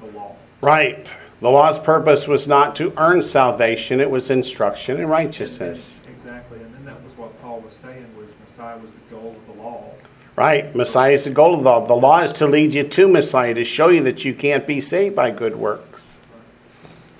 the 0.00 0.06
law. 0.18 0.36
Right. 0.60 1.14
The 1.40 1.50
law's 1.50 1.78
purpose 1.78 2.28
was 2.28 2.46
not 2.46 2.76
to 2.76 2.92
earn 2.96 3.22
salvation, 3.22 4.00
it 4.00 4.10
was 4.10 4.30
instruction 4.30 4.98
in 4.98 5.08
righteousness. 5.08 6.00
Exactly, 6.08 6.60
and 6.60 6.74
then 6.74 6.84
that 6.84 7.02
was 7.02 7.16
what 7.16 7.40
Paul 7.42 7.60
was 7.60 7.74
saying, 7.74 8.06
was 8.16 8.30
Messiah 8.40 8.78
was 8.78 8.90
the 8.90 9.14
goal 9.14 9.36
of 9.36 9.56
the 9.56 9.62
law. 9.62 9.92
Right? 10.34 10.74
Messiah 10.74 11.12
is 11.12 11.24
the 11.24 11.30
goal 11.30 11.54
of 11.54 11.62
the 11.62 11.70
law. 11.70 11.86
The 11.86 11.94
law 11.94 12.20
is 12.20 12.32
to 12.32 12.46
lead 12.46 12.74
you 12.74 12.84
to 12.84 13.08
Messiah, 13.08 13.54
to 13.54 13.64
show 13.64 13.88
you 13.88 14.02
that 14.04 14.24
you 14.24 14.34
can't 14.34 14.66
be 14.66 14.80
saved 14.80 15.14
by 15.14 15.30
good 15.30 15.56
works. 15.56 16.16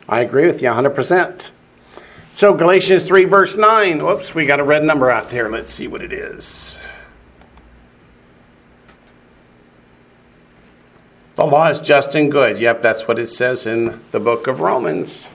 I 0.08 0.20
agree 0.20 0.46
with 0.46 0.62
you 0.62 0.68
100%. 0.68 1.48
So, 2.34 2.54
Galatians 2.54 3.04
3, 3.04 3.24
verse 3.26 3.56
9. 3.56 4.02
Whoops, 4.02 4.34
we 4.34 4.46
got 4.46 4.58
a 4.58 4.64
red 4.64 4.82
number 4.82 5.10
out 5.10 5.28
there. 5.28 5.50
Let's 5.50 5.70
see 5.70 5.86
what 5.86 6.00
it 6.00 6.12
is. 6.12 6.80
The 11.34 11.44
law 11.44 11.68
is 11.68 11.80
just 11.80 12.14
and 12.14 12.32
good. 12.32 12.58
Yep, 12.58 12.82
that's 12.82 13.06
what 13.06 13.18
it 13.18 13.28
says 13.28 13.66
in 13.66 14.00
the 14.12 14.20
book 14.20 14.46
of 14.46 14.60
Romans. 14.60 15.28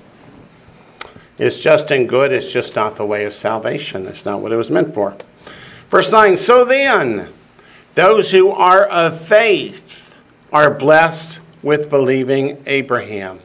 It's 1.38 1.60
just 1.60 1.92
and 1.92 2.10
good, 2.10 2.32
it's 2.32 2.52
just 2.52 2.76
not 2.76 2.96
the 2.96 3.06
way 3.06 3.26
of 3.26 3.34
salvation. 3.34 4.08
It's 4.08 4.26
not 4.26 4.42
what 4.42 4.52
it 4.52 4.56
was 4.58 4.72
meant 4.72 4.96
for. 4.96 5.16
Verse 5.90 6.12
9 6.12 6.36
So 6.38 6.66
then, 6.66 7.30
those 7.94 8.32
who 8.32 8.50
are 8.50 8.86
of 8.86 9.22
faith 9.22 10.18
are 10.52 10.74
blessed 10.74 11.42
with 11.62 11.90
believing 11.90 12.64
Abraham. 12.66 13.40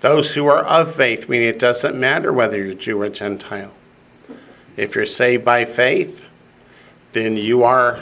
Those 0.00 0.34
who 0.34 0.46
are 0.46 0.64
of 0.64 0.94
faith, 0.94 1.28
meaning 1.28 1.48
it 1.48 1.58
doesn't 1.58 1.94
matter 1.94 2.32
whether 2.32 2.56
you're 2.56 2.74
Jew 2.74 3.00
or 3.02 3.10
Gentile. 3.10 3.72
If 4.76 4.94
you're 4.94 5.04
saved 5.04 5.44
by 5.44 5.66
faith, 5.66 6.24
then 7.12 7.36
you 7.36 7.62
are 7.64 8.00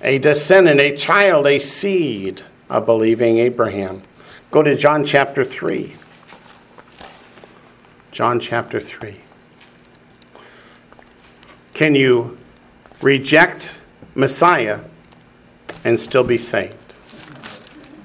a 0.00 0.18
descendant, 0.18 0.80
a 0.80 0.96
child, 0.96 1.46
a 1.46 1.58
seed 1.58 2.42
of 2.68 2.86
believing 2.86 3.38
Abraham. 3.38 4.02
Go 4.50 4.62
to 4.62 4.76
John 4.76 5.04
chapter 5.04 5.44
3. 5.44 5.94
John 8.12 8.38
chapter 8.38 8.78
3. 8.78 9.16
Can 11.72 11.96
you 11.96 12.38
reject 13.00 13.78
Messiah 14.14 14.80
and 15.82 15.98
still 15.98 16.22
be 16.22 16.38
saved? 16.38 16.94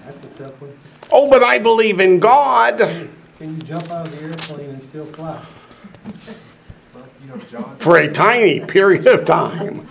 That's 0.04 0.26
a 0.26 0.30
tough 0.30 0.60
one. 0.60 0.80
Oh, 1.12 1.30
but 1.30 1.44
I 1.44 1.60
believe 1.60 2.00
in 2.00 2.20
God. 2.20 3.10
Can 3.40 3.56
you 3.56 3.62
jump 3.62 3.90
out 3.90 4.06
of 4.06 4.12
the 4.12 4.22
airplane 4.22 4.72
and 4.72 4.84
still 4.84 5.06
fly? 5.06 5.42
But, 6.94 7.06
you 7.22 7.30
know, 7.30 7.38
John. 7.50 7.74
For 7.78 7.96
a 7.96 8.12
tiny 8.12 8.60
period 8.60 9.08
of 9.08 9.24
time. 9.24 9.88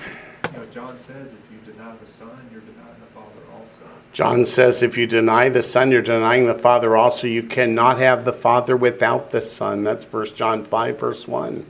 You 0.53 0.59
know, 0.59 0.67
John 0.71 0.99
says 0.99 1.33
if 1.33 1.41
you 1.51 1.73
deny 1.73 1.97
the 1.97 2.07
Son, 2.07 2.29
you're 2.53 2.61
denying 2.61 3.01
the 3.01 3.07
Father 3.15 3.41
also. 3.51 3.85
John 4.13 4.45
says 4.45 4.83
if 4.83 4.99
you 4.99 5.07
deny 5.07 5.49
the 5.49 5.63
Son, 5.63 5.91
you're 5.91 6.03
denying 6.03 6.47
the 6.47 6.53
Father 6.53 6.95
also. 6.95 7.27
You 7.27 7.43
cannot 7.43 7.99
have 7.99 8.27
the 8.27 8.35
Father 8.35 8.77
without 8.77 9.31
the 9.31 9.41
Son. 9.41 9.83
That's 9.83 10.05
1 10.05 10.27
John 10.35 10.63
5, 10.67 11.01
verse 11.01 11.27
1. 11.27 11.65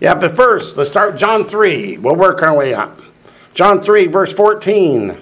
Yeah, 0.00 0.16
but 0.16 0.32
first, 0.32 0.76
let's 0.76 0.90
start 0.90 1.16
John 1.16 1.46
3. 1.46 1.98
We'll 1.98 2.16
work 2.16 2.42
our 2.42 2.56
way 2.56 2.74
up. 2.74 3.00
John 3.54 3.80
3, 3.80 4.08
verse 4.08 4.32
14. 4.32 5.16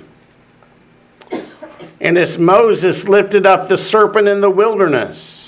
And 2.00 2.16
as 2.16 2.38
Moses 2.38 3.06
lifted 3.06 3.44
up 3.44 3.68
the 3.68 3.76
serpent 3.76 4.26
in 4.26 4.40
the 4.40 4.48
wilderness, 4.48 5.39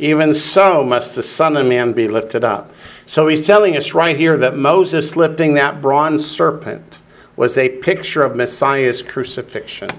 even 0.00 0.32
so 0.32 0.82
must 0.82 1.14
the 1.14 1.22
Son 1.22 1.56
of 1.58 1.66
Man 1.66 1.92
be 1.92 2.08
lifted 2.08 2.42
up. 2.42 2.72
So 3.06 3.28
he's 3.28 3.46
telling 3.46 3.76
us 3.76 3.92
right 3.92 4.16
here 4.16 4.38
that 4.38 4.56
Moses 4.56 5.14
lifting 5.14 5.54
that 5.54 5.82
bronze 5.82 6.24
serpent 6.28 7.00
was 7.36 7.58
a 7.58 7.68
picture 7.68 8.22
of 8.22 8.34
Messiah's 8.34 9.02
crucifixion. 9.02 9.90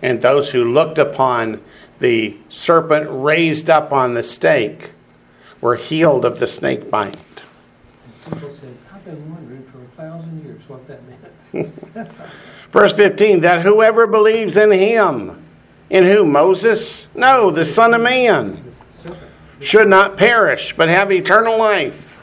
And 0.00 0.22
those 0.22 0.52
who 0.52 0.64
looked 0.64 0.98
upon 0.98 1.60
the 1.98 2.36
serpent 2.48 3.06
raised 3.10 3.68
up 3.68 3.92
on 3.92 4.14
the 4.14 4.22
stake 4.22 4.92
were 5.60 5.76
healed 5.76 6.24
of 6.24 6.38
the 6.38 6.46
snake 6.46 6.90
bite. 6.90 7.44
People 8.24 8.50
said, 8.50 8.76
I've 8.94 9.04
been 9.04 9.30
wondering 9.30 9.64
for 9.64 9.82
a 9.82 9.88
thousand 9.88 10.42
years 10.44 10.62
what 10.68 10.86
that 10.88 11.00
meant. 11.52 12.12
Verse 12.70 12.92
15 12.92 13.40
that 13.40 13.62
whoever 13.62 14.06
believes 14.06 14.56
in 14.56 14.70
him, 14.70 15.42
in 15.90 16.04
who? 16.04 16.24
Moses? 16.24 17.08
No, 17.14 17.50
the 17.50 17.64
Son 17.64 17.92
of 17.92 18.00
Man. 18.00 18.67
Should 19.60 19.88
not 19.88 20.16
perish, 20.16 20.74
but 20.76 20.88
have 20.88 21.10
eternal 21.10 21.58
life. 21.58 22.18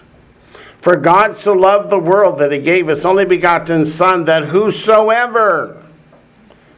For 0.82 0.96
God 0.96 1.36
so 1.36 1.54
loved 1.54 1.90
the 1.90 2.00
world 2.00 2.38
that 2.40 2.52
he 2.52 2.60
gave 2.60 2.88
his 2.88 3.06
only 3.06 3.26
begotten 3.26 3.86
Son, 3.86 4.26
that 4.26 4.46
whosoever, 4.46 5.84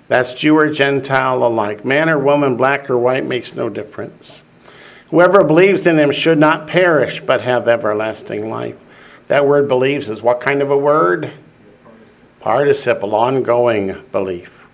that's 0.07 0.33
Jew 0.33 0.55
or 0.55 0.69
Gentile 0.69 1.45
alike, 1.45 1.83
man 1.83 2.09
or 2.09 2.17
woman, 2.17 2.55
black 2.55 2.89
or 2.89 2.97
white, 2.97 3.25
makes 3.25 3.53
no 3.53 3.67
difference. 3.67 4.43
Whoever 5.09 5.43
believes 5.43 5.85
in 5.85 5.99
him 5.99 6.11
should 6.11 6.37
not 6.37 6.67
perish, 6.67 7.21
but 7.21 7.41
have 7.41 7.67
everlasting 7.67 8.49
life. 8.49 8.83
That 9.27 9.45
word 9.45 9.67
believes 9.67 10.09
is 10.09 10.21
what 10.21 10.39
kind 10.39 10.61
of 10.61 10.71
a 10.71 10.77
word? 10.77 11.33
Participle, 12.39 13.13
ongoing 13.13 14.03
belief. 14.11 14.66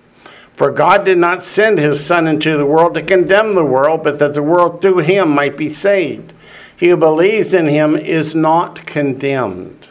For 0.55 0.71
God 0.71 1.03
did 1.03 1.17
not 1.17 1.43
send 1.43 1.79
his 1.79 2.05
Son 2.05 2.27
into 2.27 2.57
the 2.57 2.65
world 2.65 2.93
to 2.93 3.01
condemn 3.01 3.55
the 3.55 3.65
world, 3.65 4.03
but 4.03 4.19
that 4.19 4.33
the 4.33 4.43
world 4.43 4.81
through 4.81 4.99
him 4.99 5.29
might 5.29 5.57
be 5.57 5.69
saved. 5.69 6.33
He 6.75 6.89
who 6.89 6.97
believes 6.97 7.53
in 7.53 7.67
him 7.67 7.95
is 7.95 8.35
not 8.35 8.85
condemned. 8.85 9.89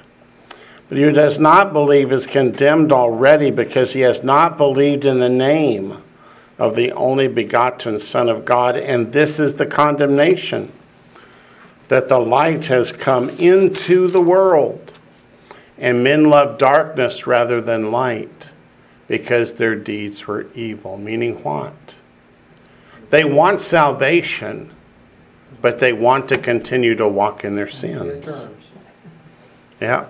But 0.89 0.98
he 0.98 1.05
who 1.05 1.12
does 1.12 1.39
not 1.39 1.72
believe 1.72 2.12
is 2.12 2.26
condemned 2.26 2.93
already 2.93 3.51
because 3.51 3.94
he 3.94 4.02
has 4.02 4.22
not 4.22 4.56
believed 4.56 5.05
in 5.05 5.18
the 5.18 5.28
name 5.28 6.02
of 6.59 6.76
the 6.76 6.93
only 6.93 7.28
begotten 7.28 7.98
Son 7.98 8.28
of 8.28 8.44
God. 8.44 8.76
And 8.76 9.12
this 9.12 9.40
is 9.40 9.55
the 9.55 9.66
condemnation 9.66 10.70
that 11.89 12.09
the 12.09 12.20
light 12.20 12.66
has 12.66 12.93
come 12.93 13.30
into 13.30 14.06
the 14.06 14.20
world, 14.20 14.93
and 15.76 16.05
men 16.05 16.30
love 16.30 16.56
darkness 16.56 17.26
rather 17.26 17.60
than 17.60 17.90
light 17.90 18.52
because 19.09 19.55
their 19.55 19.74
deeds 19.74 20.27
were 20.27 20.47
evil. 20.55 20.97
Meaning 20.97 21.43
what? 21.43 21.97
They 23.11 23.24
want 23.24 23.61
salvation, 23.61 24.70
but 25.61 25.79
they 25.79 25.93
want 25.93 26.29
to 26.31 26.39
continue 26.39 26.95
to 26.95 27.07
walk 27.07 27.45
in 27.45 27.57
their 27.57 27.69
sins. 27.69 28.49
Yeah. 29.81 30.07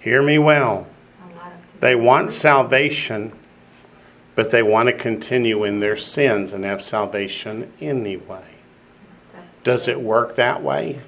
Hear 0.00 0.22
me 0.22 0.38
well. 0.38 0.86
They 1.80 1.94
want 1.94 2.32
salvation, 2.32 3.32
but 4.34 4.50
they 4.50 4.62
want 4.62 4.88
to 4.88 4.92
continue 4.92 5.64
in 5.64 5.80
their 5.80 5.96
sins 5.96 6.52
and 6.52 6.64
have 6.64 6.80
salvation 6.80 7.72
anyway. 7.80 8.44
Does 9.62 9.88
it 9.88 10.00
work 10.00 10.36
that 10.36 10.62
way? 10.62 11.00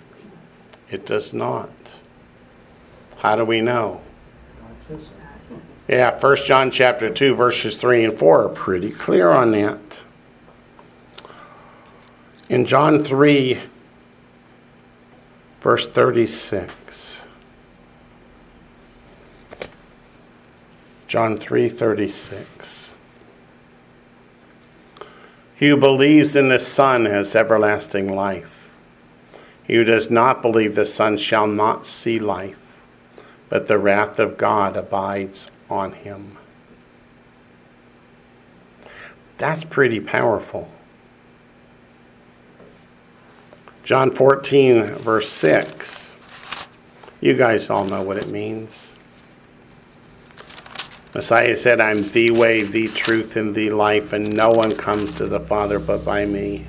It 0.91 1.07
does 1.07 1.33
not. 1.33 1.71
How 3.19 3.37
do 3.37 3.45
we 3.45 3.61
know? 3.61 4.01
Yeah, 5.89 6.19
1 6.21 6.37
John 6.45 6.71
chapter 6.71 7.09
2 7.09 7.35
verses 7.35 7.79
3 7.79 8.05
and 8.05 8.19
4 8.19 8.45
are 8.45 8.49
pretty 8.51 8.91
clear 8.91 9.31
on 9.31 9.53
that. 9.53 10.01
In 12.51 12.67
John 12.67 13.03
3 13.03 13.63
verse 15.63 15.89
36. 15.89 17.27
John 21.07 21.39
3:36. 21.39 22.91
He 25.55 25.71
who 25.71 25.77
believes 25.79 26.37
in 26.37 26.51
the 26.51 26.59
Son 26.59 27.07
has 27.07 27.35
everlasting 27.35 28.15
life. 28.15 28.71
He 29.65 29.77
who 29.77 29.85
does 29.85 30.11
not 30.11 30.43
believe 30.43 30.75
the 30.75 30.85
Son 30.85 31.17
shall 31.17 31.47
not 31.47 31.87
see 31.87 32.19
life, 32.19 32.77
but 33.49 33.69
the 33.69 33.79
wrath 33.79 34.19
of 34.19 34.37
God 34.37 34.77
abides 34.77 35.49
on 35.71 35.93
him. 35.93 36.37
That's 39.39 39.65
pretty 39.65 40.01
powerful. 40.01 40.71
John 43.85 44.11
14, 44.11 44.87
verse 44.97 45.31
6. 45.31 46.13
You 47.21 47.37
guys 47.37 47.71
all 47.71 47.85
know 47.87 48.03
what 48.03 48.17
it 48.17 48.29
means. 48.29 48.93
Messiah 51.15 51.57
said, 51.57 51.81
I'm 51.81 52.03
the 52.11 52.31
way, 52.31 52.63
the 52.63 52.89
truth, 52.89 53.35
and 53.37 53.55
the 53.55 53.71
life, 53.71 54.13
and 54.13 54.37
no 54.37 54.51
one 54.51 54.77
comes 54.77 55.17
to 55.17 55.27
the 55.27 55.41
Father 55.41 55.79
but 55.79 56.05
by 56.05 56.27
me. 56.27 56.67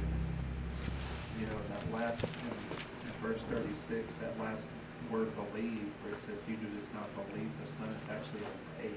You 1.39 1.45
know, 1.45 1.51
that 1.69 1.93
last, 1.93 2.23
in, 2.23 3.09
in 3.09 3.13
verse 3.21 3.43
thirty-six, 3.43 4.15
that 4.15 4.39
last 4.39 4.69
word 5.11 5.29
believe, 5.35 5.91
where 6.03 6.13
it 6.13 6.19
says, 6.21 6.39
he 6.47 6.53
who 6.53 6.67
does 6.79 6.93
not 6.93 7.09
believe 7.13 7.51
the 7.63 7.69
Son, 7.69 7.89
it's 8.01 8.09
actually 8.09 8.41
obey. 8.79 8.95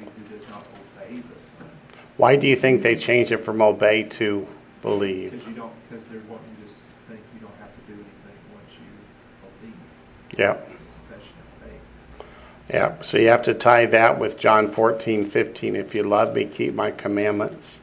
He 0.00 0.04
who 0.04 0.36
does 0.36 0.48
not 0.50 0.66
obey 0.74 1.16
the 1.20 1.40
Son. 1.40 1.70
Why 2.16 2.36
do 2.36 2.46
you 2.46 2.56
think 2.56 2.82
they 2.82 2.96
changed 2.96 3.32
it 3.32 3.44
from 3.44 3.60
obey 3.60 4.04
to 4.04 4.46
believe? 4.82 5.32
Because 5.32 5.46
you 5.48 5.54
don't, 5.54 5.72
because 5.88 6.06
they're 6.06 6.20
wanting 6.28 6.56
you 6.60 6.64
to 6.64 6.68
just 6.68 6.80
think 7.08 7.20
you 7.34 7.40
don't 7.40 7.56
have 7.58 7.74
to 7.74 7.80
do 7.86 7.94
anything 7.94 8.38
once 8.54 8.70
you 8.72 9.68
believe, 9.68 10.38
Yep. 10.38 10.66
confession 11.08 11.34
of 11.40 11.68
faith. 11.68 12.72
Yep. 12.72 13.04
So 13.04 13.18
you 13.18 13.28
have 13.28 13.42
to 13.42 13.54
tie 13.54 13.86
that 13.86 14.18
with 14.18 14.38
John 14.38 14.70
14, 14.70 15.26
15. 15.26 15.74
If 15.74 15.94
you 15.94 16.04
love 16.04 16.34
me, 16.34 16.44
keep 16.44 16.74
my 16.74 16.90
commandments. 16.92 17.80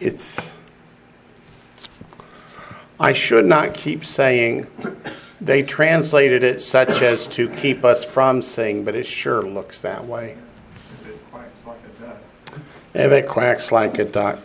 It's. 0.00 0.54
I 2.98 3.12
should 3.12 3.46
not 3.46 3.72
keep 3.74 4.04
saying 4.04 4.66
they 5.40 5.62
translated 5.62 6.42
it 6.44 6.60
such 6.60 7.00
as 7.00 7.26
to 7.28 7.48
keep 7.48 7.82
us 7.84 8.04
from 8.04 8.42
sin, 8.42 8.84
but 8.84 8.94
it 8.94 9.06
sure 9.06 9.42
looks 9.42 9.80
that 9.80 10.04
way. 10.06 10.36
If 10.72 11.06
it 11.08 11.30
quacks 11.30 11.48
like 11.66 11.78
a 11.78 12.02
duck, 12.02 12.16
If 12.92 13.12
it 13.12 13.28
quacks 13.28 13.70
like 13.70 13.98
a 13.98 14.04
duck. 14.04 14.38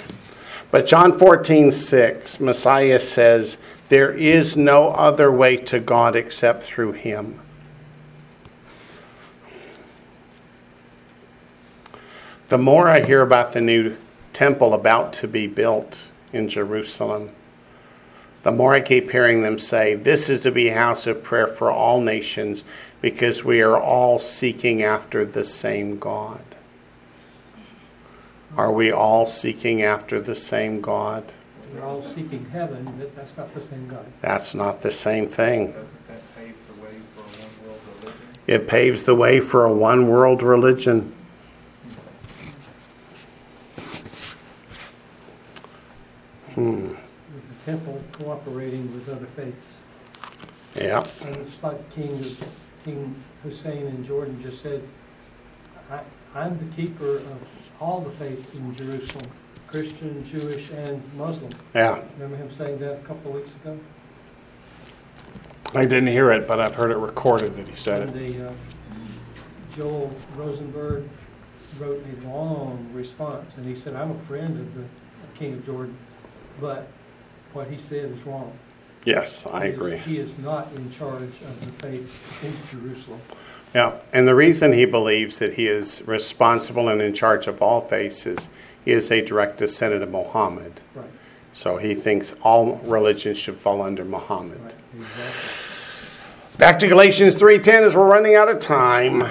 But 0.72 0.86
John 0.86 1.18
14, 1.18 1.72
6, 1.72 2.40
Messiah 2.40 3.00
says, 3.00 3.58
There 3.90 4.12
is 4.12 4.58
no 4.58 4.90
other 4.90 5.32
way 5.32 5.58
to 5.58 5.80
God 5.80 6.16
except 6.16 6.64
through 6.64 6.94
him. 6.94 7.40
The 12.50 12.58
more 12.58 12.88
I 12.88 13.04
hear 13.04 13.22
about 13.22 13.54
the 13.54 13.62
new 13.62 13.98
temple 14.34 14.74
about 14.74 15.14
to 15.14 15.28
be 15.28 15.48
built 15.48 16.10
in 16.32 16.48
Jerusalem, 16.48 17.32
the 18.44 18.52
more 18.52 18.76
I 18.76 18.82
keep 18.82 19.10
hearing 19.10 19.42
them 19.42 19.58
say, 19.58 19.96
This 19.96 20.30
is 20.30 20.42
to 20.42 20.52
be 20.52 20.68
a 20.68 20.76
house 20.76 21.08
of 21.08 21.24
prayer 21.24 21.48
for 21.48 21.72
all 21.72 22.00
nations 22.00 22.64
because 23.02 23.44
we 23.44 23.62
are 23.62 23.80
all 23.80 24.20
seeking 24.20 24.84
after 24.84 25.26
the 25.26 25.44
same 25.44 25.98
God. 25.98 26.55
Are 28.58 28.72
we 28.72 28.90
all 28.90 29.26
seeking 29.26 29.82
after 29.82 30.22
the 30.22 30.36
same 30.36 30.80
God? 30.80 31.34
We're 31.74 31.84
all 31.84 32.02
seeking 32.02 32.46
heaven, 32.52 32.94
but 32.98 33.14
that's 33.14 33.36
not 33.36 33.54
the 33.54 33.60
same 33.60 33.88
God. 33.90 34.06
That's 34.22 34.56
not 34.56 34.82
the 34.82 34.92
same 34.92 35.28
thing. 35.28 35.74
doesn't 35.74 36.08
that 36.08 36.36
pave 36.36 36.56
the 36.68 36.82
way 36.82 36.96
for 37.14 37.22
a 37.22 37.26
one-world 37.26 37.82
religion? 38.00 38.18
It 38.48 38.68
paves 38.68 39.04
the 39.04 39.16
way 39.16 39.40
for 39.42 39.66
a 39.66 39.74
one 39.74 40.08
world 40.08 40.42
religion. 40.42 41.14
Hmm. 46.54 46.88
With 46.88 47.66
the 47.66 47.72
temple 47.72 48.02
cooperating 48.14 48.94
with 48.94 49.10
other 49.10 49.26
faiths. 49.26 49.80
Yeah. 50.76 51.04
And 51.26 51.36
it's 51.38 51.62
like 51.62 51.90
King, 51.92 52.18
King 52.86 53.16
Hussein 53.44 53.88
in 53.88 54.02
Jordan 54.06 54.42
just 54.42 54.62
said, 54.62 54.82
I, 55.92 56.00
I'm 56.34 56.58
the 56.58 56.74
keeper 56.74 57.18
of 57.18 57.48
all 57.80 58.02
the 58.02 58.10
faiths 58.12 58.54
in 58.54 58.76
Jerusalem, 58.76 59.26
Christian, 59.68 60.24
Jewish, 60.24 60.70
and 60.72 61.02
Muslim. 61.18 61.54
Yeah. 61.74 62.02
Remember 62.18 62.38
him 62.38 62.52
saying 62.52 62.80
that 62.80 62.94
a 62.94 62.98
couple 63.04 63.32
of 63.32 63.38
weeks 63.42 63.56
ago? 63.56 63.78
I 65.74 65.86
didn't 65.86 66.08
hear 66.08 66.32
it, 66.32 66.48
but 66.48 66.60
I've 66.60 66.76
heard 66.76 66.92
it 66.92 66.98
recorded 66.98 67.56
that 67.58 67.68
he 67.68 67.76
said 67.76 68.04
And 68.10 68.16
it. 68.16 68.38
the, 68.38 68.48
uh, 68.48 68.52
Joel 69.76 70.16
Rosenberg 70.36 71.04
wrote 71.80 72.02
a 72.24 72.28
long 72.28 72.90
response, 72.94 73.58
and 73.58 73.66
he 73.66 73.76
said, 73.76 73.94
I'm 73.96 74.12
a 74.12 74.16
friend 74.20 74.58
of 74.60 74.74
the 74.76 74.84
King 75.38 75.54
of 75.54 75.66
Jordan, 75.66 75.98
but 76.62 76.88
what 77.52 77.68
he 77.68 77.78
said 77.78 78.12
is 78.12 78.24
wrong. 78.24 78.58
Yes, 79.04 79.46
I 79.46 79.66
He 79.66 79.70
is- 79.72 79.76
agree. 79.76 79.98
He 79.98 80.18
is 80.18 80.38
not 80.40 80.70
in 80.78 80.90
charge 80.92 81.22
of 81.42 81.60
the 81.66 81.72
faith 81.86 82.72
in 82.74 82.80
Jerusalem. 82.80 83.20
Yeah. 83.76 83.98
And 84.14 84.26
the 84.26 84.34
reason 84.36 84.72
he 84.72 84.86
believes 84.86 85.38
that 85.40 85.56
he 85.56 85.68
is 85.68 86.02
responsible 86.08 86.88
and 86.88 87.02
in 87.02 87.14
charge 87.14 87.46
of 87.46 87.62
all 87.62 87.82
faiths 87.82 88.26
is 88.26 88.50
he 88.86 88.92
is 88.92 89.12
a 89.12 89.22
direct 89.22 89.58
descendant 89.58 90.02
of 90.02 90.10
Muhammad. 90.10 90.80
Right, 90.96 91.10
So 91.52 91.76
he 91.76 91.94
thinks 91.94 92.34
all 92.42 92.78
religions 92.86 93.38
should 93.38 93.60
fall 93.60 93.82
under 93.82 94.06
Muhammad. 94.06 94.62
right, 94.64 94.74
exactly. 94.98 96.58
Back 96.58 96.80
to 96.80 96.88
Galatians 96.88 97.36
3:10 97.36 97.84
as 97.84 97.98
we're 97.98 98.10
running 98.10 98.34
out 98.34 98.48
of 98.48 98.62
time. 98.62 99.30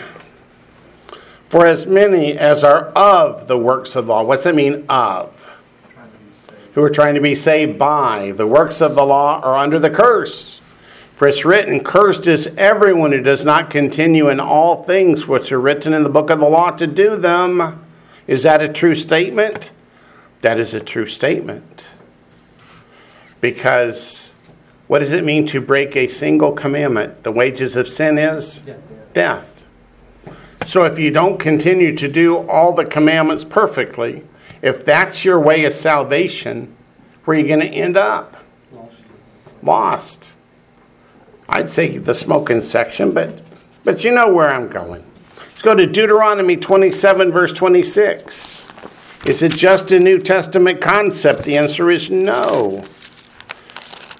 For 1.48 1.64
as 1.64 1.86
many 1.86 2.36
as 2.36 2.62
are 2.62 2.86
of 2.96 3.46
the 3.46 3.56
works 3.56 3.96
of 3.96 4.06
the 4.06 4.12
law. 4.12 4.22
What's 4.24 4.44
that 4.44 4.54
mean 4.54 4.84
of? 4.90 5.48
Trying 5.94 6.10
to 6.10 6.18
be 6.18 6.32
saved. 6.32 6.58
Who 6.74 6.82
are 6.82 6.90
trying 6.90 7.14
to 7.14 7.20
be 7.22 7.34
saved 7.34 7.78
by 7.78 8.32
the 8.36 8.46
works 8.46 8.82
of 8.82 8.94
the 8.94 9.06
law 9.06 9.40
are 9.40 9.56
under 9.56 9.78
the 9.78 9.88
curse. 9.88 10.60
For 11.14 11.28
it's 11.28 11.44
written, 11.44 11.84
Cursed 11.84 12.26
is 12.26 12.48
everyone 12.56 13.12
who 13.12 13.20
does 13.20 13.44
not 13.44 13.70
continue 13.70 14.28
in 14.28 14.40
all 14.40 14.82
things 14.82 15.28
which 15.28 15.52
are 15.52 15.60
written 15.60 15.94
in 15.94 16.02
the 16.02 16.08
book 16.08 16.28
of 16.28 16.40
the 16.40 16.48
law 16.48 16.72
to 16.72 16.86
do 16.86 17.16
them. 17.16 17.84
Is 18.26 18.42
that 18.42 18.60
a 18.60 18.68
true 18.68 18.96
statement? 18.96 19.70
That 20.40 20.58
is 20.58 20.74
a 20.74 20.80
true 20.80 21.06
statement. 21.06 21.86
Because 23.40 24.32
what 24.88 24.98
does 24.98 25.12
it 25.12 25.24
mean 25.24 25.46
to 25.48 25.60
break 25.60 25.96
a 25.96 26.08
single 26.08 26.52
commandment? 26.52 27.22
The 27.22 27.32
wages 27.32 27.76
of 27.76 27.88
sin 27.88 28.18
is 28.18 28.62
death. 29.12 29.64
So 30.66 30.84
if 30.84 30.98
you 30.98 31.10
don't 31.10 31.38
continue 31.38 31.94
to 31.94 32.08
do 32.08 32.38
all 32.48 32.74
the 32.74 32.84
commandments 32.84 33.44
perfectly, 33.44 34.24
if 34.62 34.84
that's 34.84 35.24
your 35.24 35.38
way 35.38 35.64
of 35.64 35.74
salvation, 35.74 36.74
where 37.24 37.36
are 37.36 37.40
you 37.40 37.46
going 37.46 37.60
to 37.60 37.66
end 37.66 37.96
up? 37.96 38.42
lost. 38.72 38.96
Lost. 39.62 40.33
I'd 41.48 41.70
say 41.70 41.98
the 41.98 42.14
smoking 42.14 42.60
section, 42.60 43.12
but 43.12 43.42
but 43.84 44.02
you 44.02 44.12
know 44.12 44.32
where 44.32 44.52
I'm 44.52 44.68
going. 44.68 45.04
Let's 45.36 45.62
go 45.62 45.74
to 45.74 45.86
Deuteronomy 45.86 46.56
27 46.56 47.30
verse 47.32 47.52
26. 47.52 48.66
Is 49.26 49.42
it 49.42 49.52
just 49.54 49.92
a 49.92 50.00
New 50.00 50.18
Testament 50.18 50.80
concept? 50.80 51.44
The 51.44 51.56
answer 51.56 51.90
is 51.90 52.10
no. 52.10 52.84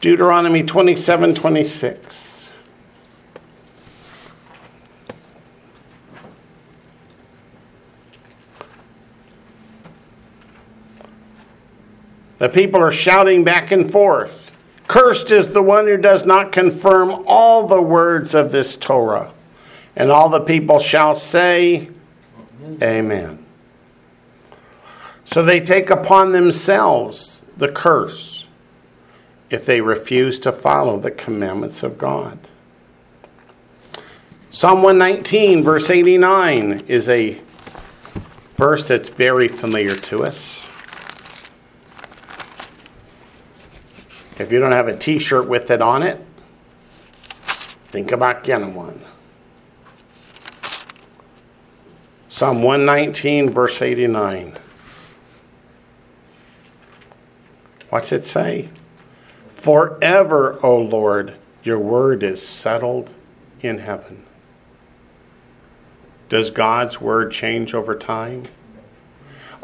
Deuteronomy 0.00 0.62
27 0.62 1.34
26. 1.34 2.24
The 12.38 12.48
people 12.50 12.82
are 12.82 12.90
shouting 12.90 13.44
back 13.44 13.70
and 13.70 13.90
forth. 13.90 14.43
Cursed 14.94 15.32
is 15.32 15.48
the 15.48 15.60
one 15.60 15.88
who 15.88 15.96
does 15.96 16.24
not 16.24 16.52
confirm 16.52 17.24
all 17.26 17.66
the 17.66 17.82
words 17.82 18.32
of 18.32 18.52
this 18.52 18.76
Torah. 18.76 19.32
And 19.96 20.08
all 20.08 20.28
the 20.28 20.38
people 20.38 20.78
shall 20.78 21.16
say, 21.16 21.88
Amen. 22.80 23.44
So 25.24 25.42
they 25.42 25.58
take 25.58 25.90
upon 25.90 26.30
themselves 26.30 27.44
the 27.56 27.66
curse 27.66 28.46
if 29.50 29.66
they 29.66 29.80
refuse 29.80 30.38
to 30.38 30.52
follow 30.52 31.00
the 31.00 31.10
commandments 31.10 31.82
of 31.82 31.98
God. 31.98 32.38
Psalm 34.52 34.80
119, 34.84 35.64
verse 35.64 35.90
89, 35.90 36.84
is 36.86 37.08
a 37.08 37.40
verse 38.54 38.86
that's 38.86 39.10
very 39.10 39.48
familiar 39.48 39.96
to 39.96 40.22
us. 40.22 40.63
If 44.38 44.50
you 44.50 44.58
don't 44.58 44.72
have 44.72 44.88
a 44.88 44.96
t 44.96 45.18
shirt 45.18 45.48
with 45.48 45.70
it 45.70 45.80
on 45.80 46.02
it, 46.02 46.20
think 47.88 48.10
about 48.10 48.42
getting 48.42 48.74
one. 48.74 49.00
Psalm 52.28 52.62
119, 52.64 53.50
verse 53.50 53.80
89. 53.80 54.58
What's 57.90 58.10
it 58.10 58.24
say? 58.24 58.70
Forever, 59.46 60.58
O 60.64 60.76
Lord, 60.76 61.36
your 61.62 61.78
word 61.78 62.24
is 62.24 62.44
settled 62.44 63.14
in 63.60 63.78
heaven. 63.78 64.24
Does 66.28 66.50
God's 66.50 67.00
word 67.00 67.30
change 67.30 67.72
over 67.72 67.94
time? 67.94 68.46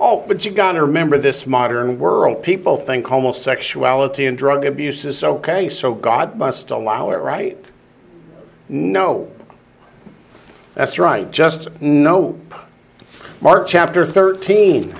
Oh, 0.02 0.24
but 0.26 0.46
you 0.46 0.50
got 0.50 0.72
to 0.72 0.80
remember 0.80 1.18
this 1.18 1.46
modern 1.46 1.98
world. 1.98 2.42
People 2.42 2.78
think 2.78 3.06
homosexuality 3.06 4.24
and 4.24 4.38
drug 4.38 4.64
abuse 4.64 5.04
is 5.04 5.22
okay, 5.22 5.68
so 5.68 5.92
God 5.92 6.38
must 6.38 6.70
allow 6.70 7.10
it, 7.10 7.18
right? 7.18 7.70
Nope. 8.66 9.36
That's 10.74 10.98
right, 10.98 11.30
just 11.30 11.68
nope. 11.82 12.54
Mark 13.42 13.66
chapter 13.66 14.06
13. 14.06 14.94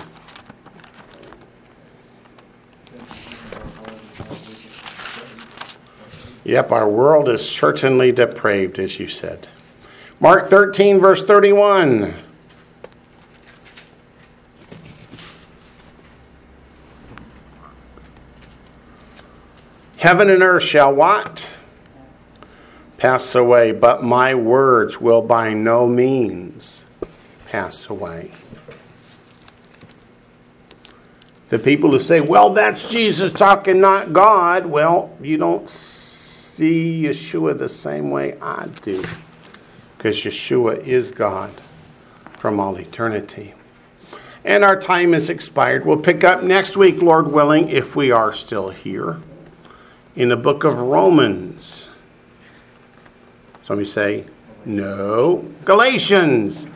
Yep, 6.45 6.73
our 6.73 6.89
world 6.89 7.29
is 7.31 7.49
certainly 7.49 8.13
depraved, 8.13 8.79
as 8.79 8.99
you 8.99 9.09
said. 9.09 9.49
Mark 10.19 10.51
13, 10.51 11.01
verse 11.01 11.25
31. 11.25 12.15
Heaven 20.01 20.31
and 20.31 20.43
earth 20.43 20.63
shall 20.63 20.95
what? 20.95 21.55
Pass 22.97 23.35
away, 23.35 23.73
but 23.73 24.03
my 24.03 24.35
words 24.35 24.99
will 24.99 25.21
by 25.21 25.53
no 25.53 25.87
means 25.87 26.87
pass 27.49 27.87
away. 27.91 28.33
The 31.51 31.59
people 31.59 31.91
who 31.91 31.99
say, 31.99 32.23
well, 32.23 32.55
that's 32.55 32.89
Jesus 32.89 33.31
talking, 33.31 33.79
not 33.79 34.15
God, 34.15 34.65
well, 34.65 35.15
you 35.21 35.37
don't 35.37 35.69
see 35.69 37.03
Yeshua 37.03 37.59
the 37.59 37.69
same 37.69 38.11
way 38.11 38.39
I 38.41 38.69
do. 38.81 39.05
Because 39.99 40.17
Yeshua 40.17 40.83
is 40.83 41.11
God 41.11 41.53
from 42.39 42.59
all 42.59 42.79
eternity. 42.79 43.53
And 44.47 44.65
our 44.65 44.81
time 44.81 45.13
is 45.13 45.29
expired. 45.29 45.85
We'll 45.85 45.99
pick 45.99 46.25
up 46.25 46.43
next 46.43 46.75
week, 46.75 47.03
Lord 47.03 47.31
willing, 47.31 47.69
if 47.69 47.95
we 47.95 48.11
are 48.11 48.33
still 48.33 48.71
here, 48.71 49.21
in 50.21 50.29
the 50.29 50.37
book 50.37 50.65
of 50.65 50.79
Romans. 50.79 51.89
Somebody 53.63 53.89
say, 53.89 54.27
no. 54.67 55.51
Galatians 55.65 56.67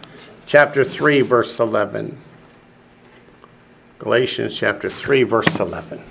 chapter 0.47 0.83
3, 0.83 1.21
verse 1.21 1.61
11. 1.61 2.17
Galatians 3.99 4.57
chapter 4.57 4.89
3, 4.89 5.25
verse 5.25 5.61
11. 5.61 6.03